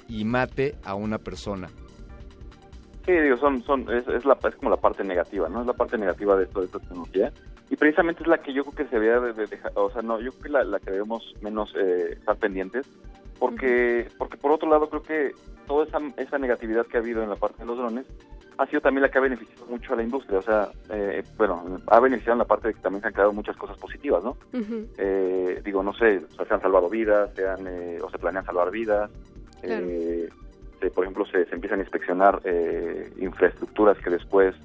y 0.07 0.25
mate 0.25 0.75
a 0.83 0.95
una 0.95 1.17
persona. 1.17 1.69
Sí, 3.05 3.11
digo, 3.11 3.37
son, 3.37 3.63
son, 3.63 3.81
es, 3.93 4.07
es, 4.07 4.25
la, 4.25 4.37
es 4.47 4.55
como 4.55 4.71
la 4.71 4.77
parte 4.77 5.03
negativa, 5.03 5.47
¿no? 5.47 5.61
Es 5.61 5.67
la 5.67 5.73
parte 5.73 5.97
negativa 5.97 6.35
de 6.35 6.47
toda 6.47 6.65
esta 6.65 6.79
tecnología. 6.79 7.31
Y 7.69 7.75
precisamente 7.75 8.23
es 8.23 8.27
la 8.27 8.39
que 8.39 8.53
yo 8.53 8.63
creo 8.63 8.75
que 8.75 8.85
se 8.85 8.99
debería 8.99 9.19
de, 9.19 9.33
de 9.33 9.47
dejar, 9.47 9.71
o 9.75 9.89
sea, 9.91 10.01
no, 10.01 10.19
yo 10.19 10.31
creo 10.31 10.43
que 10.43 10.49
la, 10.49 10.63
la 10.63 10.79
que 10.79 10.91
debemos 10.91 11.23
menos 11.41 11.73
eh, 11.75 12.13
estar 12.13 12.35
pendientes, 12.37 12.87
porque, 13.51 14.07
porque 14.17 14.37
por 14.37 14.51
otro 14.51 14.69
lado 14.69 14.89
creo 14.89 15.01
que 15.01 15.31
toda 15.67 15.85
esa, 15.85 15.99
esa 16.17 16.37
negatividad 16.37 16.85
que 16.85 16.97
ha 16.97 16.99
habido 16.99 17.23
en 17.23 17.29
la 17.29 17.35
parte 17.35 17.59
de 17.59 17.65
los 17.65 17.77
drones 17.77 18.05
ha 18.57 18.65
sido 18.67 18.79
también 18.81 19.01
la 19.01 19.09
que 19.11 19.17
ha 19.17 19.21
beneficiado 19.21 19.65
mucho 19.67 19.91
a 19.93 19.95
la 19.97 20.03
industria, 20.03 20.39
o 20.39 20.41
sea, 20.41 20.69
eh, 20.89 21.23
bueno, 21.37 21.81
ha 21.87 21.99
beneficiado 21.99 22.33
en 22.35 22.39
la 22.39 22.45
parte 22.45 22.69
de 22.69 22.73
que 22.75 22.79
también 22.79 23.01
se 23.01 23.07
han 23.07 23.13
creado 23.13 23.33
muchas 23.33 23.57
cosas 23.57 23.77
positivas, 23.77 24.23
¿no? 24.23 24.37
Eh, 24.97 25.61
digo, 25.65 25.83
no 25.83 25.93
sé, 25.93 26.21
o 26.31 26.35
sea, 26.35 26.45
se 26.45 26.53
han 26.53 26.61
salvado 26.61 26.89
vidas, 26.89 27.31
se 27.35 27.45
han, 27.45 27.67
eh, 27.67 27.99
o 28.01 28.09
se 28.09 28.17
planean 28.17 28.45
salvar 28.45 28.71
vidas, 28.71 29.11
Claro. 29.61 29.85
eh, 29.89 30.29
se- 30.79 30.89
por 30.91 31.03
ejemplo, 31.03 31.25
se, 31.25 31.45
se 31.45 31.55
empiezan 31.55 31.79
a 31.79 31.83
inspeccionar 31.83 32.39
eh, 32.45 33.11
infraestructuras 33.17 33.97
que 33.97 34.09
después 34.11 34.55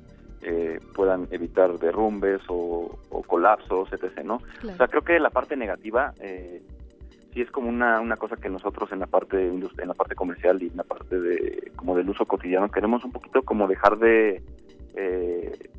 eh, 0.43 0.78
puedan 0.94 1.27
evitar 1.32 1.77
derrumbes 1.81 2.40
o, 2.48 2.97
o 3.11 3.23
colapsos, 3.24 3.93
etc., 3.93 4.23
¿no? 4.24 4.39
Claro. 4.61 4.74
O 4.74 4.77
sea, 4.77 4.86
creo 4.89 5.02
que 5.02 5.19
la 5.19 5.31
parte 5.31 5.57
negativa 5.57 6.15
eh, 6.20 6.62
sí 7.32 7.40
es 7.40 7.51
como 7.51 7.69
una, 7.69 8.01
una 8.01 8.16
cosa 8.16 8.36
que 8.36 8.48
nosotros 8.48 8.90
en 8.93 9.01
la 9.01 9.07
parte 9.07 9.48
en 9.48 9.89
la 9.89 9.94
parte 9.94 10.15
comercial 10.15 10.62
y 10.62 10.69
en 10.69 10.77
la 10.77 10.85
parte 10.85 11.19
de 11.20 11.73
como 11.77 11.97
del 11.97 12.09
uso 12.09 12.24
cotidiano 12.27 12.70
queremos 12.70 13.05
un 13.05 13.12
poquito 13.12 13.43
como 13.43 13.69
dejar 13.69 13.98
de 13.98 14.43
eh, 14.94 15.70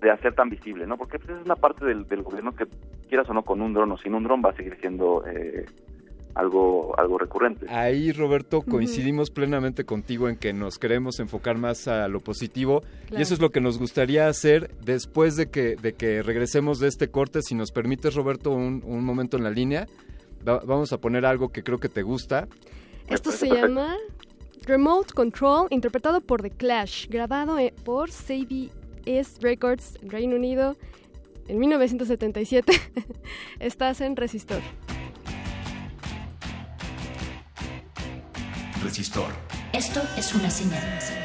de 0.00 0.10
hacer 0.10 0.34
tan 0.34 0.48
visible, 0.48 0.86
¿no? 0.86 0.96
Porque 0.96 1.18
pues, 1.18 1.38
es 1.38 1.44
una 1.44 1.56
parte 1.56 1.84
del, 1.84 2.06
del 2.06 2.22
gobierno 2.22 2.54
que 2.54 2.66
quieras 3.08 3.28
o 3.28 3.34
no 3.34 3.42
con 3.42 3.60
un 3.60 3.74
dron 3.74 3.92
o 3.92 3.98
sin 3.98 4.14
un 4.14 4.24
dron 4.24 4.42
va 4.44 4.50
a 4.50 4.56
seguir 4.56 4.78
siendo 4.80 5.24
eh, 5.26 5.66
algo 6.34 6.98
algo 6.98 7.18
recurrente. 7.18 7.66
Ahí, 7.68 8.12
Roberto, 8.12 8.62
coincidimos 8.62 9.30
plenamente 9.30 9.84
contigo 9.84 10.28
en 10.28 10.36
que 10.36 10.52
nos 10.52 10.78
queremos 10.78 11.20
enfocar 11.20 11.58
más 11.58 11.88
a 11.88 12.08
lo 12.08 12.20
positivo 12.20 12.82
y 13.10 13.20
eso 13.20 13.34
es 13.34 13.40
lo 13.40 13.50
que 13.50 13.60
nos 13.60 13.78
gustaría 13.78 14.28
hacer 14.28 14.70
después 14.84 15.36
de 15.36 15.50
que, 15.50 15.76
de 15.76 15.92
que 15.92 16.22
regresemos 16.22 16.78
de 16.78 16.88
este 16.88 17.08
corte. 17.08 17.42
Si 17.42 17.54
nos 17.54 17.72
permites, 17.72 18.14
Roberto, 18.14 18.52
un, 18.52 18.82
un 18.86 19.04
momento 19.04 19.36
en 19.36 19.44
la 19.44 19.50
línea, 19.50 19.86
vamos 20.42 20.92
a 20.92 20.98
poner 20.98 21.26
algo 21.26 21.50
que 21.50 21.62
creo 21.62 21.78
que 21.78 21.88
te 21.88 22.02
gusta. 22.02 22.48
Esto 23.08 23.32
se 23.32 23.48
llama 23.48 23.96
Remote 24.66 25.14
Control, 25.14 25.66
interpretado 25.70 26.20
por 26.20 26.42
The 26.42 26.50
Clash, 26.50 27.08
grabado 27.08 27.58
eh, 27.58 27.74
por 27.84 28.10
CBS 28.10 29.40
Records, 29.40 29.98
en 30.02 30.10
Reino 30.10 30.36
Unido, 30.36 30.76
en 31.48 31.58
1977. 31.58 32.72
Estás 33.58 34.00
en 34.00 34.16
Resistor. 34.16 34.62
Resistor. 38.82 39.30
Esto 39.72 40.00
es 40.16 40.34
una 40.34 40.50
señal. 40.50 41.19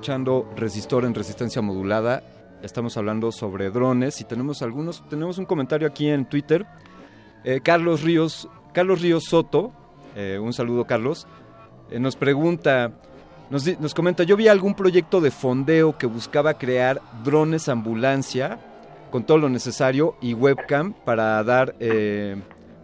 Escuchando 0.00 0.50
Resistor 0.56 1.04
en 1.04 1.14
resistencia 1.14 1.60
modulada. 1.60 2.22
Estamos 2.62 2.96
hablando 2.96 3.30
sobre 3.32 3.68
drones 3.68 4.22
y 4.22 4.24
tenemos 4.24 4.62
algunos, 4.62 5.06
tenemos 5.10 5.36
un 5.36 5.44
comentario 5.44 5.86
aquí 5.86 6.08
en 6.08 6.24
Twitter. 6.24 6.64
Eh, 7.44 7.60
Carlos 7.62 8.00
Ríos, 8.00 8.48
Carlos 8.72 9.02
Ríos 9.02 9.24
Soto, 9.24 9.72
eh, 10.16 10.38
un 10.40 10.54
saludo 10.54 10.86
Carlos, 10.86 11.26
eh, 11.90 12.00
nos 12.00 12.16
pregunta, 12.16 12.92
nos, 13.50 13.78
nos 13.78 13.92
comenta, 13.92 14.22
yo 14.22 14.38
vi 14.38 14.48
algún 14.48 14.72
proyecto 14.72 15.20
de 15.20 15.30
fondeo 15.30 15.98
que 15.98 16.06
buscaba 16.06 16.54
crear 16.54 17.02
drones 17.22 17.68
ambulancia 17.68 18.58
con 19.10 19.24
todo 19.24 19.36
lo 19.36 19.50
necesario 19.50 20.16
y 20.22 20.32
webcam 20.32 20.94
para 20.94 21.44
dar, 21.44 21.74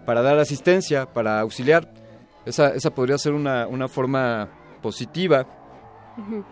para 0.04 0.20
dar 0.20 0.38
asistencia, 0.38 1.06
para 1.06 1.40
auxiliar. 1.40 1.90
Esa, 2.44 2.74
esa 2.74 2.90
podría 2.90 3.16
ser 3.16 3.32
una, 3.32 3.66
una 3.68 3.88
forma 3.88 4.50
positiva. 4.82 5.46
Ujú. 6.18 6.44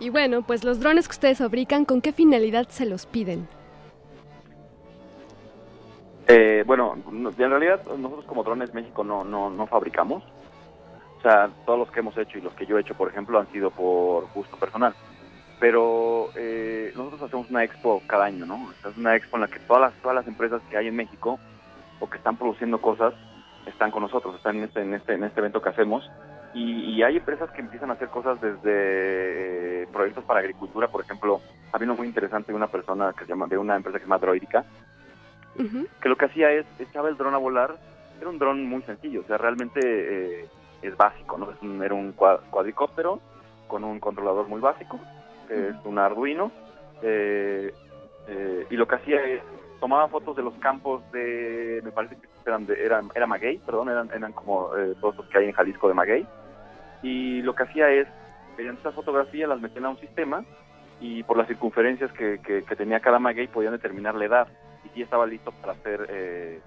Y 0.00 0.08
bueno, 0.10 0.42
pues 0.42 0.64
los 0.64 0.80
drones 0.80 1.06
que 1.06 1.12
ustedes 1.12 1.38
fabrican, 1.38 1.84
¿con 1.84 2.00
qué 2.00 2.12
finalidad 2.12 2.66
se 2.68 2.86
los 2.86 3.06
piden? 3.06 3.46
Eh, 6.26 6.64
bueno, 6.66 6.96
no- 7.10 7.30
en 7.30 7.36
realidad 7.50 7.82
nosotros 7.98 8.24
como 8.24 8.42
Drones 8.44 8.72
México 8.72 9.04
no, 9.04 9.24
no, 9.24 9.50
no 9.50 9.66
fabricamos. 9.66 10.22
O 11.18 11.22
sea, 11.22 11.50
todos 11.66 11.78
los 11.78 11.90
que 11.90 12.00
hemos 12.00 12.16
hecho 12.16 12.38
y 12.38 12.40
los 12.40 12.54
que 12.54 12.64
yo 12.64 12.78
he 12.78 12.80
hecho, 12.80 12.94
por 12.94 13.08
ejemplo, 13.10 13.38
han 13.38 13.50
sido 13.52 13.70
por 13.70 14.26
gusto 14.32 14.56
personal. 14.56 14.94
Pero 15.58 16.30
eh, 16.36 16.92
nosotros 16.96 17.20
hacemos 17.22 17.50
una 17.50 17.62
expo 17.64 18.00
cada 18.06 18.24
año, 18.24 18.46
¿no? 18.46 18.72
Es 18.88 18.96
una 18.96 19.14
expo 19.16 19.36
en 19.36 19.42
la 19.42 19.48
que 19.48 19.58
todas 19.60 19.82
las, 19.82 19.92
todas 20.00 20.14
las 20.14 20.26
empresas 20.26 20.62
que 20.70 20.78
hay 20.78 20.86
en 20.86 20.96
México 20.96 21.38
o 21.98 22.08
que 22.08 22.16
están 22.16 22.38
produciendo 22.38 22.80
cosas 22.80 23.12
están 23.66 23.90
con 23.90 24.02
nosotros, 24.02 24.34
están 24.36 24.56
en 24.56 24.64
este, 24.64 24.80
en 24.80 24.94
este, 24.94 25.12
en 25.12 25.24
este 25.24 25.40
evento 25.40 25.60
que 25.60 25.68
hacemos. 25.68 26.08
Y, 26.52 26.96
y 26.96 27.02
hay 27.02 27.16
empresas 27.16 27.48
que 27.52 27.60
empiezan 27.60 27.90
a 27.90 27.92
hacer 27.94 28.08
cosas 28.08 28.40
desde 28.40 28.62
eh, 29.82 29.86
proyectos 29.92 30.24
para 30.24 30.40
agricultura, 30.40 30.88
por 30.88 31.02
ejemplo, 31.02 31.40
había 31.72 31.86
uno 31.86 31.94
muy 31.96 32.08
interesante 32.08 32.50
de 32.52 32.56
una 32.56 32.66
persona 32.66 33.12
que 33.16 33.24
se 33.24 33.30
llama, 33.30 33.46
de 33.46 33.56
una 33.58 33.76
empresa 33.76 33.98
que 33.98 34.04
se 34.04 34.06
llama 34.08 34.18
Droidica, 34.18 34.64
que 36.00 36.08
lo 36.08 36.16
que 36.16 36.24
hacía 36.24 36.50
es 36.52 36.66
echaba 36.78 37.08
el 37.08 37.16
dron 37.16 37.34
a 37.34 37.38
volar. 37.38 37.76
Era 38.20 38.28
un 38.30 38.38
dron 38.38 38.66
muy 38.66 38.82
sencillo, 38.82 39.20
o 39.20 39.24
sea, 39.24 39.38
realmente 39.38 39.80
eh, 39.82 40.46
es 40.82 40.96
básico, 40.96 41.38
¿no? 41.38 41.50
Es 41.50 41.60
un- 41.62 41.82
era 41.82 41.94
un 41.94 42.14
cua- 42.16 42.40
cuadricóptero 42.50 43.20
con 43.68 43.84
un 43.84 44.00
controlador 44.00 44.48
muy 44.48 44.60
básico, 44.60 45.00
que 45.48 45.68
es 45.70 45.76
un 45.84 45.98
Arduino, 45.98 46.50
eh, 47.02 47.72
eh, 48.26 48.66
y 48.70 48.76
lo 48.76 48.86
que 48.86 48.96
hacía 48.96 49.22
es 49.24 49.42
tomaba 49.80 50.08
fotos 50.08 50.36
de 50.36 50.42
los 50.42 50.52
campos 50.56 51.02
de, 51.12 51.80
me 51.82 51.90
parece 51.92 52.16
que 52.16 52.28
eran 52.44 52.66
de, 52.66 52.84
eran, 52.84 53.08
era 53.14 53.26
maguey, 53.26 53.58
perdón, 53.64 53.88
eran, 53.88 54.10
eran 54.14 54.32
como 54.32 54.76
eh, 54.76 54.94
todos 55.00 55.16
los 55.16 55.26
que 55.28 55.38
hay 55.38 55.46
en 55.46 55.52
Jalisco 55.52 55.88
de 55.88 55.94
maguey, 55.94 56.26
y 57.02 57.42
lo 57.42 57.54
que 57.54 57.62
hacía 57.64 57.90
es, 57.90 58.08
mediante 58.56 58.80
esas 58.80 58.94
fotografías 58.94 59.48
las 59.48 59.60
metían 59.60 59.86
a 59.86 59.90
un 59.90 59.98
sistema 59.98 60.44
y 61.00 61.22
por 61.22 61.36
las 61.36 61.46
circunferencias 61.48 62.12
que, 62.12 62.40
que, 62.44 62.62
tenía 62.76 63.00
cada 63.00 63.18
maguey 63.18 63.48
podían 63.48 63.72
determinar 63.72 64.14
la 64.14 64.24
edad 64.26 64.48
y 64.84 64.88
si 64.90 65.02
estaba 65.02 65.26
listo 65.26 65.52
para 65.52 65.74
ser 65.82 66.06
eh, 66.10 66.60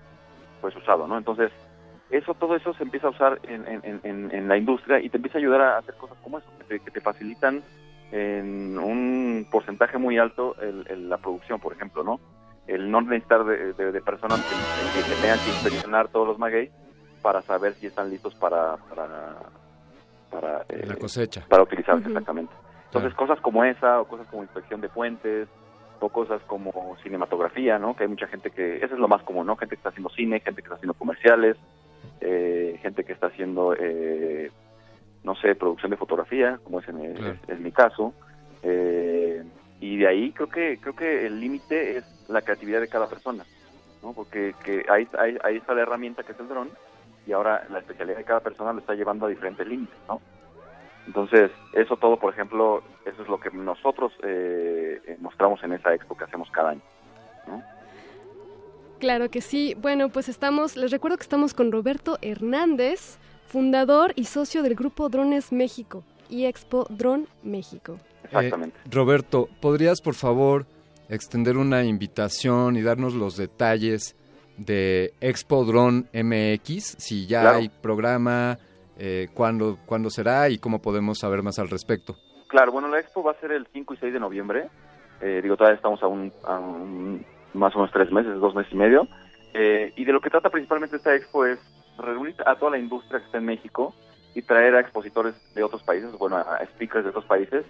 pues 0.62 0.76
usado, 0.76 1.08
¿no? 1.08 1.18
Entonces, 1.18 1.52
eso, 2.10 2.34
todo 2.36 2.56
eso 2.56 2.74
se 2.74 2.84
empieza 2.84 3.08
a 3.08 3.12
usar 3.12 3.40
en, 3.44 3.68
en, 3.68 4.00
en, 4.04 4.32
en 4.34 4.48
la 4.48 4.58
industria 4.58 5.00
y 5.00 5.10
te 5.10 5.18
empieza 5.18 5.38
a 5.38 5.42
ayudar 5.42 5.62
a 5.62 5.78
hacer 5.80 5.96
cosas 5.96 6.18
como 6.24 6.40
eso, 6.40 6.52
que 6.58 6.64
te, 6.66 6.80
que 6.80 6.92
te 6.92 7.02
facilitan 7.02 7.64
en 8.12 8.78
un 8.78 9.48
porcentaje 9.52 9.98
muy 9.98 10.18
alto 10.18 10.56
el, 10.62 11.10
la 11.10 11.18
producción, 11.18 11.60
por 11.60 11.74
ejemplo, 11.74 12.04
¿no? 12.04 12.20
El 12.68 12.90
no 12.92 13.02
necesitar 13.02 13.44
de, 13.46 13.74
de- 13.74 13.92
personas 14.02 14.42
que, 14.48 14.56
que- 14.92 15.04
que 15.06 15.16
tengan 15.18 15.40
que 15.42 15.50
inspeccionar 15.50 16.10
todos 16.10 16.28
los 16.28 16.38
maguey 16.40 16.70
para 17.22 17.42
saber 17.44 17.76
si 17.80 17.88
están 17.88 18.10
listos 18.10 18.36
para 18.36 18.78
para 18.90 19.36
para, 20.34 20.66
eh, 20.70 20.86
La 20.88 20.96
cosecha. 20.96 21.46
para 21.48 21.64
utilizarse 21.64 22.08
exactamente. 22.08 22.54
Entonces 22.86 23.14
cosas 23.16 23.40
como 23.42 23.64
esa 23.64 24.02
o 24.02 24.06
cosas 24.08 24.28
como 24.28 24.44
inspección 24.44 24.82
de 24.82 24.90
puentes 24.90 25.48
o 26.00 26.10
cosas 26.10 26.42
como 26.44 26.98
cinematografía, 27.02 27.80
¿no? 27.80 27.96
Que 27.96 28.04
hay 28.04 28.10
mucha 28.10 28.28
gente 28.28 28.52
que 28.52 28.78
eso 28.78 28.94
es 28.94 29.00
lo 29.00 29.08
más 29.08 29.24
común, 29.24 29.48
¿no? 29.48 29.56
Gente 29.56 29.76
que 29.76 29.80
está 29.80 29.90
haciendo 29.90 30.10
cine, 30.10 30.40
gente 30.42 30.62
que 30.62 30.66
está 30.68 30.76
haciendo 30.76 30.94
comerciales, 30.94 31.56
eh, 32.22 32.78
gente 32.82 33.04
que 33.04 33.14
está 33.14 33.28
haciendo 33.28 33.74
eh, 33.80 34.52
no 35.24 35.36
sé, 35.36 35.56
producción 35.56 35.92
de 35.92 35.98
fotografía, 35.98 36.60
como 36.64 36.80
es 36.82 36.88
en, 36.90 37.00
es- 37.02 37.40
es 37.50 37.60
mi 37.60 37.72
caso. 37.72 38.14
eh, 38.64 39.44
y 39.80 39.98
de 39.98 40.08
ahí 40.08 40.32
creo 40.32 40.48
que 40.50 40.78
creo 40.80 40.96
que 40.96 41.26
el 41.26 41.40
límite 41.42 41.98
es 41.98 42.06
la 42.30 42.42
creatividad 42.42 42.80
de 42.80 42.88
cada 42.88 43.08
persona, 43.08 43.44
¿no? 44.02 44.14
Porque 44.14 44.54
que 44.64 44.86
ahí, 44.90 45.08
ahí, 45.20 45.38
ahí 45.44 45.58
está 45.58 45.74
la 45.74 45.82
herramienta 45.82 46.24
que 46.24 46.32
es 46.32 46.40
el 46.40 46.48
dron 46.48 46.70
y 47.26 47.32
ahora 47.32 47.66
la 47.70 47.80
especialidad 47.80 48.18
de 48.18 48.24
cada 48.24 48.40
persona 48.40 48.74
lo 48.74 48.80
está 48.80 48.94
llevando 48.94 49.26
a 49.26 49.30
diferentes 49.30 49.66
límites, 49.66 49.96
¿no? 50.08 50.22
Entonces, 51.08 51.52
eso 51.74 51.98
todo, 51.98 52.18
por 52.18 52.34
ejemplo, 52.34 52.82
eso 53.06 53.22
es 53.22 53.28
lo 53.28 53.40
que 53.40 53.52
nosotros 53.52 54.14
eh, 54.24 55.02
eh, 55.06 55.18
mostramos 55.20 55.62
en 55.64 55.74
esa 55.74 55.94
expo 55.94 56.16
que 56.16 56.24
hacemos 56.24 56.50
cada 56.52 56.72
año. 56.72 56.82
Claro 59.00 59.30
que 59.30 59.42
sí. 59.42 59.76
Bueno, 59.78 60.08
pues 60.08 60.30
estamos, 60.30 60.78
les 60.78 60.92
recuerdo 60.92 61.18
que 61.18 61.24
estamos 61.24 61.54
con 61.54 61.74
Roberto 61.74 62.18
Hernández, 62.22 63.18
fundador 63.48 64.14
y 64.16 64.26
socio 64.26 64.64
del 64.64 64.76
grupo 64.76 65.10
Drones 65.10 65.52
México 65.52 66.06
y 66.30 66.46
Expo 66.46 66.86
Drone 66.90 67.26
México. 67.44 67.98
Exactamente. 68.24 68.78
Eh, 68.86 68.90
Roberto, 68.90 69.50
¿podrías 69.60 70.00
por 70.00 70.16
favor 70.16 70.66
extender 71.10 71.58
una 71.58 71.84
invitación 71.84 72.78
y 72.78 72.82
darnos 72.82 73.14
los 73.14 73.36
detalles 73.36 74.16
de 74.58 75.14
Expo 75.22 75.64
Drone 75.66 76.06
MX? 76.14 76.96
Si 77.00 77.26
ya 77.28 77.42
Claro. 77.42 77.58
hay 77.60 77.70
programa, 77.70 78.58
eh, 78.98 79.28
cuándo, 79.34 79.78
cuándo 79.86 80.10
será 80.10 80.50
y 80.50 80.58
cómo 80.58 80.82
podemos 80.82 81.20
saber 81.20 81.42
más 81.44 81.60
al 81.60 81.70
respecto. 81.70 82.16
Claro, 82.48 82.72
bueno, 82.72 82.88
la 82.88 83.00
expo 83.00 83.24
va 83.24 83.32
a 83.32 83.40
ser 83.40 83.52
el 83.52 83.68
5 83.74 83.94
y 83.96 83.98
6 83.98 84.14
de 84.14 84.20
noviembre. 84.20 84.70
Eh, 85.22 85.40
digo, 85.42 85.58
todavía 85.58 85.78
estamos 85.78 86.04
a, 86.04 86.08
un, 86.08 86.32
a 86.44 86.60
un- 86.60 87.26
más 87.54 87.74
o 87.76 87.80
menos 87.80 87.92
tres 87.92 88.12
meses, 88.12 88.40
dos 88.40 88.54
meses 88.54 88.72
y 88.74 88.76
medio. 88.76 89.08
Eh, 89.56 89.94
y 89.96 90.06
de 90.06 90.12
lo 90.14 90.22
que 90.22 90.30
trata 90.30 90.50
principalmente 90.50 90.98
esta 90.98 91.16
expo 91.16 91.46
es 91.46 91.60
reunir 91.98 92.36
a 92.46 92.56
toda 92.56 92.72
la 92.72 92.78
industria 92.80 93.20
que 93.20 93.26
está 93.26 93.38
en 93.38 93.46
México 93.46 93.94
y 94.36 94.42
traer 94.42 94.76
a 94.76 94.80
expositores 94.82 95.36
de 95.54 95.64
otros 95.64 95.84
países, 95.84 96.12
bueno, 96.18 96.38
a 96.38 96.60
speakers 96.74 97.04
de 97.04 97.10
otros 97.12 97.26
países. 97.26 97.66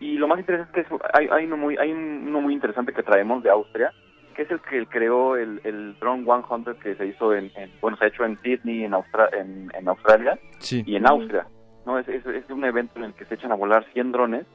Y 0.00 0.14
lo 0.14 0.26
más 0.26 0.38
interesante 0.40 0.80
es 0.80 0.86
que 0.88 0.94
es- 0.94 1.00
hay, 1.14 1.28
hay, 1.30 1.44
uno 1.46 1.56
muy, 1.56 1.76
hay 1.78 1.92
un- 1.92 2.24
uno 2.28 2.40
muy 2.40 2.54
interesante 2.54 2.92
que 2.92 3.02
traemos 3.02 3.42
de 3.42 3.50
Austria, 3.50 3.92
que 4.32 4.42
es 4.42 4.50
el 4.50 4.60
que 4.60 4.86
creó 4.86 5.36
el, 5.36 5.60
el 5.64 5.96
Drone 6.00 6.24
100 6.24 6.76
que 6.82 6.94
se 6.96 7.06
hizo 7.06 7.34
en, 7.34 7.50
en- 7.56 7.70
bueno, 7.80 7.96
se 7.96 8.04
ha 8.04 8.08
hecho 8.08 8.24
en 8.24 8.38
Sydney, 8.42 8.84
en, 8.84 8.92
Austra- 8.92 9.30
en, 9.32 9.70
en 9.74 9.88
Australia 9.88 10.38
Sí. 10.58 10.82
y 10.86 10.96
en 10.96 11.06
Austria. 11.06 11.46
No, 11.86 11.98
es, 11.98 12.06
es, 12.08 12.24
es 12.26 12.48
un 12.50 12.64
evento 12.64 12.94
en 12.98 13.04
el 13.04 13.14
que 13.14 13.24
se 13.24 13.34
echan 13.34 13.50
a 13.52 13.56
volar 13.56 13.84
100 13.92 14.12
drones 14.12 14.46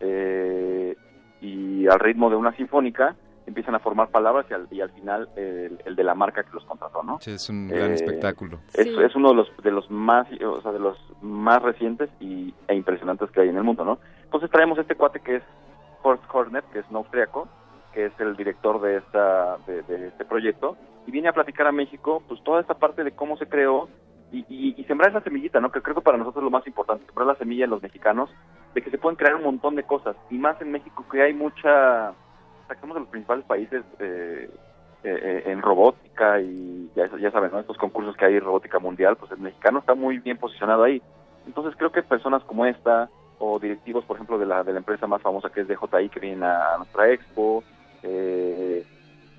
eh, 0.00 0.96
y 1.40 1.86
al 1.88 1.98
ritmo 2.00 2.30
de 2.30 2.36
una 2.36 2.52
sinfónica 2.56 3.14
empiezan 3.46 3.74
a 3.76 3.78
formar 3.78 4.08
palabras 4.08 4.44
y 4.50 4.54
al, 4.54 4.66
y 4.70 4.80
al 4.80 4.90
final 4.90 5.28
el, 5.36 5.78
el 5.84 5.94
de 5.96 6.02
la 6.04 6.14
marca 6.16 6.42
que 6.42 6.50
los 6.52 6.64
contrató, 6.64 7.02
¿no? 7.04 7.18
Sí, 7.20 7.30
es 7.30 7.48
un 7.48 7.68
gran 7.68 7.92
Eh, 7.92 7.94
espectáculo. 7.94 8.58
Es, 8.74 8.86
es 8.88 9.14
uno 9.14 9.28
de 9.30 9.34
los 9.36 9.56
de 9.62 9.70
los 9.70 9.88
más 9.90 10.26
o 10.42 10.60
sea, 10.62 10.72
de 10.72 10.80
los 10.80 10.98
más 11.22 11.62
recientes 11.62 12.10
y, 12.18 12.52
e 12.66 12.74
impresionantes 12.74 13.30
que 13.30 13.40
hay 13.42 13.48
en 13.48 13.56
el 13.56 13.62
mundo, 13.62 13.84
¿no? 13.84 13.98
Entonces 14.24 14.50
traemos 14.50 14.78
este 14.78 14.96
cuate 14.96 15.20
que 15.20 15.36
es 15.36 15.42
Horst 16.02 16.24
Hornet, 16.32 16.64
que 16.72 16.80
es 16.80 16.84
un 16.90 16.96
austriaco, 16.96 17.48
que 17.96 18.04
es 18.04 18.20
el 18.20 18.36
director 18.36 18.78
de 18.82 18.98
esta 18.98 19.56
de, 19.66 19.80
de 19.84 20.08
este 20.08 20.26
proyecto 20.26 20.76
y 21.06 21.10
viene 21.10 21.28
a 21.28 21.32
platicar 21.32 21.66
a 21.66 21.72
México, 21.72 22.22
pues 22.28 22.44
toda 22.44 22.60
esta 22.60 22.74
parte 22.74 23.02
de 23.04 23.12
cómo 23.12 23.38
se 23.38 23.46
creó 23.48 23.88
y, 24.30 24.44
y- 24.50 24.84
sembrar 24.84 25.10
esa 25.10 25.22
semillita, 25.22 25.60
¿no? 25.60 25.72
Que 25.72 25.80
creo 25.80 25.94
que 25.94 26.02
para 26.02 26.18
nosotros 26.18 26.42
es 26.42 26.44
lo 26.44 26.50
más 26.50 26.66
importante, 26.66 27.06
sembrar 27.06 27.26
la 27.26 27.36
semilla 27.36 27.64
en 27.64 27.70
los 27.70 27.82
mexicanos 27.82 28.28
de 28.74 28.82
que 28.82 28.90
se 28.90 28.98
pueden 28.98 29.16
crear 29.16 29.34
un 29.36 29.44
montón 29.44 29.76
de 29.76 29.84
cosas 29.84 30.14
y 30.28 30.36
más 30.36 30.60
en 30.60 30.72
México 30.72 31.06
que 31.10 31.22
hay 31.22 31.32
mucha 31.32 32.12
sacamos 32.68 32.96
de 32.96 33.00
los 33.00 33.08
principales 33.08 33.46
países 33.46 33.82
eh, 33.98 34.50
eh, 35.02 35.18
eh, 35.22 35.42
en 35.46 35.62
robótica 35.62 36.38
y 36.42 36.90
ya, 36.94 37.08
saben, 37.30 37.50
¿no? 37.50 37.60
estos 37.60 37.78
concursos 37.78 38.14
que 38.16 38.26
hay 38.26 38.34
en 38.34 38.44
robótica 38.44 38.78
mundial, 38.78 39.16
pues 39.16 39.32
el 39.32 39.38
mexicano 39.38 39.78
está 39.78 39.94
muy 39.94 40.18
bien 40.18 40.36
posicionado 40.36 40.82
ahí. 40.82 41.00
Entonces 41.46 41.74
creo 41.78 41.92
que 41.92 42.02
personas 42.02 42.44
como 42.44 42.66
esta 42.66 43.08
o 43.38 43.58
directivos, 43.58 44.04
por 44.04 44.16
ejemplo, 44.16 44.38
de 44.38 44.46
la, 44.46 44.64
de 44.64 44.72
la 44.72 44.78
empresa 44.80 45.06
más 45.06 45.22
famosa 45.22 45.48
que 45.50 45.62
es 45.62 45.68
DJI, 45.68 46.08
que 46.10 46.20
vienen 46.20 46.44
a 46.44 46.76
nuestra 46.78 47.10
expo, 47.10 47.62
eh, 48.06 48.84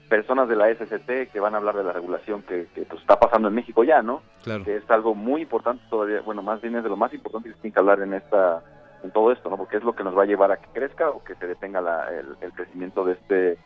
personas 0.09 0.47
de 0.47 0.55
la 0.55 0.69
SCT 0.73 1.31
que 1.31 1.39
van 1.39 1.53
a 1.53 1.57
hablar 1.57 1.75
de 1.75 1.83
la 1.83 1.91
regulación 1.93 2.41
que, 2.43 2.67
que, 2.73 2.83
pues, 2.83 3.01
está 3.01 3.19
pasando 3.19 3.47
en 3.49 3.55
México 3.55 3.83
ya, 3.83 4.01
¿no? 4.01 4.21
Claro. 4.43 4.63
Que 4.63 4.77
es 4.77 4.89
algo 4.89 5.15
muy 5.15 5.41
importante 5.41 5.83
todavía, 5.89 6.21
bueno, 6.21 6.41
más 6.41 6.61
bien 6.61 6.75
es 6.75 6.83
de 6.83 6.89
lo 6.89 6.95
más 6.97 7.13
importante 7.13 7.49
que 7.49 7.55
se 7.55 7.61
tiene 7.61 7.73
que 7.73 7.79
hablar 7.79 8.01
en 8.01 8.13
esta 8.13 8.61
en 9.03 9.11
todo 9.11 9.31
esto, 9.31 9.49
¿no? 9.49 9.57
Porque 9.57 9.77
es 9.77 9.83
lo 9.83 9.93
que 9.95 10.03
nos 10.03 10.17
va 10.17 10.23
a 10.23 10.25
llevar 10.25 10.51
a 10.51 10.57
que 10.57 10.67
crezca 10.73 11.09
o 11.11 11.23
que 11.23 11.35
se 11.35 11.45
detenga 11.45 11.81
la- 11.81 12.09
el, 12.09 12.35
el 12.41 12.51
crecimiento 12.53 13.05
de 13.05 13.13
este 13.13 13.57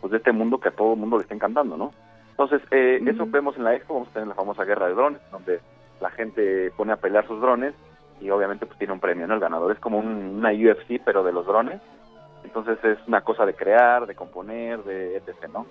pues 0.00 0.10
de 0.12 0.16
este 0.18 0.32
mundo 0.32 0.58
que 0.58 0.68
a 0.68 0.72
todo 0.72 0.94
el 0.94 0.98
mundo 1.00 1.16
le 1.18 1.22
está 1.24 1.34
encantando, 1.34 1.76
¿no? 1.76 1.92
Entonces, 2.30 2.62
eh, 2.70 3.00
eso 3.04 3.26
vemos 3.26 3.56
en 3.56 3.64
la 3.64 3.74
expo, 3.74 3.94
vamos 3.94 4.08
a 4.10 4.12
tener 4.12 4.28
la 4.28 4.34
famosa 4.34 4.64
guerra 4.64 4.86
de 4.86 4.94
drones, 4.94 5.20
donde 5.32 5.60
la 6.00 6.10
gente 6.10 6.70
pone 6.76 6.92
a 6.92 6.96
pelear 6.96 7.26
sus 7.26 7.40
drones 7.40 7.74
y 8.20 8.30
obviamente 8.30 8.64
pues 8.64 8.78
tiene 8.78 8.92
un 8.94 9.00
premio, 9.00 9.26
¿no? 9.26 9.34
El 9.34 9.40
ganador 9.40 9.72
es 9.72 9.78
como 9.80 9.98
un- 9.98 10.36
una 10.38 10.50
UFC, 10.52 11.00
pero 11.04 11.22
de 11.24 11.32
los 11.32 11.44
drones. 11.46 11.80
Entonces 12.48 12.78
es 12.82 12.98
una 13.06 13.20
cosa 13.20 13.44
de 13.46 13.54
crear, 13.54 14.06
de 14.06 14.14
componer, 14.14 14.82
de 14.84 15.16
etc., 15.18 15.48
¿no? 15.52 15.66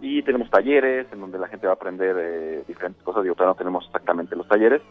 Y 0.00 0.22
tenemos 0.22 0.50
talleres 0.50 1.06
en 1.12 1.20
donde 1.20 1.38
la 1.38 1.48
gente 1.48 1.66
va 1.66 1.72
a 1.72 1.76
aprender 1.76 2.16
eh, 2.18 2.64
diferentes 2.68 3.02
cosas. 3.02 3.22
Digo, 3.22 3.34
todavía 3.34 3.54
no 3.54 3.58
tenemos 3.58 3.84
exactamente 3.86 4.36
los 4.36 4.46
talleres, 4.46 4.82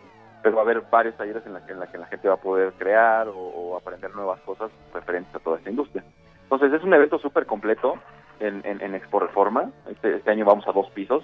pero 0.41 0.55
va 0.55 0.61
a 0.61 0.65
haber 0.65 0.81
varios 0.89 1.15
talleres 1.17 1.45
en 1.45 1.53
la 1.53 1.65
que, 1.65 1.73
en 1.73 1.79
la, 1.79 1.87
que 1.91 1.97
la 1.97 2.05
gente 2.07 2.27
va 2.27 2.35
a 2.35 2.41
poder 2.41 2.73
crear 2.77 3.27
o, 3.27 3.37
o 3.37 3.77
aprender 3.77 4.13
nuevas 4.15 4.39
cosas 4.41 4.71
referentes 4.93 5.33
a 5.35 5.39
toda 5.39 5.57
esta 5.57 5.69
industria. 5.69 6.03
Entonces 6.43 6.73
es 6.73 6.83
un 6.83 6.93
evento 6.93 7.19
súper 7.19 7.45
completo 7.45 7.95
en, 8.39 8.61
en, 8.65 8.81
en 8.81 8.95
Expo 8.95 9.19
Reforma. 9.19 9.69
Este, 9.89 10.15
este 10.15 10.31
año 10.31 10.45
vamos 10.45 10.65
a 10.67 10.71
dos 10.71 10.89
pisos. 10.91 11.23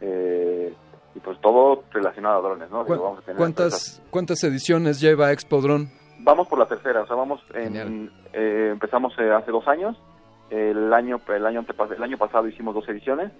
eh, 0.00 0.72
y 1.14 1.20
pues 1.20 1.38
todo 1.42 1.84
relacionado 1.92 2.38
a 2.38 2.42
drones, 2.42 2.70
¿no? 2.70 2.84
Digo, 2.84 3.02
vamos 3.02 3.18
a 3.18 3.22
tener 3.22 3.36
empresas- 3.40 4.00
¿Cuántas, 4.00 4.02
¿Cuántas 4.10 4.44
ediciones 4.44 4.98
lleva 5.00 5.30
Expo 5.30 5.60
Drone? 5.60 5.88
Vamos 6.24 6.46
por 6.46 6.58
la 6.58 6.66
tercera, 6.66 7.02
o 7.02 7.06
sea, 7.06 7.16
vamos 7.16 7.42
en, 7.52 8.10
eh, 8.32 8.68
empezamos 8.72 9.12
eh, 9.18 9.30
hace 9.32 9.50
dos 9.50 9.66
años. 9.66 9.96
El 10.50 10.92
año 10.92 11.20
el 11.28 11.46
año 11.46 11.64
el 11.96 12.02
año 12.02 12.18
pasado 12.18 12.46
hicimos 12.46 12.74
dos 12.74 12.86
ediciones 12.88 13.32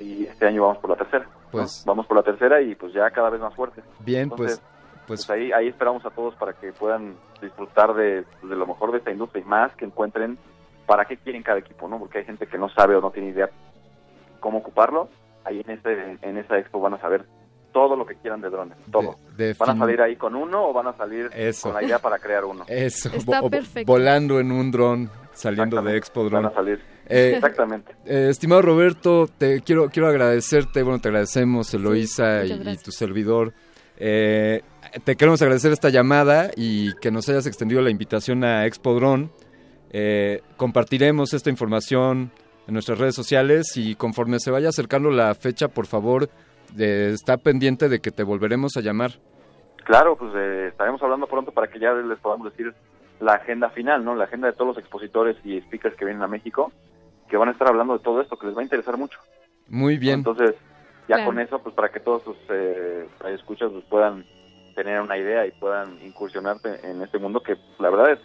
y 0.00 0.24
este 0.24 0.46
año 0.46 0.62
vamos 0.62 0.78
por 0.78 0.90
la 0.90 0.96
tercera. 0.96 1.24
¿no? 1.24 1.50
Pues- 1.50 1.82
vamos 1.86 2.06
por 2.06 2.16
la 2.16 2.22
tercera 2.22 2.60
y 2.62 2.74
pues 2.74 2.92
ya 2.92 3.10
cada 3.10 3.28
vez 3.30 3.40
más 3.40 3.54
fuerte. 3.54 3.82
Bien, 4.00 4.24
Entonces, 4.24 4.58
pues, 4.60 5.06
pues 5.06 5.26
pues 5.26 5.30
ahí 5.30 5.52
ahí 5.52 5.68
esperamos 5.68 6.04
a 6.06 6.10
todos 6.10 6.34
para 6.36 6.52
que 6.54 6.72
puedan 6.72 7.16
disfrutar 7.42 7.92
de, 7.94 8.24
de 8.42 8.56
lo 8.56 8.66
mejor 8.66 8.92
de 8.92 8.98
esta 8.98 9.10
industria 9.10 9.42
y 9.42 9.48
más 9.48 9.74
que 9.74 9.84
encuentren 9.84 10.38
para 10.86 11.04
qué 11.04 11.16
quieren 11.18 11.42
cada 11.42 11.58
equipo, 11.58 11.88
¿no? 11.88 11.98
Porque 11.98 12.18
hay 12.18 12.24
gente 12.24 12.46
que 12.46 12.56
no 12.56 12.68
sabe 12.70 12.94
o 12.94 13.00
no 13.00 13.10
tiene 13.10 13.30
idea 13.30 13.50
cómo 14.40 14.58
ocuparlo. 14.58 15.08
Ahí 15.44 15.60
en 15.60 15.70
este 15.70 16.18
en 16.22 16.38
esa 16.38 16.58
expo 16.58 16.80
van 16.80 16.94
a 16.94 17.00
saber 17.00 17.26
todo 17.72 17.96
lo 17.96 18.06
que 18.06 18.14
quieran 18.16 18.40
de 18.40 18.50
drones, 18.50 18.76
todo. 18.90 19.18
de 19.36 19.54
¿Van 19.54 19.70
a 19.70 19.78
salir 19.78 20.00
ahí 20.00 20.16
con 20.16 20.34
uno 20.34 20.68
o 20.68 20.72
van 20.72 20.88
a 20.88 20.96
salir 20.96 21.30
Eso. 21.34 21.68
con 21.70 21.74
la 21.80 21.86
idea 21.86 21.98
para 21.98 22.18
crear 22.18 22.44
uno? 22.44 22.64
Eso, 22.68 23.10
Está 23.12 23.42
perfecto. 23.48 23.90
volando 23.92 24.40
en 24.40 24.50
un 24.52 24.70
dron, 24.70 25.10
saliendo 25.32 25.80
de 25.82 25.96
Expo 25.96 26.24
Drone. 26.24 26.44
Van 26.44 26.52
a 26.52 26.54
salir. 26.54 26.80
Eh, 27.10 27.32
Exactamente. 27.36 27.92
eh, 28.04 28.28
estimado 28.30 28.60
Roberto, 28.62 29.28
te 29.38 29.62
quiero 29.62 29.88
quiero 29.88 30.08
agradecerte, 30.08 30.82
bueno, 30.82 31.00
te 31.00 31.08
agradecemos, 31.08 31.72
Eloísa 31.72 32.42
muchas 32.42 32.80
y, 32.80 32.84
tu 32.84 32.90
servidor. 32.92 33.52
Eh, 33.96 34.62
te 35.04 35.16
queremos 35.16 35.40
agradecer 35.42 35.72
esta 35.72 35.88
llamada 35.88 36.50
y 36.56 36.94
que 36.96 37.10
nos 37.10 37.28
hayas 37.28 37.46
extendido 37.46 37.80
la 37.82 37.90
invitación 37.90 38.44
a 38.44 38.66
Expo 38.66 38.94
Drone. 38.94 39.30
Eh, 39.90 40.42
compartiremos 40.56 41.32
esta 41.32 41.48
información 41.50 42.30
en 42.66 42.74
nuestras 42.74 42.98
redes 42.98 43.14
sociales 43.14 43.76
y 43.76 43.94
conforme 43.94 44.38
se 44.40 44.50
vaya 44.50 44.68
acercando 44.68 45.10
la 45.10 45.34
fecha, 45.34 45.68
por 45.68 45.86
favor, 45.86 46.28
de, 46.74 47.12
está 47.12 47.36
pendiente 47.36 47.88
de 47.88 48.00
que 48.00 48.10
te 48.10 48.22
volveremos 48.22 48.76
a 48.76 48.80
llamar. 48.80 49.12
Claro, 49.84 50.16
pues 50.16 50.32
eh, 50.34 50.68
estaremos 50.68 51.02
hablando 51.02 51.26
pronto 51.26 51.52
para 51.52 51.68
que 51.68 51.78
ya 51.78 51.92
les 51.92 52.18
podamos 52.18 52.50
decir 52.50 52.74
la 53.20 53.34
agenda 53.34 53.70
final, 53.70 54.04
¿no? 54.04 54.14
La 54.14 54.24
agenda 54.24 54.46
de 54.46 54.52
todos 54.52 54.68
los 54.68 54.78
expositores 54.78 55.36
y 55.44 55.60
speakers 55.62 55.96
que 55.96 56.04
vienen 56.04 56.22
a 56.22 56.28
México, 56.28 56.72
que 57.28 57.36
van 57.36 57.48
a 57.48 57.52
estar 57.52 57.68
hablando 57.68 57.94
de 57.96 58.04
todo 58.04 58.20
esto, 58.20 58.36
que 58.36 58.46
les 58.46 58.56
va 58.56 58.60
a 58.60 58.64
interesar 58.64 58.96
mucho. 58.96 59.18
Muy 59.68 59.98
bien. 59.98 60.20
Entonces, 60.20 60.54
ya 61.08 61.16
Claro. 61.16 61.26
con 61.26 61.38
eso, 61.40 61.58
pues 61.62 61.74
para 61.74 61.88
que 61.88 62.00
todos 62.00 62.22
sus 62.22 62.36
eh, 62.50 63.06
escuchas 63.28 63.70
pues, 63.72 63.84
puedan 63.86 64.24
tener 64.74 65.00
una 65.00 65.16
idea 65.16 65.46
y 65.46 65.50
puedan 65.52 65.98
incursionarte 66.04 66.86
en 66.88 67.02
este 67.02 67.18
mundo 67.18 67.40
que 67.42 67.56
la 67.78 67.90
verdad 67.90 68.12
es, 68.12 68.18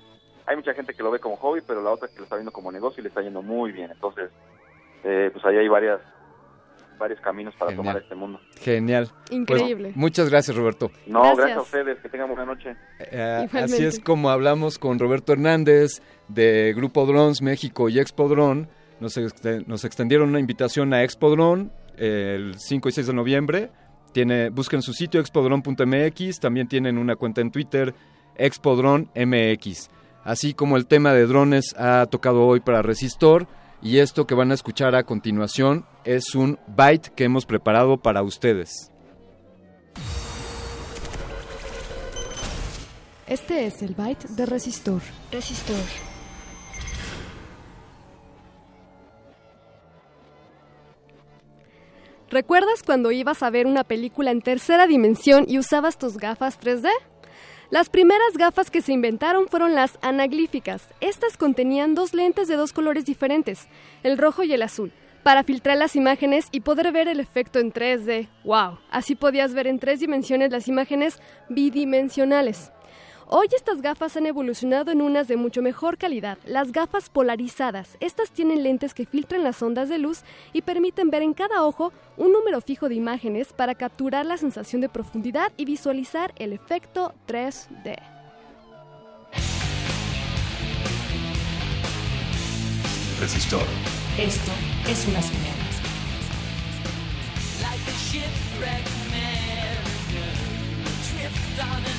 hay 0.45 0.56
mucha 0.56 0.74
gente 0.74 0.94
que 0.94 1.02
lo 1.02 1.10
ve 1.10 1.20
como 1.20 1.38
hobby, 1.38 1.61
pero 1.65 1.82
la 1.82 1.91
otra 1.91 2.10
que 2.10 2.18
lo 2.18 2.24
está 2.24 2.36
viendo 2.36 2.52
como 2.52 2.72
negocio 2.72 3.02
y 3.02 3.03
le 3.03 3.10
está 3.10 3.22
yendo 3.22 3.41
muy 3.41 3.72
bien. 3.72 3.90
Entonces, 3.90 4.30
eh, 5.03 5.30
pues 5.32 5.44
ahí 5.45 5.57
hay 5.57 5.68
varias 5.68 6.02
varios 6.98 7.20
caminos 7.22 7.53
para 7.56 7.72
Genial. 7.72 7.86
tomar 7.86 8.02
este 8.03 8.15
mundo. 8.15 8.40
Genial. 8.61 9.11
Increíble. 9.32 9.90
Pues, 9.90 9.95
muchas 9.98 10.30
gracias, 10.30 10.56
Roberto. 10.56 10.91
No, 11.07 11.20
Gracias. 11.22 11.38
gracias 11.38 11.57
a 11.57 11.61
ustedes, 11.61 11.99
que 11.99 12.10
tengan 12.10 12.28
buena 12.30 12.45
noche. 12.45 12.76
Eh, 12.99 13.45
Igualmente. 13.49 13.60
así 13.60 13.86
es 13.86 13.99
como 13.99 14.30
hablamos 14.30 14.80
con 14.80 14.99
Roberto 14.99 15.34
Hernández 15.34 16.02
de 16.28 16.74
Grupo 16.76 17.06
Drones 17.06 17.41
México 17.41 17.90
y 17.90 17.99
Expo 17.99 18.28
Drone. 18.30 18.68
Nos, 18.99 19.20
nos 19.68 19.84
extendieron 19.86 20.30
una 20.30 20.40
invitación 20.40 20.94
a 20.94 21.03
Expo 21.03 21.30
Drone 21.30 21.70
eh, 21.98 22.36
el 22.38 22.56
5 22.60 22.90
y 22.90 22.91
6 22.91 23.07
de 23.07 23.14
noviembre. 23.14 23.70
Tiene, 24.14 24.49
busquen 24.49 24.82
su 24.84 24.94
sitio 24.94 25.20
expodrone.mx, 25.20 26.40
también 26.40 26.68
tienen 26.68 26.98
una 26.99 27.15
cuenta 27.15 27.41
en 27.41 27.49
Twitter, 27.52 27.95
Expodrone 28.36 29.07
MX. 29.15 29.90
Así 30.24 30.53
como 30.53 30.78
el 30.78 30.86
tema 30.86 31.14
de 31.14 31.26
drones 31.26 31.76
ha 31.78 32.06
tocado 32.06 32.45
hoy 32.45 32.60
para 32.60 32.82
Resistor 32.82 33.48
y 33.84 33.99
esto 33.99 34.26
que 34.26 34.34
van 34.34 34.51
a 34.51 34.53
escuchar 34.53 34.95
a 34.95 35.03
continuación 35.03 35.85
es 36.05 36.35
un 36.35 36.57
byte 36.68 37.10
que 37.10 37.26
hemos 37.26 37.45
preparado 37.45 37.97
para 37.97 38.23
ustedes. 38.23 38.89
Este 43.27 43.65
es 43.65 43.81
el 43.81 43.93
byte 43.93 44.27
de 44.30 44.45
Resistor. 44.45 45.01
Resistor. 45.31 45.76
¿Recuerdas 52.30 52.84
cuando 52.84 53.11
ibas 53.11 53.43
a 53.43 53.49
ver 53.49 53.68
una 53.68 53.84
película 53.84 54.31
en 54.31 54.41
tercera 54.41 54.88
dimensión 54.88 55.45
y 55.47 55.60
usabas 55.60 55.97
tus 55.97 56.18
gafas 56.18 56.60
3D? 56.60 56.89
Las 57.74 57.90
primeras 57.90 58.38
gafas 58.38 58.70
que 58.70 58.84
se 58.84 58.94
inventaron 58.94 59.48
fueron 59.48 59.74
las 59.74 59.98
anaglíficas. 60.04 60.90
Estas 61.02 61.38
contenían 61.38 61.95
dos 61.95 62.14
lentes 62.14 62.48
de 62.48 62.56
dos 62.56 62.72
colores 62.72 63.04
diferentes, 63.04 63.68
el 64.04 64.20
rojo 64.20 64.44
y 64.44 64.54
el 64.54 64.62
azul, 64.62 64.91
para 65.24 65.44
filtrar 65.44 65.78
las 65.80 65.95
imágenes 65.95 66.50
y 66.52 66.60
poder 66.60 66.91
ver 66.91 67.08
el 67.08 67.20
efecto 67.20 67.58
en 67.58 67.74
3D. 67.74 68.28
¡Wow! 68.44 68.78
Así 68.91 69.16
podías 69.16 69.56
ver 69.56 69.66
en 69.66 69.80
tres 69.80 70.00
dimensiones 70.00 70.52
las 70.52 70.68
imágenes 70.68 71.20
bidimensionales. 71.50 72.72
Hoy 73.28 73.48
estas 73.56 73.82
gafas 73.82 74.18
han 74.18 74.26
evolucionado 74.26 74.91
en 74.91 75.02
unas 75.02 75.28
de 75.28 75.38
mucho 75.38 75.62
mejor 75.62 75.98
calidad, 75.98 76.38
las 76.45 76.72
gafas 76.72 77.10
polarizadas. 77.10 77.98
Estas 78.00 78.32
tienen 78.32 78.64
lentes 78.64 78.94
que 78.94 79.06
filtran 79.06 79.44
las 79.44 79.62
ondas 79.62 79.90
de 79.90 79.98
luz 79.98 80.22
y 80.52 80.62
permiten 80.62 81.10
ver 81.10 81.22
en 81.22 81.34
cada 81.34 81.64
ojo 81.64 81.94
un 82.18 82.32
número 82.32 82.62
fijo 82.62 82.90
de 82.90 82.95
imágenes 82.95 83.54
para 83.54 83.76
capturar 83.76 84.26
la 84.26 84.38
sensación 84.38 84.82
de 84.82 84.90
profundidad 84.90 85.52
y 85.58 85.66
visualizar 85.66 86.34
el 86.38 86.54
efecto 86.54 87.14
3D. 87.28 87.98
Resistor. 93.20 93.64
Esto 94.18 94.52
es 94.90 95.08
una 95.08 95.22
señal. 95.22 95.56
Like 101.62 101.93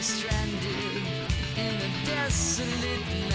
stranded 0.00 1.02
in 1.56 1.74
a 1.74 2.06
desolate 2.06 3.27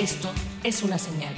Esto 0.00 0.32
es 0.64 0.82
una 0.82 0.96
señal. 0.96 1.34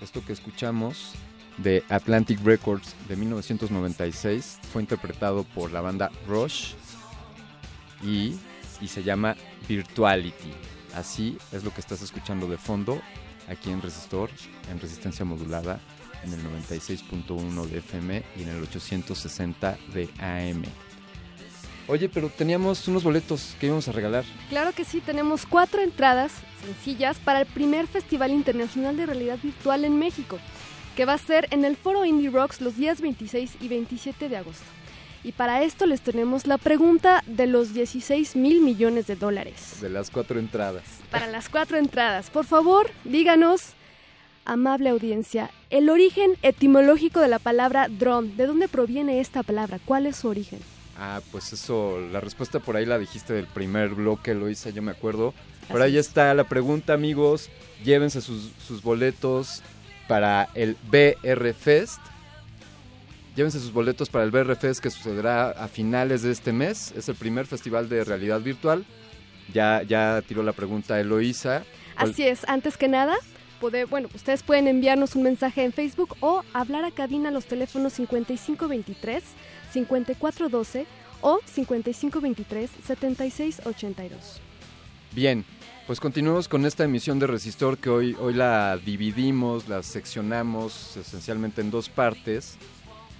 Esto 0.00 0.24
que 0.26 0.32
escuchamos 0.32 1.12
de 1.56 1.84
Atlantic 1.88 2.40
Records 2.42 2.96
de 3.08 3.14
1996 3.14 4.58
fue 4.72 4.82
interpretado 4.82 5.44
por 5.44 5.70
la 5.70 5.80
banda 5.80 6.10
Rush 6.26 6.72
y, 8.02 8.34
y 8.80 8.88
se 8.88 9.04
llama 9.04 9.36
Virtuality. 9.68 10.50
Así 10.96 11.38
es 11.52 11.62
lo 11.62 11.72
que 11.72 11.80
estás 11.80 12.02
escuchando 12.02 12.48
de 12.48 12.58
fondo 12.58 13.00
aquí 13.48 13.70
en 13.70 13.80
Resistor, 13.80 14.30
en 14.72 14.80
resistencia 14.80 15.24
modulada, 15.24 15.78
en 16.24 16.32
el 16.32 16.40
96.1 16.66 17.66
de 17.66 17.78
FM 17.78 18.24
y 18.36 18.42
en 18.42 18.48
el 18.48 18.62
860 18.64 19.78
de 19.94 20.08
AM. 20.18 20.64
Oye, 21.88 22.10
pero 22.10 22.28
teníamos 22.28 22.86
unos 22.86 23.02
boletos 23.02 23.56
que 23.58 23.66
íbamos 23.66 23.88
a 23.88 23.92
regalar. 23.92 24.24
Claro 24.50 24.72
que 24.72 24.84
sí, 24.84 25.00
tenemos 25.00 25.46
cuatro 25.46 25.80
entradas 25.80 26.32
sencillas 26.62 27.18
para 27.18 27.40
el 27.40 27.46
primer 27.46 27.86
Festival 27.86 28.30
Internacional 28.30 28.94
de 28.94 29.06
Realidad 29.06 29.38
Virtual 29.42 29.86
en 29.86 29.98
México, 29.98 30.38
que 30.94 31.06
va 31.06 31.14
a 31.14 31.18
ser 31.18 31.48
en 31.50 31.64
el 31.64 31.76
Foro 31.78 32.04
Indie 32.04 32.28
Rocks 32.28 32.60
los 32.60 32.76
días 32.76 33.00
26 33.00 33.56
y 33.62 33.68
27 33.68 34.28
de 34.28 34.36
agosto. 34.36 34.66
Y 35.24 35.32
para 35.32 35.62
esto 35.62 35.86
les 35.86 36.02
tenemos 36.02 36.46
la 36.46 36.58
pregunta 36.58 37.24
de 37.26 37.46
los 37.46 37.72
16 37.72 38.36
mil 38.36 38.60
millones 38.60 39.06
de 39.06 39.16
dólares. 39.16 39.80
De 39.80 39.88
las 39.88 40.10
cuatro 40.10 40.38
entradas. 40.38 40.84
Para 41.10 41.26
las 41.26 41.48
cuatro 41.48 41.78
entradas, 41.78 42.28
por 42.28 42.44
favor, 42.44 42.90
díganos, 43.04 43.72
amable 44.44 44.90
audiencia, 44.90 45.50
el 45.70 45.88
origen 45.88 46.32
etimológico 46.42 47.20
de 47.20 47.28
la 47.28 47.38
palabra 47.38 47.88
dron. 47.88 48.36
¿De 48.36 48.46
dónde 48.46 48.68
proviene 48.68 49.20
esta 49.20 49.42
palabra? 49.42 49.80
¿Cuál 49.86 50.04
es 50.04 50.16
su 50.16 50.28
origen? 50.28 50.60
Ah, 50.98 51.20
pues 51.30 51.52
eso, 51.52 52.00
la 52.10 52.20
respuesta 52.20 52.58
por 52.58 52.76
ahí 52.76 52.84
la 52.84 52.98
dijiste 52.98 53.32
del 53.32 53.46
primer 53.46 53.90
bloque, 53.90 54.34
lo 54.34 54.48
hice, 54.50 54.72
yo 54.72 54.82
me 54.82 54.90
acuerdo. 54.90 55.32
Por 55.70 55.80
ahí 55.80 55.96
está 55.96 56.34
la 56.34 56.44
pregunta, 56.44 56.94
amigos. 56.94 57.50
Llévense 57.84 58.20
sus, 58.20 58.50
sus 58.66 58.82
boletos 58.82 59.62
para 60.08 60.48
el 60.54 60.76
BR 60.90 61.52
Fest. 61.54 62.00
Llévense 63.36 63.60
sus 63.60 63.72
boletos 63.72 64.08
para 64.08 64.24
el 64.24 64.32
BR 64.32 64.56
Fest 64.56 64.80
que 64.82 64.90
sucederá 64.90 65.50
a 65.50 65.68
finales 65.68 66.22
de 66.22 66.32
este 66.32 66.52
mes. 66.52 66.92
Es 66.96 67.08
el 67.08 67.14
primer 67.14 67.46
festival 67.46 67.88
de 67.88 68.02
realidad 68.02 68.40
virtual. 68.40 68.84
Ya, 69.54 69.82
ya 69.82 70.20
tiró 70.26 70.42
la 70.42 70.52
pregunta 70.52 70.98
Eloísa. 70.98 71.62
¿Cuál- 71.96 72.10
Así 72.10 72.24
es, 72.24 72.48
antes 72.48 72.76
que 72.76 72.88
nada, 72.88 73.14
poder, 73.60 73.86
bueno, 73.86 74.08
ustedes 74.14 74.42
pueden 74.42 74.66
enviarnos 74.66 75.14
un 75.14 75.22
mensaje 75.22 75.62
en 75.62 75.72
Facebook 75.72 76.16
o 76.20 76.42
hablar 76.52 76.84
a 76.84 76.90
cabina 76.90 77.28
a 77.28 77.32
los 77.32 77.44
teléfonos 77.46 77.92
5523 77.92 79.22
5412 79.72 80.86
o 81.20 81.40
5523 81.44 82.70
7682. 82.84 84.40
Bien, 85.12 85.44
pues 85.86 86.00
continuemos 86.00 86.48
con 86.48 86.66
esta 86.66 86.84
emisión 86.84 87.18
de 87.18 87.26
Resistor 87.26 87.78
que 87.78 87.88
hoy, 87.88 88.16
hoy 88.20 88.34
la 88.34 88.76
dividimos, 88.76 89.68
la 89.68 89.82
seccionamos 89.82 90.96
esencialmente 90.96 91.60
en 91.60 91.70
dos 91.70 91.88
partes. 91.88 92.56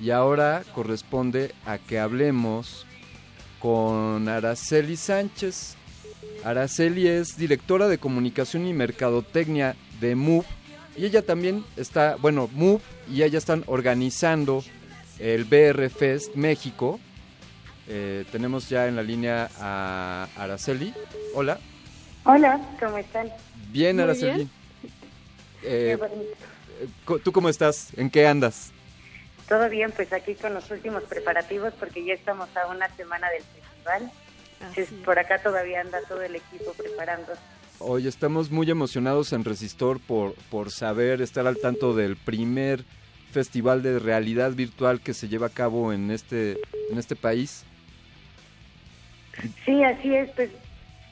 Y 0.01 0.11
ahora 0.11 0.63
corresponde 0.75 1.55
a 1.65 1.79
que 1.79 1.99
hablemos 1.99 2.87
con 3.59 4.29
Araceli 4.29 4.97
Sánchez. 4.97 5.77
Araceli 6.45 7.09
es 7.09 7.37
directora 7.37 7.89
de 7.89 7.99
comunicación 7.99 8.67
y 8.67 8.75
mercadotecnia 8.75 9.75
de 10.01 10.15
MOVE. 10.15 10.47
Y 10.97 11.05
ella 11.05 11.23
también 11.23 11.65
está, 11.77 12.17
bueno, 12.17 12.49
MOVE 12.53 12.83
y 13.11 13.23
ella 13.23 13.39
están 13.39 13.65
organizando 13.67 14.63
el 15.19 15.45
BR 15.45 15.89
Fest 15.91 16.35
México. 16.35 16.99
Eh, 17.89 18.25
tenemos 18.31 18.69
ya 18.69 18.87
en 18.87 18.97
la 18.97 19.03
línea 19.03 19.49
a 19.59 20.29
Araceli. 20.37 20.95
Hola. 21.35 21.59
Hola, 22.25 22.61
¿cómo 22.79 22.99
están? 22.99 23.31
Bien, 23.71 23.97
Muy 23.97 24.03
Araceli. 24.05 24.35
bien. 24.35 24.51
Eh, 25.63 25.87
Qué 25.91 25.97
bonito. 25.97 26.21
eh, 26.81 26.87
co- 27.05 27.19
¿Tú 27.19 27.33
cómo 27.33 27.49
estás? 27.49 27.89
¿En 27.97 28.11
qué 28.11 28.27
andas? 28.27 28.73
Todo 29.49 29.69
bien, 29.71 29.91
pues 29.93 30.13
aquí 30.13 30.35
con 30.35 30.53
los 30.53 30.71
últimos 30.71 31.03
preparativos 31.05 31.73
porque 31.81 32.05
ya 32.05 32.13
estamos 32.13 32.49
a 32.57 32.67
una 32.69 32.95
semana 32.97 33.29
del 33.31 33.43
festival. 33.43 34.13
Entonces, 34.61 34.89
por 35.05 35.19
acá 35.19 35.41
todavía 35.43 35.81
anda 35.81 35.99
todo 36.09 36.21
el 36.21 36.37
equipo 36.37 36.73
preparando. 36.75 37.33
Hoy 37.79 38.07
estamos 38.09 38.51
muy 38.51 38.69
emocionados 38.71 39.33
en 39.33 39.45
Resistor 39.45 40.01
por, 40.01 40.35
por 40.51 40.71
saber, 40.71 41.23
estar 41.23 41.47
al 41.47 41.57
tanto 41.59 41.95
del 41.95 42.17
primer 42.17 42.85
festival 43.31 43.83
de 43.83 43.99
realidad 43.99 44.53
virtual 44.53 45.01
que 45.01 45.15
se 45.15 45.29
lleva 45.29 45.49
a 45.49 45.51
cabo 45.51 45.93
en 45.93 46.11
este, 46.11 46.59
en 46.91 46.99
este 46.99 47.17
país. 47.17 47.65
Sí, 49.65 49.85
así 49.85 50.15
es, 50.15 50.31
pues 50.31 50.51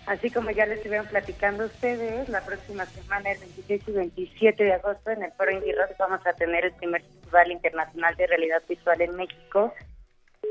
así 0.07 0.31
como 0.31 0.51
ya 0.51 0.67
les 0.67 0.79
estuvieron 0.79 1.07
platicando 1.07 1.67
ustedes, 1.67 2.29
la 2.29 2.45
próxima 2.45 2.87
semana, 2.87 3.33
el 3.33 3.39
26 3.39 3.83
y 3.89 3.93
27 3.93 4.65
de 4.65 4.73
agosto, 4.73 5.11
en 5.11 5.23
el 5.23 5.33
Foro 5.33 5.51
Indie 5.51 5.75
Rock 5.75 5.97
vamos 5.99 6.27
a 6.27 6.33
tener 6.33 6.65
el 6.65 6.73
primer 6.73 7.03
Festival 7.03 7.53
Internacional 7.53 8.17
de 8.17 8.27
Realidad 8.27 8.63
Visual 8.69 9.01
en 9.01 9.17
México, 9.17 9.73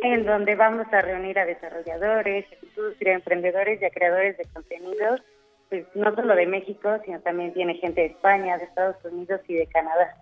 en 0.04 0.26
donde 0.26 0.56
vamos 0.56 0.88
a 0.92 1.02
reunir 1.02 1.40
a 1.40 1.46
desarrolladores, 1.46 2.46
industria, 2.62 3.14
emprendedores 3.14 3.82
y 3.82 3.86
a 3.86 3.90
creadores 3.90 4.38
de 4.38 4.46
contenidos, 4.54 5.22
pues 5.70 5.86
no 5.96 6.14
solo 6.14 6.36
de 6.36 6.46
México, 6.46 6.98
sino 7.06 7.20
también 7.22 7.54
tiene 7.54 7.76
gente 7.76 8.02
de 8.02 8.08
España, 8.08 8.58
de 8.58 8.66
Estados 8.66 8.98
Unidos 9.04 9.42
y 9.48 9.56
de 9.56 9.68
Canadá. 9.68 10.16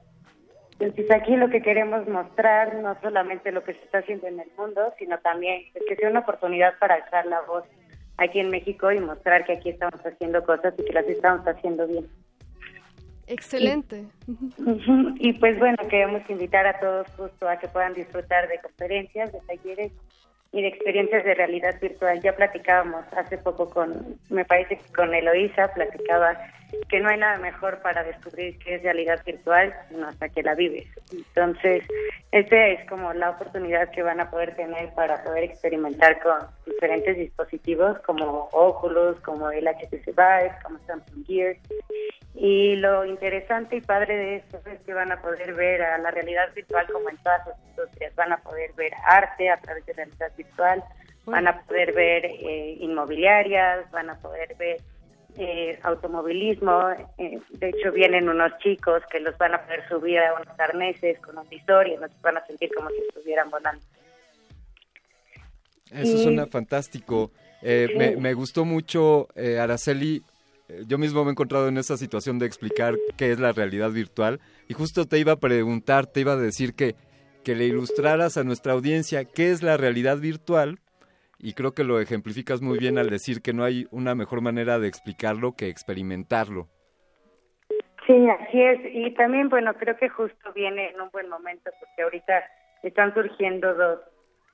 Entonces 0.80 1.12
aquí 1.12 1.36
lo 1.36 1.50
que 1.50 1.62
queremos 1.62 2.08
mostrar 2.08 2.76
no 2.76 2.98
solamente 3.02 3.52
lo 3.52 3.64
que 3.64 3.74
se 3.74 3.84
está 3.84 4.00
haciendo 4.00 4.28
en 4.28 4.40
el 4.40 4.50
mundo, 4.58 4.94
sino 4.98 5.18
también 5.20 5.64
pues, 5.72 5.86
que 5.88 5.96
sea 5.96 6.10
una 6.10 6.22
oportunidad 6.22 6.78
para 6.80 6.96
alzar 6.96 7.26
la 7.26 7.42
voz 7.42 7.64
aquí 8.18 8.40
en 8.40 8.50
México 8.50 8.92
y 8.92 9.00
mostrar 9.00 9.46
que 9.46 9.54
aquí 9.54 9.70
estamos 9.70 10.00
haciendo 10.06 10.44
cosas 10.44 10.74
y 10.78 10.86
que 10.86 10.94
las 10.94 11.08
estamos 11.08 11.48
haciendo 11.48 11.88
bien. 11.88 12.08
Excelente. 13.28 14.06
Y 15.20 15.34
pues 15.34 15.58
bueno, 15.58 15.78
queremos 15.90 16.22
invitar 16.30 16.66
a 16.68 16.80
todos 16.80 17.08
justo 17.16 17.48
a 17.48 17.58
que 17.58 17.68
puedan 17.68 17.94
disfrutar 17.94 18.48
de 18.50 18.60
conferencias, 18.60 19.32
de 19.32 19.40
talleres 19.48 19.92
y 20.52 20.62
de 20.62 20.68
experiencias 20.68 21.24
de 21.24 21.34
realidad 21.34 21.80
virtual. 21.82 22.20
Ya 22.22 22.36
platicábamos 22.36 23.06
hace 23.16 23.38
poco 23.38 23.70
con, 23.70 24.18
me 24.30 24.44
parece 24.44 24.78
que 24.78 24.94
con 24.94 25.14
Eloísa, 25.14 25.74
platicaba 25.74 26.38
que 26.90 27.00
no 27.00 27.10
hay 27.10 27.18
nada 27.18 27.38
mejor 27.38 27.80
para 27.82 28.04
descubrir 28.04 28.58
qué 28.60 28.76
es 28.76 28.84
realidad 28.84 29.22
virtual, 29.26 29.74
sino 29.90 30.08
hasta 30.08 30.30
que 30.30 30.44
la 30.44 30.56
vives. 30.56 30.88
Entonces, 31.12 31.84
esta 32.32 32.68
es 32.68 32.90
como 32.90 33.14
la 33.14 33.32
oportunidad 33.32 33.92
que 33.92 34.04
van 34.04 34.20
a 34.20 34.30
poder 34.30 34.56
tener 34.56 34.94
para 34.94 35.24
poder 35.24 35.44
experimentar 35.44 36.22
con 36.22 36.40
diferentes 36.66 37.18
dispositivos 37.18 38.00
como 38.00 38.50
Oculus, 38.52 39.20
como 39.22 39.52
el 39.52 39.68
HTC 39.68 40.06
Vive, 40.08 40.52
como 40.64 40.80
Samsung 40.86 41.26
Gear. 41.26 41.56
Y 42.36 42.76
lo 42.78 43.06
interesante 43.06 43.76
y 43.78 43.82
padre 43.82 44.18
de 44.18 44.36
esto 44.38 44.60
es 44.66 44.80
que 44.82 44.94
van 44.94 45.12
a 45.12 45.22
poder 45.22 45.54
ver 45.54 45.84
a 45.84 45.98
la 46.00 46.10
realidad 46.10 46.52
virtual 46.56 46.88
como 46.92 47.10
en 47.10 47.18
todas 47.18 47.46
las 47.46 47.58
industrias. 47.70 48.16
Van 48.16 48.34
a 48.34 48.38
poder 48.38 48.74
ver 48.74 48.92
arte 49.06 49.50
a 49.50 49.58
través 49.58 49.86
de 49.86 49.94
realidad 49.94 50.32
virtual, 50.36 50.84
van 51.26 51.48
a 51.48 51.62
poder 51.62 51.94
ver 51.94 52.26
eh, 52.26 52.78
inmobiliarias, 52.80 53.90
van 53.92 54.10
a 54.10 54.16
poder 54.16 54.56
ver 54.56 54.78
eh, 55.38 55.80
automovilismo. 55.84 56.90
Eh, 57.18 57.40
de 57.52 57.70
hecho, 57.70 57.92
vienen 57.92 58.30
unos 58.30 58.52
chicos 58.60 59.02
que 59.12 59.20
los 59.20 59.38
van 59.38 59.54
a 59.56 59.62
poder 59.64 59.88
subir 59.90 60.20
a 60.20 60.34
unos 60.34 60.60
arneses 60.60 61.20
con 61.20 61.38
un 61.38 61.48
visor 61.50 61.88
y 61.88 61.98
nos 61.98 62.10
van 62.22 62.38
a 62.38 62.46
sentir 62.46 62.70
como 62.76 62.90
si 62.90 62.98
estuvieran 63.08 63.50
volando. 63.50 63.84
Eso 65.92 66.18
Y- 66.18 66.24
suena 66.24 66.48
fantástico. 66.48 67.32
Eh, 67.62 67.88
Sí. 67.92 67.98
me, 67.98 68.16
me 68.18 68.34
gustó 68.34 68.66
mucho, 68.66 69.28
eh, 69.36 69.60
Araceli. 69.60 70.24
eh, 70.70 70.84
Yo 70.88 70.98
mismo 70.98 71.24
me 71.24 71.30
he 71.30 71.32
encontrado 71.32 71.68
en 71.68 71.78
esa 71.78 71.98
situación 71.98 72.40
de 72.40 72.46
explicar 72.46 72.96
qué 73.18 73.32
es 73.32 73.40
la 73.40 73.52
realidad 73.52 73.92
virtual. 73.92 74.40
Y 74.68 74.74
justo 74.74 75.06
te 75.06 75.20
iba 75.20 75.34
a 75.34 75.40
preguntar, 75.40 76.08
te 76.08 76.22
iba 76.22 76.34
a 76.34 76.38
decir 76.38 76.74
que, 76.74 76.96
que 77.44 77.56
le 77.56 77.66
ilustraras 77.66 78.38
a 78.38 78.44
nuestra 78.44 78.74
audiencia 78.74 79.26
qué 79.26 79.52
es 79.52 79.62
la 79.62 79.78
realidad 79.78 80.18
virtual. 80.18 80.80
Y 81.44 81.56
creo 81.56 81.74
que 81.74 81.84
lo 81.84 82.00
ejemplificas 82.00 82.62
muy 82.62 82.80
bien 82.80 82.98
al 82.98 83.10
decir 83.10 83.42
que 83.42 83.52
no 83.52 83.66
hay 83.66 83.86
una 83.92 84.16
mejor 84.16 84.40
manera 84.40 84.80
de 84.80 84.88
explicarlo 84.88 85.58
que 85.58 85.68
experimentarlo. 85.68 86.70
Sí, 88.08 88.30
así 88.30 88.62
es. 88.62 88.80
Y 88.94 89.12
también, 89.12 89.50
bueno, 89.50 89.74
creo 89.74 89.98
que 89.98 90.08
justo 90.08 90.54
viene 90.54 90.92
en 90.92 91.02
un 91.02 91.10
buen 91.12 91.28
momento 91.28 91.70
porque 91.82 92.02
ahorita 92.02 92.46
están 92.82 93.14
surgiendo 93.14 93.74
dos, 93.74 94.00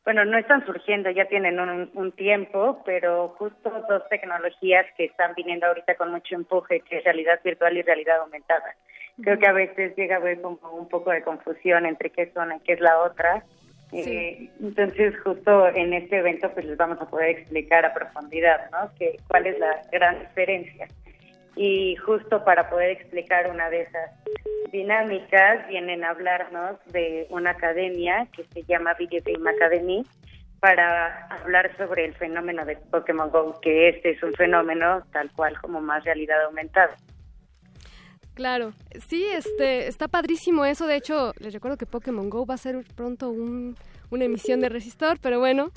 bueno, 0.03 0.25
no 0.25 0.39
están 0.39 0.65
surgiendo, 0.65 1.11
ya 1.11 1.25
tienen 1.25 1.59
un, 1.59 1.91
un 1.93 2.11
tiempo, 2.13 2.81
pero 2.83 3.35
justo 3.37 3.69
dos 3.87 4.09
tecnologías 4.09 4.87
que 4.97 5.05
están 5.05 5.35
viniendo 5.35 5.67
ahorita 5.67 5.93
con 5.93 6.09
mucho 6.09 6.33
empuje, 6.33 6.79
que 6.81 6.97
es 6.97 7.03
realidad 7.03 7.39
virtual 7.43 7.77
y 7.77 7.83
realidad 7.83 8.21
aumentada. 8.21 8.73
Creo 9.21 9.37
que 9.37 9.47
a 9.47 9.53
veces 9.53 9.95
llega 9.95 10.15
a 10.15 10.19
haber 10.19 10.41
como 10.41 10.57
un 10.71 10.89
poco 10.89 11.11
de 11.11 11.21
confusión 11.21 11.85
entre 11.85 12.09
qué 12.09 12.23
es 12.23 12.35
una 12.35 12.55
y 12.55 12.59
qué 12.61 12.73
es 12.73 12.79
la 12.79 12.99
otra. 12.99 13.43
Eh, 13.91 14.49
entonces, 14.61 15.15
justo 15.23 15.67
en 15.69 15.93
este 15.93 16.17
evento, 16.17 16.51
pues 16.53 16.65
les 16.65 16.77
vamos 16.77 17.01
a 17.01 17.09
poder 17.09 17.29
explicar 17.29 17.85
a 17.85 17.93
profundidad, 17.93 18.69
¿no? 18.71 18.91
Que, 18.97 19.17
¿Cuál 19.27 19.47
es 19.47 19.59
la 19.59 19.81
gran 19.91 20.19
diferencia? 20.19 20.87
Y 21.55 21.95
justo 21.95 22.43
para 22.45 22.69
poder 22.69 22.91
explicar 22.91 23.49
una 23.49 23.69
de 23.69 23.81
esas 23.81 24.11
dinámicas, 24.71 25.67
vienen 25.67 26.03
a 26.03 26.11
hablarnos 26.11 26.77
de 26.91 27.25
una 27.31 27.51
academia 27.51 28.27
que 28.35 28.43
se 28.53 28.63
llama 28.63 28.93
Video 28.93 29.21
Game 29.25 29.49
Academy, 29.49 30.05
para 30.59 31.27
hablar 31.27 31.75
sobre 31.77 32.05
el 32.05 32.13
fenómeno 32.15 32.65
de 32.65 32.75
Pokémon 32.75 33.29
Go, 33.29 33.59
que 33.61 33.89
este 33.89 34.11
es 34.11 34.23
un 34.23 34.33
fenómeno 34.33 35.03
tal 35.11 35.31
cual 35.31 35.59
como 35.61 35.81
más 35.81 36.03
realidad 36.03 36.43
aumentada. 36.43 36.95
Claro, 38.39 38.71
sí, 39.09 39.25
este, 39.35 39.89
está 39.89 40.07
padrísimo 40.07 40.63
eso. 40.63 40.87
De 40.87 40.95
hecho, 40.95 41.33
les 41.39 41.53
recuerdo 41.53 41.75
que 41.75 41.85
Pokémon 41.85 42.29
Go 42.29 42.45
va 42.45 42.53
a 42.53 42.57
ser 42.57 42.85
pronto 42.95 43.29
un- 43.31 43.75
una 44.11 44.23
emisión 44.23 44.61
de 44.61 44.69
Resistor, 44.69 45.19
pero 45.21 45.39
bueno. 45.39 45.71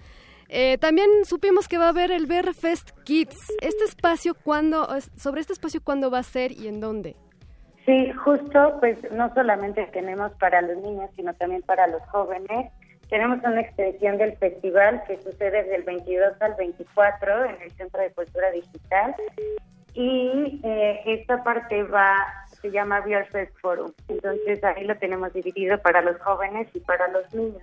Eh, 0.49 0.79
también 0.79 1.09
supimos 1.25 1.67
que 1.67 1.77
va 1.77 1.87
a 1.87 1.89
haber 1.89 2.13
el 2.13 2.27
BR 2.27 2.55
Fest 2.55 2.93
Kids. 3.03 3.37
Este 3.61 3.83
espacio, 3.83 4.35
¿cuándo, 4.45 4.87
sobre 5.17 5.41
este 5.41 5.55
espacio, 5.55 5.81
¿cuándo 5.83 6.09
va 6.09 6.19
a 6.19 6.23
ser 6.23 6.53
y 6.53 6.69
en 6.69 6.79
dónde? 6.79 7.17
Sí, 7.85 8.13
justo, 8.25 8.77
pues 8.79 8.97
no 9.11 9.35
solamente 9.35 9.85
tenemos 9.93 10.31
para 10.39 10.63
los 10.63 10.77
niños, 10.77 11.11
sino 11.17 11.35
también 11.35 11.63
para 11.63 11.89
los 11.89 12.03
jóvenes. 12.11 12.71
Tenemos 13.11 13.39
una 13.43 13.61
extensión 13.61 14.19
del 14.19 14.37
festival 14.37 15.03
que 15.09 15.21
sucede 15.21 15.65
del 15.65 15.83
22 15.83 16.41
al 16.41 16.55
24 16.55 17.45
en 17.45 17.61
el 17.61 17.73
Centro 17.73 18.01
de 18.03 18.13
Cultura 18.13 18.53
Digital 18.53 19.17
y 19.95 20.61
eh, 20.65 21.01
esta 21.07 21.43
parte 21.45 21.83
va, 21.83 22.17
se 22.63 22.71
llama 22.71 23.01
VR 23.01 23.27
Fest 23.27 23.53
Forum. 23.61 23.93
Entonces 24.09 24.63
ahí 24.65 24.85
lo 24.85 24.97
tenemos 24.97 25.33
dividido 25.33 25.79
para 25.83 26.01
los 26.01 26.19
jóvenes 26.21 26.69
y 26.75 26.81
para 26.81 27.09
los 27.09 27.35
niños. 27.35 27.63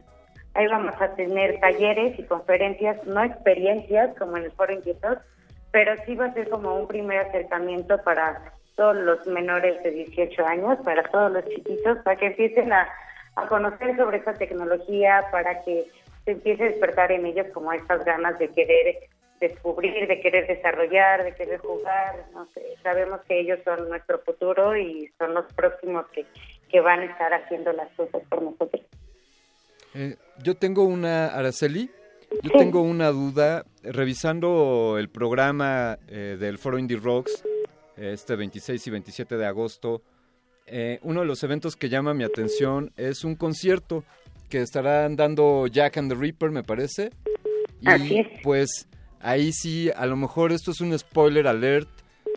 Ahí 0.54 0.68
vamos 0.68 0.94
a 1.00 1.16
tener 1.16 1.60
talleres 1.60 2.20
y 2.20 2.24
conferencias, 2.24 3.04
no 3.06 3.24
experiencias 3.24 4.16
como 4.18 4.38
en 4.38 4.46
el 4.46 4.52
Foro 4.52 4.74
Inquietos, 4.74 5.18
pero 5.72 5.94
sí 6.06 6.16
va 6.16 6.26
a 6.26 6.34
ser 6.34 6.50
como 6.50 6.76
un 6.76 6.88
primer 6.88 7.20
acercamiento 7.20 7.98
para 8.04 8.54
todos 8.76 8.96
los 8.96 9.26
menores 9.28 9.82
de 9.84 9.92
18 9.92 10.46
años, 10.46 10.78
para 10.84 11.04
todos 11.04 11.32
los 11.32 11.46
chiquitos, 11.46 11.98
para 12.04 12.16
que 12.18 12.28
empiecen 12.28 12.74
a, 12.74 12.90
a 13.36 13.48
conocer 13.48 13.96
sobre 13.96 14.18
esta 14.18 14.34
tecnología, 14.34 15.24
para 15.32 15.62
que 15.64 15.86
se 16.26 16.32
empiece 16.32 16.64
a 16.64 16.68
despertar 16.68 17.12
en 17.12 17.26
ellos 17.26 17.48
como 17.54 17.72
estas 17.72 18.04
ganas 18.04 18.38
de 18.40 18.50
querer 18.50 18.98
descubrir, 19.40 20.08
de 20.08 20.20
querer 20.22 20.48
desarrollar, 20.48 21.24
de 21.24 21.34
querer 21.36 21.60
jugar, 21.60 22.26
no 22.34 22.48
sé, 22.54 22.62
sabemos 22.84 23.22
que 23.28 23.40
ellos 23.40 23.60
son 23.64 23.90
nuestro 23.90 24.20
futuro 24.20 24.78
y 24.78 25.12
son 25.18 25.34
los 25.34 25.52
próximos 25.54 26.06
que, 26.10 26.26
que 26.70 26.82
van 26.82 27.02
a 27.02 27.06
estar 27.06 27.34
haciendo 27.34 27.72
las 27.74 27.90
cosas 27.94 28.22
por 28.30 28.42
nosotros. 28.42 28.84
Eh, 29.94 30.16
yo 30.44 30.56
tengo 30.56 30.84
una, 30.84 31.28
Araceli, 31.28 31.90
yo 32.44 32.52
tengo 32.52 32.82
una 32.82 33.10
duda. 33.10 33.66
Revisando 33.82 34.98
el 35.00 35.10
programa 35.10 35.98
eh, 36.10 36.36
del 36.38 36.58
Foro 36.58 36.78
Indie 36.78 36.98
Rocks, 36.98 37.44
este 37.96 38.36
26 38.36 38.86
y 38.86 38.92
27 38.92 39.38
de 39.38 39.46
agosto, 39.46 40.02
eh, 40.68 41.00
uno 41.02 41.22
de 41.22 41.26
los 41.26 41.42
eventos 41.44 41.76
que 41.76 41.90
llama 41.90 42.14
mi 42.14 42.24
atención 42.24 42.92
es 42.98 43.24
un 43.24 43.36
concierto 43.36 44.04
que 44.50 44.62
estarán 44.62 45.16
dando 45.16 45.68
Jack 45.68 45.98
and 45.98 46.12
the 46.12 46.20
Reaper, 46.20 46.52
me 46.52 46.64
parece. 46.64 47.12
Y 47.82 47.90
Así 47.90 48.20
es. 48.20 48.28
pues 48.44 48.88
ahí 49.22 49.52
sí, 49.52 49.92
a 49.96 50.06
lo 50.06 50.16
mejor 50.16 50.52
esto 50.52 50.72
es 50.72 50.82
un 50.82 50.98
spoiler 50.98 51.48
alert, 51.48 51.90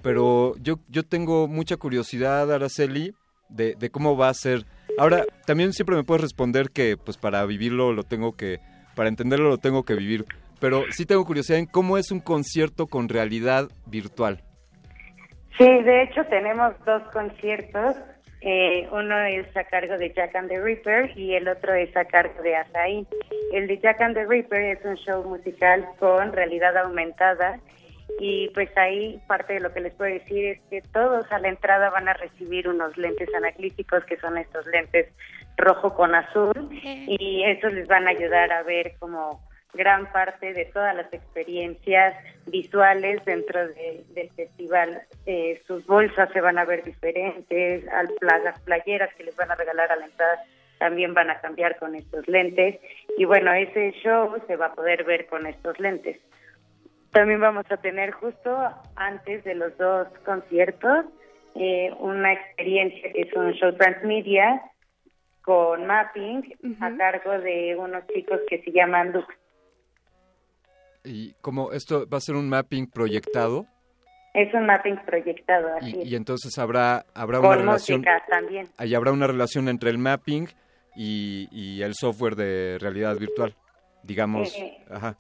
pero 0.03 0.55
yo, 0.61 0.79
yo 0.89 1.03
tengo 1.03 1.49
mucha 1.49 1.77
curiosidad, 1.77 2.53
Araceli, 2.53 3.15
de, 3.49 3.75
de 3.75 3.91
cómo 3.91 4.17
va 4.17 4.29
a 4.29 4.35
ser. 4.35 4.65
Ahora, 4.99 5.25
también 5.47 5.73
siempre 5.73 5.97
me 5.97 6.05
puedes 6.05 6.23
responder 6.23 6.71
que 6.71 6.97
pues 6.97 7.17
para 7.17 7.45
vivirlo 7.47 7.93
lo 7.93 8.03
tengo 8.03 8.37
que, 8.37 8.61
para 8.95 9.09
entenderlo 9.09 9.49
lo 9.49 9.59
tengo 9.59 9.85
que 9.85 9.95
vivir, 9.95 10.27
pero 10.61 10.85
sí 10.91 11.07
tengo 11.07 11.25
curiosidad 11.25 11.59
en 11.59 11.67
cómo 11.67 11.99
es 11.99 12.11
un 12.11 12.21
concierto 12.21 12.87
con 12.87 13.09
realidad 13.09 13.69
virtual. 13.87 14.43
Sí, 15.59 15.65
de 15.65 16.05
hecho 16.05 16.25
tenemos 16.27 16.73
dos 16.87 17.03
conciertos. 17.13 17.97
Eh, 18.45 18.89
uno 18.91 19.21
es 19.21 19.57
a 19.57 19.63
cargo 19.65 19.97
de 19.99 20.13
Jack 20.13 20.35
and 20.35 20.49
the 20.49 20.61
Reaper 20.61 21.17
y 21.17 21.35
el 21.35 21.47
otro 21.47 21.75
es 21.75 21.97
a 21.97 22.05
cargo 22.05 22.43
de 22.43 22.57
Azaí. 22.57 23.07
El 23.53 23.69
de 23.69 23.79
Jack 23.79 24.01
and 24.01 24.15
the 24.15 24.27
Reaper 24.27 24.61
es 24.61 24.85
un 24.85 24.97
show 24.97 25.23
musical 25.23 25.87
con 26.01 26.33
realidad 26.33 26.77
aumentada 26.77 27.61
y 28.19 28.49
pues 28.49 28.69
ahí 28.77 29.21
parte 29.29 29.55
de 29.55 29.61
lo 29.61 29.73
que 29.73 29.81
les 29.81 29.95
puedo 29.95 30.13
decir 30.13 30.45
es 30.47 30.61
que 30.71 30.83
todos 30.93 31.31
a 31.31 31.39
la 31.39 31.49
entrada 31.49 31.91
van 31.91 32.09
a 32.09 32.15
recibir 32.15 32.69
unos 32.69 32.97
lentes 32.97 33.29
analíticos 33.35 34.05
que 34.05 34.17
son 34.17 34.37
estos 34.37 34.67
lentes 34.67 35.07
rojo 35.57 35.95
con 35.95 36.15
azul 36.15 36.69
y 36.83 37.45
esos 37.45 37.73
les 37.73 37.87
van 37.87 38.09
a 38.09 38.11
ayudar 38.11 38.53
a 38.53 38.63
ver 38.65 38.95
como 38.99 39.41
gran 39.75 40.11
parte 40.13 40.53
de 40.53 40.67
todas 40.67 40.95
las 40.95 41.13
experiencias 41.13 42.15
visuales 42.47 43.25
dentro 43.25 43.69
de- 43.69 44.05
del 44.11 44.31
festival. 44.31 45.03
Eh, 45.27 45.63
sus 45.67 45.87
bolsas 45.87 46.31
se 46.33 46.41
van 46.41 46.59
a 46.59 46.65
ver 46.65 46.85
diferentes, 46.85 47.89
al, 47.89 48.09
las 48.21 48.61
playeras 48.61 49.13
que 49.15 49.25
les 49.25 49.37
van 49.37 49.51
a 49.51 49.55
regalar 49.55 49.91
a 49.91 49.97
la 49.97 50.05
entrada 50.07 50.43
también 50.79 51.15
van 51.15 51.31
a 51.31 51.41
cambiar 51.41 51.79
con 51.79 51.95
estos 51.95 52.27
lentes 52.27 52.81
y 53.17 53.25
bueno, 53.25 53.53
ese 53.53 53.93
show 54.03 54.35
se 54.49 54.57
va 54.57 54.67
a 54.67 54.75
poder 54.75 55.05
ver 55.05 55.27
con 55.27 55.47
estos 55.47 55.79
lentes. 55.79 56.19
También 57.13 57.41
vamos 57.41 57.65
a 57.71 57.77
tener 57.77 58.11
justo 58.11 58.59
antes 58.97 59.45
de 59.45 59.55
los 59.55 59.77
dos 59.79 60.09
conciertos 60.25 61.05
eh, 61.55 61.93
una 62.01 62.33
experiencia 62.33 63.13
que 63.13 63.21
es 63.23 63.33
un 63.35 63.53
show 63.53 63.73
transmedia 63.77 64.61
con 65.43 65.87
mapping 65.87 66.53
a 66.81 66.97
cargo 66.97 67.39
de 67.39 67.77
unos 67.77 68.07
chicos 68.09 68.41
que 68.49 68.61
se 68.63 68.73
llaman 68.73 69.13
Lux. 69.13 69.29
Y 71.05 71.33
como 71.41 71.73
esto 71.73 72.07
va 72.09 72.19
a 72.19 72.21
ser 72.21 72.37
un 72.37 72.49
mapping 72.49 72.87
proyectado 72.89 73.67
Es 74.35 74.53
un 74.55 74.67
mapping 74.67 74.97
proyectado, 75.05 75.69
así 75.77 75.97
y, 75.97 76.01
es. 76.03 76.07
y 76.13 76.15
entonces 76.17 76.57
habrá 76.59 77.05
habrá 77.15 77.41
una 77.41 77.57
relación 77.57 78.05
también. 78.31 78.67
ahí 78.79 78.95
habrá 78.95 79.13
una 79.13 79.27
relación 79.27 79.69
entre 79.69 79.91
el 79.91 79.99
mapping 79.99 80.49
y, 80.95 81.49
y 81.51 81.83
el 81.83 81.95
software 81.95 82.37
de 82.37 82.79
realidad 82.81 83.17
virtual, 83.19 83.55
digamos, 84.03 84.55
Eh, 84.57 84.79
ajá. 84.91 85.17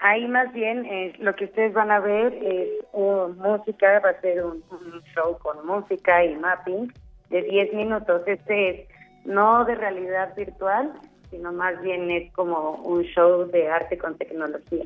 Ahí 0.00 0.28
más 0.28 0.52
bien 0.52 0.84
eh, 0.84 1.14
lo 1.18 1.34
que 1.34 1.46
ustedes 1.46 1.72
van 1.72 1.90
a 1.90 1.98
ver 1.98 2.34
es 2.34 2.68
uh, 2.92 3.28
música, 3.38 4.00
va 4.00 4.10
a 4.10 4.20
ser 4.20 4.44
un, 4.44 4.62
un 4.70 5.02
show 5.14 5.38
con 5.38 5.66
música 5.66 6.22
y 6.24 6.36
mapping 6.36 6.92
de 7.30 7.42
10 7.42 7.72
minutos. 7.72 8.20
Este 8.26 8.68
es 8.70 8.88
no 9.24 9.64
de 9.64 9.74
realidad 9.74 10.34
virtual, 10.36 10.92
sino 11.30 11.52
más 11.52 11.80
bien 11.80 12.10
es 12.10 12.30
como 12.32 12.72
un 12.84 13.02
show 13.04 13.46
de 13.50 13.70
arte 13.70 13.96
con 13.96 14.18
tecnología. 14.18 14.84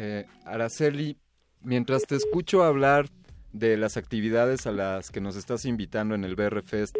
Eh, 0.00 0.26
Araceli, 0.44 1.16
mientras 1.60 2.04
te 2.04 2.14
escucho 2.14 2.62
hablar 2.62 3.08
de 3.52 3.76
las 3.76 3.96
actividades 3.96 4.64
a 4.68 4.70
las 4.70 5.10
que 5.10 5.20
nos 5.20 5.34
estás 5.34 5.64
invitando 5.64 6.14
en 6.14 6.22
el 6.22 6.36
BR 6.36 6.62
Fest 6.62 6.96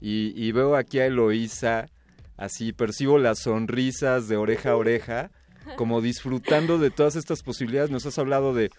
y, 0.00 0.50
veo 0.50 0.74
aquí 0.74 0.98
a 0.98 1.06
Eloísa, 1.06 1.86
así 2.36 2.72
percibo 2.72 3.18
las 3.18 3.38
sonrisas 3.38 4.26
de 4.26 4.36
oreja 4.36 4.70
a 4.70 4.76
oreja, 4.76 5.30
como 5.76 6.00
disfrutando 6.00 6.78
de 6.78 6.90
todas 6.90 7.14
estas 7.14 7.44
posibilidades. 7.44 7.90
Nos 7.90 8.06
has 8.06 8.18
hablado 8.18 8.52
de 8.52 8.70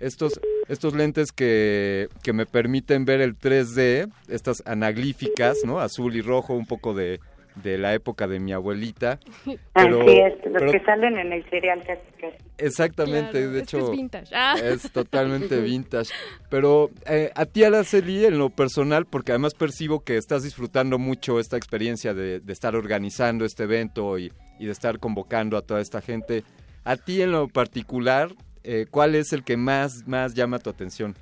estos, 0.00 0.40
estos 0.68 0.94
lentes 0.94 1.30
que, 1.30 2.08
que 2.22 2.32
me 2.32 2.46
permiten 2.46 3.04
ver 3.04 3.20
el 3.20 3.38
3D, 3.38 4.10
estas 4.28 4.62
anaglíficas, 4.64 5.58
¿no? 5.66 5.80
Azul 5.80 6.16
y 6.16 6.22
rojo, 6.22 6.54
un 6.54 6.64
poco 6.64 6.94
de, 6.94 7.20
de 7.62 7.78
la 7.78 7.94
época 7.94 8.26
de 8.26 8.40
mi 8.40 8.52
abuelita. 8.52 9.18
Pero- 9.74 10.00
Así 10.02 10.18
es, 10.18 10.34
los 10.44 10.52
pero- 10.62 10.72
que 10.72 10.80
salen 10.80 11.18
en 11.18 11.32
el 11.32 11.44
cereal 11.50 11.82
casi 11.86 12.00
casi. 12.20 12.36
Exactamente, 12.58 13.30
Claro, 13.32 13.50
de 13.52 13.60
hecho 13.60 13.78
es 13.78 13.90
vintage. 13.90 14.34
Ah. 14.34 14.56
es 14.62 14.82
totalmente 14.92 15.60
vintage. 15.60 16.10
Pero 16.50 16.90
eh, 17.06 17.30
a 17.34 17.46
ti, 17.46 17.64
Araceli, 17.64 18.24
en 18.24 18.38
lo 18.38 18.50
personal, 18.50 19.06
porque 19.06 19.32
además 19.32 19.54
percibo 19.54 20.00
que 20.00 20.16
estás 20.16 20.42
disfrutando 20.42 20.98
mucho 20.98 21.38
esta 21.40 21.56
experiencia 21.56 22.14
de, 22.14 22.40
de 22.40 22.52
estar 22.52 22.74
organizando 22.76 23.44
este 23.44 23.64
evento 23.64 24.18
y, 24.18 24.32
y 24.58 24.66
de 24.66 24.72
estar 24.72 24.98
convocando 24.98 25.56
a 25.56 25.62
toda 25.62 25.80
esta 25.80 26.00
gente. 26.00 26.42
A 26.84 26.96
ti, 26.96 27.22
en 27.22 27.32
lo 27.32 27.48
particular, 27.48 28.30
eh, 28.64 28.86
¿cuál 28.90 29.14
es 29.14 29.32
el 29.32 29.44
que 29.44 29.56
más, 29.56 30.06
más 30.08 30.34
llama 30.34 30.58
tu 30.58 30.70
atención? 30.70 31.14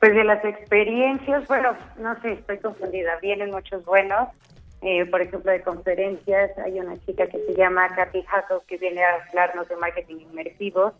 Pues 0.00 0.14
de 0.14 0.22
las 0.24 0.44
experiencias, 0.44 1.46
bueno, 1.48 1.70
no 1.98 2.20
sé, 2.20 2.32
estoy 2.34 2.58
confundida. 2.58 3.18
Vienen 3.20 3.50
muchos 3.50 3.84
buenos. 3.84 4.28
Eh, 4.80 5.06
por 5.06 5.20
ejemplo, 5.20 5.50
de 5.50 5.62
conferencias, 5.62 6.56
hay 6.58 6.78
una 6.78 6.96
chica 7.04 7.26
que 7.26 7.38
se 7.38 7.54
llama 7.54 7.88
Kathy 7.96 8.22
Hackle 8.22 8.58
que 8.66 8.76
viene 8.76 9.02
a 9.02 9.24
hablarnos 9.28 9.68
de 9.68 9.76
marketing 9.76 10.20
inmersivo. 10.30 10.92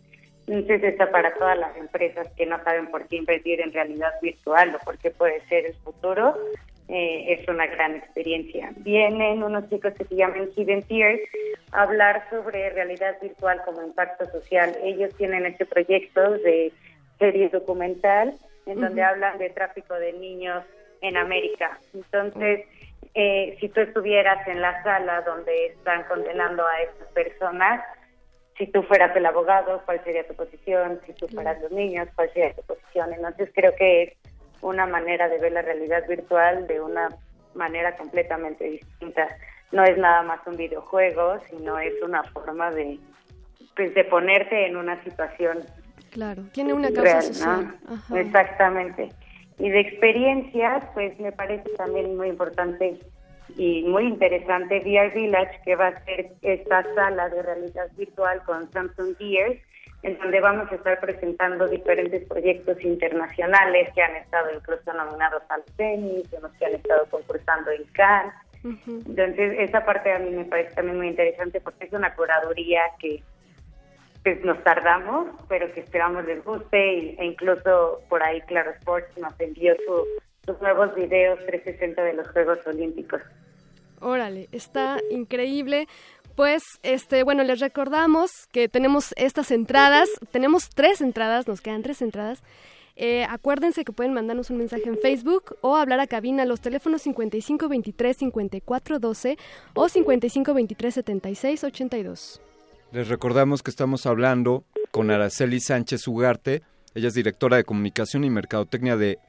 Entonces, 0.47 0.83
está 0.83 1.11
para 1.11 1.33
todas 1.35 1.57
las 1.57 1.77
empresas 1.77 2.27
que 2.35 2.45
no 2.45 2.61
saben 2.63 2.87
por 2.87 3.07
qué 3.07 3.17
invertir 3.17 3.61
en 3.61 3.71
realidad 3.71 4.11
virtual 4.21 4.75
o 4.75 4.79
por 4.83 4.97
qué 4.97 5.11
puede 5.11 5.41
ser 5.47 5.65
el 5.65 5.75
futuro. 5.75 6.35
Eh, 6.89 7.37
es 7.39 7.47
una 7.47 7.67
gran 7.67 7.95
experiencia. 7.95 8.71
Vienen 8.77 9.43
unos 9.43 9.69
chicos 9.69 9.93
que 9.93 10.05
se 10.05 10.15
llaman 10.15 10.49
Hidden 10.55 10.81
Tears 10.83 11.21
a 11.71 11.83
hablar 11.83 12.25
sobre 12.31 12.71
realidad 12.71 13.15
virtual 13.21 13.61
como 13.63 13.83
impacto 13.83 14.25
social. 14.25 14.75
Ellos 14.81 15.15
tienen 15.15 15.45
este 15.45 15.67
proyecto 15.67 16.31
de 16.31 16.73
serie 17.19 17.49
documental 17.49 18.33
en 18.65 18.81
donde 18.81 19.01
Ujú. 19.01 19.09
hablan 19.09 19.37
de 19.37 19.51
tráfico 19.51 19.93
de 19.93 20.13
niños 20.13 20.63
en 21.01 21.15
América. 21.15 21.79
Entonces, 21.93 22.65
eh, 23.13 23.57
si 23.59 23.69
tú 23.69 23.81
estuvieras 23.81 24.47
en 24.47 24.61
la 24.61 24.81
sala 24.83 25.21
donde 25.21 25.67
están 25.67 26.03
condenando 26.03 26.65
a 26.65 26.81
esas 26.81 27.07
personas, 27.13 27.83
si 28.57 28.67
tú 28.67 28.83
fueras 28.83 29.15
el 29.15 29.25
abogado, 29.25 29.81
¿cuál 29.85 30.03
sería 30.03 30.27
tu 30.27 30.35
posición? 30.35 30.99
Si 31.05 31.13
tú 31.13 31.27
fueras 31.27 31.61
los 31.61 31.71
niños, 31.71 32.09
¿cuál 32.15 32.31
sería 32.33 32.53
tu 32.53 32.61
posición? 32.63 33.13
Entonces, 33.13 33.49
creo 33.55 33.73
que 33.75 34.03
es 34.03 34.13
una 34.61 34.85
manera 34.85 35.29
de 35.29 35.39
ver 35.39 35.53
la 35.53 35.61
realidad 35.61 36.05
virtual 36.07 36.67
de 36.67 36.81
una 36.81 37.09
manera 37.53 37.95
completamente 37.95 38.65
distinta 38.65 39.27
no 39.71 39.83
es 39.83 39.97
nada 39.97 40.23
más 40.23 40.39
un 40.47 40.57
videojuego, 40.57 41.39
sino 41.49 41.77
es 41.79 41.93
una 42.01 42.23
forma 42.23 42.71
de, 42.71 42.99
pues, 43.75 43.93
de 43.93 44.03
ponerte 44.05 44.65
en 44.65 44.77
una 44.77 45.01
situación 45.03 45.59
Claro, 46.11 46.43
tiene 46.53 46.73
una 46.73 46.87
causa 46.87 47.03
real, 47.03 47.23
social. 47.23 47.75
¿no? 48.09 48.17
Exactamente. 48.17 49.09
Y 49.59 49.69
de 49.69 49.79
experiencias, 49.81 50.83
pues 50.93 51.19
me 51.19 51.31
parece 51.31 51.69
también 51.77 52.15
muy 52.15 52.29
importante 52.29 52.97
y 53.57 53.83
muy 53.83 54.05
interesante 54.05 54.79
VR 54.79 55.13
Village, 55.13 55.59
que 55.65 55.75
va 55.75 55.87
a 55.87 56.05
ser 56.05 56.31
esta 56.41 56.83
sala 56.95 57.29
de 57.29 57.41
realidad 57.41 57.87
virtual 57.97 58.41
con 58.45 58.71
Samsung 58.71 59.17
Gears, 59.17 59.59
en 60.03 60.17
donde 60.17 60.39
vamos 60.39 60.71
a 60.71 60.75
estar 60.75 60.99
presentando 61.01 61.67
diferentes 61.67 62.25
proyectos 62.27 62.81
internacionales 62.81 63.89
que 63.93 64.01
han 64.01 64.15
estado 64.15 64.49
incluso 64.55 64.93
nominados 64.93 65.43
al 65.49 65.63
tenis, 65.75 66.23
los 66.41 66.51
que 66.53 66.65
han 66.65 66.75
estado 66.75 67.05
concursando 67.09 67.71
en 67.71 67.83
Cannes. 67.91 68.33
Entonces, 68.63 69.55
esa 69.59 69.85
parte 69.85 70.11
a 70.11 70.19
mí 70.19 70.31
me 70.31 70.45
parece 70.45 70.73
también 70.75 70.97
muy 70.97 71.07
interesante 71.07 71.59
porque 71.61 71.85
es 71.85 71.93
una 71.93 72.13
curaduría 72.13 72.81
que 72.99 73.21
pues 74.23 74.43
nos 74.43 74.61
tardamos, 74.63 75.27
pero 75.47 75.71
que 75.73 75.79
esperamos 75.81 76.25
les 76.25 76.43
guste 76.43 77.15
e 77.21 77.25
incluso 77.25 78.01
por 78.09 78.21
ahí 78.23 78.41
Claro 78.41 78.71
Sports 78.79 79.17
nos 79.17 79.33
envió 79.39 79.75
su- 79.85 80.05
sus 80.45 80.61
nuevos 80.61 80.93
videos 80.95 81.39
360 81.45 82.03
de 82.03 82.13
los 82.13 82.27
Juegos 82.29 82.59
Olímpicos. 82.67 83.21
Órale, 84.01 84.47
está 84.51 84.97
increíble. 85.11 85.87
Pues, 86.35 86.63
este, 86.83 87.23
bueno, 87.23 87.43
les 87.43 87.59
recordamos 87.59 88.47
que 88.53 88.69
tenemos 88.69 89.13
estas 89.17 89.51
entradas, 89.51 90.09
tenemos 90.31 90.69
tres 90.69 91.01
entradas, 91.01 91.47
nos 91.49 91.59
quedan 91.61 91.81
tres 91.83 92.01
entradas. 92.01 92.41
Eh, 92.95 93.25
acuérdense 93.29 93.83
que 93.85 93.91
pueden 93.91 94.13
mandarnos 94.13 94.49
un 94.49 94.57
mensaje 94.57 94.83
en 94.87 94.97
Facebook 94.97 95.55
o 95.61 95.75
hablar 95.75 95.99
a 95.99 96.07
cabina 96.07 96.43
a 96.43 96.45
los 96.45 96.61
teléfonos 96.61 97.01
5523 97.01 98.17
5412 98.17 99.37
o 99.73 99.87
5523 99.89 100.93
7682. 100.93 102.41
Les 102.91 103.07
recordamos 103.07 103.61
que 103.61 103.69
estamos 103.69 104.07
hablando 104.07 104.63
con 104.89 105.11
Araceli 105.11 105.59
Sánchez 105.59 106.07
Ugarte, 106.07 106.63
ella 106.95 107.09
es 107.09 107.13
directora 107.13 107.57
de 107.57 107.63
comunicación 107.63 108.23
y 108.23 108.31
mercadotecnia 108.31 108.97
de, 108.97 109.19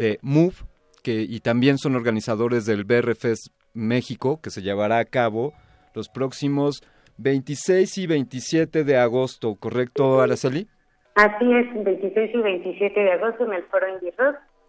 de 0.00 0.18
Move, 0.22 0.54
que, 1.02 1.20
y 1.20 1.40
también 1.40 1.76
son 1.76 1.96
organizadores 1.96 2.64
del 2.64 2.84
BRFest 2.84 3.48
México, 3.74 4.40
que 4.42 4.48
se 4.48 4.62
llevará 4.62 4.98
a 4.98 5.04
cabo 5.04 5.52
los 5.94 6.08
próximos 6.08 6.82
26 7.18 7.98
y 7.98 8.06
27 8.06 8.84
de 8.84 8.96
agosto, 8.96 9.54
¿correcto, 9.56 10.22
Araceli? 10.22 10.66
Así 11.14 11.52
es, 11.52 11.84
26 11.84 12.34
y 12.34 12.38
27 12.38 13.00
de 13.00 13.12
agosto 13.12 13.44
en 13.44 13.52
el 13.52 13.64
Foro 13.64 13.86
Indie 13.86 14.14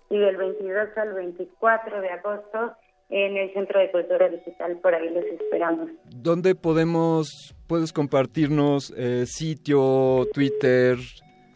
y 0.09 0.19
del 0.19 0.35
22 0.35 0.89
al 0.97 1.13
24 1.13 2.01
de 2.01 2.09
agosto 2.09 2.73
en 3.09 3.37
el 3.37 3.53
Centro 3.53 3.79
de 3.79 3.91
Cultura 3.91 4.29
Digital. 4.29 4.77
Por 4.81 4.93
ahí 4.95 5.09
los 5.09 5.23
esperamos. 5.25 5.89
¿Dónde 6.15 6.55
podemos, 6.55 7.55
puedes 7.67 7.93
compartirnos 7.93 8.93
eh, 8.97 9.25
sitio, 9.25 10.27
Twitter, 10.33 10.97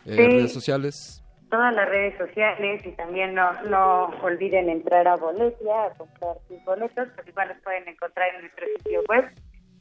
eh, 0.05 0.15
Sí. 0.15 0.27
redes 0.27 0.53
sociales? 0.53 1.23
Todas 1.49 1.73
las 1.73 1.89
redes 1.89 2.15
sociales 2.17 2.85
y 2.85 2.91
también 2.91 3.33
no, 3.33 3.49
no 3.63 4.05
olviden 4.21 4.69
entrar 4.69 5.07
a 5.07 5.15
Boletia 5.15 5.85
a 5.85 5.89
comprar 5.97 6.35
sus 6.47 6.63
boletos, 6.63 7.07
porque 7.15 7.31
igual 7.31 7.47
los 7.49 7.57
pueden 7.63 7.87
encontrar 7.87 8.27
en 8.35 8.41
nuestro 8.41 8.67
sitio 8.77 9.01
web 9.09 9.25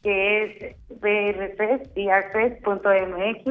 que 0.03 0.45
es 0.45 0.77
brfest, 1.01 1.95
brfest.mx 1.95 3.47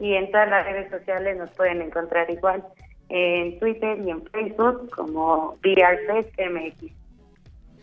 y 0.00 0.14
en 0.14 0.30
todas 0.30 0.48
las 0.50 0.66
redes 0.66 0.90
sociales 0.90 1.36
nos 1.38 1.50
pueden 1.56 1.82
encontrar 1.82 2.30
igual 2.30 2.62
en 3.08 3.58
Twitter 3.58 3.98
y 4.04 4.10
en 4.10 4.22
Facebook 4.26 4.90
como 4.94 5.56
brfestmx. 5.62 6.92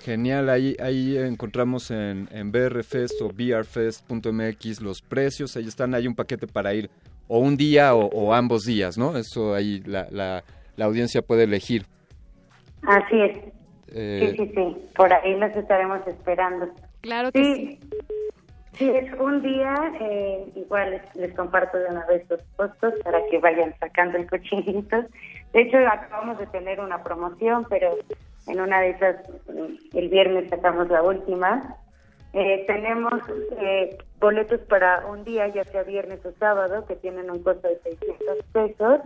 Genial, 0.02 0.50
ahí, 0.50 0.76
ahí 0.80 1.18
encontramos 1.18 1.90
en, 1.92 2.28
en 2.32 2.52
BRFest 2.52 3.22
o 3.22 3.30
BRFest.mx 3.30 4.82
los 4.82 5.02
precios, 5.02 5.56
ahí 5.58 5.68
están, 5.68 5.96
hay 5.96 6.08
un 6.08 6.16
paquete 6.16 6.48
para 6.48 6.74
ir 6.74 6.90
o 7.28 7.40
un 7.40 7.58
día 7.58 7.96
o, 7.96 8.06
o 8.08 8.34
ambos 8.34 8.64
días, 8.64 8.98
¿no? 8.98 9.18
Eso 9.18 9.54
ahí 9.56 9.82
la, 9.86 10.08
la, 10.12 10.44
la 10.76 10.86
audiencia 10.86 11.22
puede 11.22 11.44
elegir. 11.44 11.86
Así 12.84 13.20
es. 13.22 13.38
Eh, 13.94 14.34
Sí, 14.38 14.46
sí, 14.46 14.52
sí. 14.54 14.78
Por 14.96 15.12
ahí 15.12 15.36
los 15.40 15.56
estaremos 15.56 16.06
esperando. 16.08 16.70
Claro 17.02 17.32
que 17.32 17.44
sí. 17.44 17.80
Sí, 18.74 18.90
es 18.90 19.14
un 19.20 19.42
día, 19.42 19.74
eh, 20.02 20.52
igual 20.56 20.92
les, 20.92 21.16
les 21.16 21.34
comparto 21.34 21.78
de 21.78 21.86
una 21.86 22.06
vez 22.08 22.30
los 22.30 22.42
costos 22.58 22.94
para 23.06 23.20
que 23.32 23.40
vayan 23.40 23.74
sacando 23.80 24.18
el 24.18 24.30
cochinito. 24.30 24.98
De 25.54 25.62
hecho, 25.62 25.78
acabamos 25.78 26.38
de 26.40 26.48
tener 26.48 26.82
una 26.82 27.02
promoción, 27.02 27.66
pero 27.70 27.96
en 28.48 28.62
una 28.62 28.82
de 28.82 28.92
esas, 28.92 29.16
mm, 29.48 29.98
el 29.98 30.10
viernes 30.10 30.50
sacamos 30.50 30.90
la 30.90 31.02
última. 31.02 31.78
Eh, 32.34 32.66
tenemos 32.68 33.14
eh, 33.60 33.98
boletos 34.20 34.60
para 34.62 35.06
un 35.06 35.24
día, 35.24 35.48
ya 35.48 35.64
sea 35.64 35.84
viernes 35.84 36.26
o 36.26 36.32
sábado, 36.34 36.86
que 36.86 36.96
tienen 36.96 37.32
un 37.32 37.42
costo 37.42 37.68
de 37.68 37.80
600 37.80 38.38
pesos. 38.52 39.00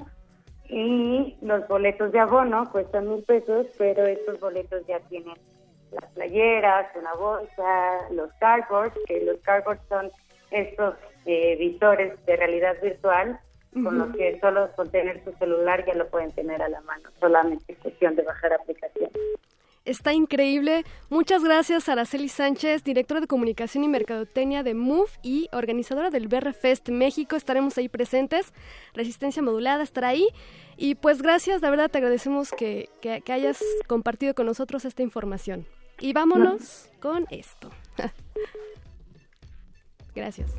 Y 0.68 1.38
los 1.42 1.68
boletos 1.68 2.12
de 2.12 2.20
abono 2.20 2.70
cuestan 2.72 3.10
mil 3.10 3.24
pesos, 3.24 3.68
pero 3.78 4.06
estos 4.06 4.40
boletos 4.40 4.86
ya 4.88 5.00
tienen 5.10 5.36
las 5.92 6.06
playeras, 6.12 6.96
una 6.96 7.14
bolsa, 7.16 8.10
los 8.12 8.32
cardboards, 8.40 8.94
que 9.08 9.22
los 9.26 9.38
cardboards 9.42 9.82
son 9.90 10.12
estos 10.52 10.96
eh, 11.26 11.56
visores 11.58 12.24
de 12.26 12.36
realidad 12.36 12.76
virtual 12.82 13.40
con 13.74 13.98
los 13.98 14.16
que 14.16 14.40
solo 14.40 14.70
con 14.76 14.90
tener 14.90 15.24
su 15.24 15.32
celular 15.34 15.86
ya 15.86 15.94
lo 15.94 16.08
pueden 16.10 16.32
tener 16.32 16.62
a 16.62 16.70
la 16.70 16.82
mano, 16.82 17.10
solamente 17.20 17.74
es 17.74 17.80
cuestión 17.80 18.16
de 18.16 18.24
bajar 18.24 18.54
aplicación. 18.54 19.10
Está 19.86 20.14
increíble. 20.14 20.84
Muchas 21.10 21.44
gracias, 21.44 21.90
Araceli 21.90 22.30
Sánchez, 22.30 22.84
directora 22.84 23.22
de 23.22 23.28
comunicación 23.28 23.84
y 23.84 23.88
mercadotecnia 23.88 24.62
de 24.62 24.76
MOVE 24.76 25.10
y 25.24 25.50
organizadora 25.52 26.10
del 26.12 26.28
BR 26.28 26.54
Fest 26.54 26.90
México. 26.90 27.36
Estaremos 27.36 27.78
ahí 27.78 27.90
presentes. 27.90 28.54
Resistencia 28.94 29.42
modulada 29.42 29.82
estará 29.84 30.10
ahí. 30.10 30.28
Y 30.78 30.96
pues 30.96 31.22
gracias, 31.22 31.62
la 31.62 31.70
verdad 31.72 31.90
te 31.90 31.98
agradecemos 31.98 32.52
que, 32.52 32.90
que- 33.02 33.22
que 33.22 33.34
hayas 33.34 33.64
compartido 33.88 34.36
con 34.36 34.46
nosotros 34.46 34.86
esta 34.86 35.02
información. 35.02 35.66
Y 36.00 36.14
vámonos 36.14 36.90
con 37.00 37.26
esto. 37.32 37.70
gracias. 40.14 40.52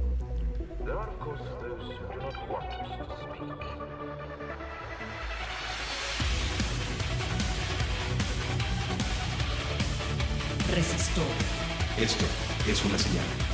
Resistor. 10.72 11.24
Esto 11.98 12.24
es 12.68 12.84
una 12.84 12.98
señal. 12.98 13.49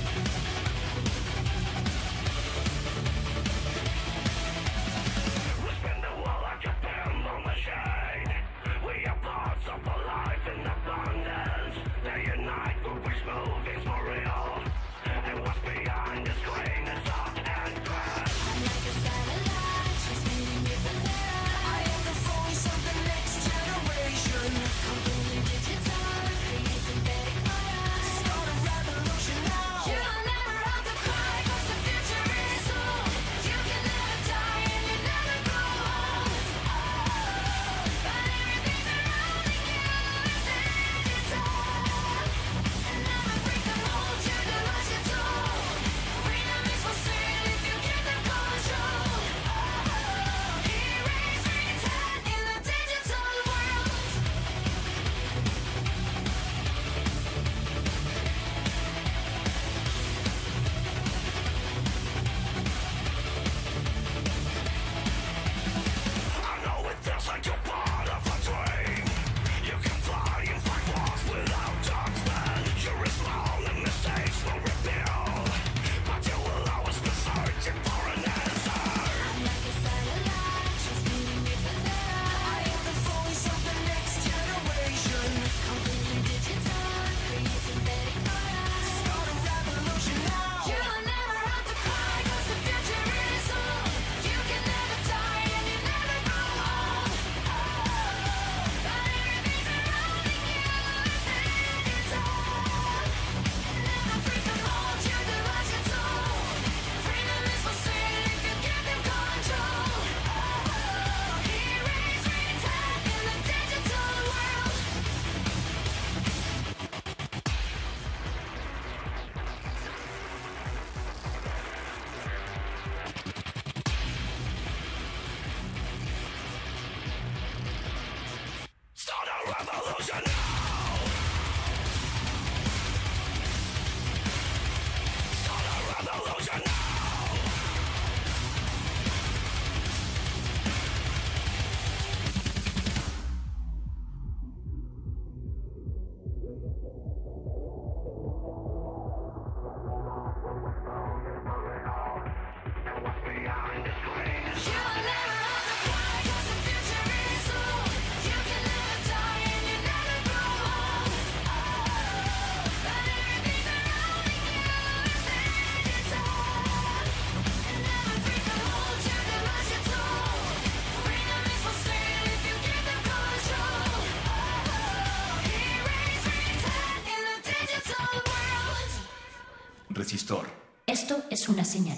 Una 181.48 181.64
señal. 181.64 181.96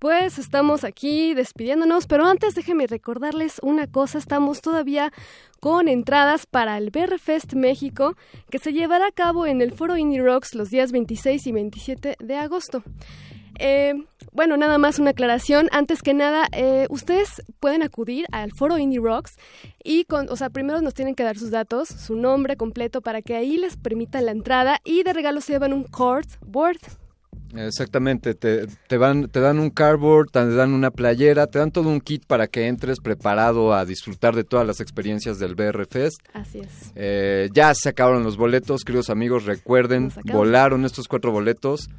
Pues 0.00 0.38
estamos 0.38 0.84
aquí 0.84 1.34
despidiéndonos, 1.34 2.06
pero 2.06 2.24
antes 2.24 2.54
déjenme 2.54 2.86
recordarles 2.86 3.60
una 3.62 3.86
cosa, 3.86 4.16
estamos 4.16 4.62
todavía 4.62 5.12
con 5.60 5.88
entradas 5.88 6.46
para 6.46 6.78
el 6.78 6.90
BR 6.90 7.18
Fest 7.18 7.52
México, 7.52 8.16
que 8.48 8.58
se 8.58 8.72
llevará 8.72 9.08
a 9.08 9.12
cabo 9.12 9.46
en 9.46 9.60
el 9.60 9.72
Foro 9.72 9.98
Indie 9.98 10.22
Rocks 10.22 10.54
los 10.54 10.70
días 10.70 10.90
26 10.90 11.46
y 11.46 11.52
27 11.52 12.16
de 12.18 12.36
agosto. 12.36 12.82
Eh, 13.60 13.94
bueno, 14.32 14.56
nada 14.56 14.78
más 14.78 14.98
una 14.98 15.10
aclaración. 15.10 15.68
Antes 15.70 16.02
que 16.02 16.14
nada, 16.14 16.48
eh, 16.52 16.86
ustedes 16.88 17.42
pueden 17.60 17.82
acudir 17.82 18.26
al 18.32 18.52
foro 18.52 18.78
Indie 18.78 19.00
Rocks 19.00 19.36
y, 19.84 20.04
con, 20.04 20.28
o 20.30 20.36
sea, 20.36 20.50
primero 20.50 20.80
nos 20.80 20.94
tienen 20.94 21.14
que 21.14 21.24
dar 21.24 21.36
sus 21.36 21.50
datos, 21.50 21.88
su 21.88 22.16
nombre 22.16 22.56
completo 22.56 23.02
para 23.02 23.22
que 23.22 23.36
ahí 23.36 23.58
les 23.58 23.76
permitan 23.76 24.24
la 24.26 24.32
entrada 24.32 24.80
y 24.84 25.02
de 25.02 25.12
regalo 25.12 25.40
se 25.40 25.52
llevan 25.52 25.72
un 25.72 25.86
board. 26.46 26.78
Exactamente, 27.54 28.34
te, 28.34 28.66
te, 28.66 28.96
van, 28.96 29.28
te 29.28 29.40
dan 29.40 29.58
un 29.58 29.70
cardboard, 29.70 30.30
te 30.30 30.54
dan 30.54 30.72
una 30.72 30.90
playera, 30.90 31.48
te 31.48 31.58
dan 31.58 31.72
todo 31.72 31.88
un 31.88 32.00
kit 32.00 32.24
para 32.24 32.46
que 32.46 32.68
entres 32.68 33.00
preparado 33.00 33.74
a 33.74 33.84
disfrutar 33.84 34.36
de 34.36 34.44
todas 34.44 34.66
las 34.66 34.80
experiencias 34.80 35.38
del 35.38 35.56
BR 35.56 35.84
Fest. 35.86 36.20
Así 36.32 36.60
es. 36.60 36.92
Eh, 36.94 37.48
ya 37.52 37.74
se 37.74 37.88
acabaron 37.88 38.22
los 38.22 38.36
boletos, 38.36 38.84
queridos 38.84 39.10
amigos, 39.10 39.46
recuerden, 39.46 40.12
volaron 40.24 40.84
estos 40.84 41.08
cuatro 41.08 41.32
boletos. 41.32 41.90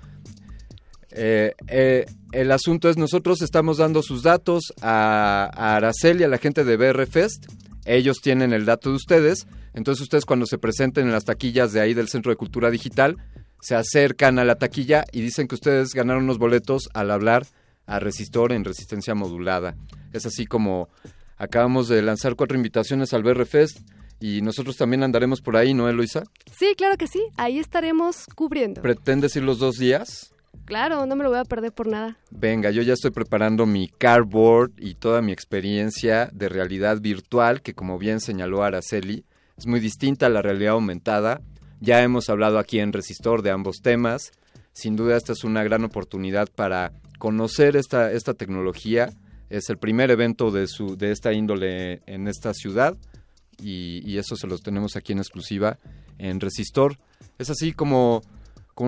Eh, 1.14 1.54
eh, 1.68 2.06
el 2.32 2.52
asunto 2.52 2.90
es, 2.90 2.98
nosotros 2.98 3.42
estamos 3.42 3.78
dando 3.78 4.02
sus 4.02 4.24
datos 4.24 4.74
a, 4.82 5.50
a 5.54 5.76
Araceli, 5.76 6.24
a 6.24 6.28
la 6.28 6.38
gente 6.38 6.64
de 6.64 6.78
BR 6.78 7.06
Fest. 7.08 7.46
Ellos 7.86 8.18
tienen 8.22 8.54
el 8.54 8.66
dato 8.66 8.90
de 8.90 8.96
ustedes. 8.96 9.48
Entonces 9.74 10.02
ustedes 10.02 10.26
cuando 10.26 10.46
se 10.46 10.58
presenten 10.58 11.08
en 11.08 11.12
las 11.12 11.26
taquillas 11.26 11.74
de 11.74 11.82
ahí 11.82 11.94
del 11.94 12.10
Centro 12.10 12.32
de 12.32 12.36
Cultura 12.36 12.70
Digital, 12.70 13.18
se 13.62 13.76
acercan 13.76 14.40
a 14.40 14.46
la 14.46 14.56
taquilla 14.56 15.06
y 15.12 15.22
dicen 15.22 15.48
que 15.48 15.56
ustedes 15.56 15.94
ganaron 15.94 16.24
unos 16.24 16.40
boletos 16.40 16.90
al 16.94 17.12
hablar 17.12 17.46
a 17.86 18.00
Resistor 18.00 18.52
en 18.52 18.66
resistencia 18.66 19.16
modulada. 19.16 19.76
Es 20.14 20.26
así 20.26 20.46
como 20.46 20.90
acabamos 21.38 21.88
de 21.88 22.02
lanzar 22.02 22.36
cuatro 22.36 22.58
invitaciones 22.58 23.14
al 23.14 23.24
BR 23.24 23.46
Fest 23.46 23.80
y 24.20 24.42
nosotros 24.42 24.78
también 24.78 25.04
andaremos 25.04 25.42
por 25.42 25.58
ahí, 25.58 25.74
¿no, 25.74 25.90
Eloisa? 25.90 26.24
Sí, 26.56 26.74
claro 26.78 26.96
que 26.98 27.08
sí, 27.08 27.24
ahí 27.38 27.60
estaremos 27.60 28.26
cubriendo. 28.36 28.82
¿Pretendes 28.82 29.36
ir 29.36 29.44
los 29.44 29.58
dos 29.58 29.78
días? 29.78 30.31
Claro, 30.72 31.06
no 31.06 31.18
me 31.18 31.26
lo 31.26 31.30
voy 31.30 31.39
a 31.39 31.43
perder 31.43 31.73
por 31.73 31.88
nada. 31.88 32.15
Venga, 32.30 32.72
yo 32.72 32.81
ya 32.81 32.93
estoy 32.93 33.11
preparando 33.11 33.65
mi 33.65 33.89
cardboard 33.89 34.72
y 34.77 34.93
toda 34.93 35.22
mi 35.22 35.34
experiencia 35.34 36.30
de 36.31 36.48
realidad 36.48 37.02
virtual, 37.02 37.61
que 37.61 37.73
como 37.73 37.99
bien 37.99 38.22
señaló 38.22 38.64
Araceli, 38.64 39.26
es 39.57 39.68
muy 39.68 39.81
distinta 39.81 40.27
a 40.27 40.30
la 40.30 40.41
realidad 40.41 40.72
aumentada. 40.72 41.41
Ya 41.81 42.02
hemos 42.02 42.30
hablado 42.30 42.57
aquí 42.57 42.80
en 42.80 42.93
Resistor 42.93 43.41
de 43.41 43.52
ambos 43.52 43.81
temas. 43.81 44.31
Sin 44.72 44.95
duda 44.95 45.18
esta 45.18 45.34
es 45.34 45.43
una 45.43 45.61
gran 45.65 45.84
oportunidad 45.84 46.48
para 46.48 46.93
conocer 47.19 47.76
esta, 47.76 48.10
esta 48.14 48.34
tecnología. 48.34 49.10
Es 49.49 49.69
el 49.69 49.77
primer 49.77 50.10
evento 50.10 50.52
de, 50.52 50.68
su, 50.68 50.95
de 50.95 51.11
esta 51.11 51.34
índole 51.34 51.99
en 52.06 52.30
esta 52.30 52.53
ciudad 52.53 52.95
y, 53.61 54.18
eso 54.18 54.38
se 54.38 54.48
los 54.48 54.61
tenemos 54.61 54.95
aquí 54.95 55.11
en 55.11 55.19
exclusiva 55.19 55.80
en 56.18 56.39
Resistor. 56.39 56.98
Es 57.38 57.49
así 57.49 57.73
como 57.73 58.22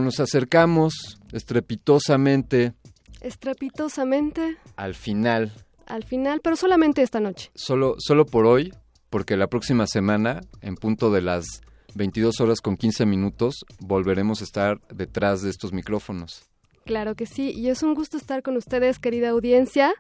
nos 0.02 0.20
acercamos 0.20 1.18
estrepitosamente 1.32 2.74
Estrepitosamente 3.22 4.58
al 4.76 4.96
final. 4.96 5.54
al 5.86 6.04
final, 6.04 6.42
pero 6.44 6.56
solamente 6.56 7.02
esta 7.02 7.20
noche. 7.20 7.52
Solo, 7.56 7.96
solo 7.98 8.26
por 8.26 8.46
hoy, 8.46 8.74
porque 9.10 9.38
la 9.38 9.48
próxima 9.48 9.88
semana, 9.88 10.42
en 10.62 10.76
punto 10.76 11.12
de 11.12 11.22
las 11.22 11.62
22 11.96 12.42
horas 12.42 12.60
con 12.60 12.76
15 12.76 13.06
minutos, 13.06 13.66
volveremos 13.80 14.42
a 14.42 14.44
estar 14.44 14.82
detrás 14.94 15.42
de 15.42 15.50
estos 15.52 15.72
micrófonos. 15.72 16.50
Claro 16.86 17.16
que 17.16 17.26
sí, 17.26 17.52
y 17.52 17.70
es 17.70 17.82
un 17.82 17.94
gusto 17.94 18.18
estar 18.18 18.44
con 18.44 18.58
ustedes, 18.58 19.00
querida 19.00 19.30
audiencia. 19.30 19.94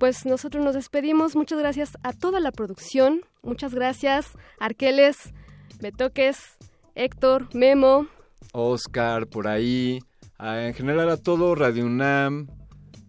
Pues 0.00 0.26
nosotros 0.26 0.64
nos 0.64 0.74
despedimos. 0.74 1.36
Muchas 1.36 1.60
gracias 1.60 1.96
a 2.02 2.12
toda 2.12 2.40
la 2.40 2.50
producción. 2.50 3.20
Muchas 3.42 3.72
gracias, 3.72 4.32
Arqueles, 4.58 5.32
Betoques, 5.80 6.56
Héctor, 6.96 7.54
Memo. 7.54 8.08
Oscar, 8.52 9.26
por 9.28 9.48
ahí, 9.48 10.00
a- 10.38 10.66
en 10.66 10.74
general 10.74 11.10
a 11.10 11.16
todo 11.16 11.54
Radio 11.54 11.86
UNAM, 11.86 12.46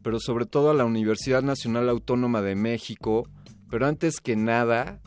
pero 0.01 0.19
sobre 0.19 0.45
todo 0.45 0.71
a 0.71 0.73
la 0.73 0.85
Universidad 0.85 1.41
Nacional 1.43 1.89
Autónoma 1.89 2.41
de 2.41 2.55
México. 2.55 3.27
Pero 3.69 3.85
antes 3.85 4.19
que 4.21 4.35
nada, 4.35 4.99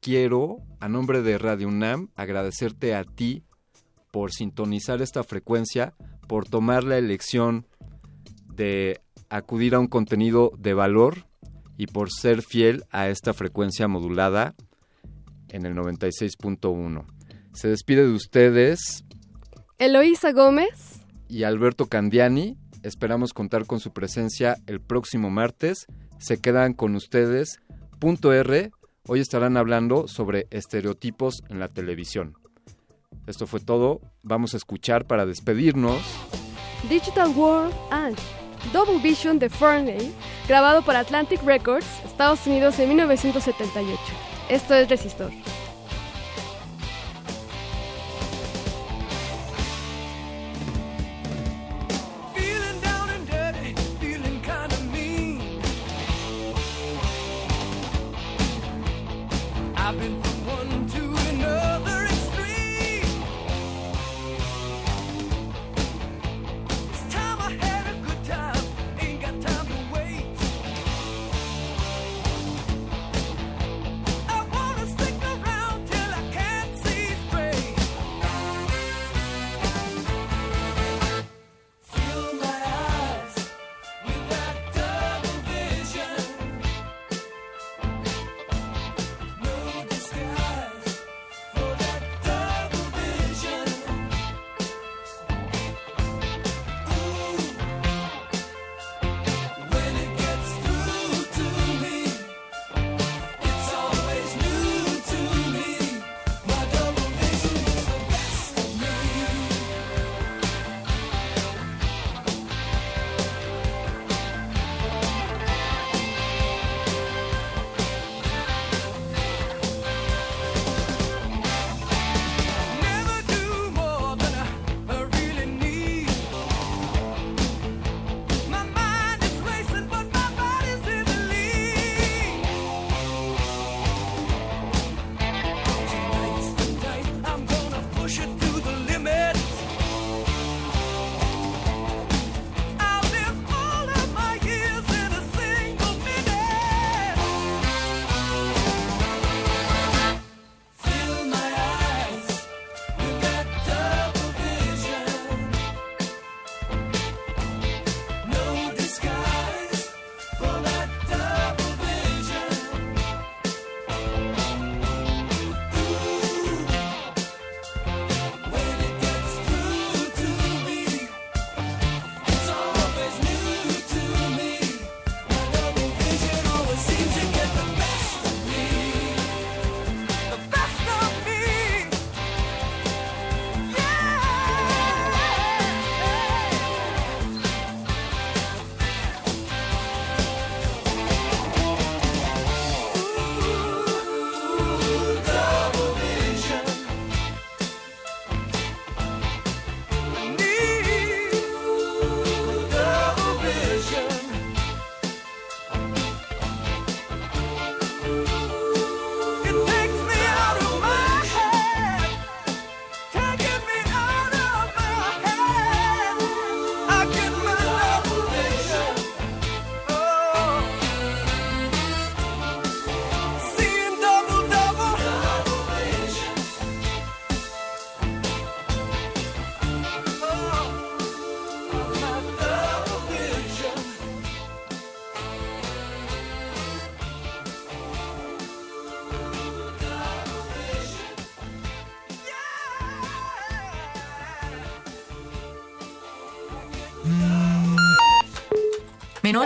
quiero, 0.00 0.58
a 0.80 0.88
nombre 0.88 1.22
de 1.22 1.38
Radio 1.38 1.68
UNAM, 1.68 2.08
agradecerte 2.14 2.94
a 2.94 3.04
ti 3.04 3.44
por 4.10 4.32
sintonizar 4.32 5.00
esta 5.02 5.24
frecuencia, 5.24 5.94
por 6.28 6.46
tomar 6.46 6.84
la 6.84 6.98
elección 6.98 7.66
de 8.54 9.00
acudir 9.30 9.74
a 9.74 9.80
un 9.80 9.86
contenido 9.88 10.52
de 10.58 10.74
valor 10.74 11.26
y 11.76 11.86
por 11.86 12.10
ser 12.12 12.42
fiel 12.42 12.84
a 12.90 13.08
esta 13.08 13.32
frecuencia 13.34 13.88
modulada 13.88 14.54
en 15.48 15.66
el 15.66 15.74
96.1. 15.74 17.04
Se 17.52 17.68
despide 17.68 18.04
de 18.06 18.12
ustedes 18.12 19.04
Eloísa 19.78 20.32
Gómez. 20.32 21.00
y 21.28 21.44
Alberto 21.44 21.86
Candiani. 21.86 22.56
Esperamos 22.82 23.32
contar 23.32 23.66
con 23.66 23.80
su 23.80 23.92
presencia 23.92 24.56
el 24.66 24.80
próximo 24.80 25.30
martes. 25.30 25.86
Se 26.18 26.38
quedan 26.40 26.74
con 26.74 26.94
ustedes. 26.94 27.60
Punto 27.98 28.32
R. 28.32 28.70
Hoy 29.06 29.20
estarán 29.20 29.56
hablando 29.56 30.06
sobre 30.06 30.46
estereotipos 30.50 31.42
en 31.48 31.58
la 31.60 31.68
televisión. 31.68 32.34
Esto 33.26 33.46
fue 33.46 33.60
todo. 33.60 34.00
Vamos 34.22 34.54
a 34.54 34.58
escuchar 34.58 35.06
para 35.06 35.26
despedirnos. 35.26 36.00
Digital 36.88 37.30
World 37.34 37.74
and 37.90 38.16
Double 38.72 38.98
Vision 39.02 39.38
de 39.38 39.48
Fernley, 39.50 40.12
grabado 40.46 40.82
por 40.82 40.94
Atlantic 40.96 41.42
Records, 41.42 41.86
Estados 42.04 42.46
Unidos 42.46 42.78
en 42.78 42.88
1978. 42.90 43.98
Esto 44.50 44.74
es 44.74 44.88
Resistor. 44.88 45.30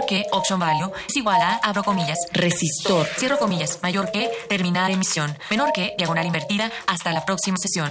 Que 0.09 0.24
option 0.32 0.59
value 0.59 0.90
es 1.06 1.16
igual 1.16 1.40
a, 1.40 1.56
abro 1.56 1.85
comillas, 1.85 2.18
resistor, 2.32 3.06
cierro 3.18 3.39
comillas, 3.39 3.78
mayor 3.82 4.10
que 4.10 4.30
terminar 4.48 4.90
emisión, 4.90 5.36
menor 5.51 5.72
que 5.72 5.94
diagonal 5.98 6.26
invertida. 6.26 6.72
Hasta 6.86 7.12
la 7.12 7.24
próxima 7.24 7.59
sesión. 7.59 7.90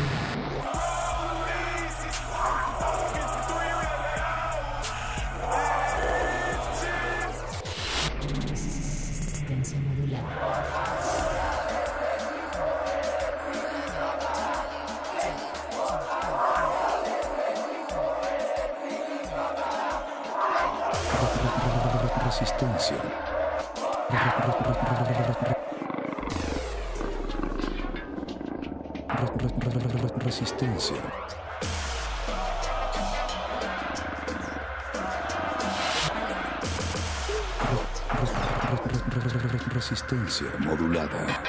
Resistencia 40.31 40.57
modulada. 40.59 41.40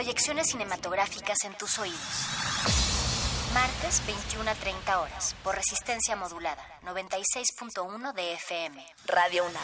Proyecciones 0.00 0.46
cinematográficas 0.46 1.36
en 1.44 1.52
tus 1.58 1.78
oídos. 1.78 2.00
Martes 3.52 4.00
21 4.06 4.50
a 4.50 4.54
30 4.54 4.98
horas. 4.98 5.36
Por 5.44 5.54
resistencia 5.54 6.16
modulada. 6.16 6.64
96.1 6.86 8.14
de 8.14 8.32
FM. 8.32 8.86
Radio 9.04 9.44
UNAM. 9.44 9.62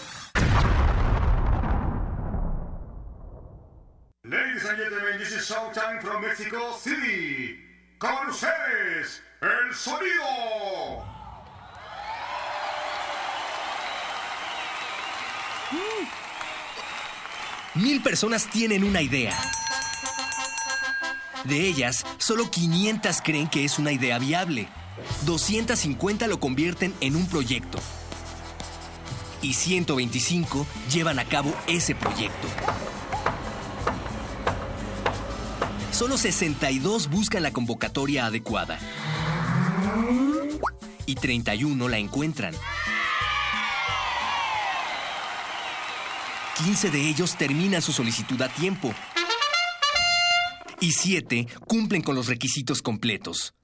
Ladies 4.25 4.67
and 4.67 4.77
gentlemen, 4.77 5.19
this 5.19 5.33
is 5.33 5.51
Showtime 5.51 6.03
from 6.03 6.21
Mexico 6.21 6.77
City. 6.79 7.59
Con 7.97 8.29
ustedes, 8.29 9.23
el 9.41 9.75
sonido. 9.75 11.03
Mil 17.75 18.03
personas 18.03 18.47
tienen 18.51 18.85
una 18.85 19.01
idea. 19.01 19.35
De 21.45 21.67
ellas, 21.67 22.05
solo 22.19 22.51
500 22.51 23.21
creen 23.23 23.49
que 23.49 23.65
es 23.65 23.79
una 23.79 23.93
idea 23.93 24.19
viable. 24.19 24.69
250 25.25 26.27
lo 26.27 26.41
convierten 26.41 26.95
en 27.01 27.17
un 27.17 27.27
proyecto. 27.27 27.79
Y 29.43 29.55
125 29.55 30.67
llevan 30.91 31.19
a 31.19 31.25
cabo 31.25 31.55
ese 31.67 31.95
proyecto. 31.95 32.49
Solo 35.93 36.19
62 36.19 37.09
buscan 37.09 37.43
la 37.43 37.53
convocatoria 37.53 38.27
adecuada. 38.27 38.79
Y 41.07 41.15
31 41.15 41.89
la 41.89 41.99
encuentran. 41.99 42.55
15 46.65 46.91
de 46.91 47.09
ellos 47.09 47.37
terminan 47.37 47.83
su 47.83 47.93
solicitud 47.93 48.41
a 48.43 48.49
tiempo. 48.49 48.95
Y 50.81 50.93
7 50.93 51.47
cumplen 51.66 52.03
con 52.03 52.15
los 52.15 52.27
requisitos 52.27 52.82
completos. 52.82 53.55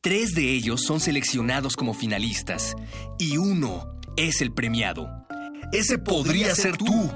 Tres 0.00 0.34
de 0.34 0.52
ellos 0.52 0.82
son 0.82 1.00
seleccionados 1.00 1.76
como 1.76 1.92
finalistas. 1.92 2.76
Y 3.18 3.36
uno 3.36 3.98
es 4.16 4.40
el 4.40 4.52
premiado. 4.52 5.08
Ese 5.72 5.98
podría 5.98 6.54
ser 6.54 6.76
tú. 6.76 7.10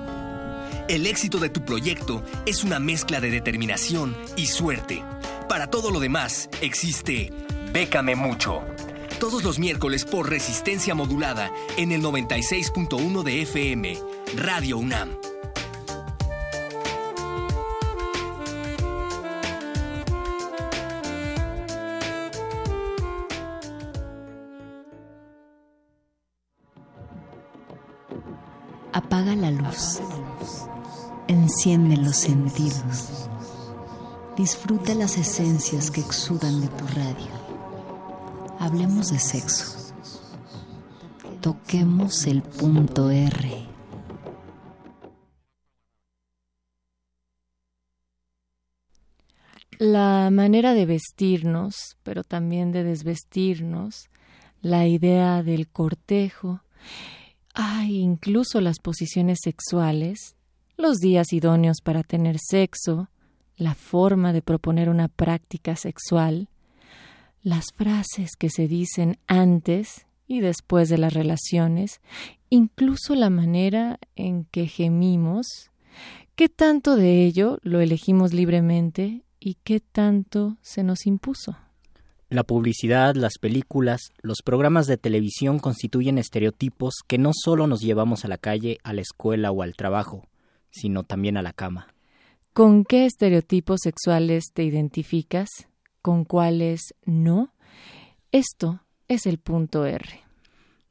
El 0.89 1.07
éxito 1.07 1.39
de 1.39 1.49
tu 1.51 1.65
proyecto 1.65 2.25
es 2.47 2.65
una 2.65 2.81
mezcla 2.81 3.21
de 3.21 3.31
determinación 3.31 4.17
y 4.37 4.47
suerte. 4.47 5.05
Para 5.49 5.69
todo 5.69 5.91
lo 5.91 6.01
demás, 6.01 6.51
existe 6.61 7.33
Bécame 7.73 8.17
Mucho. 8.17 8.63
Todos 9.21 9.45
los 9.45 9.59
miércoles 9.59 10.05
por 10.05 10.29
resistencia 10.29 10.95
modulada 10.95 11.53
en 11.77 11.93
el 11.93 12.03
96.1 12.03 13.23
de 13.23 13.43
FM, 13.43 13.99
Radio 14.37 14.79
UNAM. 14.79 15.30
Apaga 29.21 29.37
la 29.37 29.51
luz. 29.51 30.01
Enciende 31.29 31.99
los 31.99 32.17
sentidos. 32.17 33.29
Disfruta 34.35 34.95
las 34.95 35.19
esencias 35.19 35.91
que 35.91 36.01
exudan 36.01 36.63
de 36.63 36.69
tu 36.69 36.87
radio. 36.87 37.29
Hablemos 38.59 39.11
de 39.11 39.19
sexo. 39.19 39.93
Toquemos 41.43 42.27
el 42.27 42.41
punto 42.41 43.11
R. 43.11 43.69
La 49.79 50.31
manera 50.33 50.73
de 50.73 50.87
vestirnos, 50.87 51.99
pero 52.03 52.25
también 52.25 52.73
de 52.73 52.85
desvestirnos, 52.85 54.09
la 54.63 54.87
idea 54.87 55.43
del 55.43 55.69
cortejo, 55.69 56.63
ay, 57.61 57.99
incluso 57.99 58.61
las 58.63 58.79
posiciones 58.79 59.41
sexuales, 59.43 60.35
los 60.79 60.97
días 60.97 61.33
idóneos 61.33 61.83
para 61.85 62.03
tener 62.03 62.39
sexo, 62.39 63.11
la 63.57 63.75
forma 63.75 64.33
de 64.33 64.41
proponer 64.41 64.89
una 64.89 65.09
práctica 65.09 65.77
sexual, 65.77 66.49
las 67.43 67.67
frases 67.75 68.31
que 68.39 68.49
se 68.49 68.67
dicen 68.67 69.19
antes 69.27 70.07
y 70.27 70.41
después 70.41 70.89
de 70.89 70.97
las 70.97 71.13
relaciones, 71.13 72.01
incluso 72.49 73.15
la 73.15 73.29
manera 73.29 73.99
en 74.17 74.45
que 74.45 74.67
gemimos, 74.67 75.71
qué 76.37 76.49
tanto 76.49 76.97
de 76.97 77.27
ello 77.27 77.59
lo 77.63 77.81
elegimos 77.81 78.33
libremente 78.33 79.25
y 79.39 79.59
qué 79.65 79.81
tanto 79.81 80.57
se 80.63 80.83
nos 80.83 81.07
impuso. 81.07 81.57
La 82.31 82.45
publicidad, 82.45 83.17
las 83.17 83.39
películas, 83.41 84.13
los 84.23 84.43
programas 84.45 84.87
de 84.87 84.97
televisión 84.97 85.59
constituyen 85.59 86.17
estereotipos 86.17 86.95
que 87.09 87.19
no 87.19 87.33
solo 87.35 87.67
nos 87.67 87.81
llevamos 87.81 88.25
a 88.25 88.29
la 88.29 88.39
calle, 88.39 88.79
a 88.85 88.93
la 88.93 89.01
escuela 89.01 89.51
o 89.51 89.63
al 89.63 89.75
trabajo, 89.75 90.29
sino 90.71 91.03
también 91.03 91.37
a 91.37 91.43
la 91.43 91.53
cama. 91.53 91.93
¿Con 92.53 92.85
qué 92.85 93.05
estereotipos 93.05 93.81
sexuales 93.83 94.45
te 94.55 94.63
identificas? 94.63 95.49
¿Con 96.03 96.25
cuáles 96.25 96.95
no? 97.05 97.53
Esto 98.31 98.81
es 99.09 99.27
el 99.27 99.39
punto 99.39 99.85
R. 99.85 100.21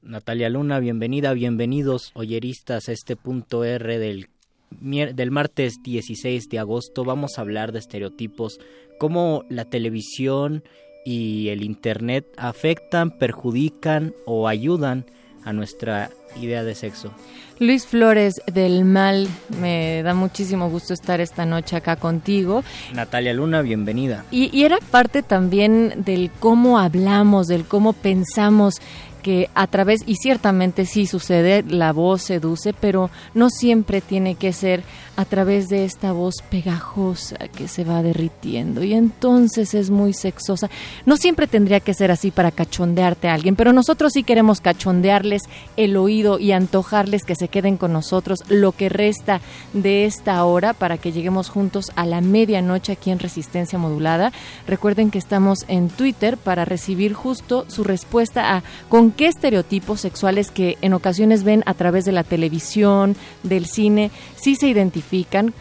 Natalia 0.02 0.50
Luna, 0.50 0.80
bienvenida, 0.80 1.32
bienvenidos 1.32 2.12
oyeristas 2.16 2.90
a 2.90 2.92
este 2.92 3.16
punto 3.16 3.64
R 3.64 3.98
del 3.98 4.28
del 4.72 5.32
martes 5.32 5.82
16 5.82 6.48
de 6.50 6.60
agosto 6.60 7.04
vamos 7.04 7.38
a 7.38 7.42
hablar 7.42 7.72
de 7.72 7.80
estereotipos, 7.80 8.60
cómo 9.00 9.44
la 9.50 9.66
televisión 9.66 10.64
y 11.06 11.50
el 11.50 11.64
internet 11.64 12.26
afectan, 12.38 13.12
perjudican 13.12 14.14
o 14.26 14.48
ayudan 14.48 15.06
a 15.44 15.54
nuestra 15.54 16.10
idea 16.36 16.64
de 16.64 16.76
sexo. 16.76 17.12
Luis 17.60 17.86
Flores 17.86 18.42
del 18.46 18.86
Mal, 18.86 19.28
me 19.60 20.02
da 20.04 20.14
muchísimo 20.14 20.70
gusto 20.70 20.94
estar 20.94 21.20
esta 21.20 21.46
noche 21.46 21.76
acá 21.76 21.98
contigo. 21.98 22.64
Natalia 22.94 23.34
Luna, 23.34 23.62
bienvenida. 23.62 24.26
Y, 24.32 24.56
y 24.58 24.64
era 24.64 24.78
parte 24.92 25.24
también 25.24 26.04
del 26.06 26.32
cómo 26.40 26.80
hablamos, 26.80 27.48
del 27.48 27.66
cómo 27.66 27.94
pensamos 27.94 28.76
que 29.22 29.50
a 29.54 29.68
través, 29.68 30.02
y 30.06 30.16
ciertamente 30.16 30.86
sí 30.86 31.06
sucede, 31.06 31.64
la 31.68 31.92
voz 31.92 32.22
seduce, 32.22 32.74
pero 32.74 33.10
no 33.34 33.50
siempre 33.50 34.00
tiene 34.00 34.36
que 34.36 34.54
ser 34.54 34.84
a 35.20 35.26
través 35.26 35.68
de 35.68 35.84
esta 35.84 36.14
voz 36.14 36.36
pegajosa 36.50 37.36
que 37.54 37.68
se 37.68 37.84
va 37.84 38.02
derritiendo 38.02 38.86
y 38.86 38.94
entonces 38.94 39.74
es 39.74 39.90
muy 39.90 40.14
sexosa. 40.14 40.70
No 41.06 41.18
siempre 41.18 41.46
tendría 41.46 41.82
que 41.82 41.94
ser 41.94 42.10
así 42.10 42.32
para 42.32 42.52
cachondearte 42.52 43.28
a 43.28 43.34
alguien, 43.34 43.58
pero 43.58 43.74
nosotros 43.74 44.14
sí 44.14 44.24
queremos 44.24 44.62
cachondearles 44.62 45.42
el 45.76 45.98
oído 45.98 46.40
y 46.40 46.54
antojarles 46.54 47.26
que 47.26 47.36
se 47.36 47.50
queden 47.50 47.76
con 47.76 47.92
nosotros 47.92 48.46
lo 48.48 48.72
que 48.72 48.88
resta 48.88 49.42
de 49.74 50.06
esta 50.06 50.42
hora 50.46 50.72
para 50.72 50.98
que 50.98 51.12
lleguemos 51.12 51.50
juntos 51.50 51.92
a 51.98 52.06
la 52.06 52.22
medianoche 52.22 52.94
aquí 52.94 53.12
en 53.12 53.20
Resistencia 53.20 53.78
Modulada. 53.78 54.32
Recuerden 54.68 55.12
que 55.12 55.20
estamos 55.20 55.66
en 55.68 55.90
Twitter 55.90 56.38
para 56.38 56.64
recibir 56.64 57.12
justo 57.12 57.66
su 57.68 57.84
respuesta 57.84 58.56
a 58.56 58.64
con 58.88 59.12
qué 59.12 59.28
estereotipos 59.28 60.00
sexuales 60.00 60.50
que 60.50 60.78
en 60.80 60.94
ocasiones 60.94 61.44
ven 61.44 61.62
a 61.66 61.74
través 61.74 62.06
de 62.06 62.14
la 62.14 62.24
televisión, 62.24 63.18
del 63.44 63.66
cine, 63.66 64.12
sí 64.38 64.56
se 64.56 64.70
identifican, 64.70 65.09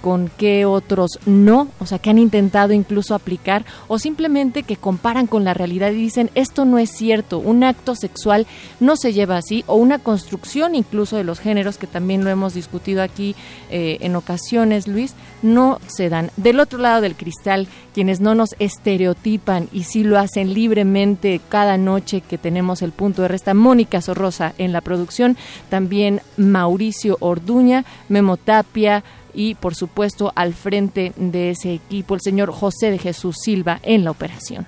con 0.03 0.31
qué 0.37 0.67
otros 0.67 1.19
no, 1.25 1.69
o 1.79 1.87
sea, 1.87 1.99
que 1.99 2.11
han 2.11 2.19
intentado 2.19 2.73
incluso 2.75 3.15
aplicar 3.15 3.65
o 3.87 3.99
simplemente 3.99 4.63
que 4.63 4.77
comparan 4.77 5.27
con 5.27 5.45
la 5.45 5.55
realidad 5.55 5.91
y 5.91 5.97
dicen, 5.97 6.31
esto 6.35 6.65
no 6.65 6.79
es 6.79 6.91
cierto, 6.91 7.39
un 7.39 7.65
acto 7.65 7.95
sexual 7.95 8.47
no 8.79 8.97
se 8.97 9.13
lleva 9.13 9.39
así, 9.39 9.65
o 9.67 9.77
una 9.77 9.99
construcción 9.99 10.75
incluso 10.75 11.17
de 11.17 11.25
los 11.25 11.41
géneros, 11.41 11.79
que 11.79 11.87
también 11.87 12.25
lo 12.25 12.31
hemos 12.31 12.55
discutido 12.55 13.03
aquí 13.03 13.35
eh, 13.71 13.99
en 14.01 14.17
ocasiones, 14.17 14.87
Luis, 14.87 15.15
no 15.43 15.81
se 15.87 16.09
dan. 16.09 16.31
Del 16.37 16.61
otro 16.61 16.79
lado 16.79 17.01
del 17.01 17.17
cristal, 17.17 17.69
quienes 17.95 18.21
no 18.21 18.35
nos 18.35 18.55
estereotipan 18.59 19.69
y 19.73 19.85
sí 19.85 20.05
lo 20.05 20.19
hacen 20.19 20.53
libremente 20.53 21.41
cada 21.49 21.79
noche 21.79 22.21
que 22.21 22.39
tenemos 22.39 22.83
el 22.83 22.93
punto 22.93 23.23
de 23.23 23.29
resta, 23.29 23.55
Mónica 23.55 24.03
Sorrosa 24.03 24.53
en 24.59 24.73
la 24.73 24.83
producción, 24.83 25.37
también 25.71 26.21
Mauricio 26.37 27.17
Orduña, 27.21 27.85
Memo 28.09 28.37
Tapia, 28.37 29.05
y 29.39 29.55
por 29.55 29.77
supuesto 29.77 30.33
al 30.35 30.53
frente 30.53 31.13
de 31.15 31.51
ese 31.51 31.73
equipo 31.73 32.17
el 32.17 32.21
señor 32.21 32.51
José 32.51 32.91
de 32.91 32.99
Jesús 32.99 33.37
Silva 33.41 33.79
en 33.85 34.03
la 34.03 34.11
operación. 34.11 34.67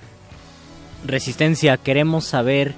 Resistencia, 1.05 1.75
queremos 1.75 2.23
saber 2.23 2.73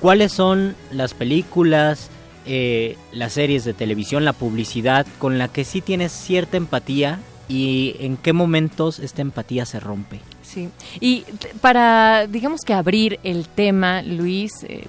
cuáles 0.00 0.30
son 0.30 0.76
las 0.92 1.14
películas, 1.14 2.08
eh, 2.46 2.96
las 3.10 3.32
series 3.32 3.64
de 3.64 3.74
televisión, 3.74 4.24
la 4.24 4.32
publicidad 4.32 5.08
con 5.18 5.38
la 5.38 5.48
que 5.48 5.64
sí 5.64 5.80
tienes 5.80 6.12
cierta 6.12 6.56
empatía 6.56 7.18
y 7.48 7.96
en 7.98 8.16
qué 8.16 8.32
momentos 8.32 9.00
esta 9.00 9.20
empatía 9.20 9.66
se 9.66 9.80
rompe. 9.80 10.20
Sí, 10.48 10.70
y 10.98 11.24
para, 11.60 12.26
digamos 12.26 12.62
que 12.62 12.72
abrir 12.72 13.20
el 13.22 13.46
tema, 13.46 14.00
Luis, 14.00 14.50
eh, 14.66 14.86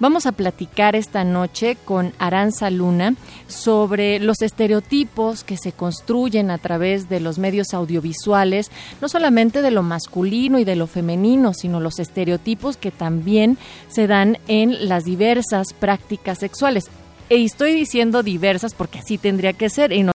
vamos 0.00 0.24
a 0.24 0.32
platicar 0.32 0.96
esta 0.96 1.24
noche 1.24 1.76
con 1.84 2.14
Aranza 2.18 2.70
Luna 2.70 3.16
sobre 3.48 4.20
los 4.20 4.40
estereotipos 4.40 5.44
que 5.44 5.58
se 5.58 5.72
construyen 5.72 6.50
a 6.50 6.56
través 6.56 7.10
de 7.10 7.20
los 7.20 7.38
medios 7.38 7.74
audiovisuales, 7.74 8.70
no 9.02 9.10
solamente 9.10 9.60
de 9.60 9.70
lo 9.70 9.82
masculino 9.82 10.58
y 10.58 10.64
de 10.64 10.76
lo 10.76 10.86
femenino, 10.86 11.52
sino 11.52 11.78
los 11.78 11.98
estereotipos 11.98 12.78
que 12.78 12.90
también 12.90 13.58
se 13.88 14.06
dan 14.06 14.38
en 14.48 14.88
las 14.88 15.04
diversas 15.04 15.74
prácticas 15.74 16.38
sexuales. 16.38 16.84
Y 17.28 17.44
estoy 17.44 17.74
diciendo 17.74 18.22
diversas 18.22 18.72
porque 18.72 19.00
así 19.00 19.18
tendría 19.18 19.52
que 19.52 19.68
ser 19.68 19.92
y 19.92 20.02
no 20.02 20.13